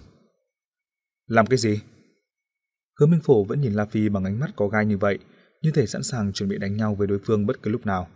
[1.26, 1.80] Làm cái gì?
[3.00, 5.18] Hứa Minh Phổ vẫn nhìn La Phi bằng ánh mắt có gai như vậy,
[5.62, 8.08] như thể sẵn sàng chuẩn bị đánh nhau với đối phương bất cứ lúc nào.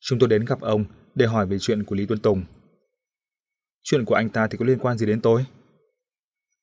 [0.00, 0.84] Chúng tôi đến gặp ông
[1.14, 2.44] để hỏi về chuyện của Lý Tuân Tùng.
[3.82, 5.46] Chuyện của anh ta thì có liên quan gì đến tôi?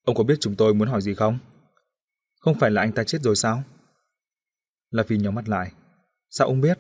[0.06, 1.40] Ông có biết chúng tôi muốn hỏi gì không?
[2.40, 3.64] Không phải là anh ta chết rồi sao?
[4.90, 5.72] La Phi nhắm mắt lại.
[6.30, 6.80] Sao ông biết?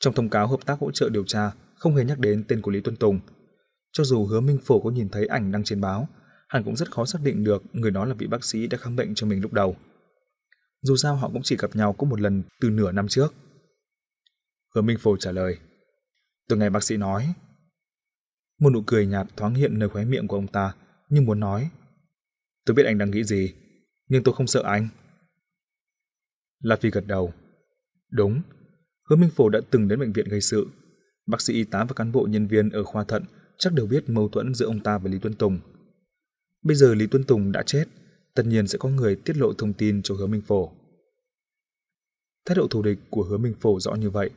[0.00, 2.70] Trong thông cáo hợp tác hỗ trợ điều tra không hề nhắc đến tên của
[2.70, 3.20] Lý Tuân Tùng.
[3.92, 6.08] Cho dù hứa Minh Phổ có nhìn thấy ảnh đăng trên báo,
[6.48, 8.96] hắn cũng rất khó xác định được người đó là vị bác sĩ đã khám
[8.96, 9.76] bệnh cho mình lúc đầu.
[10.82, 13.34] Dù sao họ cũng chỉ gặp nhau có một lần từ nửa năm trước.
[14.74, 15.58] Hứa Minh Phổ trả lời.
[16.48, 17.34] từ ngày bác sĩ nói.
[18.60, 20.74] Một nụ cười nhạt thoáng hiện nơi khóe miệng của ông ta,
[21.08, 21.70] nhưng muốn nói.
[22.66, 23.54] Tôi biết anh đang nghĩ gì,
[24.08, 24.88] nhưng tôi không sợ anh.
[26.60, 27.32] La Phi gật đầu.
[28.10, 28.42] Đúng,
[29.10, 30.66] Hứa Minh Phổ đã từng đến bệnh viện gây sự.
[31.26, 33.24] Bác sĩ y tá và cán bộ nhân viên ở khoa thận
[33.58, 35.60] chắc đều biết mâu thuẫn giữa ông ta và Lý Tuân Tùng.
[36.62, 37.84] Bây giờ Lý Tuân Tùng đã chết,
[38.38, 40.72] tất nhiên sẽ có người tiết lộ thông tin cho Hứa Minh Phổ.
[42.46, 44.30] Thái độ thù địch của Hứa Minh Phổ rõ như vậy,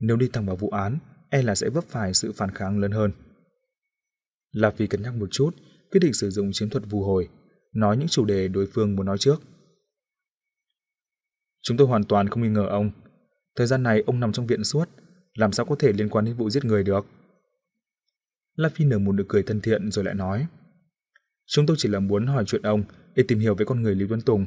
[0.00, 0.98] nếu đi thẳng vào vụ án,
[1.30, 3.12] e là sẽ vấp phải sự phản kháng lớn hơn.
[4.52, 5.50] La Phi cân nhắc một chút,
[5.90, 7.28] quyết định sử dụng chiến thuật vù hồi,
[7.72, 9.42] nói những chủ đề đối phương muốn nói trước.
[11.62, 12.90] Chúng tôi hoàn toàn không nghi ngờ ông.
[13.56, 14.88] Thời gian này ông nằm trong viện suốt,
[15.34, 17.06] làm sao có thể liên quan đến vụ giết người được?
[18.56, 20.46] La Phi nở một nụ cười thân thiện rồi lại nói.
[21.46, 22.84] Chúng tôi chỉ là muốn hỏi chuyện ông
[23.16, 24.46] để tìm hiểu về con người Lý Tuấn Tùng,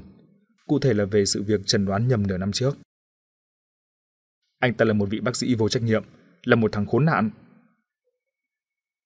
[0.68, 2.78] cụ thể là về sự việc trần đoán nhầm nửa năm trước.
[4.60, 6.04] Anh ta là một vị bác sĩ vô trách nhiệm,
[6.44, 7.30] là một thằng khốn nạn.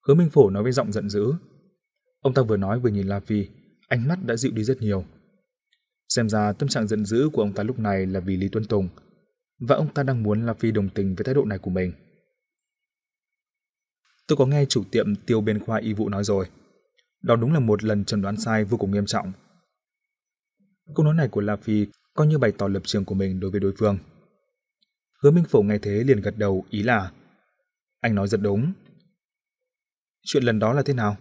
[0.07, 1.33] Hứa Minh Phổ nói với giọng giận dữ.
[2.21, 3.47] Ông ta vừa nói vừa nhìn La Phi,
[3.87, 5.05] ánh mắt đã dịu đi rất nhiều.
[6.09, 8.65] Xem ra tâm trạng giận dữ của ông ta lúc này là vì Lý Tuấn
[8.65, 8.89] Tùng,
[9.59, 11.93] và ông ta đang muốn La Phi đồng tình với thái độ này của mình.
[14.27, 16.45] Tôi có nghe chủ tiệm tiêu bên khoa y vụ nói rồi.
[17.21, 19.31] Đó đúng là một lần chẩn đoán sai vô cùng nghiêm trọng.
[20.95, 23.51] Câu nói này của La Phi coi như bày tỏ lập trường của mình đối
[23.51, 23.97] với đối phương.
[25.23, 27.11] Hứa Minh Phổ nghe thế liền gật đầu ý là
[28.01, 28.73] Anh nói rất đúng.
[30.23, 31.17] Chuyện lần đó là thế nào?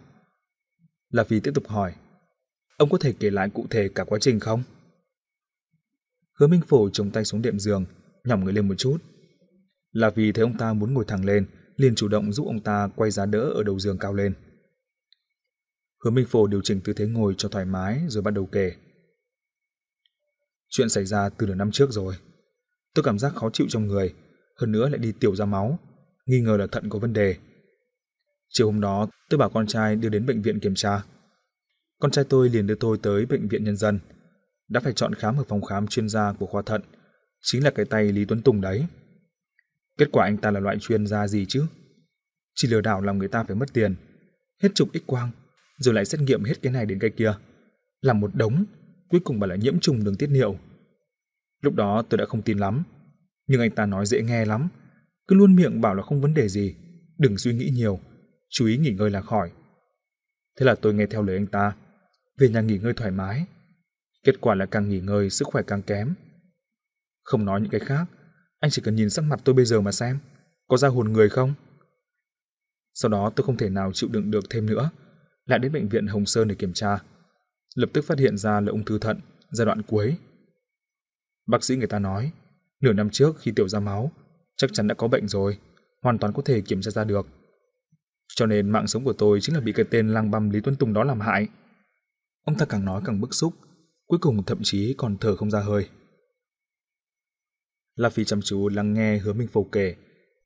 [1.10, 1.94] La Phi tiếp tục hỏi
[2.76, 4.62] Ông có thể kể lại cụ thể cả quá trình không?
[6.38, 7.84] Hứa Minh Phổ chống tay xuống đệm giường,
[8.24, 8.98] nhỏng người lên một chút.
[9.92, 12.88] Là vì thấy ông ta muốn ngồi thẳng lên, liền chủ động giúp ông ta
[12.97, 14.34] quay giá đỡ ở đầu giường cao lên.
[16.05, 18.72] Hứa Minh Phổ điều chỉnh tư thế ngồi cho thoải mái rồi bắt đầu kể.
[20.70, 22.14] Chuyện xảy ra từ nửa năm trước rồi.
[22.94, 24.14] Tôi cảm giác khó chịu trong người,
[24.56, 25.78] hơn nữa lại đi tiểu ra máu,
[26.26, 27.36] nghi ngờ là thận có vấn đề.
[28.48, 31.02] Chiều hôm đó, tôi bảo con trai đưa đến bệnh viện kiểm tra.
[32.01, 33.98] Con trai tôi liền đưa tôi tới bệnh viện nhân dân.
[34.68, 36.82] Đã phải chọn khám ở phòng khám chuyên gia của khoa thận,
[37.42, 38.86] chính là cái tay Lý Tuấn Tùng đấy.
[39.98, 41.66] Kết quả anh ta là loại chuyên gia gì chứ?
[42.55, 43.94] Chỉ lừa đảo làm người ta phải mất tiền,
[44.62, 45.30] hết chụp x quang,
[45.78, 47.34] rồi lại xét nghiệm hết cái này đến cái kia.
[48.01, 48.64] Làm một đống,
[49.11, 50.57] cuối cùng bà lại nhiễm trùng đường tiết niệu.
[51.61, 52.82] Lúc đó tôi đã không tin lắm,
[53.47, 54.69] nhưng anh ta nói dễ nghe lắm,
[55.28, 56.74] cứ luôn miệng bảo là không vấn đề gì,
[57.19, 58.01] đừng suy nghĩ nhiều,
[58.49, 59.51] chú ý nghỉ ngơi là khỏi.
[60.59, 61.73] Thế là tôi nghe theo lời anh ta,
[62.39, 63.47] về nhà nghỉ ngơi thoải mái.
[64.24, 66.15] Kết quả là càng nghỉ ngơi sức khỏe càng kém.
[67.23, 68.05] Không nói những cái khác,
[68.61, 70.19] anh chỉ cần nhìn sắc mặt tôi bây giờ mà xem,
[70.69, 71.55] có ra hồn người không?
[72.95, 74.91] Sau đó tôi không thể nào chịu đựng được thêm nữa,
[75.47, 76.99] lại đến bệnh viện Hồng Sơn để kiểm tra.
[77.74, 79.20] Lập tức phát hiện ra là ung thư thận,
[79.51, 80.16] giai đoạn cuối.
[81.47, 82.32] Bác sĩ người ta nói,
[82.80, 84.12] nửa năm trước khi tiểu ra máu,
[84.56, 85.59] chắc chắn đã có bệnh rồi,
[86.02, 87.26] hoàn toàn có thể kiểm tra ra được.
[88.36, 90.76] Cho nên mạng sống của tôi chính là bị cái tên lang băm Lý Tuấn
[90.76, 91.48] Tùng đó làm hại.
[92.44, 93.55] Ông ta càng nói càng bức xúc,
[94.06, 95.88] cuối cùng thậm chí còn thở không ra hơi.
[97.94, 99.97] La Phi chăm chú lắng nghe hứa Minh Phục kể,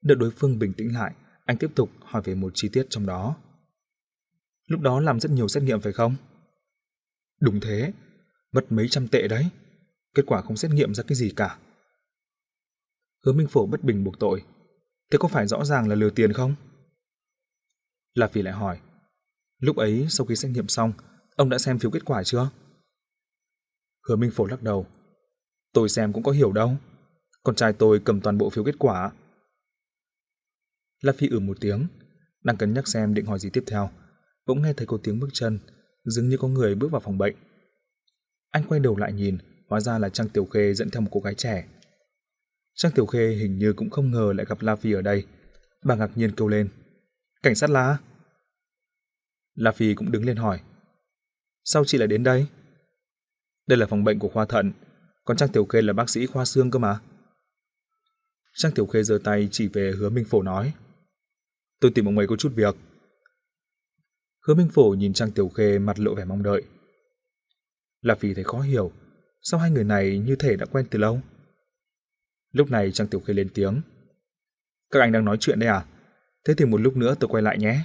[0.02, 1.14] đợi đối phương bình tĩnh lại,
[1.44, 3.36] anh tiếp tục hỏi về một chi tiết trong đó.
[4.66, 6.16] Lúc đó làm rất nhiều xét nghiệm phải không?
[7.40, 7.93] Đúng thế,
[8.52, 9.48] mất mấy trăm tệ đấy.
[10.15, 11.59] Kết quả không xét nghiệm ra cái gì cả.
[13.27, 14.44] Hứa Minh Phổ bất bình buộc tội.
[15.11, 16.55] Thế có phải rõ ràng là lừa tiền không?
[18.15, 18.81] La Phi lại hỏi.
[19.59, 20.93] Lúc ấy sau khi xét nghiệm xong,
[21.36, 22.51] ông đã xem phiếu kết quả chưa?
[24.09, 24.86] Hứa Minh Phổ lắc đầu.
[25.73, 26.77] Tôi xem cũng có hiểu đâu.
[27.43, 29.12] Con trai tôi cầm toàn bộ phiếu kết quả.
[31.01, 31.86] La Phi ử ừ một tiếng,
[32.43, 33.90] đang cân nhắc xem định hỏi gì tiếp theo.
[34.47, 35.59] Bỗng nghe thấy có tiếng bước chân,
[36.05, 37.35] dường như có người bước vào phòng bệnh.
[38.51, 41.20] Anh quay đầu lại nhìn, hóa ra là Trang Tiểu Khê dẫn theo một cô
[41.20, 41.68] gái trẻ.
[42.74, 45.26] Trang Tiểu Khê hình như cũng không ngờ lại gặp La Phi ở đây.
[45.85, 46.68] Bà ngạc nhiên kêu lên.
[47.43, 47.98] Cảnh sát La?
[49.55, 50.60] La Phi cũng đứng lên hỏi.
[51.64, 52.47] Sao chị lại đến đây?
[53.66, 54.72] Đây là phòng bệnh của khoa thận,
[55.24, 57.01] còn Trang Tiểu Khê là bác sĩ khoa xương cơ mà.
[58.55, 60.72] Trang Tiểu Khê giơ tay chỉ về hứa Minh Phổ nói.
[61.81, 62.76] Tôi tìm ông ấy có chút việc.
[64.46, 66.62] Hứa Minh Phổ nhìn Trang Tiểu Khê mặt lộ vẻ mong đợi.
[68.00, 68.92] Lạp Phi thấy khó hiểu,
[69.42, 71.20] sao hai người này như thể đã quen từ lâu?
[72.52, 73.80] Lúc này Trang Tiểu Khê lên tiếng.
[74.90, 75.84] Các anh đang nói chuyện đây à?
[76.46, 77.82] Thế thì một lúc nữa tôi quay lại nhé.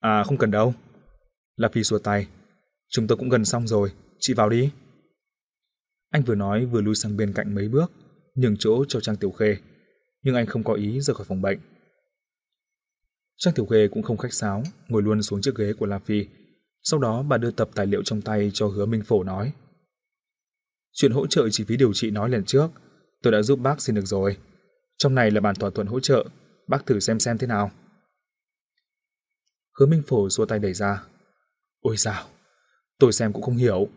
[0.00, 0.74] À không cần đâu.
[1.56, 2.26] Lạp Phi xua tay.
[2.88, 4.70] Chúng tôi cũng gần xong rồi, chị vào đi.
[6.10, 7.92] Anh vừa nói vừa lui sang bên cạnh mấy bước,
[8.34, 9.56] nhường chỗ cho Trang Tiểu Khê,
[10.22, 11.58] nhưng anh không có ý rời khỏi phòng bệnh.
[13.38, 16.26] Trang Tiểu Khê cũng không khách sáo, ngồi luôn xuống chiếc ghế của La Phi.
[16.82, 19.52] Sau đó bà đưa tập tài liệu trong tay cho hứa Minh Phổ nói.
[20.92, 22.68] Chuyện hỗ trợ chi phí điều trị nói lần trước,
[23.22, 24.36] tôi đã giúp bác xin được rồi.
[24.98, 26.24] Trong này là bản thỏa thuận hỗ trợ,
[26.68, 27.70] bác thử xem xem thế nào.
[29.78, 31.02] Hứa Minh Phổ xua tay đẩy ra.
[31.80, 32.28] Ôi sao,
[32.98, 33.88] tôi xem cũng không hiểu.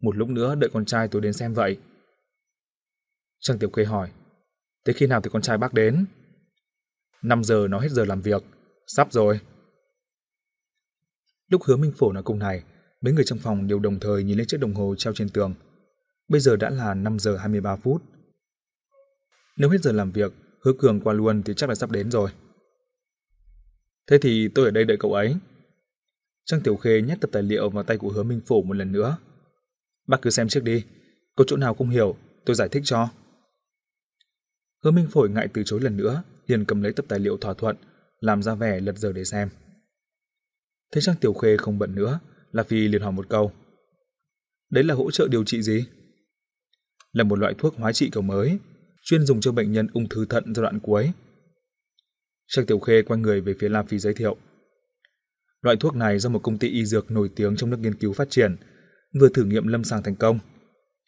[0.00, 1.78] Một lúc nữa đợi con trai tôi đến xem vậy.
[3.40, 4.10] Trang Tiểu Khê hỏi,
[4.84, 6.06] thế khi nào thì con trai bác đến?
[7.22, 8.42] 5 giờ nó hết giờ làm việc,
[8.88, 9.40] sắp rồi.
[11.48, 12.64] Lúc hứa Minh Phổ nói câu này,
[13.00, 15.54] mấy người trong phòng đều đồng thời nhìn lên chiếc đồng hồ treo trên tường.
[16.28, 18.02] Bây giờ đã là 5 giờ 23 phút.
[19.56, 20.32] Nếu hết giờ làm việc,
[20.64, 22.30] hứa cường qua luôn thì chắc là sắp đến rồi.
[24.10, 25.36] Thế thì tôi ở đây đợi cậu ấy.
[26.44, 28.92] Trang Tiểu Khê nhét tập tài liệu vào tay của hứa Minh Phổ một lần
[28.92, 29.16] nữa.
[30.06, 30.84] Bác cứ xem trước đi,
[31.36, 33.08] có chỗ nào không hiểu, tôi giải thích cho.
[34.84, 37.54] Hứa Minh Phổi ngại từ chối lần nữa, liền cầm lấy tập tài liệu thỏa
[37.54, 37.76] thuận,
[38.20, 39.48] làm ra vẻ lật giờ để xem.
[40.92, 42.20] Thấy Trang Tiểu Khê không bận nữa,
[42.52, 43.52] La Phi liền hỏi một câu.
[44.70, 45.86] Đấy là hỗ trợ điều trị gì?
[47.12, 48.58] Là một loại thuốc hóa trị kiểu mới,
[49.02, 51.12] chuyên dùng cho bệnh nhân ung thư thận giai đoạn cuối.
[52.48, 54.36] Trang Tiểu Khê quay người về phía La Phi giới thiệu.
[55.62, 58.12] Loại thuốc này do một công ty y dược nổi tiếng trong nước nghiên cứu
[58.12, 58.56] phát triển,
[59.20, 60.38] vừa thử nghiệm lâm sàng thành công.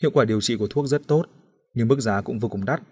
[0.02, 1.26] Hiệu quả điều trị của thuốc rất tốt,
[1.74, 2.82] nhưng mức giá cũng vô cùng đắt.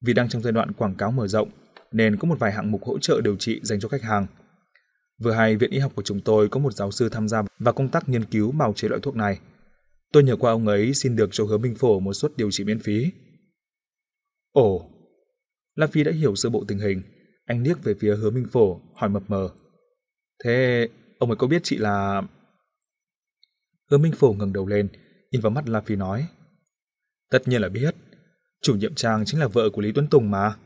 [0.00, 1.50] Vì đang trong giai đoạn quảng cáo mở rộng,
[1.92, 4.26] nên có một vài hạng mục hỗ trợ điều trị dành cho khách hàng.
[5.18, 7.74] Vừa hay viện y học của chúng tôi có một giáo sư tham gia vào
[7.74, 9.40] công tác nghiên cứu bào chế loại thuốc này.
[10.12, 12.64] Tôi nhờ qua ông ấy xin được cho hứa Minh Phổ một suất điều trị
[12.64, 13.10] miễn phí.
[14.52, 14.90] Ồ,
[15.74, 17.02] La Phi đã hiểu sơ bộ tình hình,
[17.44, 19.48] anh liếc về phía hứa Minh Phổ, hỏi mập mờ.
[20.44, 20.88] Thế
[21.18, 22.22] ông ấy có biết chị là...
[23.90, 24.88] Hứa Minh Phổ ngẩng đầu lên,
[25.30, 26.26] nhìn vào mắt La Phi nói.
[27.30, 27.94] Tất nhiên là biết,
[28.62, 30.56] chủ nhiệm Trang chính là vợ của Lý Tuấn Tùng mà.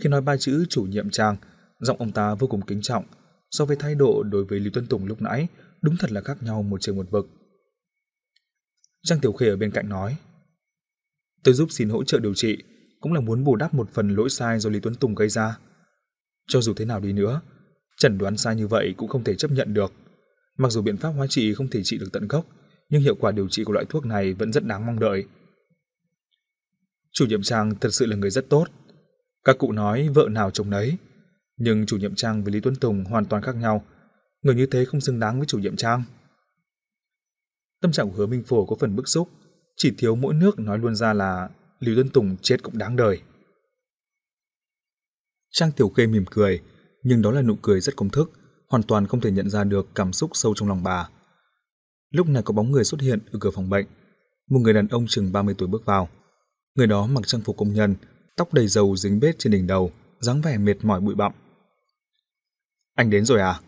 [0.00, 1.36] Khi nói ba chữ chủ nhiệm Trang,
[1.78, 3.04] giọng ông ta vô cùng kính trọng,
[3.50, 5.48] so với thái độ đối với Lý Tuấn Tùng lúc nãy,
[5.82, 7.28] đúng thật là khác nhau một trời một vực.
[9.02, 10.16] Trang Tiểu Khê ở bên cạnh nói,
[11.44, 12.58] Tôi giúp xin hỗ trợ điều trị,
[13.00, 15.58] cũng là muốn bù đắp một phần lỗi sai do Lý Tuấn Tùng gây ra.
[16.48, 17.40] Cho dù thế nào đi nữa,
[17.96, 19.92] chẩn đoán sai như vậy cũng không thể chấp nhận được.
[20.58, 22.46] Mặc dù biện pháp hóa trị không thể trị được tận gốc,
[22.88, 25.24] nhưng hiệu quả điều trị của loại thuốc này vẫn rất đáng mong đợi.
[27.12, 28.66] Chủ nhiệm Trang thật sự là người rất tốt.
[29.44, 30.96] Các cụ nói vợ nào chồng nấy,
[31.56, 33.84] nhưng chủ nhiệm Trang với Lý Tuấn Tùng hoàn toàn khác nhau.
[34.42, 36.02] Người như thế không xứng đáng với chủ nhiệm Trang.
[37.80, 39.28] Tâm trạng của hứa Minh Phổ có phần bức xúc,
[39.76, 41.48] chỉ thiếu mỗi nước nói luôn ra là
[41.80, 43.20] Lý Tuấn Tùng chết cũng đáng đời.
[45.50, 46.60] Trang Tiểu Khê mỉm cười,
[47.02, 48.32] nhưng đó là nụ cười rất công thức,
[48.68, 51.08] hoàn toàn không thể nhận ra được cảm xúc sâu trong lòng bà.
[52.10, 53.86] Lúc này có bóng người xuất hiện ở cửa phòng bệnh.
[54.50, 56.08] Một người đàn ông chừng 30 tuổi bước vào.
[56.74, 57.94] Người đó mặc trang phục công nhân,
[58.40, 61.32] tóc đầy dầu dính bết trên đỉnh đầu, dáng vẻ mệt mỏi bụi bặm.
[62.94, 63.60] Anh đến rồi à?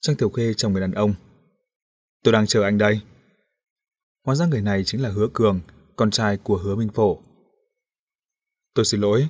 [0.00, 1.14] Trang Tiểu Khê chồng người đàn ông.
[2.24, 3.00] Tôi đang chờ anh đây.
[4.24, 5.60] Hóa ra người này chính là Hứa Cường,
[5.96, 7.18] con trai của Hứa Minh Phổ.
[8.74, 9.28] Tôi xin lỗi,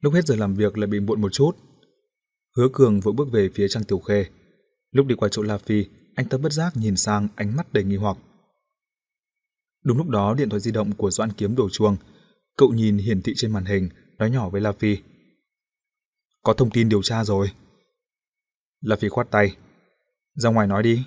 [0.00, 1.52] lúc hết giờ làm việc lại bị muộn một chút.
[2.56, 4.26] Hứa Cường vội bước về phía Trang Tiểu Khê.
[4.90, 7.84] Lúc đi qua chỗ La Phi, anh ta bất giác nhìn sang ánh mắt đầy
[7.84, 8.16] nghi hoặc.
[9.84, 11.96] Đúng lúc đó điện thoại di động của Doãn Kiếm đổ chuông,
[12.56, 14.96] cậu nhìn hiển thị trên màn hình, nói nhỏ với La Phi.
[16.42, 17.50] Có thông tin điều tra rồi.
[18.80, 19.56] La Phi khoát tay.
[20.34, 21.04] Ra ngoài nói đi.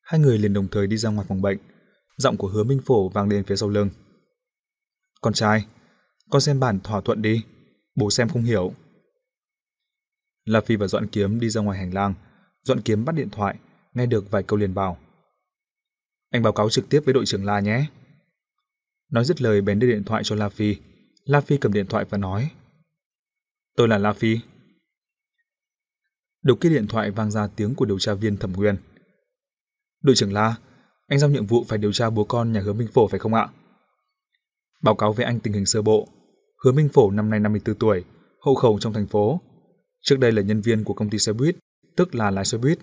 [0.00, 1.58] Hai người liền đồng thời đi ra ngoài phòng bệnh.
[2.16, 3.90] Giọng của hứa Minh Phổ vang lên phía sau lưng.
[5.20, 5.66] Con trai,
[6.30, 7.44] con xem bản thỏa thuận đi.
[7.94, 8.74] Bố xem không hiểu.
[10.44, 12.14] La Phi và Doãn Kiếm đi ra ngoài hành lang.
[12.62, 13.58] Doãn Kiếm bắt điện thoại,
[13.94, 14.98] nghe được vài câu liền bảo.
[16.30, 17.86] Anh báo cáo trực tiếp với đội trưởng La nhé.
[19.10, 20.76] Nói dứt lời bén đưa điện thoại cho La Phi.
[21.24, 22.50] La Phi cầm điện thoại và nói.
[23.76, 24.38] Tôi là La Phi.
[26.42, 28.76] Đầu kia điện thoại vang ra tiếng của điều tra viên thẩm quyền.
[30.02, 30.56] Đội trưởng La,
[31.06, 33.34] anh giao nhiệm vụ phải điều tra bố con nhà hứa Minh Phổ phải không
[33.34, 33.48] ạ?
[34.82, 36.08] Báo cáo với anh tình hình sơ bộ.
[36.64, 38.04] Hứa Minh Phổ năm nay 54 tuổi,
[38.40, 39.40] hộ khẩu trong thành phố.
[40.02, 41.56] Trước đây là nhân viên của công ty xe buýt,
[41.96, 42.78] tức là lái xe buýt.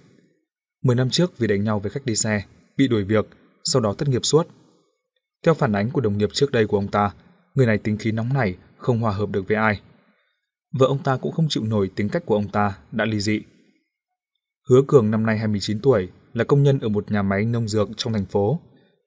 [0.83, 2.43] 10 năm trước vì đánh nhau với khách đi xe,
[2.77, 3.25] bị đuổi việc,
[3.63, 4.47] sau đó thất nghiệp suốt.
[5.43, 7.11] Theo phản ánh của đồng nghiệp trước đây của ông ta,
[7.55, 9.81] người này tính khí nóng nảy, không hòa hợp được với ai.
[10.71, 13.41] Vợ ông ta cũng không chịu nổi tính cách của ông ta, đã ly dị.
[14.69, 17.89] Hứa Cường năm nay 29 tuổi, là công nhân ở một nhà máy nông dược
[17.97, 18.59] trong thành phố,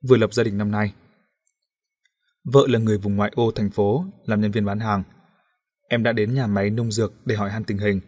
[0.09, 0.93] vừa lập gia đình năm nay.
[2.45, 5.03] Vợ là người vùng ngoại ô thành phố, làm nhân viên bán hàng.
[5.89, 8.01] Em đã đến nhà máy nông dược để hỏi han tình hình,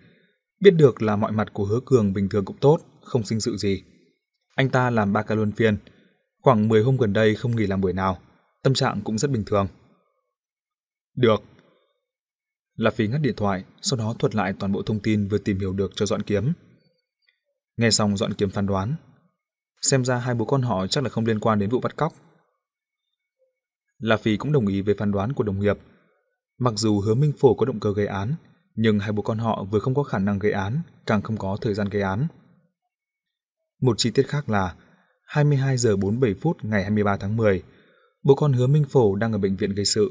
[0.61, 3.57] biết được là mọi mặt của Hứa Cường bình thường cũng tốt, không sinh sự
[3.57, 3.83] gì.
[4.55, 5.77] Anh ta làm ba ca luân phiên,
[6.43, 8.19] khoảng 10 hôm gần đây không nghỉ làm buổi nào,
[8.63, 9.69] tâm trạng cũng rất bình thường.
[11.17, 11.43] Được.
[12.77, 15.59] La Phi ngắt điện thoại, sau đó thuật lại toàn bộ thông tin vừa tìm
[15.59, 16.53] hiểu được cho Dọn Kiếm.
[17.77, 18.95] Nghe xong Dọn Kiếm phán đoán,
[19.83, 22.13] xem ra hai bố con họ chắc là không liên quan đến vụ bắt cóc.
[23.99, 25.79] La Phi cũng đồng ý với phán đoán của đồng nghiệp.
[26.59, 28.35] Mặc dù hứa Minh Phổ có động cơ gây án,
[28.75, 31.57] nhưng hai bố con họ vừa không có khả năng gây án, càng không có
[31.61, 32.27] thời gian gây án.
[33.81, 34.75] Một chi tiết khác là
[35.33, 37.63] 22 giờ 47 phút ngày 23 tháng 10,
[38.23, 40.11] bố con hứa Minh Phổ đang ở bệnh viện gây sự.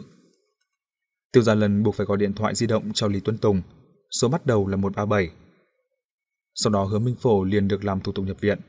[1.31, 3.61] Tiêu Gia Lần buộc phải gọi điện thoại di động cho Lý Tuấn Tùng,
[4.11, 5.29] số bắt đầu là 137.
[6.55, 8.59] Sau đó hứa Minh Phổ liền được làm thủ tục nhập viện.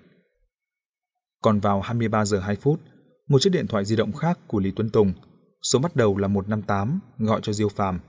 [1.43, 2.81] Còn vào 23 giờ 2 phút,
[3.29, 5.13] một chiếc điện thoại di động khác của Lý Tuấn Tùng,
[5.63, 8.01] số bắt đầu là 158, gọi cho Diêu Phàm.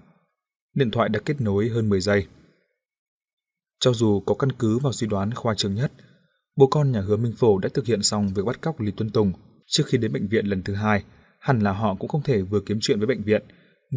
[0.76, 2.28] Điện thoại đã kết nối hơn 10 giây.
[3.80, 5.92] Cho dù có căn cứ vào suy đoán khoa trương nhất,
[6.56, 9.10] bố con nhà hứa Minh Phổ đã thực hiện xong việc bắt cóc Lý Tuấn
[9.10, 9.34] Tùng
[9.68, 11.04] trước khi đến bệnh viện lần thứ hai,
[11.40, 13.44] hẳn là họ cũng không thể vừa kiếm chuyện với bệnh viện,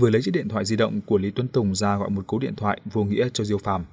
[0.00, 2.38] vừa lấy chiếc điện thoại di động của Lý Tuấn Tùng ra gọi một cú
[2.38, 3.84] điện thoại vô nghĩa cho Diêu Phàm.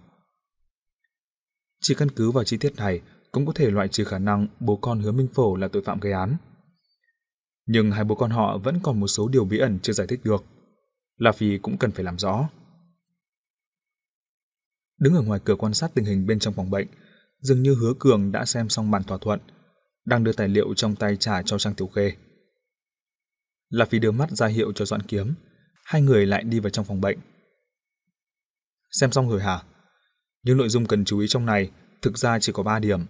[1.82, 3.01] Chỉ căn cứ vào chi tiết này
[3.32, 6.00] cũng có thể loại trừ khả năng bố con hứa Minh Phổ là tội phạm
[6.00, 6.38] gây án.
[7.66, 10.19] Nhưng hai bố con họ vẫn còn một số điều bí ẩn chưa giải thích
[10.24, 10.43] được.
[11.17, 12.50] La Phi cũng cần phải làm rõ.
[15.00, 16.88] Đứng ở ngoài cửa quan sát tình hình bên trong phòng bệnh,
[17.43, 19.39] dường như Hứa Cường đã xem xong bản thỏa thuận,
[20.05, 22.13] đang đưa tài liệu trong tay trả cho Trang Tiểu Khê.
[23.69, 25.33] là Phi đưa mắt ra hiệu cho Doãn Kiếm,
[25.85, 27.17] hai người lại đi vào trong phòng bệnh.
[28.91, 29.63] Xem xong rồi hả?
[30.43, 33.05] Những nội dung cần chú ý trong này thực ra chỉ có 3 điểm.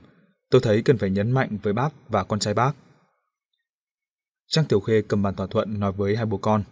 [0.50, 2.76] Tôi thấy cần phải nhấn mạnh với bác và con trai bác.
[4.48, 6.64] Trang Tiểu Khê cầm bản thỏa thuận nói với hai bố con.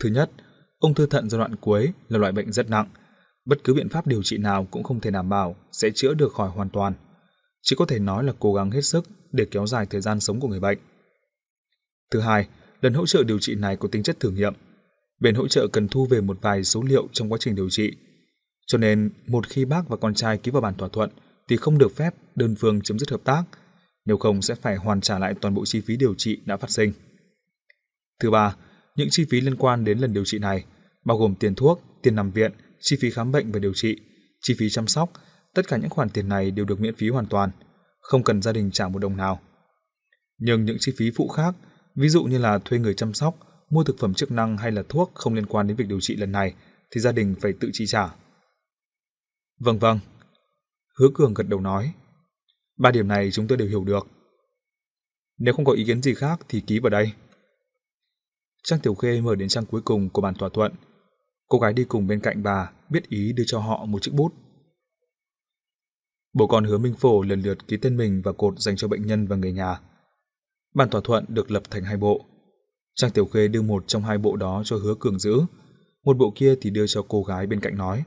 [0.00, 0.30] Thứ nhất,
[0.78, 2.88] ung thư thận giai đoạn cuối là loại bệnh rất nặng.
[3.46, 6.32] Bất cứ biện pháp điều trị nào cũng không thể đảm bảo sẽ chữa được
[6.32, 6.92] khỏi hoàn toàn.
[7.62, 10.40] Chỉ có thể nói là cố gắng hết sức để kéo dài thời gian sống
[10.40, 10.78] của người bệnh.
[12.10, 12.48] Thứ hai,
[12.80, 14.54] lần hỗ trợ điều trị này có tính chất thử nghiệm.
[15.20, 17.92] Bên hỗ trợ cần thu về một vài số liệu trong quá trình điều trị.
[18.66, 21.10] Cho nên, một khi bác và con trai ký vào bản thỏa thuận
[21.48, 23.42] thì không được phép đơn phương chấm dứt hợp tác,
[24.04, 26.70] nếu không sẽ phải hoàn trả lại toàn bộ chi phí điều trị đã phát
[26.70, 26.92] sinh.
[28.20, 28.56] Thứ ba,
[28.96, 30.64] những chi phí liên quan đến lần điều trị này,
[31.04, 33.96] bao gồm tiền thuốc, tiền nằm viện, chi phí khám bệnh và điều trị,
[34.40, 35.12] chi phí chăm sóc,
[35.54, 37.50] tất cả những khoản tiền này đều được miễn phí hoàn toàn,
[38.00, 39.40] không cần gia đình trả một đồng nào.
[40.38, 41.54] Nhưng những chi phí phụ khác,
[41.94, 43.38] ví dụ như là thuê người chăm sóc,
[43.70, 46.16] mua thực phẩm chức năng hay là thuốc không liên quan đến việc điều trị
[46.16, 46.54] lần này
[46.90, 48.14] thì gia đình phải tự chi trả.
[49.58, 49.98] Vâng vâng.
[50.98, 51.92] Hứa Cường gật đầu nói.
[52.78, 54.06] Ba điểm này chúng tôi đều hiểu được.
[55.38, 57.12] Nếu không có ý kiến gì khác thì ký vào đây.
[58.62, 60.72] Trang Tiểu Khê mở đến trang cuối cùng của bản thỏa thuận.
[61.48, 64.34] Cô gái đi cùng bên cạnh bà biết ý đưa cho họ một chiếc bút.
[66.32, 69.06] Bố con hứa Minh Phổ lần lượt ký tên mình và cột dành cho bệnh
[69.06, 69.80] nhân và người nhà.
[70.74, 72.24] Bản thỏa thuận được lập thành hai bộ.
[72.94, 75.40] Trang Tiểu Khê đưa một trong hai bộ đó cho hứa Cường giữ,
[76.04, 78.04] một bộ kia thì đưa cho cô gái bên cạnh nói.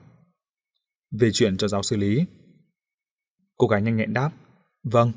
[1.19, 2.25] Về chuyện cho giáo sư Lý.
[3.57, 4.31] Cô gái nhanh nhẹn đáp,
[4.83, 5.11] vâng.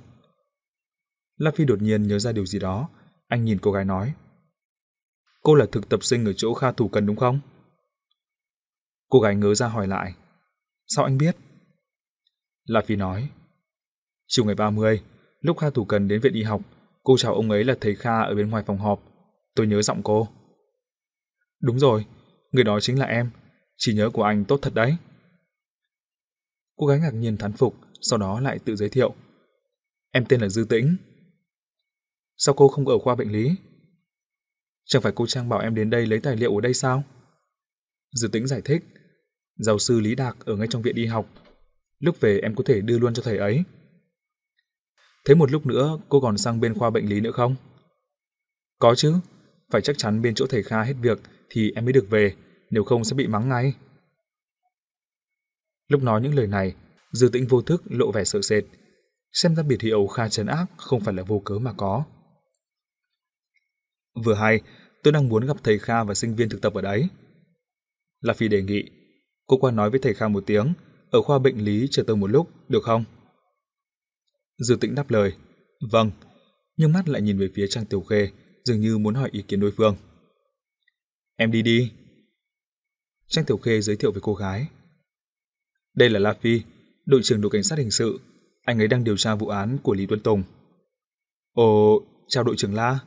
[1.37, 2.89] La Phi đột nhiên nhớ ra điều gì đó,
[3.29, 4.15] anh nhìn cô gái nói.
[5.43, 7.41] Cô là thực tập sinh ở chỗ Kha Thủ Cần đúng không?
[9.13, 10.15] Cô gái ngớ ra hỏi lại.
[10.87, 11.37] Sao anh biết?
[12.65, 13.29] La Phi nói.
[14.27, 15.03] Chiều ngày 30,
[15.41, 16.61] lúc Kha Thủ Cần đến viện y học,
[17.03, 19.03] cô chào ông ấy là thầy Kha ở bên ngoài phòng họp.
[19.55, 20.29] Tôi nhớ giọng cô.
[21.61, 22.07] Đúng rồi,
[22.53, 23.31] người đó chính là em.
[23.77, 24.97] Chỉ nhớ của anh tốt thật đấy.
[26.77, 29.15] Cô gái ngạc nhiên thán phục, sau đó lại tự giới thiệu.
[30.11, 30.97] Em tên là Dư Tĩnh.
[32.37, 33.55] Sao cô không ở khoa bệnh lý?
[34.85, 37.05] Chẳng phải cô Trang bảo em đến đây lấy tài liệu ở đây sao?
[38.13, 38.85] Dư Tĩnh giải thích.
[39.57, 41.29] Giáo sư Lý Đạc ở ngay trong viện đi học.
[41.99, 43.65] Lúc về em có thể đưa luôn cho thầy ấy.
[45.25, 47.57] Thế một lúc nữa cô còn sang bên khoa bệnh lý nữa không?
[48.79, 49.15] Có chứ,
[49.71, 51.19] phải chắc chắn bên chỗ thầy Kha hết việc
[51.51, 52.35] thì em mới được về,
[52.71, 53.75] nếu không sẽ bị mắng ngay.
[55.89, 56.75] Lúc nói những lời này,
[57.13, 58.65] Dư Tĩnh vô thức lộ vẻ sợ sệt,
[59.33, 62.05] xem ra biệt hiệu Kha trấn ác không phải là vô cớ mà có.
[64.25, 64.61] Vừa hay,
[65.03, 67.09] tôi đang muốn gặp thầy Kha và sinh viên thực tập ở đấy.
[68.21, 68.91] La Phi đề nghị,
[69.53, 70.73] cô qua nói với thầy Kha một tiếng,
[71.11, 73.05] ở khoa bệnh lý chờ tôi một lúc, được không?
[74.59, 75.33] Dư Tĩnh đáp lời,
[75.91, 76.11] vâng,
[76.77, 78.31] nhưng mắt lại nhìn về phía Trang Tiểu Khê,
[78.65, 79.97] dường như muốn hỏi ý kiến đối phương.
[81.37, 81.93] Em đi đi.
[83.27, 84.67] Trang Tiểu Khê giới thiệu với cô gái.
[85.95, 86.63] Đây là La Phi,
[87.07, 88.21] đội trưởng đội cảnh sát hình sự.
[88.63, 90.43] Anh ấy đang điều tra vụ án của Lý Tuấn Tùng.
[91.53, 92.99] Ồ, chào đội trưởng La.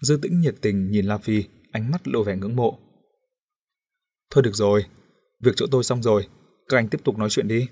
[0.00, 2.78] Dư tĩnh nhiệt tình nhìn La Phi, ánh mắt lộ vẻ ngưỡng mộ.
[4.30, 4.84] Thôi được rồi,
[5.46, 6.28] việc chỗ tôi xong rồi,
[6.68, 7.68] các anh tiếp tục nói chuyện đi.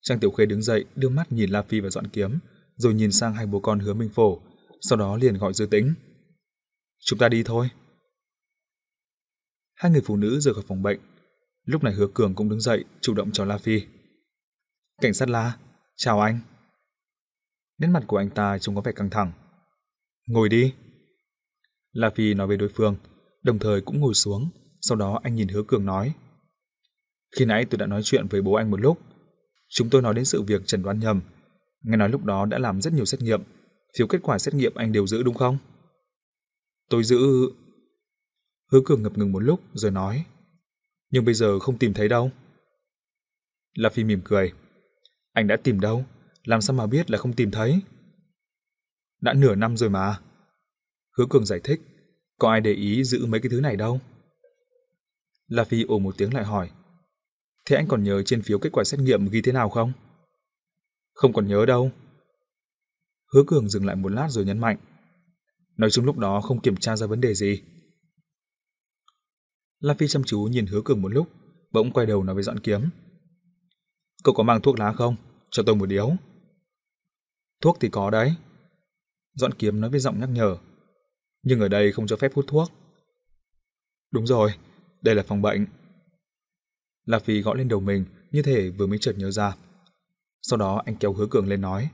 [0.00, 2.38] Trang Tiểu Khê đứng dậy, đưa mắt nhìn La Phi và dọn kiếm,
[2.76, 4.40] rồi nhìn sang hai bố con hứa Minh Phổ,
[4.80, 5.94] sau đó liền gọi Dư Tĩnh.
[6.98, 7.68] Chúng ta đi thôi.
[9.74, 11.00] Hai người phụ nữ rời khỏi phòng bệnh.
[11.64, 13.80] Lúc này Hứa Cường cũng đứng dậy, chủ động chào La Phi.
[15.00, 15.56] Cảnh sát La,
[15.96, 16.40] chào anh.
[17.78, 19.32] Nét mặt của anh ta trông có vẻ căng thẳng.
[20.26, 20.74] Ngồi đi.
[21.92, 22.96] La Phi nói với đối phương,
[23.42, 26.14] đồng thời cũng ngồi xuống, sau đó anh nhìn Hứa Cường nói.
[27.36, 28.98] Khi nãy tôi đã nói chuyện với bố anh một lúc.
[29.68, 31.20] Chúng tôi nói đến sự việc trần đoán nhầm.
[31.82, 33.42] Nghe nói lúc đó đã làm rất nhiều xét nghiệm,
[33.98, 35.58] Phiếu kết quả xét nghiệm anh đều giữ đúng không?
[36.88, 37.18] Tôi giữ...
[38.72, 40.24] Hứa cường ngập ngừng một lúc rồi nói.
[41.10, 42.30] Nhưng bây giờ không tìm thấy đâu.
[43.74, 44.52] La Phi mỉm cười.
[45.32, 46.04] Anh đã tìm đâu?
[46.44, 47.80] Làm sao mà biết là không tìm thấy?
[49.20, 50.20] Đã nửa năm rồi mà.
[51.18, 51.80] Hứa cường giải thích.
[52.38, 54.00] Có ai để ý giữ mấy cái thứ này đâu?
[55.50, 56.70] La Phi ồ một tiếng lại hỏi.
[57.64, 59.92] Thế anh còn nhớ trên phiếu kết quả xét nghiệm ghi thế nào không?
[61.12, 61.90] Không còn nhớ đâu.
[63.34, 64.76] Hứa Cường dừng lại một lát rồi nhấn mạnh.
[65.76, 67.62] Nói chung lúc đó không kiểm tra ra vấn đề gì.
[69.80, 71.28] La Phi chăm chú nhìn Hứa Cường một lúc,
[71.70, 72.88] bỗng quay đầu nói với dọn kiếm.
[74.24, 75.16] Cậu có mang thuốc lá không?
[75.50, 76.12] Cho tôi một điếu.
[77.60, 78.34] Thuốc thì có đấy.
[79.34, 80.56] Dọn kiếm nói với giọng nhắc nhở.
[81.42, 82.70] Nhưng ở đây không cho phép hút thuốc.
[84.10, 84.52] Đúng rồi,
[85.02, 85.66] đây là phòng bệnh.
[87.04, 89.56] La Phi gõ lên đầu mình như thể vừa mới chợt nhớ ra.
[90.42, 91.90] Sau đó anh kéo hứa cường lên nói.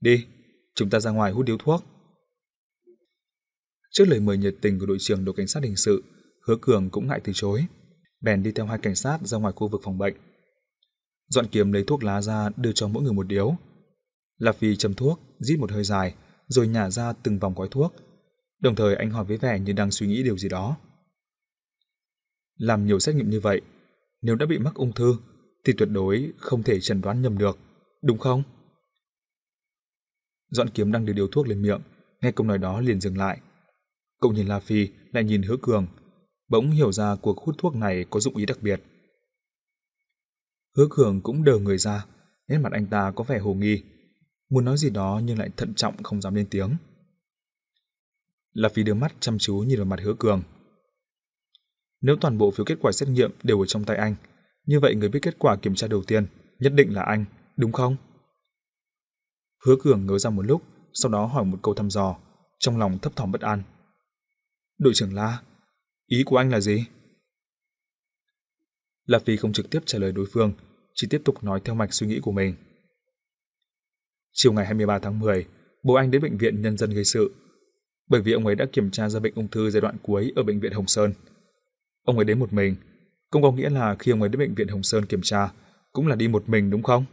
[0.00, 0.26] Đi,
[0.74, 1.84] chúng ta ra ngoài hút điếu thuốc.
[3.90, 6.02] Trước lời mời nhiệt tình của đội trưởng đội cảnh sát hình sự,
[6.46, 7.64] hứa cường cũng ngại từ chối.
[8.20, 10.14] Bèn đi theo hai cảnh sát ra ngoài khu vực phòng bệnh.
[11.28, 13.56] Dọn kiếm lấy thuốc lá ra đưa cho mỗi người một điếu.
[14.38, 16.14] La Phi châm thuốc, rít một hơi dài,
[16.48, 17.94] rồi nhả ra từng vòng gói thuốc.
[18.60, 20.76] Đồng thời anh hỏi với vẻ như đang suy nghĩ điều gì đó.
[22.62, 23.60] Làm nhiều xét nghiệm như vậy,
[24.20, 25.16] nếu đã bị mắc ung thư
[25.64, 27.58] thì tuyệt đối không thể chẩn đoán nhầm được,
[28.02, 28.42] đúng không?
[30.50, 31.80] Doãn kiếm đang đưa điều thuốc lên miệng,
[32.20, 33.40] nghe câu nói đó liền dừng lại.
[34.20, 35.86] Cậu nhìn La Phi, lại nhìn Hứa Cường,
[36.48, 38.82] bỗng hiểu ra cuộc hút thuốc này có dụng ý đặc biệt.
[40.76, 42.06] Hứa Cường cũng đờ người ra,
[42.48, 43.82] nét mặt anh ta có vẻ hồ nghi,
[44.50, 46.76] muốn nói gì đó nhưng lại thận trọng không dám lên tiếng.
[48.52, 50.42] La Phi đưa mắt chăm chú nhìn vào mặt Hứa Cường.
[52.02, 54.14] Nếu toàn bộ phiếu kết quả xét nghiệm đều ở trong tay anh,
[54.66, 56.26] như vậy người biết kết quả kiểm tra đầu tiên
[56.58, 57.24] nhất định là anh,
[57.56, 57.96] đúng không?
[59.66, 60.62] Hứa Cường ngớ ra một lúc,
[60.94, 62.16] sau đó hỏi một câu thăm dò,
[62.58, 63.62] trong lòng thấp thỏm bất an.
[64.78, 65.42] Đội trưởng La,
[66.06, 66.84] ý của anh là gì?
[69.06, 70.52] La Phi không trực tiếp trả lời đối phương,
[70.94, 72.54] chỉ tiếp tục nói theo mạch suy nghĩ của mình.
[74.32, 75.46] Chiều ngày 23 tháng 10,
[75.82, 77.34] bố anh đến bệnh viện nhân dân gây sự.
[78.08, 80.42] Bởi vì ông ấy đã kiểm tra ra bệnh ung thư giai đoạn cuối ở
[80.42, 81.12] bệnh viện Hồng Sơn.
[82.04, 82.76] Ông ấy đến một mình,
[83.30, 85.52] không có nghĩa là khi ông ấy đến bệnh viện Hồng Sơn kiểm tra,
[85.92, 87.04] cũng là đi một mình đúng không?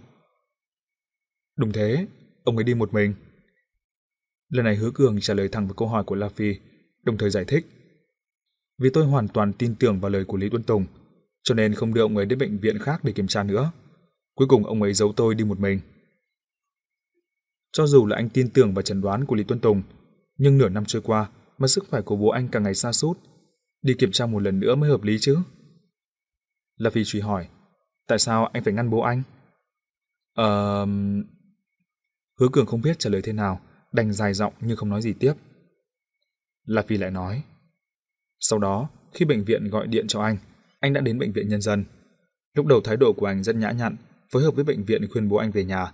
[1.57, 2.07] Đúng thế,
[2.43, 3.13] ông ấy đi một mình.
[4.49, 6.55] Lần này Hứa Cường trả lời thẳng vào câu hỏi của La Phi,
[7.03, 7.65] đồng thời giải thích.
[8.77, 10.85] Vì tôi hoàn toàn tin tưởng vào lời của Lý Tuấn Tùng,
[11.43, 13.71] cho nên không đưa ông ấy đến bệnh viện khác để kiểm tra nữa.
[14.35, 15.79] Cuối cùng ông ấy giấu tôi đi một mình.
[17.71, 19.81] Cho dù là anh tin tưởng vào chẩn đoán của Lý Tuấn Tùng,
[20.37, 23.17] nhưng nửa năm trôi qua mà sức khỏe của bố anh càng ngày xa sút
[23.81, 25.37] đi kiểm tra một lần nữa mới hợp lý chứ.
[26.77, 27.47] Là vì truy hỏi,
[28.07, 29.23] tại sao anh phải ngăn bố anh?
[30.33, 30.85] Ờ...
[32.39, 35.13] Hứa Cường không biết trả lời thế nào, đành dài giọng nhưng không nói gì
[35.13, 35.33] tiếp.
[36.65, 37.43] La Phi lại nói,
[38.39, 40.37] sau đó, khi bệnh viện gọi điện cho anh,
[40.79, 41.85] anh đã đến bệnh viện nhân dân.
[42.53, 43.95] Lúc đầu thái độ của anh rất nhã nhặn,
[44.31, 45.91] phối hợp với bệnh viện khuyên bố anh về nhà.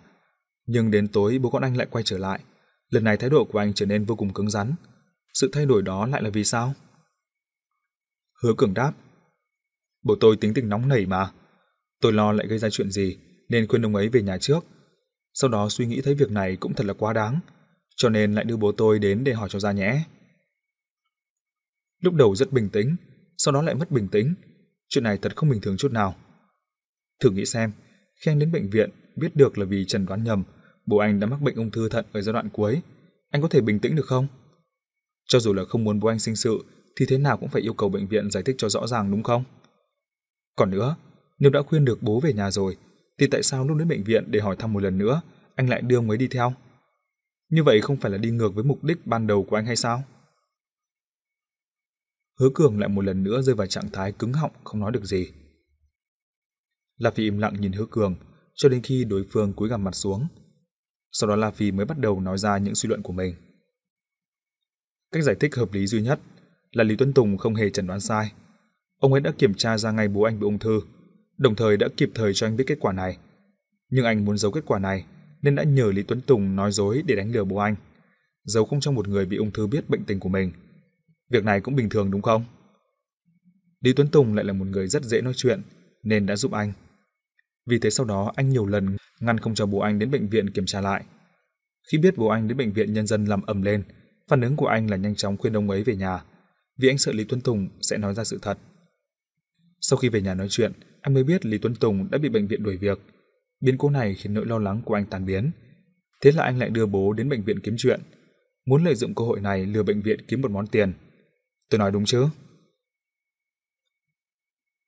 [0.65, 2.39] Nhưng đến tối bố con anh lại quay trở lại.
[2.89, 4.75] Lần này thái độ của anh trở nên vô cùng cứng rắn.
[5.33, 6.73] Sự thay đổi đó lại là vì sao?
[8.43, 8.93] Hứa Cường đáp.
[10.03, 11.31] Bố tôi tính tình nóng nảy mà.
[12.01, 13.17] Tôi lo lại gây ra chuyện gì,
[13.49, 14.65] nên khuyên ông ấy về nhà trước.
[15.33, 17.39] Sau đó suy nghĩ thấy việc này cũng thật là quá đáng,
[17.95, 20.03] cho nên lại đưa bố tôi đến để hỏi cho ra nhẽ.
[22.01, 22.95] Lúc đầu rất bình tĩnh,
[23.37, 24.33] sau đó lại mất bình tĩnh.
[24.87, 26.15] Chuyện này thật không bình thường chút nào.
[27.19, 27.71] Thử nghĩ xem,
[28.15, 30.43] khi anh đến bệnh viện, biết được là vì trần đoán nhầm,
[30.85, 32.81] bố anh đã mắc bệnh ung thư thận ở giai đoạn cuối,
[33.31, 34.27] anh có thể bình tĩnh được không?
[35.27, 36.57] Cho dù là không muốn bố anh sinh sự,
[36.95, 39.23] thì thế nào cũng phải yêu cầu bệnh viện giải thích cho rõ ràng đúng
[39.23, 39.43] không?
[40.55, 40.95] Còn nữa,
[41.39, 42.77] nếu đã khuyên được bố về nhà rồi,
[43.17, 45.21] thì tại sao lúc đến bệnh viện để hỏi thăm một lần nữa,
[45.55, 46.53] anh lại đưa ông ấy đi theo?
[47.49, 49.75] Như vậy không phải là đi ngược với mục đích ban đầu của anh hay
[49.75, 50.03] sao?
[52.39, 55.05] Hứa Cường lại một lần nữa rơi vào trạng thái cứng họng không nói được
[55.05, 55.31] gì.
[56.97, 58.15] La Phi im lặng nhìn Hứa Cường
[58.55, 60.27] cho đến khi đối phương cúi gằm mặt xuống.
[61.11, 63.35] Sau đó La Phi mới bắt đầu nói ra những suy luận của mình.
[65.11, 66.19] Cách giải thích hợp lý duy nhất
[66.75, 68.31] là Lý Tuấn Tùng không hề chẩn đoán sai.
[68.99, 70.81] Ông ấy đã kiểm tra ra ngay bố anh bị ung thư,
[71.37, 73.17] đồng thời đã kịp thời cho anh biết kết quả này.
[73.89, 75.05] Nhưng anh muốn giấu kết quả này,
[75.41, 77.75] nên đã nhờ Lý Tuấn Tùng nói dối để đánh lừa bố anh.
[78.43, 80.51] Giấu không cho một người bị ung thư biết bệnh tình của mình.
[81.31, 82.45] Việc này cũng bình thường đúng không?
[83.81, 85.61] Lý Tuấn Tùng lại là một người rất dễ nói chuyện,
[86.03, 86.73] nên đã giúp anh.
[87.65, 90.49] Vì thế sau đó anh nhiều lần ngăn không cho bố anh đến bệnh viện
[90.49, 91.03] kiểm tra lại.
[91.91, 93.83] Khi biết bố anh đến bệnh viện nhân dân làm ầm lên,
[94.27, 96.23] phản ứng của anh là nhanh chóng khuyên ông ấy về nhà,
[96.77, 98.57] vì anh sợ Lý Tuấn Tùng sẽ nói ra sự thật.
[99.81, 100.71] Sau khi về nhà nói chuyện,
[101.01, 102.99] anh mới biết Lý Tuấn Tùng đã bị bệnh viện đuổi việc.
[103.61, 105.51] Biến cố này khiến nỗi lo lắng của anh tan biến.
[106.21, 107.99] Thế là anh lại đưa bố đến bệnh viện kiếm chuyện,
[108.65, 110.93] muốn lợi dụng cơ hội này lừa bệnh viện kiếm một món tiền.
[111.69, 112.25] Tôi nói đúng chứ?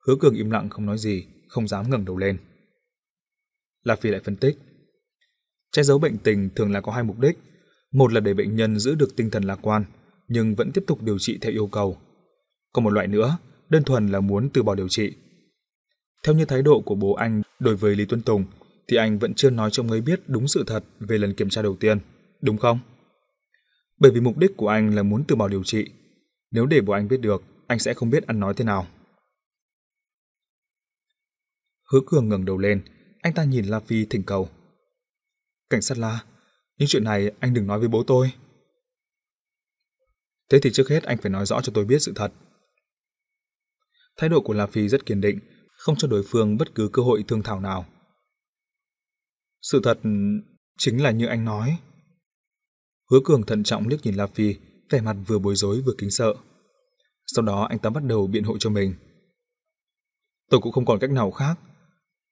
[0.07, 2.37] Hứa Cường im lặng không nói gì, không dám ngẩng đầu lên.
[3.83, 4.57] La Phi lại phân tích.
[5.71, 7.37] Che giấu bệnh tình thường là có hai mục đích.
[7.91, 9.85] Một là để bệnh nhân giữ được tinh thần lạc quan,
[10.27, 11.97] nhưng vẫn tiếp tục điều trị theo yêu cầu.
[12.73, 13.37] Còn một loại nữa,
[13.69, 15.13] đơn thuần là muốn từ bỏ điều trị.
[16.23, 18.45] Theo như thái độ của bố anh đối với Lý Tuấn Tùng,
[18.87, 21.49] thì anh vẫn chưa nói cho ông ấy biết đúng sự thật về lần kiểm
[21.49, 21.99] tra đầu tiên,
[22.41, 22.79] đúng không?
[23.99, 25.89] Bởi vì mục đích của anh là muốn từ bỏ điều trị.
[26.51, 28.87] Nếu để bố anh biết được, anh sẽ không biết ăn nói thế nào.
[31.91, 32.81] Hứa Cường ngẩng đầu lên,
[33.21, 34.49] anh ta nhìn La Phi thỉnh cầu.
[35.69, 36.19] Cảnh sát La,
[36.77, 38.31] những chuyện này anh đừng nói với bố tôi.
[40.49, 42.31] Thế thì trước hết anh phải nói rõ cho tôi biết sự thật.
[44.17, 45.39] Thái độ của La Phi rất kiên định,
[45.77, 47.85] không cho đối phương bất cứ cơ hội thương thảo nào.
[49.61, 49.99] Sự thật
[50.77, 51.77] chính là như anh nói.
[53.11, 54.55] Hứa Cường thận trọng liếc nhìn La Phi,
[54.89, 56.33] vẻ mặt vừa bối rối vừa kính sợ.
[57.25, 58.95] Sau đó anh ta bắt đầu biện hộ cho mình.
[60.49, 61.59] Tôi cũng không còn cách nào khác.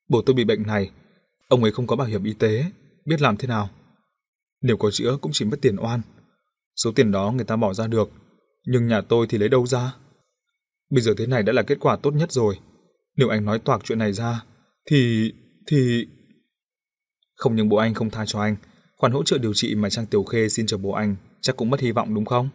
[0.10, 0.92] Bố tôi bị bệnh này,
[1.48, 2.66] ông ấy không có bảo hiểm y tế,
[3.06, 3.70] biết làm thế nào.
[4.62, 6.02] Nếu có chữa cũng chỉ mất tiền oan.
[6.76, 8.10] Số tiền đó người ta bỏ ra được,
[8.66, 9.96] nhưng nhà tôi thì lấy đâu ra?
[10.90, 12.60] Bây giờ thế này đã là kết quả tốt nhất rồi.
[13.16, 14.44] Nếu anh nói toạc chuyện này ra,
[14.86, 15.32] thì...
[15.68, 16.08] thì...
[17.36, 18.56] Không những bố anh không tha cho anh,
[18.98, 21.70] khoản hỗ trợ điều trị mà Trang Tiểu Khê xin cho bố anh chắc cũng
[21.70, 22.50] mất hy vọng đúng không?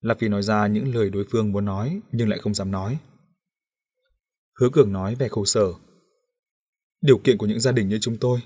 [0.00, 2.98] Là vì nói ra những lời đối phương muốn nói nhưng lại không dám nói.
[4.60, 5.72] Hứa Cường nói về khổ sở.
[7.00, 8.40] Điều kiện của những gia đình như chúng tôi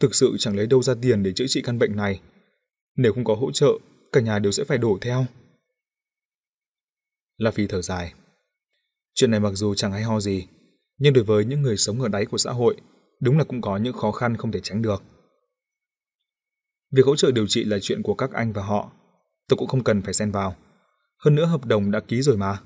[0.00, 2.20] thực sự chẳng lấy đâu ra tiền để chữa trị căn bệnh này.
[2.96, 3.68] Nếu không có hỗ trợ,
[4.12, 5.26] cả nhà đều sẽ phải đổ theo.
[7.36, 8.14] La Phi thở dài.
[9.14, 10.46] Chuyện này mặc dù chẳng hay ho gì,
[10.98, 12.76] nhưng đối với những người sống ở đáy của xã hội,
[13.20, 15.02] đúng là cũng có những khó khăn không thể tránh được.
[16.90, 18.92] Việc hỗ trợ điều trị là chuyện của các anh và họ,
[19.48, 20.56] tôi cũng không cần phải xen vào.
[21.18, 22.60] Hơn nữa hợp đồng đã ký rồi mà.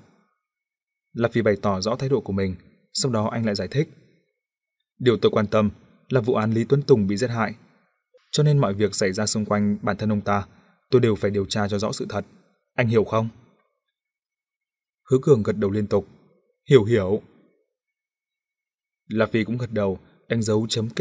[1.13, 2.57] La Phi bày tỏ rõ thái độ của mình,
[2.93, 3.89] sau đó anh lại giải thích.
[4.99, 5.71] Điều tôi quan tâm
[6.09, 7.55] là vụ án Lý Tuấn Tùng bị giết hại.
[8.31, 10.47] Cho nên mọi việc xảy ra xung quanh bản thân ông ta,
[10.91, 12.25] tôi đều phải điều tra cho rõ sự thật.
[12.75, 13.29] Anh hiểu không?
[15.11, 16.07] Hứa Cường gật đầu liên tục.
[16.71, 17.23] Hiểu hiểu.
[19.09, 19.99] La Phi cũng gật đầu,
[20.29, 20.95] đánh dấu chấm kết